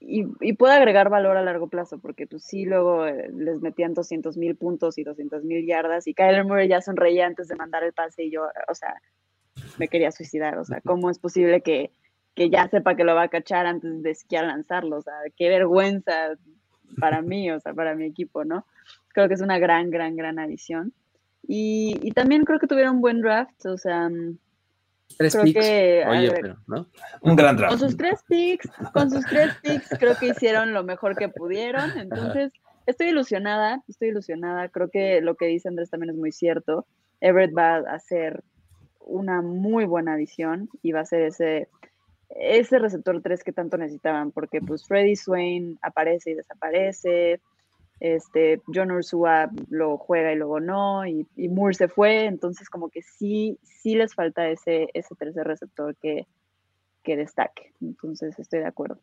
y, 0.00 0.52
puede 0.52 0.74
agregar 0.74 1.10
valor 1.10 1.36
a 1.36 1.42
largo 1.42 1.68
plazo, 1.68 1.98
porque 1.98 2.26
pues 2.26 2.44
sí, 2.44 2.64
luego 2.64 3.06
eh, 3.06 3.30
les 3.34 3.60
metían 3.60 3.94
200 3.94 4.36
mil 4.36 4.56
puntos 4.56 4.96
y 4.96 5.02
200 5.02 5.44
mil 5.44 5.66
yardas 5.66 6.06
y 6.06 6.14
Kyler 6.14 6.44
Murray 6.44 6.68
ya 6.68 6.80
sonreía 6.80 7.26
antes 7.26 7.48
de 7.48 7.56
mandar 7.56 7.82
el 7.82 7.92
pase 7.92 8.24
y 8.24 8.30
yo, 8.30 8.46
o 8.68 8.74
sea, 8.74 8.94
me 9.78 9.88
quería 9.88 10.12
suicidar, 10.12 10.56
o 10.58 10.64
sea, 10.64 10.80
¿cómo 10.82 11.10
es 11.10 11.18
posible 11.18 11.62
que, 11.62 11.90
que 12.34 12.48
ya 12.48 12.68
sepa 12.68 12.94
que 12.94 13.04
lo 13.04 13.14
va 13.14 13.24
a 13.24 13.28
cachar 13.28 13.66
antes 13.66 14.02
de 14.02 14.14
siquiera 14.14 14.46
lanzarlo? 14.46 14.98
O 14.98 15.02
sea, 15.02 15.14
qué 15.36 15.48
vergüenza 15.48 16.36
para 17.00 17.20
mí, 17.20 17.50
o 17.50 17.60
sea, 17.60 17.74
para 17.74 17.94
mi 17.94 18.06
equipo, 18.06 18.44
¿no? 18.44 18.66
Creo 19.08 19.28
que 19.28 19.34
es 19.34 19.40
una 19.40 19.58
gran, 19.58 19.90
gran, 19.90 20.16
gran 20.16 20.38
adición. 20.38 20.92
Y, 21.46 22.12
también 22.12 22.44
creo 22.44 22.58
que 22.58 22.66
tuvieron 22.66 22.96
un 22.96 23.00
buen 23.00 23.20
draft, 23.20 23.64
o 23.66 23.78
sea, 23.78 24.08
mm, 24.08 24.38
tres 25.16 25.32
creo 25.32 25.44
picks. 25.44 25.60
que 25.60 26.04
Oye, 26.08 26.30
pero, 26.32 26.56
¿no? 26.66 26.86
un 27.22 27.36
gran 27.36 27.56
draft. 27.56 27.70
Con 27.72 27.88
sus 27.88 27.96
tres 27.96 28.20
picks, 28.28 28.68
con 28.92 29.10
sus 29.10 29.24
tres 29.26 29.54
picks, 29.62 29.88
creo 29.98 30.16
que 30.16 30.28
hicieron 30.28 30.72
lo 30.72 30.84
mejor 30.84 31.16
que 31.16 31.28
pudieron. 31.28 31.96
Entonces, 31.98 32.52
estoy 32.86 33.08
ilusionada, 33.08 33.82
estoy 33.88 34.08
ilusionada. 34.08 34.68
Creo 34.68 34.90
que 34.90 35.20
lo 35.20 35.34
que 35.34 35.46
dice 35.46 35.68
Andrés 35.68 35.90
también 35.90 36.10
es 36.10 36.16
muy 36.16 36.32
cierto. 36.32 36.86
Everett 37.20 37.56
va 37.56 37.78
a 37.78 37.98
ser 37.98 38.42
una 39.00 39.42
muy 39.42 39.86
buena 39.86 40.14
adición 40.14 40.68
y 40.82 40.92
va 40.92 41.00
a 41.00 41.06
ser 41.06 41.22
ese 41.22 41.68
ese 42.30 42.78
receptor 42.78 43.20
3 43.22 43.42
que 43.42 43.52
tanto 43.52 43.76
necesitaban, 43.76 44.32
porque 44.32 44.60
pues 44.60 44.86
Freddy 44.86 45.16
Swain 45.16 45.78
aparece 45.82 46.30
y 46.30 46.34
desaparece, 46.34 47.40
este, 48.00 48.60
John 48.72 48.90
Ursua 48.90 49.50
lo 49.68 49.98
juega 49.98 50.32
y 50.32 50.36
luego 50.36 50.60
no, 50.60 51.06
y, 51.06 51.26
y, 51.36 51.48
Moore 51.48 51.74
se 51.74 51.88
fue, 51.88 52.26
entonces 52.26 52.70
como 52.70 52.88
que 52.88 53.02
sí, 53.02 53.58
sí 53.62 53.94
les 53.94 54.14
falta 54.14 54.48
ese, 54.48 54.88
ese 54.94 55.14
tercer 55.14 55.46
receptor 55.46 55.96
que, 55.96 56.26
que 57.02 57.16
destaque, 57.16 57.72
entonces 57.80 58.38
estoy 58.38 58.60
de 58.60 58.66
acuerdo. 58.66 59.00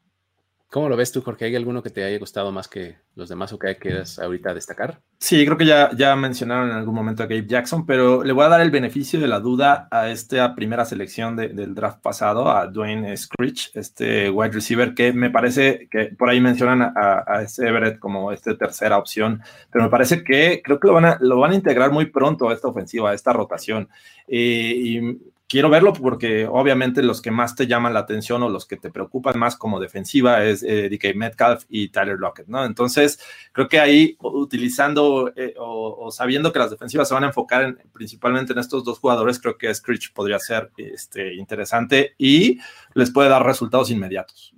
¿Cómo 0.70 0.90
lo 0.90 0.98
ves 0.98 1.12
tú, 1.12 1.22
Jorge? 1.22 1.46
¿Hay 1.46 1.56
alguno 1.56 1.82
que 1.82 1.90
te 1.90 2.04
haya 2.04 2.18
gustado 2.18 2.52
más 2.52 2.68
que 2.68 2.98
los 3.16 3.30
demás 3.30 3.54
o 3.54 3.60
que 3.60 3.78
quieras 3.78 4.20
ahorita 4.20 4.54
destacar? 4.54 5.00
Sí, 5.20 5.46
creo 5.46 5.58
que 5.58 5.66
ya, 5.66 5.92
ya 5.96 6.16
mencionaron 6.16 6.70
en 6.70 6.76
algún 6.76 6.96
momento 6.96 7.24
a 7.24 7.28
Gabe 7.28 7.46
Jackson, 7.48 7.86
pero 7.86 8.24
le 8.24 8.34
voy 8.34 8.44
a 8.44 8.50
dar 8.50 8.62
el 8.62 8.72
beneficio 8.72 9.20
de 9.20 9.28
la 9.28 9.40
duda 9.40 9.88
a 9.90 10.10
esta 10.10 10.54
primera 10.54 10.84
selección 10.84 11.36
del 11.36 11.74
draft 11.76 12.02
pasado, 12.02 12.50
a 12.52 12.68
Dwayne 12.68 13.16
Screech, 13.16 13.72
este 13.76 14.30
wide 14.30 14.52
receiver, 14.52 14.94
que 14.94 15.14
me 15.14 15.30
parece 15.30 15.88
que 15.90 16.08
por 16.18 16.30
ahí 16.30 16.42
mencionan 16.42 16.82
a, 16.82 17.24
a 17.26 17.44
Everett 17.44 18.00
como 18.00 18.32
esta 18.34 18.58
tercera 18.58 18.98
opción, 18.98 19.42
pero 19.72 19.86
me 19.86 19.90
parece 19.90 20.24
que 20.24 20.62
creo 20.64 20.80
que 20.80 20.88
lo 20.88 20.94
van 20.96 21.06
a, 21.06 21.18
lo 21.22 21.40
van 21.40 21.52
a 21.52 21.56
integrar 21.56 21.92
muy 21.92 22.08
pronto 22.08 22.50
a 22.50 22.54
esta 22.54 22.68
ofensiva, 22.68 23.12
a 23.12 23.14
esta 23.14 23.32
rotación. 23.32 23.88
Eh, 24.28 24.74
y 24.76 25.18
quiero 25.48 25.70
verlo 25.70 25.94
porque 25.94 26.48
obviamente 26.48 27.04
los 27.04 27.22
que 27.22 27.32
más 27.32 27.56
te 27.56 27.68
llaman 27.68 27.94
la 27.94 28.02
atención 28.02 28.42
o 28.44 28.50
los 28.50 28.66
que 28.66 28.78
te 28.78 28.92
preocupan 28.92 29.38
más 29.38 29.56
como 29.56 29.80
defensiva 29.80 30.44
es 30.44 30.64
eh, 30.64 30.90
DK 30.90 31.16
Metcalf 31.16 31.66
y 31.70 31.90
Tyler 31.90 32.18
Lockett, 32.18 32.48
¿no? 32.48 32.66
Entonces, 32.66 33.20
creo 33.52 33.68
que 33.68 33.80
ahí 33.80 34.18
utilizando 34.20 35.32
eh, 35.36 35.54
o, 35.58 36.12
sabiendo 36.12 36.52
que 36.52 36.60
las 36.60 36.72
defensivas 36.72 37.08
se 37.08 37.14
van 37.14 37.24
a 37.24 37.28
enfocar 37.28 37.78
principalmente 37.94 38.54
en 38.54 38.60
estos 38.60 38.84
dos 38.84 39.00
jugadores, 39.00 39.40
creo 39.40 39.58
que 39.58 39.74
Screech 39.74 40.14
podría 40.14 40.40
ser 40.40 40.72
este, 40.78 41.36
interesante 41.36 42.16
y 42.18 42.60
les 42.94 43.12
puede 43.12 43.30
dar 43.30 43.46
resultados 43.46 43.92
inmediatos. 43.92 44.54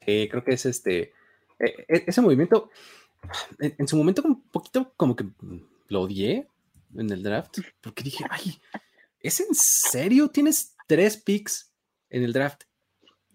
creo 0.00 0.44
que 0.44 0.54
es 0.54 0.66
este, 0.66 1.12
e, 1.58 1.84
e, 1.88 2.04
ese 2.06 2.20
movimiento, 2.20 2.70
en, 3.58 3.74
en 3.78 3.88
su 3.88 3.96
momento 3.96 4.22
un 4.24 4.42
poquito 4.42 4.92
como 4.96 5.16
que 5.16 5.24
lo 5.88 6.02
odié 6.02 6.46
en 6.96 7.10
el 7.10 7.22
draft, 7.22 7.58
porque 7.80 8.02
dije, 8.02 8.24
ay, 8.28 8.60
¿es 9.20 9.40
en 9.40 9.54
serio? 9.54 10.28
Tienes 10.28 10.76
tres 10.86 11.16
picks 11.16 11.72
en 12.08 12.24
el 12.24 12.32
draft 12.32 12.64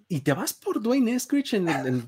y 0.07 0.21
te 0.21 0.33
vas 0.33 0.53
por 0.53 0.81
Dwayne 0.81 1.15
Eskridge 1.15 1.55
en 1.55 1.69
el. 1.69 2.03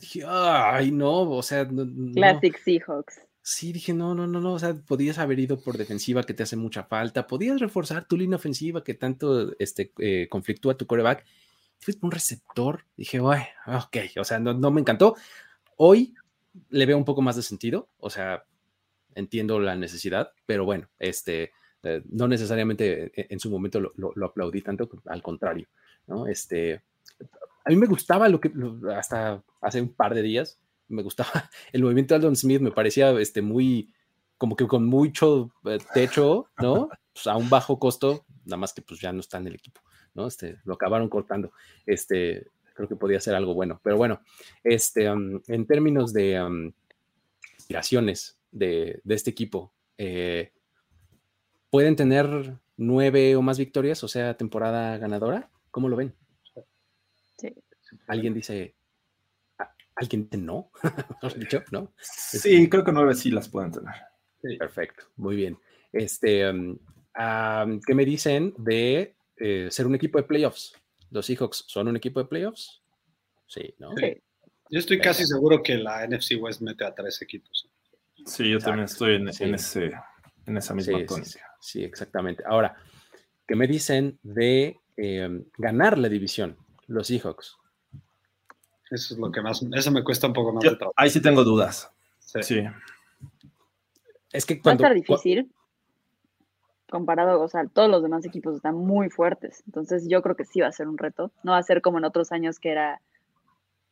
dije, 0.00 0.24
ay, 0.26 0.90
no, 0.90 1.30
o 1.30 1.42
sea. 1.42 1.66
Classic 2.14 2.58
Seahawks. 2.58 3.20
Sí, 3.42 3.72
dije, 3.72 3.94
no, 3.94 4.14
no, 4.14 4.26
no, 4.26 4.40
no, 4.40 4.52
o 4.52 4.58
sea, 4.58 4.74
podías 4.74 5.18
haber 5.18 5.38
ido 5.40 5.60
por 5.60 5.78
defensiva 5.78 6.22
que 6.22 6.34
te 6.34 6.42
hace 6.42 6.56
mucha 6.56 6.84
falta, 6.84 7.26
podías 7.26 7.58
reforzar 7.58 8.06
tu 8.06 8.16
línea 8.16 8.36
ofensiva 8.36 8.84
que 8.84 8.94
tanto 8.94 9.58
este, 9.58 9.92
eh, 9.98 10.28
conflictúa 10.30 10.76
tu 10.76 10.86
coreback. 10.86 11.24
Fuiste 11.80 12.04
un 12.04 12.12
receptor, 12.12 12.84
dije, 12.96 13.18
bueno, 13.18 13.46
ok, 13.66 13.96
o 14.18 14.24
sea, 14.24 14.38
no, 14.38 14.52
no 14.52 14.70
me 14.70 14.82
encantó. 14.82 15.16
Hoy 15.76 16.14
le 16.68 16.84
veo 16.84 16.98
un 16.98 17.06
poco 17.06 17.22
más 17.22 17.36
de 17.36 17.42
sentido, 17.42 17.88
o 17.96 18.10
sea, 18.10 18.44
entiendo 19.14 19.58
la 19.58 19.74
necesidad, 19.74 20.32
pero 20.44 20.66
bueno, 20.66 20.90
este, 20.98 21.52
eh, 21.82 22.02
no 22.10 22.28
necesariamente 22.28 23.12
eh, 23.18 23.26
en 23.30 23.40
su 23.40 23.50
momento 23.50 23.80
lo, 23.80 24.26
aplaudí 24.26 24.60
tanto, 24.62 24.88
al 25.06 25.22
contrario, 25.22 25.68
¿no? 26.06 26.26
Este, 26.26 26.82
a 27.64 27.70
mí 27.70 27.76
me 27.76 27.86
gustaba 27.86 28.28
lo 28.28 28.40
que, 28.40 28.52
hasta 28.94 29.42
hace 29.60 29.80
un 29.80 29.94
par 29.94 30.14
de 30.14 30.22
días, 30.22 30.58
me 30.88 31.02
gustaba 31.02 31.30
el 31.72 31.82
movimiento 31.82 32.14
de 32.14 32.16
Aldon 32.16 32.36
Smith, 32.36 32.60
me 32.60 32.70
parecía 32.70 33.10
este, 33.18 33.40
muy, 33.42 33.94
como 34.36 34.56
que 34.56 34.66
con 34.66 34.84
mucho 34.86 35.52
eh, 35.64 35.78
techo, 35.94 36.46
¿no? 36.58 36.88
Pues, 37.12 37.26
a 37.26 37.36
un 37.36 37.50
bajo 37.50 37.80
costo, 37.80 38.24
nada 38.44 38.56
más 38.56 38.72
que 38.72 38.82
pues 38.82 39.00
ya 39.00 39.12
no 39.12 39.18
está 39.18 39.38
en 39.38 39.48
el 39.48 39.56
equipo, 39.56 39.80
¿no? 40.14 40.28
Este, 40.28 40.58
lo 40.64 40.74
acabaron 40.74 41.08
cortando, 41.08 41.50
este, 41.84 42.46
creo 42.72 42.88
que 42.88 42.94
podía 42.94 43.20
ser 43.20 43.34
algo 43.34 43.52
bueno, 43.52 43.80
pero 43.82 43.96
bueno, 43.96 44.20
este, 44.62 45.06
en 45.06 45.66
términos 45.66 46.12
de 46.12 46.40
inspiraciones 47.56 48.38
de, 48.52 49.00
de, 49.02 49.14
este 49.16 49.30
equipo, 49.30 49.72
eh, 49.98 50.52
pueden 51.70 51.96
tener 51.96 52.54
nueve 52.76 53.36
o 53.36 53.42
más 53.42 53.58
victorias, 53.58 54.02
o 54.04 54.08
sea, 54.08 54.36
temporada 54.36 54.98
ganadora. 54.98 55.50
¿Cómo 55.70 55.88
lo 55.88 55.96
ven? 55.96 56.14
Sí. 57.36 57.54
¿Alguien 58.06 58.34
dice, 58.34 58.74
alguien 59.94 60.28
dice 60.28 60.38
no? 60.42 60.70
dicho? 61.36 61.62
¿No? 61.70 61.92
Sí, 62.00 62.68
creo 62.68 62.84
que 62.84 62.92
nueve 62.92 63.14
sí 63.14 63.30
las 63.30 63.48
pueden 63.48 63.72
tener. 63.72 63.94
Perfecto, 64.58 65.04
muy 65.16 65.36
bien. 65.36 65.58
Este, 65.92 66.50
¿Qué 67.14 67.94
me 67.94 68.04
dicen 68.04 68.54
de 68.58 69.14
eh, 69.36 69.68
ser 69.70 69.86
un 69.86 69.94
equipo 69.94 70.18
de 70.18 70.24
playoffs? 70.24 70.74
¿Los 71.10 71.26
Seahawks 71.26 71.64
son 71.66 71.88
un 71.88 71.96
equipo 71.96 72.20
de 72.20 72.28
playoffs? 72.28 72.82
Sí, 73.46 73.74
¿no? 73.78 73.94
Yo 74.72 74.78
estoy 74.78 75.00
casi 75.00 75.26
seguro 75.26 75.62
que 75.62 75.76
la 75.76 76.06
NFC 76.06 76.40
West 76.40 76.60
mete 76.60 76.84
a 76.84 76.94
tres 76.94 77.20
equipos. 77.20 77.68
Sí, 78.24 78.50
yo 78.50 78.58
también 78.58 78.84
estoy 78.84 79.16
en, 79.16 79.28
ese, 79.28 79.90
en 80.46 80.56
esa 80.56 80.74
misma 80.74 81.04
tónica. 81.04 81.49
Sí, 81.60 81.84
exactamente. 81.84 82.42
Ahora, 82.46 82.76
¿qué 83.46 83.54
me 83.54 83.66
dicen 83.66 84.18
de 84.22 84.80
em, 84.96 85.44
ganar 85.58 85.98
la 85.98 86.08
división, 86.08 86.56
los 86.86 87.06
Seahawks? 87.06 87.56
Eso 88.90 89.14
es 89.14 89.20
lo 89.20 89.30
que 89.30 89.40
más, 89.40 89.62
eso 89.72 89.90
me 89.92 90.02
cuesta 90.02 90.26
un 90.26 90.32
poco 90.32 90.52
más 90.52 90.64
de 90.64 90.70
trabajo. 90.76 90.94
Ahí 90.96 91.10
sí 91.10 91.22
tengo 91.22 91.44
dudas. 91.44 91.90
Sí. 92.18 92.64
Es 94.32 94.46
que 94.46 94.60
cuando, 94.60 94.82
Va 94.82 94.88
a 94.88 94.92
estar 94.92 95.16
difícil. 95.16 95.52
Comparado, 96.88 97.40
o 97.40 97.48
sea, 97.48 97.66
todos 97.72 97.88
los 97.88 98.02
demás 98.02 98.24
equipos 98.24 98.56
están 98.56 98.74
muy 98.74 99.10
fuertes. 99.10 99.62
Entonces 99.66 100.08
yo 100.08 100.22
creo 100.22 100.34
que 100.34 100.44
sí 100.44 100.60
va 100.60 100.66
a 100.66 100.72
ser 100.72 100.88
un 100.88 100.98
reto. 100.98 101.30
No 101.44 101.52
va 101.52 101.58
a 101.58 101.62
ser 101.62 101.82
como 101.82 101.98
en 101.98 102.04
otros 102.04 102.32
años 102.32 102.58
que 102.58 102.70
era, 102.70 103.00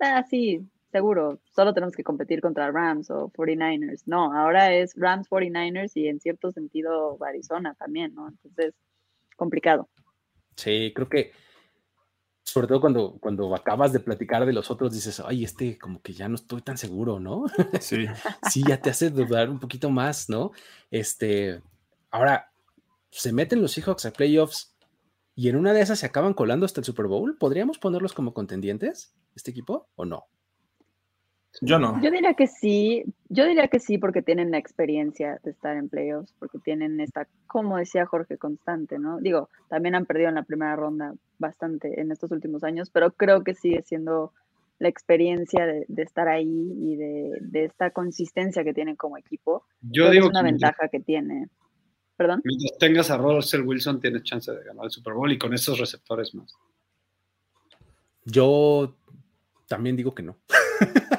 ah, 0.01 0.25
sí, 0.29 0.67
seguro, 0.91 1.41
solo 1.45 1.75
tenemos 1.75 1.95
que 1.95 2.05
competir 2.05 2.41
contra 2.41 2.71
Rams 2.71 3.11
o 3.11 3.31
49ers. 3.31 4.03
No, 4.07 4.33
ahora 4.33 4.75
es 4.75 4.95
Rams 4.97 5.29
49ers 5.29 5.93
y 5.95 6.09
en 6.09 6.21
cierto 6.21 6.53
sentido 6.53 7.19
Arizona 7.23 7.75
también, 7.75 8.15
¿no? 8.15 8.29
Entonces, 8.29 8.75
complicado. 9.37 9.89
Sí, 10.57 10.93
creo 10.95 11.09
que 11.09 11.33
sobre 12.43 12.67
todo 12.67 12.81
cuando, 12.81 13.19
cuando 13.21 13.55
acabas 13.55 13.93
de 13.93 14.01
platicar 14.01 14.47
de 14.47 14.55
los 14.55 14.71
otros, 14.71 14.93
dices, 14.93 15.21
ay, 15.25 15.45
este 15.45 15.79
como 15.79 16.01
que 16.01 16.15
ya 16.15 16.29
no 16.29 16.35
estoy 16.35 16.63
tan 16.63 16.79
seguro, 16.79 17.21
¿no? 17.21 17.45
Sí. 17.81 18.07
sí, 18.51 18.65
ya 18.67 18.81
te 18.81 18.91
hace 18.91 19.11
dudar 19.11 19.51
un 19.51 19.61
poquito 19.61 19.91
más, 19.91 20.31
¿no? 20.31 20.53
Este, 20.91 21.61
ahora, 22.11 22.51
se 23.11 23.33
meten 23.33 23.61
los 23.61 23.73
Seahawks 23.73 24.07
a 24.07 24.13
playoffs 24.13 24.75
y 25.35 25.51
en 25.51 25.57
una 25.57 25.73
de 25.75 25.83
esas 25.83 25.99
se 25.99 26.07
acaban 26.07 26.35
colando 26.35 26.65
hasta 26.65 26.81
el 26.81 26.87
Super 26.87 27.07
Bowl. 27.07 27.37
¿Podríamos 27.39 27.79
ponerlos 27.79 28.15
como 28.15 28.33
contendientes, 28.33 29.15
este 29.35 29.51
equipo, 29.51 29.89
o 29.95 30.07
no? 30.07 30.27
Yo 31.61 31.79
no. 31.79 32.01
Yo 32.03 32.11
diría 32.11 32.35
que 32.35 32.47
sí, 32.47 33.05
yo 33.29 33.45
diría 33.45 33.69
que 33.69 33.81
sí 33.81 33.99
porque 33.99 34.23
tienen 34.23 34.51
la 34.51 34.59
experiencia 34.59 35.41
de 35.43 35.51
estar 35.51 35.77
en 35.77 35.89
playoffs, 35.89 36.35
porque 36.39 36.59
tienen 36.59 37.01
esta, 37.01 37.27
como 37.47 37.79
decía 37.79 38.07
Jorge, 38.07 38.39
constante, 38.39 38.99
¿no? 38.99 39.19
Digo, 39.19 39.49
también 39.69 39.95
han 39.95 40.07
perdido 40.07 40.29
en 40.29 40.37
la 40.37 40.45
primera 40.45 40.77
ronda 40.77 41.15
bastante 41.39 42.01
en 42.01 42.13
estos 42.13 42.31
últimos 42.31 42.63
años, 42.65 42.91
pero 42.91 43.13
creo 43.13 43.43
que 43.43 43.55
sigue 43.55 43.83
siendo 43.83 44.33
la 44.79 44.89
experiencia 44.89 45.67
de, 45.67 45.87
estar 46.03 46.29
ahí 46.29 46.47
y 46.47 46.97
de, 46.97 47.65
esta 47.65 47.91
consistencia 47.91 48.63
que 48.63 48.75
tienen 48.75 48.95
como 48.95 49.19
equipo. 49.19 49.65
Yo 49.81 50.11
digo 50.11 50.27
es 50.27 50.31
una 50.31 50.43
ventaja 50.43 50.89
que 50.89 51.01
tiene. 51.01 51.49
¿Perdón? 52.17 52.41
Mientras 52.45 52.79
tengas 52.79 53.11
a 53.11 53.17
Russell 53.17 53.63
Wilson, 53.63 54.01
tienes 54.01 54.23
chance 54.23 54.51
de 54.51 54.65
ganar 54.65 54.85
el 54.85 54.91
Super 54.91 55.15
Bowl 55.15 55.33
y 55.33 55.39
con 55.39 55.55
esos 55.55 55.79
receptores 55.79 56.35
más. 56.35 56.53
Yo 58.25 58.97
también 59.67 59.97
digo 59.97 60.15
que 60.15 60.23
no. 60.23 60.37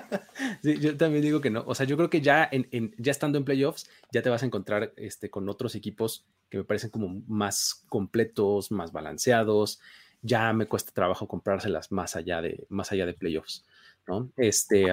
yo 0.64 0.98
también 0.98 1.24
digo 1.24 1.42
que 1.42 1.50
no. 1.50 1.64
O 1.66 1.76
sea, 1.76 1.86
yo 1.86 1.98
creo 1.98 2.10
que 2.10 2.22
ya, 2.22 2.48
en, 2.52 2.94
ya 2.98 3.12
estando 3.12 3.38
en 3.38 3.46
playoffs, 3.46 3.90
ya 4.12 4.22
te 4.22 4.30
vas 4.30 4.44
a 4.44 4.46
encontrar 4.46 4.94
este, 4.98 5.30
con 5.30 5.48
otros 5.50 5.76
equipos 5.76 6.26
que 6.50 6.58
me 6.58 6.64
parecen 6.64 6.90
como 6.90 7.22
más 7.28 7.86
completos, 7.88 8.72
más 8.72 8.92
balanceados. 8.92 9.80
Ya 10.22 10.52
me 10.54 10.68
cuesta 10.68 10.92
trabajo 10.92 11.28
comprárselas 11.28 11.92
más 11.92 12.16
allá 12.16 12.42
de, 12.42 12.66
más 12.70 12.92
allá 12.92 13.06
de 13.06 13.14
playoffs, 13.14 13.66
¿no? 14.08 14.32
Este, 14.36 14.88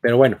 pero 0.00 0.16
bueno, 0.16 0.40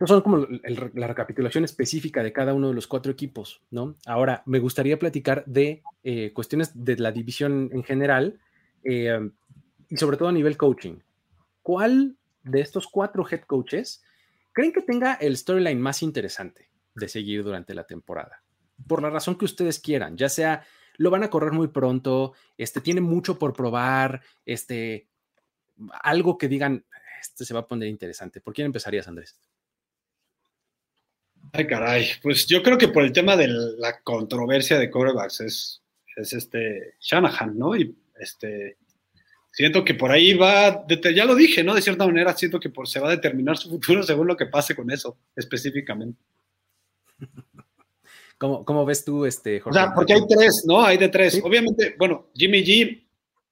no 0.00 0.06
son 0.06 0.20
como 0.20 0.46
la 0.94 1.06
recapitulación 1.06 1.64
específica 1.64 2.22
de 2.22 2.32
cada 2.32 2.54
uno 2.54 2.68
de 2.68 2.74
los 2.74 2.86
cuatro 2.86 3.10
equipos, 3.10 3.62
¿no? 3.70 3.96
Ahora, 4.06 4.42
me 4.46 4.60
gustaría 4.60 4.98
platicar 4.98 5.44
de 5.46 5.82
eh, 6.04 6.32
cuestiones 6.32 6.84
de 6.84 6.96
la 6.96 7.10
división 7.10 7.70
en 7.72 7.82
general 7.82 8.38
eh, 8.84 9.30
y 9.88 9.96
sobre 9.96 10.16
todo 10.16 10.28
a 10.28 10.32
nivel 10.32 10.56
coaching. 10.56 10.98
¿Cuál 11.62 12.16
de 12.42 12.60
estos 12.60 12.86
cuatro 12.86 13.26
head 13.28 13.42
coaches 13.42 14.02
creen 14.52 14.72
que 14.72 14.82
tenga 14.82 15.14
el 15.14 15.36
storyline 15.36 15.80
más 15.80 16.02
interesante 16.02 16.70
de 16.94 17.08
seguir 17.08 17.44
durante 17.44 17.74
la 17.74 17.84
temporada? 17.84 18.42
Por 18.86 19.02
la 19.02 19.10
razón 19.10 19.36
que 19.36 19.44
ustedes 19.44 19.78
quieran, 19.80 20.16
ya 20.16 20.28
sea 20.28 20.64
lo 20.98 21.10
van 21.10 21.22
a 21.22 21.30
correr 21.30 21.52
muy 21.52 21.68
pronto, 21.68 22.34
este 22.56 22.80
tiene 22.80 23.00
mucho 23.00 23.38
por 23.38 23.54
probar, 23.54 24.20
este 24.44 25.08
algo 26.02 26.36
que 26.36 26.48
digan, 26.48 26.84
este 27.20 27.44
se 27.44 27.54
va 27.54 27.60
a 27.60 27.68
poner 27.68 27.88
interesante. 27.88 28.40
¿Por 28.40 28.52
quién 28.52 28.66
empezarías, 28.66 29.06
Andrés? 29.06 29.38
Ay, 31.52 31.66
caray, 31.66 32.08
pues 32.20 32.46
yo 32.46 32.62
creo 32.62 32.76
que 32.76 32.88
por 32.88 33.04
el 33.04 33.12
tema 33.12 33.36
de 33.36 33.46
la 33.46 34.00
controversia 34.02 34.78
de 34.78 34.90
corebacks 34.90 35.40
es, 35.40 35.82
es 36.16 36.32
este 36.32 36.96
Shanahan, 37.00 37.56
¿no? 37.56 37.76
Y 37.76 37.96
este 38.18 38.76
siento 39.58 39.84
que 39.84 39.94
por 39.94 40.12
ahí 40.12 40.34
va, 40.34 40.86
ya 41.12 41.24
lo 41.24 41.34
dije, 41.34 41.64
¿no? 41.64 41.74
De 41.74 41.82
cierta 41.82 42.06
manera, 42.06 42.32
siento 42.36 42.60
que 42.60 42.70
por, 42.70 42.86
se 42.86 43.00
va 43.00 43.08
a 43.08 43.16
determinar 43.16 43.56
su 43.56 43.68
futuro 43.68 44.02
según 44.04 44.28
lo 44.28 44.36
que 44.36 44.46
pase 44.46 44.76
con 44.76 44.88
eso, 44.88 45.18
específicamente. 45.34 46.20
¿Cómo, 48.38 48.84
ves 48.84 49.04
tú, 49.04 49.26
este, 49.26 49.58
Jorge? 49.58 49.76
O 49.76 49.82
sea, 49.82 49.92
porque 49.92 50.12
hay 50.12 50.20
tres, 50.28 50.62
¿no? 50.64 50.80
Hay 50.80 50.96
de 50.96 51.08
tres. 51.08 51.40
Obviamente, 51.42 51.96
bueno, 51.98 52.28
Jimmy 52.32 52.62
G, 52.62 53.02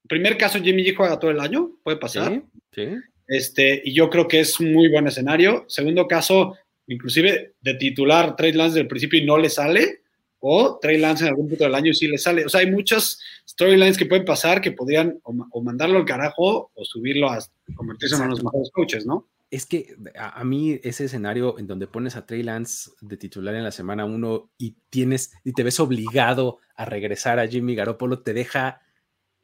primer 0.07 0.37
caso, 0.37 0.61
Jimmy 0.61 0.85
G 0.85 0.95
juega 0.95 1.19
todo 1.19 1.29
el 1.29 1.41
año, 1.41 1.71
puede 1.83 1.97
pasar. 1.97 2.41
Sí, 2.71 2.85
sí. 2.85 2.95
Este, 3.27 3.81
y 3.83 3.93
yo 3.93 4.09
creo 4.09 4.29
que 4.29 4.39
es 4.39 4.57
un 4.61 4.71
muy 4.71 4.89
buen 4.89 5.05
escenario. 5.07 5.65
Segundo 5.67 6.07
caso, 6.07 6.55
inclusive 6.87 7.55
de 7.59 7.73
titular 7.73 8.37
Trey 8.37 8.53
Lance 8.53 8.77
del 8.77 8.87
principio 8.87 9.19
y 9.19 9.25
no 9.25 9.37
le 9.37 9.49
sale, 9.49 10.03
o 10.39 10.79
Trey 10.79 10.97
Lance 10.97 11.23
en 11.23 11.29
algún 11.29 11.47
punto 11.49 11.63
del 11.63 11.75
año 11.75 11.91
y 11.91 11.95
sí 11.95 12.07
le 12.07 12.17
sale. 12.17 12.45
O 12.45 12.49
sea, 12.49 12.61
hay 12.61 12.71
muchas 12.71 13.19
storylines 13.47 13.97
que 13.97 14.05
pueden 14.05 14.25
pasar 14.25 14.61
que 14.61 14.71
podrían 14.71 15.19
o, 15.23 15.61
mandarlo 15.61 15.97
al 15.97 16.05
carajo 16.05 16.71
o 16.73 16.85
subirlo 16.85 17.29
a 17.29 17.39
convertirse 17.75 18.15
en 18.15 18.21
uno 18.21 18.29
de 18.29 18.35
los 18.35 18.43
mejores 18.43 18.71
coaches, 18.71 19.05
¿no? 19.05 19.27
Es 19.49 19.65
que 19.65 19.95
a, 20.19 20.43
mí 20.43 20.79
ese 20.83 21.05
escenario 21.05 21.57
en 21.57 21.67
donde 21.67 21.87
pones 21.87 22.17
a 22.17 22.25
Trey 22.25 22.43
Lance 22.43 22.91
de 22.99 23.15
titular 23.15 23.55
en 23.55 23.63
la 23.63 23.71
semana 23.71 24.03
uno 24.03 24.51
y 24.57 24.75
tienes 24.89 25.31
y 25.45 25.53
te 25.53 25.63
ves 25.63 25.79
obligado 25.79 26.59
a 26.75 26.83
regresar 26.83 27.39
a 27.39 27.47
Jimmy 27.47 27.73
Garoppolo 27.73 28.19
te 28.19 28.33
deja 28.33 28.81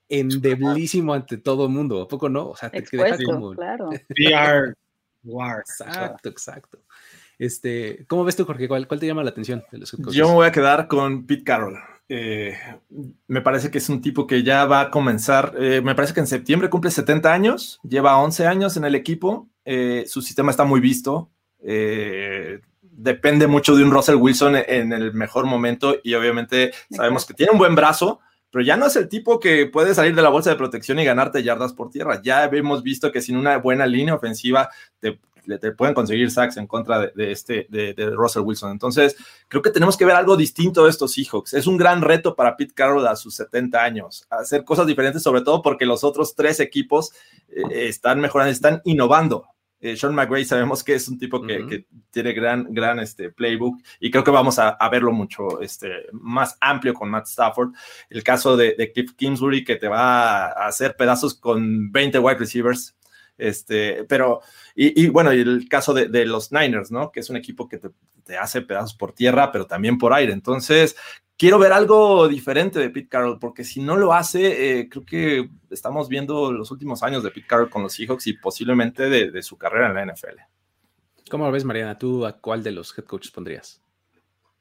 endeblísimo 0.10 1.14
ante 1.14 1.38
todo 1.38 1.66
el 1.66 1.72
mundo, 1.72 2.02
¿a 2.02 2.08
poco 2.08 2.28
no? 2.28 2.50
O 2.50 2.56
sea, 2.56 2.70
te, 2.70 2.82
deja 2.82 3.18
como 3.24 3.54
claro. 3.54 3.90
PR 4.10 4.76
War. 5.24 5.60
Exacto, 5.60 6.30
exacto. 6.30 6.80
Este, 7.44 8.06
¿Cómo 8.08 8.24
ves 8.24 8.38
tú, 8.38 8.46
Jorge? 8.46 8.70
¿Cuál, 8.70 8.88
te 8.88 9.06
llama 9.06 9.22
la 9.22 9.32
atención? 9.32 9.64
Yo 10.12 10.30
me 10.30 10.34
voy 10.34 10.48
a 10.48 10.52
quedar 10.54 10.88
con 10.88 11.26
Pete 11.26 11.44
Carroll. 11.44 11.78
Eh, 12.08 12.58
me 13.28 13.42
parece 13.42 13.70
que 13.70 13.80
es 13.80 13.90
un 13.90 14.02
tipo 14.02 14.26
que 14.26 14.44
ya 14.44 14.64
va 14.64 14.80
a 14.80 14.90
comenzar, 14.90 15.54
eh, 15.60 15.82
me 15.84 15.94
parece 15.94 16.14
que 16.14 16.22
en 16.22 16.28
septiembre 16.28 16.70
cumple 16.70 16.90
70 16.90 17.34
años, 17.34 17.82
lleva 17.84 18.18
11 18.18 18.48
años 18.48 18.78
en 18.78 18.86
el 18.86 18.96
equipo, 18.96 19.50
eh, 19.66 20.06
su 20.08 20.22
sistema 20.22 20.52
está 20.52 20.64
muy 20.64 20.80
visto, 20.80 21.32
depende 22.82 23.48
mucho 23.48 23.76
de 23.76 23.84
un 23.84 23.92
Russell 23.92 24.16
Wilson 24.16 24.56
en 24.66 24.94
el 24.94 25.14
mejor 25.14 25.46
momento 25.46 25.98
y 26.02 26.14
obviamente 26.14 26.72
sabemos 26.92 27.26
que 27.26 27.34
tiene 27.34 27.52
un 27.52 27.58
buen 27.58 27.76
brazo, 27.76 28.22
pero 28.52 28.64
ya 28.64 28.78
no 28.78 28.86
es 28.86 28.96
el 28.96 29.10
tipo 29.10 29.42
que 29.42 29.66
puede 29.66 29.94
salir 29.96 30.16
de 30.16 30.22
la 30.22 30.30
bolsa 30.30 30.50
de 30.50 30.56
protección 30.56 31.00
y 31.00 31.06
ganarte 31.06 31.44
yardas 31.44 31.74
por 31.74 31.90
tierra. 31.90 32.22
Ya 32.22 32.46
hemos 32.46 32.84
visto 32.84 33.12
que 33.12 33.22
sin 33.22 33.36
una 33.36 33.58
buena 33.58 33.86
línea 33.86 34.16
ofensiva 34.16 34.70
te 35.00 35.20
te 35.60 35.72
pueden 35.72 35.94
conseguir 35.94 36.32
sacks 36.32 36.58
en 36.58 36.68
contra 36.68 37.08
de, 37.08 37.32
este, 37.32 37.68
de, 37.70 37.94
Russell 38.16 38.44
Wilson. 38.44 38.72
Entonces, 38.72 39.16
creo 39.48 39.62
que 39.62 39.70
tenemos 39.70 39.98
que 39.98 40.06
ver 40.06 40.16
algo 40.16 40.38
distinto 40.38 40.84
de 40.84 40.90
estos 40.90 41.14
Seahawks. 41.14 41.54
Es 41.54 41.68
un 41.68 41.78
gran 41.78 42.02
reto 42.02 42.36
para 42.36 42.56
Pete 42.56 42.74
Carroll 42.74 43.08
a 43.08 43.16
sus 43.16 43.36
70 43.36 43.84
años, 43.84 44.26
hacer 44.30 44.64
cosas 44.64 44.88
diferentes, 44.88 45.22
sobre 45.24 45.42
todo 45.42 45.62
porque 45.62 45.86
los 45.86 46.04
otros 46.04 46.36
tres 46.36 46.60
equipos 46.60 47.12
eh, 47.50 47.88
están 47.88 48.20
mejorando, 48.20 48.52
están 48.52 48.82
innovando. 48.86 49.46
Eh, 49.84 49.98
Sean 49.98 50.16
McGray 50.16 50.46
sabemos 50.46 50.82
que 50.82 50.96
es 50.96 51.10
un 51.10 51.18
tipo 51.18 51.42
que, 51.42 51.86
tiene 52.10 52.32
gran, 52.32 52.74
gran 52.74 53.00
este, 53.00 53.32
playbook 53.32 53.82
y 54.00 54.10
creo 54.12 54.24
que 54.24 54.32
vamos 54.32 54.58
a, 54.58 54.78
verlo 54.90 55.12
mucho 55.12 55.60
este, 55.60 56.08
más 56.14 56.56
amplio 56.62 56.94
con 56.94 57.10
Matt 57.10 57.28
Stafford. 57.28 57.74
El 58.10 58.24
caso 58.24 58.56
de, 58.56 58.76
de 58.78 58.94
Cliff 58.94 59.12
Kingsbury 59.14 59.66
que 59.66 59.76
te 59.76 59.90
va 59.90 60.46
a 60.46 60.68
hacer 60.68 60.96
pedazos 60.96 61.34
con 61.34 61.92
20 61.92 62.18
wide 62.20 62.38
receivers 62.38 62.96
este, 63.38 64.04
pero, 64.06 64.42
y, 64.76 65.10
bueno, 65.10 65.34
y 65.34 65.42
el 65.42 65.68
caso 65.70 65.94
de, 65.94 66.26
los 66.26 66.52
Niners, 66.52 66.92
¿no? 66.92 67.12
Que 67.12 67.20
es 67.20 67.30
un 67.30 67.38
equipo 67.38 67.68
que 67.68 67.80
te, 67.80 68.38
hace 68.38 68.62
pedazos 68.62 68.94
por 68.94 69.14
tierra, 69.14 69.52
pero 69.52 69.66
también 69.66 69.98
por 69.98 70.14
aire. 70.14 70.34
Entonces, 70.34 70.96
quiero 71.38 71.60
ver 71.60 71.74
algo 71.74 72.28
diferente 72.28 72.80
de 72.80 72.90
Pete 72.90 73.10
Carroll, 73.10 73.40
porque 73.40 73.64
si 73.64 73.82
no 73.82 73.98
lo 73.98 74.14
hace, 74.14 74.80
eh, 74.80 74.90
creo 74.90 75.06
que 75.06 75.50
estamos 75.70 76.10
viendo 76.10 76.52
los 76.52 76.72
últimos 76.72 77.04
años 77.04 77.24
de 77.24 77.32
Pete 77.32 77.48
Carroll 77.48 77.70
con 77.70 77.84
los 77.84 77.94
Seahawks 77.94 78.28
y 78.28 78.34
posiblemente 78.34 79.10
de, 79.10 79.32
de 79.32 79.44
su 79.44 79.58
carrera 79.58 79.88
en 79.88 79.96
la 79.96 80.14
NFL. 80.14 80.40
¿Cómo 81.30 81.46
lo 81.46 81.52
ves, 81.52 81.66
Mariana? 81.66 81.98
¿Tú 81.98 82.26
a 82.26 82.34
cuál 82.34 82.64
de 82.64 82.72
los 82.72 82.98
head 82.98 83.06
coaches 83.06 83.32
pondrías? 83.32 83.82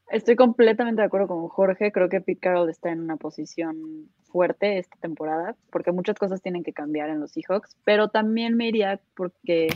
Estoy 0.09 0.37
completamente 0.37 1.01
de 1.01 1.07
acuerdo 1.07 1.29
con 1.29 1.49
Jorge. 1.49 1.91
Creo 1.91 2.09
que 2.09 2.21
Pete 2.21 2.41
Carroll 2.41 2.69
está 2.69 2.91
en 2.91 3.01
una 3.01 3.17
posición 3.17 4.11
fuerte 4.33 4.79
esta 4.79 4.97
temporada, 5.01 5.55
porque 5.71 5.93
muchas 5.93 6.17
cosas 6.17 6.41
tienen 6.43 6.65
que 6.65 6.73
cambiar 6.73 7.11
en 7.11 7.21
los 7.21 7.33
Seahawks, 7.33 7.77
pero 7.85 8.09
también 8.09 8.57
me 8.57 8.69
iría 8.69 9.01
porque 9.15 9.69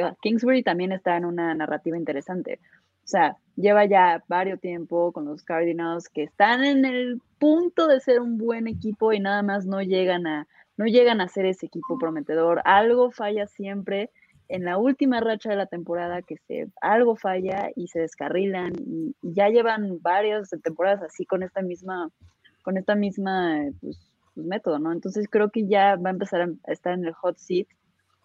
ah, 0.00 0.14
Kingsbury 0.20 0.62
también 0.62 0.92
está 0.92 1.16
en 1.16 1.24
una 1.24 1.54
narrativa 1.54 1.96
interesante. 1.96 2.60
O 3.04 3.10
sea, 3.10 3.38
lleva 3.56 3.86
ya 3.86 4.22
varios 4.28 4.60
tiempo 4.60 5.12
con 5.12 5.24
los 5.24 5.42
Cardinals 5.42 6.10
que 6.10 6.24
están 6.24 6.62
en 6.62 6.84
el 6.84 7.22
punto 7.38 7.86
de 7.86 8.00
ser 8.00 8.20
un 8.20 8.36
buen 8.36 8.66
equipo 8.66 9.12
y 9.14 9.20
nada 9.20 9.42
más 9.42 9.64
no 9.64 9.80
llegan 9.80 10.26
a, 10.26 10.46
no 10.76 10.84
llegan 10.84 11.22
a 11.22 11.28
ser 11.28 11.46
ese 11.46 11.66
equipo 11.66 11.98
prometedor. 11.98 12.60
Algo 12.64 13.10
falla 13.10 13.46
siempre 13.46 14.10
en 14.48 14.64
la 14.64 14.78
última 14.78 15.20
racha 15.20 15.50
de 15.50 15.56
la 15.56 15.66
temporada 15.66 16.22
que 16.22 16.36
se, 16.36 16.68
algo 16.80 17.16
falla 17.16 17.70
y 17.76 17.88
se 17.88 18.00
descarrilan 18.00 18.72
y, 18.78 19.14
ya 19.22 19.48
llevan 19.48 20.00
varias 20.00 20.50
temporadas 20.62 21.02
así 21.02 21.26
con 21.26 21.42
esta 21.42 21.60
misma, 21.62 22.10
con 22.68 22.76
esta 22.76 22.94
misma 22.94 23.64
pues, 23.80 23.98
pues, 24.34 24.46
método, 24.46 24.78
¿no? 24.78 24.92
Entonces 24.92 25.26
creo 25.30 25.48
que 25.48 25.66
ya 25.66 25.96
va 25.96 26.10
a 26.10 26.12
empezar 26.12 26.42
a 26.42 26.70
estar 26.70 26.92
en 26.92 27.06
el 27.06 27.14
hot 27.14 27.38
seat 27.38 27.66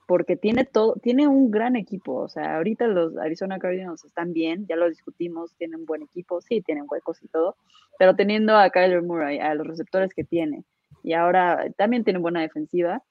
porque 0.06 0.36
tiene 0.36 0.66
todo, 0.66 0.96
tiene 1.02 1.30
un 1.30 1.50
gran 1.50 1.78
equipo, 1.78 2.16
o 2.16 2.28
sea, 2.28 2.58
ahorita 2.58 2.88
los 2.88 3.16
Arizona 3.16 3.58
Cardinals 3.58 4.04
están 4.04 4.34
bien, 4.34 4.68
ya 4.68 4.76
lo 4.76 4.90
discutimos, 4.90 5.56
tienen 5.56 5.86
buen 5.86 6.02
equipo, 6.02 6.42
sí, 6.42 6.60
tienen 6.60 6.84
huecos 6.90 7.24
y 7.24 7.30
todo, 7.30 7.56
pero 7.98 8.18
teniendo 8.18 8.58
a 8.58 8.70
Kyler 8.70 9.02
Murray, 9.02 9.40
a 9.40 9.56
los 9.56 9.66
receptores 9.66 10.14
que 10.14 10.26
tiene, 10.26 10.66
y 11.04 11.14
ahora 11.14 11.64
también 11.78 12.04
tienen 12.04 12.22
buena 12.22 12.42
defensiva, 12.42 13.02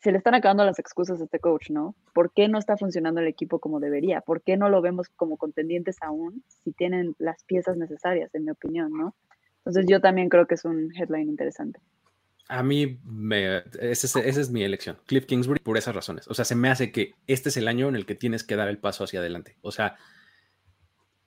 se 0.00 0.10
le 0.10 0.16
están 0.16 0.34
acabando 0.34 0.64
las 0.64 0.78
excusas 0.78 1.20
a 1.20 1.24
este 1.24 1.38
coach, 1.38 1.68
¿no? 1.68 1.94
¿Por 2.14 2.32
qué 2.32 2.48
no 2.48 2.58
está 2.58 2.78
funcionando 2.78 3.20
el 3.20 3.26
equipo 3.26 3.58
como 3.58 3.78
debería? 3.78 4.22
¿Por 4.22 4.40
qué 4.40 4.56
no 4.56 4.70
lo 4.70 4.80
vemos 4.80 5.10
como 5.10 5.36
contendientes 5.36 5.98
aún 6.00 6.42
si 6.48 6.72
tienen 6.72 7.14
las 7.18 7.44
piezas 7.44 7.76
necesarias, 7.76 8.34
en 8.34 8.46
mi 8.46 8.52
opinión, 8.52 8.90
¿no? 8.90 9.14
Entonces 9.66 9.86
yo 9.88 10.00
también 10.00 10.28
creo 10.28 10.46
que 10.46 10.54
es 10.54 10.64
un 10.64 10.94
headline 10.94 11.28
interesante. 11.28 11.80
A 12.48 12.62
mí, 12.62 13.00
me, 13.04 13.64
esa 13.80 14.20
es, 14.20 14.50
mi 14.50 14.62
elección, 14.62 14.96
Cliff 15.06 15.26
Kingsbury, 15.26 15.58
por 15.58 15.76
esas 15.76 15.96
razones. 15.96 16.28
O 16.28 16.34
sea, 16.34 16.44
se 16.44 16.54
me 16.54 16.70
hace 16.70 16.92
que 16.92 17.14
este 17.26 17.48
es 17.48 17.56
el 17.56 17.66
año 17.66 17.88
en 17.88 17.96
el 17.96 18.06
que 18.06 18.14
tienes 18.14 18.44
que 18.44 18.54
dar 18.54 18.68
el 18.68 18.78
paso 18.78 19.02
hacia 19.02 19.18
adelante. 19.18 19.56
O 19.62 19.72
sea, 19.72 19.96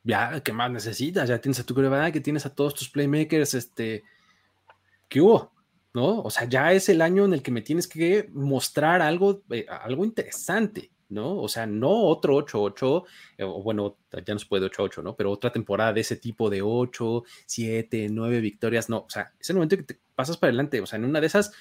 ya, 0.03 0.41
¿qué 0.41 0.53
más 0.53 0.72
necesitas? 0.72 1.28
Ya 1.28 1.41
tienes 1.41 1.60
a 1.60 1.66
tu 1.66 1.76
que 1.76 2.22
tienes 2.22 2.45
a 2.45 2.56
todos 2.56 2.74
tus 2.74 2.90
playmakers, 2.90 3.53
este, 3.53 4.03
¿qué 5.10 5.20
hubo? 5.20 5.52
¿no? 5.94 6.22
O 6.22 6.30
sea, 6.30 6.48
ya 6.48 6.72
es 6.72 6.88
el 6.90 7.02
año 7.02 7.26
en 7.26 7.34
el 7.34 7.41
que 7.41 7.52
me 7.52 7.61
tienes 7.61 7.88
que 7.88 8.30
mostrar 8.32 9.02
algo, 9.02 9.44
eh, 9.49 9.66
algo 9.68 10.06
interesante, 10.06 10.91
¿no? 11.10 11.38
O 11.38 11.48
sea, 11.48 11.65
no 11.65 11.90
otro 11.90 12.38
8-8, 12.38 13.06
eh, 13.38 13.44
o 13.44 13.61
bueno, 13.61 13.98
ya 14.26 14.34
no 14.34 14.40
se 14.40 14.45
puede 14.45 14.69
8-8, 14.69 15.03
¿no? 15.03 15.15
Pero 15.15 15.31
otra 15.31 15.52
temporada 15.52 15.94
de 15.94 16.02
ese 16.02 16.15
tipo 16.15 16.49
de 16.49 16.61
8, 16.61 17.23
7, 17.45 18.07
9 18.11 18.41
victorias, 18.41 18.90
no, 18.90 18.99
o 18.99 19.10
sea, 19.10 19.34
es 19.40 19.49
el 19.49 19.56
momento 19.56 19.77
que 19.77 19.84
te 19.84 19.99
pasas 20.15 20.38
para 20.38 20.49
adelante, 20.49 20.81
o 20.81 20.86
sea, 20.86 20.98
en 20.98 21.06
una 21.06 21.22
de 21.22 21.27
esas, 21.27 21.52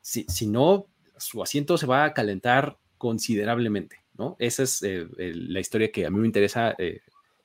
si, 0.00 0.24
si 0.28 0.46
no, 0.46 0.86
su 1.16 1.42
asiento 1.42 1.76
se 1.78 1.86
va 1.86 2.04
a 2.04 2.14
calentar 2.14 2.78
considerablemente, 2.98 4.04
¿no? 4.14 4.36
Esa 4.38 4.62
es 4.62 4.82
eh, 4.82 5.06
la 5.16 5.60
historia 5.60 5.90
que 5.90 6.06
a 6.06 6.10
mí 6.10 6.18
me 6.18 6.26
interesa 6.26 6.74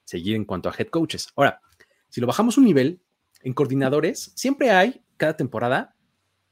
seguir 0.03 0.35
en 0.35 0.45
cuanto 0.45 0.69
a 0.69 0.75
head 0.77 0.87
coaches. 0.87 1.27
Ahora, 1.35 1.61
si 2.09 2.21
lo 2.21 2.27
bajamos 2.27 2.57
un 2.57 2.65
nivel, 2.65 3.01
en 3.41 3.53
coordinadores, 3.53 4.31
siempre 4.35 4.71
hay, 4.71 5.01
cada 5.17 5.37
temporada, 5.37 5.95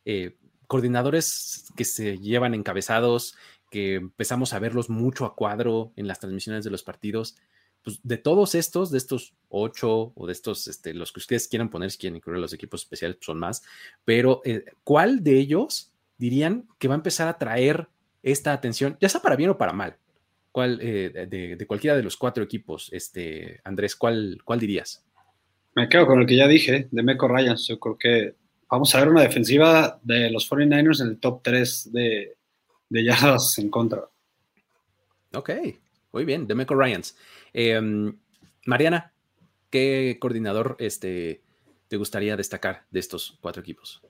eh, 0.05 0.37
coordinadores 0.67 1.71
que 1.75 1.85
se 1.85 2.17
llevan 2.17 2.53
encabezados, 2.53 3.35
que 3.75 3.95
empezamos 3.95 4.53
a 4.53 4.59
verlos 4.59 4.89
mucho 4.89 5.25
a 5.25 5.35
cuadro 5.35 5.91
en 5.97 6.07
las 6.07 6.21
transmisiones 6.21 6.63
de 6.63 6.69
los 6.69 6.81
partidos. 6.81 7.35
Pues 7.83 7.99
de 8.03 8.15
todos 8.15 8.55
estos, 8.55 8.89
de 8.89 8.97
estos 8.97 9.33
ocho 9.49 10.13
o 10.15 10.27
de 10.27 10.31
estos, 10.31 10.69
este, 10.69 10.93
los 10.93 11.11
que 11.11 11.19
ustedes 11.19 11.49
quieran 11.49 11.69
poner, 11.69 11.91
si 11.91 11.97
quieren 11.97 12.15
incluir 12.15 12.39
los 12.39 12.53
equipos 12.53 12.83
especiales, 12.83 13.17
pues 13.17 13.25
son 13.25 13.37
más, 13.37 13.63
pero 14.05 14.41
eh, 14.45 14.63
¿cuál 14.85 15.25
de 15.25 15.37
ellos 15.39 15.91
dirían 16.17 16.69
que 16.79 16.87
va 16.87 16.93
a 16.93 17.03
empezar 17.03 17.27
a 17.27 17.37
traer 17.37 17.89
esta 18.23 18.53
atención, 18.53 18.95
ya 19.01 19.09
sea 19.09 19.21
para 19.21 19.35
bien 19.35 19.49
o 19.49 19.57
para 19.57 19.73
mal? 19.73 19.97
¿Cuál, 20.53 20.79
eh, 20.81 21.27
de, 21.29 21.67
cualquiera 21.67 21.97
de 21.97 22.03
los 22.03 22.15
cuatro 22.15 22.45
equipos, 22.45 22.87
este, 22.93 23.59
Andrés, 23.65 23.97
¿cuál, 23.97 24.37
¿cuál 24.45 24.61
dirías? 24.61 25.03
Me 25.75 25.89
quedo 25.89 26.07
con 26.07 26.21
el 26.21 26.25
que 26.25 26.37
ya 26.37 26.47
dije, 26.47 26.87
de 26.89 27.03
Meco 27.03 27.27
Ryan. 27.27 27.57
Yo 27.57 27.77
creo 27.77 27.97
que 27.97 28.35
vamos 28.69 28.95
a 28.95 28.99
ver 28.99 29.09
una 29.09 29.23
defensiva 29.23 29.99
de 30.01 30.31
los 30.31 30.49
49ers 30.49 31.01
en 31.01 31.07
el 31.09 31.19
top 31.19 31.41
3 31.43 31.91
de, 31.91 32.37
de 32.95 33.03
yardas 33.03 33.57
en 33.59 33.69
contra. 33.69 34.05
Ok, 35.33 35.51
muy 36.13 36.25
bien, 36.25 36.47
de 36.47 36.55
Meco 36.55 36.75
Ryans. 36.75 37.15
Em, 37.53 38.17
Mariana, 38.65 39.13
¿qué 39.69 40.17
coordinador 40.19 40.77
este, 40.79 41.41
te 41.87 41.97
gustaría 41.97 42.37
destacar 42.37 42.85
de 42.89 42.99
estos 42.99 43.37
cuatro 43.41 43.61
equipos? 43.61 44.01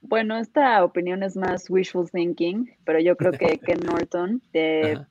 Bueno, 0.00 0.36
esta 0.36 0.84
opinión 0.84 1.22
es 1.22 1.34
más 1.34 1.68
wishful 1.70 2.10
thinking, 2.10 2.70
pero 2.84 3.00
yo 3.00 3.16
creo 3.16 3.32
que 3.32 3.58
Ken 3.66 3.80
Norton 3.80 4.42
de, 4.52 5.06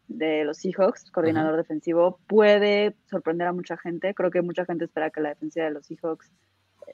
los 0.45 0.57
Seahawks, 0.57 1.11
coordinador 1.11 1.57
defensivo, 1.57 2.19
puede 2.27 2.95
sorprender 3.09 3.47
a 3.47 3.53
mucha 3.53 3.75
gente. 3.75 4.13
Creo 4.13 4.31
que 4.31 4.41
mucha 4.41 4.65
gente 4.65 4.85
espera 4.85 5.09
que 5.09 5.19
la 5.19 5.29
defensiva 5.29 5.65
de 5.65 5.71
los 5.71 5.87
Seahawks 5.87 6.31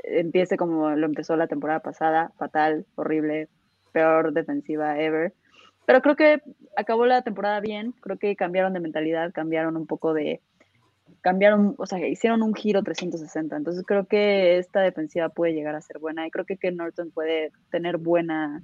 empiece 0.05 0.57
como 0.57 0.89
lo 0.91 1.05
empezó 1.05 1.35
la 1.35 1.47
temporada 1.47 1.81
pasada, 1.81 2.31
fatal, 2.37 2.85
horrible, 2.95 3.49
peor 3.91 4.33
defensiva 4.33 4.99
ever. 4.99 5.33
Pero 5.89 6.03
creo 6.03 6.15
que 6.15 6.43
acabó 6.77 7.07
la 7.07 7.23
temporada 7.23 7.59
bien, 7.61 7.93
creo 7.93 8.19
que 8.19 8.35
cambiaron 8.35 8.73
de 8.73 8.79
mentalidad, 8.79 9.33
cambiaron 9.33 9.75
un 9.75 9.87
poco 9.87 10.13
de, 10.13 10.39
cambiaron, 11.21 11.73
o 11.79 11.87
sea, 11.87 12.07
hicieron 12.07 12.43
un 12.43 12.53
giro 12.53 12.83
360. 12.83 13.57
Entonces 13.57 13.83
creo 13.87 14.05
que 14.05 14.59
esta 14.59 14.81
defensiva 14.81 15.29
puede 15.29 15.53
llegar 15.53 15.73
a 15.73 15.81
ser 15.81 15.97
buena 15.97 16.27
y 16.27 16.29
creo 16.29 16.45
que 16.45 16.57
Ken 16.57 16.77
Norton 16.77 17.09
puede 17.09 17.51
tener 17.71 17.97
buena, 17.97 18.61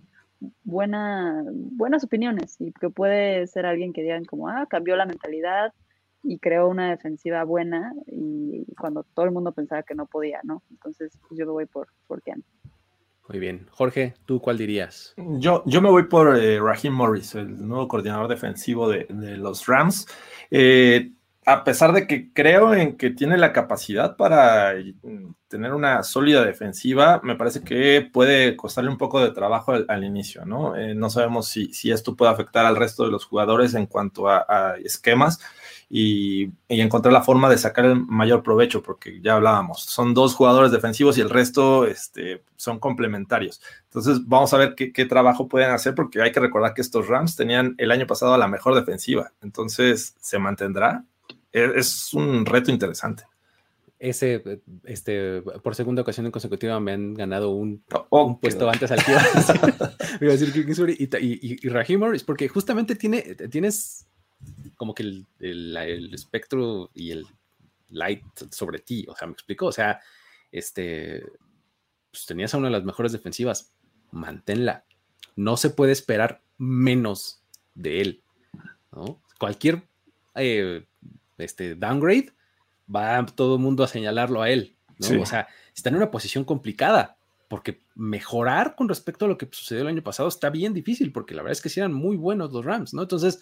buena, 0.64 1.43
buenas 1.47 2.03
opiniones 2.03 2.57
y 2.61 2.72
que 2.73 2.91
puede 2.91 3.47
ser 3.47 3.65
alguien 3.65 3.91
que 3.91 4.03
digan 4.03 4.26
como, 4.26 4.47
ah, 4.47 4.68
cambió 4.69 4.95
la 4.95 5.07
mentalidad, 5.07 5.73
y 6.22 6.38
creó 6.38 6.68
una 6.68 6.91
defensiva 6.91 7.43
buena 7.43 7.93
y 8.06 8.65
cuando 8.80 9.03
todo 9.15 9.26
el 9.26 9.31
mundo 9.31 9.52
pensaba 9.52 9.81
que 9.81 9.95
no 9.95 10.06
podía, 10.06 10.41
¿no? 10.43 10.61
Entonces 10.69 11.18
pues, 11.27 11.39
yo 11.39 11.47
me 11.47 11.53
voy 11.53 11.65
por, 11.65 11.88
por 12.06 12.22
Ken. 12.22 12.43
Muy 13.27 13.39
bien. 13.39 13.68
Jorge, 13.72 14.14
¿tú 14.26 14.39
cuál 14.39 14.57
dirías? 14.57 15.14
Yo, 15.18 15.64
yo 15.65 15.81
me 15.81 15.89
voy 15.89 16.03
por 16.03 16.38
eh, 16.38 16.60
Raheem 16.60 16.93
Morris, 16.93 17.34
el 17.35 17.68
nuevo 17.68 17.88
coordinador 17.88 18.27
defensivo 18.27 18.88
de, 18.88 19.07
los 19.10 19.65
Rams. 19.65 20.07
Eh, 20.52 21.11
a 21.47 21.64
pesar 21.64 21.91
de 21.93 22.07
que 22.07 22.31
creo 22.34 22.73
en 22.73 22.97
que 22.97 23.10
tiene 23.11 23.38
la 23.38 23.52
capacidad 23.52 24.15
para 24.15 24.73
mm, 24.76 25.34
tener 25.47 25.73
una 25.73 26.03
sólida 26.03 26.45
defensiva, 26.45 27.19
me 27.23 27.35
parece 27.35 27.64
que 27.64 28.07
puede 28.14 28.56
costarle 28.56 28.91
un 28.91 28.97
poco 28.97 29.19
de 29.19 29.31
trabajo 29.31 29.73
al, 29.88 30.03
inicio, 30.03 30.45
¿no? 30.45 30.76
Eh, 30.76 30.93
no 30.93 31.10
sabemos 31.10 31.47
si, 31.47 31.73
si, 31.73 31.91
esto 31.91 32.15
puede 32.15 32.31
afectar 32.31 32.65
al 32.65 32.76
resto 32.76 33.06
de 33.06 33.11
los 33.11 33.26
jugadores 33.26 33.73
en 33.73 33.88
cuanto 33.88 34.30
a 34.30 34.76
esquemas 34.84 35.39
y, 35.90 36.52
encontrar 36.68 37.14
la 37.14 37.22
forma 37.22 37.49
de 37.49 37.57
sacar 37.57 37.86
el 37.86 38.06
mayor 38.06 38.44
provecho, 38.44 38.82
porque 38.82 39.22
ya 39.22 39.36
hablábamos, 39.36 39.82
son 39.84 40.14
dos 40.14 40.36
jugadores 40.36 40.72
defensivos 40.72 41.18
y 41.18 41.22
el 41.22 41.30
resto 41.30 41.86
este, 41.86 42.44
son 42.56 42.80
complementarios. 42.80 43.62
Entonces, 43.86 44.26
vamos 44.26 44.53
a 44.53 44.57
ver 44.57 44.76
qué, 44.76 45.06
trabajo 45.06 45.48
pueden 45.48 45.72
hacer, 45.72 45.95
porque 45.95 46.22
hay 46.22 46.32
que 46.32 46.40
recordar 46.40 46.74
que 46.74 46.82
estos 46.82 47.07
Rams 47.07 47.36
tenían 47.36 47.76
el 47.78 47.91
año 47.91 48.07
pasado 48.07 48.38
la 48.38 48.48
mejor 48.48 48.76
defensiva. 48.76 49.32
Entonces, 49.41 50.16
¿se 50.20 50.40
mantendrá? 50.40 51.06
E, 51.52 51.72
es, 51.76 52.14
un 52.14 52.45
reto 52.45 52.72
interesante 52.72 53.24
ese, 53.98 54.62
este, 54.84 55.41
por 55.41 55.74
segunda 55.74 56.02
ocasión 56.02 56.26
en 56.26 56.32
consecutiva 56.32 56.80
me 56.80 56.91
han 56.91 57.14
ganado 57.14 57.52
un, 57.52 57.82
oh, 58.10 58.40
puesto 58.40 58.70
antes 58.70 58.91
al 58.91 58.99
que 59.06 59.12
iba 60.22 60.34
a 60.34 60.38
decir 60.38 60.52
y, 60.53 61.03
y, 61.03 61.40
y, 61.41 61.57
y 61.64 62.20
porque 62.26 62.48
justamente 62.49 62.95
tiene, 62.95 63.22
tienes 63.49 64.06
como 64.76 64.94
que 64.94 65.04
el, 65.40 66.12
espectro 66.14 66.90
y 66.94 67.12
el 67.12 67.26
light 67.90 68.24
sobre 68.52 68.80
ti, 68.80 69.06
o 69.08 69.16
sea, 69.16 69.28
me 69.28 69.34
explico, 69.34 69.68
o 69.68 69.72
sea, 69.72 70.00
este, 70.52 71.24
pues 72.12 72.26
tenías 72.26 72.54
a 72.54 72.58
una 72.58 72.68
de 72.68 72.74
las 72.74 72.84
mejores 72.84 73.12
defensivas, 73.12 73.74
manténla, 74.12 74.86
no 75.36 75.58
se 75.58 75.70
puede 75.70 75.92
esperar 75.92 76.42
menos 76.58 77.42
de 77.74 78.02
él, 78.02 78.24
¿no? 78.92 79.22
Cualquier 79.40 79.88
eh, 80.36 80.86
este, 81.38 81.76
downgrade 81.76 82.32
va 82.94 83.26
todo 83.26 83.56
el 83.56 83.62
mundo 83.62 83.84
a 83.84 83.88
señalarlo 83.88 84.42
a 84.42 84.50
él, 84.50 84.76
¿no? 85.00 85.22
O 85.22 85.26
sea, 85.26 85.48
está 85.76 85.90
en 85.90 85.96
una 85.96 86.12
posición 86.12 86.46
complicada, 86.46 87.18
porque 87.48 87.82
mejorar 87.96 88.76
con 88.76 88.90
respecto 88.90 89.26
a 89.26 89.28
lo 89.28 89.38
que 89.38 89.48
sucedió 89.52 89.82
el 89.84 89.90
año 89.90 90.04
pasado 90.04 90.28
está 90.28 90.50
bien 90.50 90.74
difícil, 90.74 91.12
porque 91.12 91.36
la 91.36 91.42
verdad 91.42 91.54
es 91.54 91.62
que 91.62 91.70
sí 91.70 91.80
eran 91.80 91.94
muy 91.94 92.18
buenos 92.18 92.52
los 92.52 92.66
Rams, 92.66 92.94
¿no? 92.94 93.04
Entonces, 93.04 93.42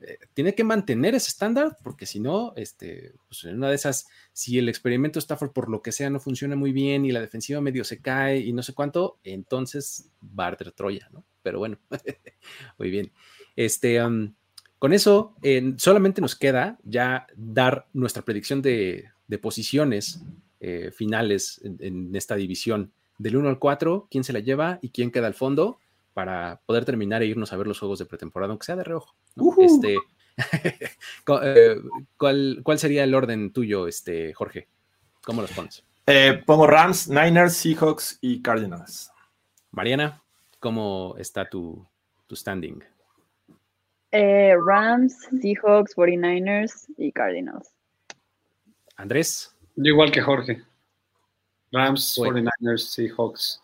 eh, 0.00 0.18
tiene 0.34 0.54
que 0.54 0.64
mantener 0.64 1.14
ese 1.14 1.30
estándar, 1.30 1.76
porque 1.82 2.06
si 2.06 2.20
no, 2.20 2.52
este, 2.56 3.14
pues 3.28 3.44
en 3.44 3.56
una 3.56 3.70
de 3.70 3.76
esas, 3.76 4.06
si 4.32 4.58
el 4.58 4.68
experimento 4.68 5.18
Stafford 5.18 5.52
por 5.52 5.70
lo 5.70 5.82
que 5.82 5.92
sea 5.92 6.10
no 6.10 6.20
funciona 6.20 6.56
muy 6.56 6.72
bien 6.72 7.04
y 7.04 7.12
la 7.12 7.20
defensiva 7.20 7.60
medio 7.60 7.84
se 7.84 8.00
cae 8.00 8.38
y 8.38 8.52
no 8.52 8.62
sé 8.62 8.74
cuánto, 8.74 9.18
entonces 9.24 10.10
va 10.38 10.54
Troya, 10.56 11.08
¿no? 11.12 11.24
Pero 11.42 11.58
bueno, 11.58 11.78
muy 12.78 12.90
bien. 12.90 13.12
Este, 13.54 14.00
con 14.78 14.92
eso, 14.92 15.34
solamente 15.78 16.20
nos 16.20 16.36
queda 16.36 16.78
ya 16.84 17.26
dar 17.34 17.86
nuestra 17.92 18.22
predicción 18.22 18.60
de, 18.62 19.10
posiciones 19.40 20.22
eh, 20.60 20.90
finales 20.92 21.60
en, 21.64 21.78
en, 21.80 22.16
esta 22.16 22.36
división 22.36 22.92
del 23.18 23.36
1 23.36 23.48
al 23.48 23.58
4, 23.58 24.08
quién 24.10 24.24
se 24.24 24.32
la 24.32 24.40
lleva 24.40 24.78
y 24.82 24.90
quién 24.90 25.10
queda 25.10 25.26
al 25.26 25.34
fondo 25.34 25.78
para 26.16 26.62
poder 26.64 26.86
terminar 26.86 27.22
e 27.22 27.26
irnos 27.26 27.52
a 27.52 27.58
ver 27.58 27.66
los 27.66 27.78
juegos 27.78 27.98
de 27.98 28.06
pretemporada, 28.06 28.50
aunque 28.50 28.64
sea 28.64 28.74
de 28.74 28.84
reojo. 28.84 29.14
Este, 29.58 29.98
eh, 31.42 31.76
¿cuál, 32.16 32.60
¿Cuál 32.62 32.78
sería 32.78 33.04
el 33.04 33.14
orden 33.14 33.52
tuyo, 33.52 33.86
este, 33.86 34.32
Jorge? 34.32 34.66
¿Cómo 35.22 35.42
los 35.42 35.52
pones? 35.52 35.84
Eh, 36.06 36.42
pongo 36.46 36.66
Rams, 36.66 37.10
Niners, 37.10 37.54
Seahawks 37.58 38.16
y 38.22 38.40
Cardinals. 38.40 39.10
Mariana, 39.72 40.22
¿cómo 40.58 41.16
está 41.18 41.46
tu, 41.50 41.86
tu 42.26 42.34
standing? 42.34 42.82
Eh, 44.10 44.54
Rams, 44.66 45.18
Seahawks, 45.42 45.94
49ers 45.94 46.86
y 46.96 47.12
Cardinals. 47.12 47.74
Andrés. 48.96 49.54
Yo 49.74 49.90
igual 49.90 50.10
que 50.10 50.22
Jorge. 50.22 50.62
Rams, 51.72 52.16
49ers, 52.18 52.88
Seahawks, 52.88 53.60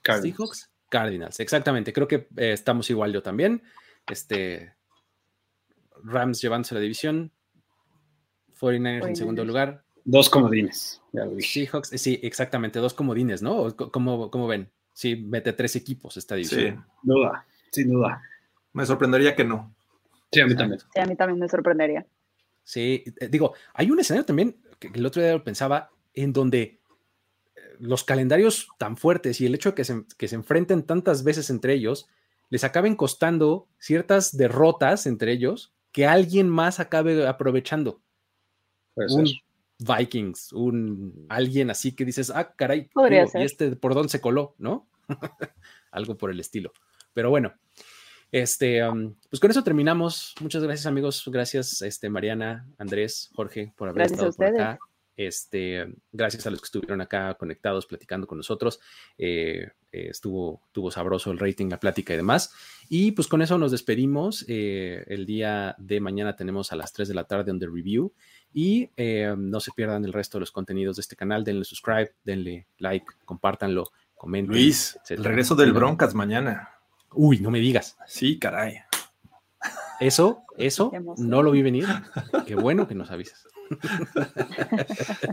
Cardinals. 0.00 0.36
Seahawks, 0.38 0.71
Cardinals, 0.92 1.40
exactamente. 1.40 1.90
Creo 1.94 2.06
que 2.06 2.28
eh, 2.36 2.52
estamos 2.52 2.90
igual 2.90 3.14
yo 3.14 3.22
también. 3.22 3.62
Este, 4.06 4.74
Rams 6.04 6.42
llevándose 6.42 6.74
la 6.74 6.82
división, 6.82 7.32
49ers, 8.60 9.08
en 9.08 9.16
segundo 9.16 9.42
lugar. 9.42 9.84
Dos 10.04 10.28
comodines. 10.28 11.00
Seahawks, 11.38 11.88
sí, 11.96 12.20
exactamente, 12.22 12.78
dos 12.78 12.92
comodines, 12.92 13.40
¿no? 13.40 13.74
¿Cómo, 13.74 14.46
ven? 14.46 14.70
Sí, 14.92 15.16
mete 15.16 15.54
tres 15.54 15.76
equipos 15.76 16.18
esta 16.18 16.34
división. 16.34 16.84
Sin 17.00 17.10
duda, 17.10 17.46
sin 17.70 17.90
duda. 17.90 18.22
Me 18.74 18.84
sorprendería 18.84 19.34
que 19.34 19.44
no. 19.44 19.74
Sí, 20.30 20.40
a 20.42 20.46
mí 20.46 20.54
también. 20.54 20.80
Sí, 20.80 21.00
a 21.00 21.06
mí 21.06 21.16
también 21.16 21.38
me 21.38 21.48
sorprendería. 21.48 22.04
Sí, 22.64 23.02
eh, 23.18 23.28
digo, 23.28 23.54
hay 23.72 23.90
un 23.90 23.98
escenario 23.98 24.26
también 24.26 24.58
que 24.78 24.88
el 24.88 25.06
otro 25.06 25.22
día 25.22 25.32
lo 25.32 25.42
pensaba, 25.42 25.90
en 26.12 26.34
donde 26.34 26.60
eh, 26.60 26.81
los 27.82 28.04
calendarios 28.04 28.68
tan 28.78 28.96
fuertes 28.96 29.40
y 29.40 29.46
el 29.46 29.54
hecho 29.54 29.70
de 29.70 29.74
que 29.74 29.84
se, 29.84 30.04
que 30.16 30.28
se 30.28 30.36
enfrenten 30.36 30.84
tantas 30.84 31.24
veces 31.24 31.50
entre 31.50 31.74
ellos, 31.74 32.08
les 32.48 32.64
acaben 32.64 32.94
costando 32.96 33.66
ciertas 33.78 34.36
derrotas 34.36 35.06
entre 35.06 35.32
ellos 35.32 35.72
que 35.90 36.06
alguien 36.06 36.48
más 36.48 36.80
acabe 36.80 37.26
aprovechando. 37.26 38.00
un 38.94 39.26
Vikings, 39.78 40.52
un 40.52 41.26
alguien 41.28 41.70
así 41.70 41.92
que 41.92 42.04
dices, 42.04 42.30
ah, 42.30 42.54
caray, 42.54 42.88
y 42.94 43.42
este 43.42 43.74
por 43.74 43.94
dónde 43.94 44.10
se 44.10 44.20
coló, 44.20 44.54
¿no? 44.58 44.88
Algo 45.90 46.16
por 46.16 46.30
el 46.30 46.38
estilo. 46.38 46.72
Pero 47.12 47.30
bueno, 47.30 47.52
este, 48.30 48.80
pues 49.28 49.40
con 49.40 49.50
eso 49.50 49.64
terminamos. 49.64 50.34
Muchas 50.40 50.62
gracias, 50.62 50.86
amigos. 50.86 51.24
Gracias, 51.26 51.82
este, 51.82 52.08
Mariana, 52.08 52.66
Andrés, 52.78 53.30
Jorge, 53.34 53.72
por 53.76 53.88
haber 53.88 54.06
estado 54.06 54.32
por 54.32 54.46
acá. 54.46 54.78
Este, 55.16 55.86
gracias 56.10 56.46
a 56.46 56.50
los 56.50 56.60
que 56.60 56.66
estuvieron 56.66 57.00
acá 57.00 57.34
conectados, 57.34 57.86
platicando 57.86 58.26
con 58.26 58.38
nosotros. 58.38 58.80
Eh, 59.18 59.68
eh, 59.92 60.08
estuvo, 60.08 60.62
estuvo 60.66 60.90
sabroso 60.90 61.30
el 61.30 61.38
rating, 61.38 61.68
la 61.68 61.78
plática 61.78 62.14
y 62.14 62.16
demás. 62.16 62.54
Y 62.88 63.12
pues 63.12 63.28
con 63.28 63.42
eso 63.42 63.58
nos 63.58 63.72
despedimos. 63.72 64.44
Eh, 64.48 65.04
el 65.08 65.26
día 65.26 65.74
de 65.78 66.00
mañana 66.00 66.34
tenemos 66.34 66.72
a 66.72 66.76
las 66.76 66.92
3 66.92 67.08
de 67.08 67.14
la 67.14 67.24
tarde 67.24 67.52
un 67.52 67.60
The 67.60 67.66
Review. 67.66 68.12
Y 68.54 68.90
no 69.36 69.60
se 69.60 69.72
pierdan 69.72 70.04
el 70.04 70.12
resto 70.12 70.38
de 70.38 70.40
los 70.40 70.52
contenidos 70.52 70.96
de 70.96 71.00
este 71.00 71.16
canal. 71.16 71.44
Denle 71.44 71.64
subscribe, 71.64 72.12
denle 72.22 72.66
like, 72.78 73.06
compártanlo, 73.24 73.90
comenten. 74.14 74.54
Luis, 74.54 74.98
el 75.08 75.24
regreso 75.24 75.54
del 75.54 75.72
Broncas 75.72 76.14
mañana. 76.14 76.68
Uy, 77.14 77.40
no 77.40 77.50
me 77.50 77.60
digas. 77.60 77.96
Sí, 78.06 78.38
caray. 78.38 78.76
Eso, 80.00 80.44
eso, 80.58 80.90
no 81.18 81.42
lo 81.42 81.50
vi 81.50 81.62
venir. 81.62 81.86
Qué 82.46 82.56
bueno 82.56 82.88
que 82.88 82.94
nos 82.94 83.10
avisas. 83.10 83.46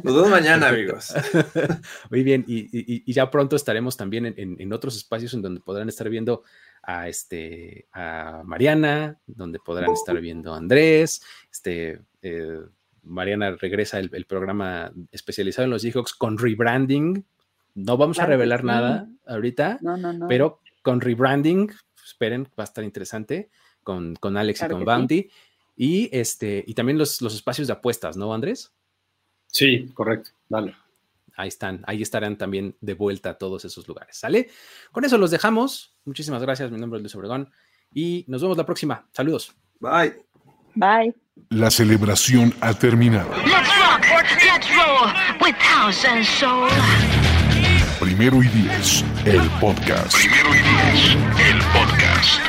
Nos 0.03 0.15
vemos 0.15 0.29
mañana, 0.29 0.69
amigos. 0.69 1.13
Muy 2.09 2.23
bien, 2.23 2.45
y, 2.47 3.11
ya 3.11 3.29
pronto 3.29 3.55
estaremos 3.55 3.97
también 3.97 4.33
en, 4.37 4.73
otros 4.73 4.95
espacios 4.97 5.33
en 5.33 5.41
donde 5.41 5.61
podrán 5.61 5.89
estar 5.89 6.09
viendo 6.09 6.43
a, 6.83 7.07
este, 7.07 7.87
a 7.93 8.41
Mariana, 8.45 9.19
donde 9.25 9.59
podrán 9.59 9.91
estar 9.91 10.19
viendo 10.19 10.53
a 10.53 10.57
Andrés. 10.57 11.21
Este, 11.51 12.01
eh, 12.21 12.59
Mariana 13.03 13.55
regresa 13.59 13.99
el, 13.99 14.25
programa 14.25 14.91
especializado 15.11 15.65
en 15.65 15.71
los 15.71 15.81
Seahawks 15.81 16.13
con 16.13 16.37
rebranding. 16.37 17.25
No 17.75 17.97
vamos 17.97 18.19
a 18.19 18.25
revelar 18.25 18.63
nada 18.63 19.07
ahorita, 19.25 19.79
pero 20.27 20.61
con 20.81 21.01
rebranding, 21.01 21.71
esperen, 22.03 22.45
va 22.57 22.63
a 22.63 22.65
estar 22.65 22.83
interesante 22.83 23.49
con, 23.83 24.15
con 24.15 24.37
Alex 24.37 24.63
y 24.63 24.67
con 24.67 24.85
Bounty. 24.85 25.29
Y, 25.81 26.09
este, 26.11 26.61
y 26.67 26.73
también 26.73 26.97
los, 26.97 27.21
los 27.21 27.33
espacios 27.33 27.67
de 27.67 27.73
apuestas, 27.73 28.17
¿no, 28.17 28.33
Andrés? 28.33 28.73
Sí, 29.47 29.87
correcto. 29.93 30.31
Dale. 30.49 30.75
Ahí 31.37 31.47
están, 31.47 31.85
ahí 31.87 32.01
estarán 32.01 32.37
también 32.37 32.75
de 32.81 32.95
vuelta 32.95 33.29
a 33.29 33.37
todos 33.37 33.63
esos 33.63 33.87
lugares. 33.87 34.17
¿Sale? 34.17 34.49
Con 34.91 35.05
eso 35.05 35.17
los 35.17 35.31
dejamos. 35.31 35.95
Muchísimas 36.03 36.41
gracias. 36.41 36.69
Mi 36.69 36.77
nombre 36.77 36.97
es 36.97 37.03
Luis 37.03 37.15
Obregón 37.15 37.49
y 37.93 38.25
nos 38.27 38.41
vemos 38.41 38.57
la 38.57 38.65
próxima. 38.65 39.07
Saludos. 39.13 39.55
Bye. 39.79 40.15
Bye. 40.75 41.15
La 41.49 41.71
celebración 41.71 42.53
ha 42.59 42.73
terminado. 42.73 43.31
Primero 48.01 48.43
y 48.43 48.47
diez, 48.49 49.05
el 49.23 49.49
podcast. 49.61 50.13
Primero 50.13 50.49
y 50.53 50.57
diez, 50.57 51.15
el 51.49 51.57
podcast. 51.71 52.48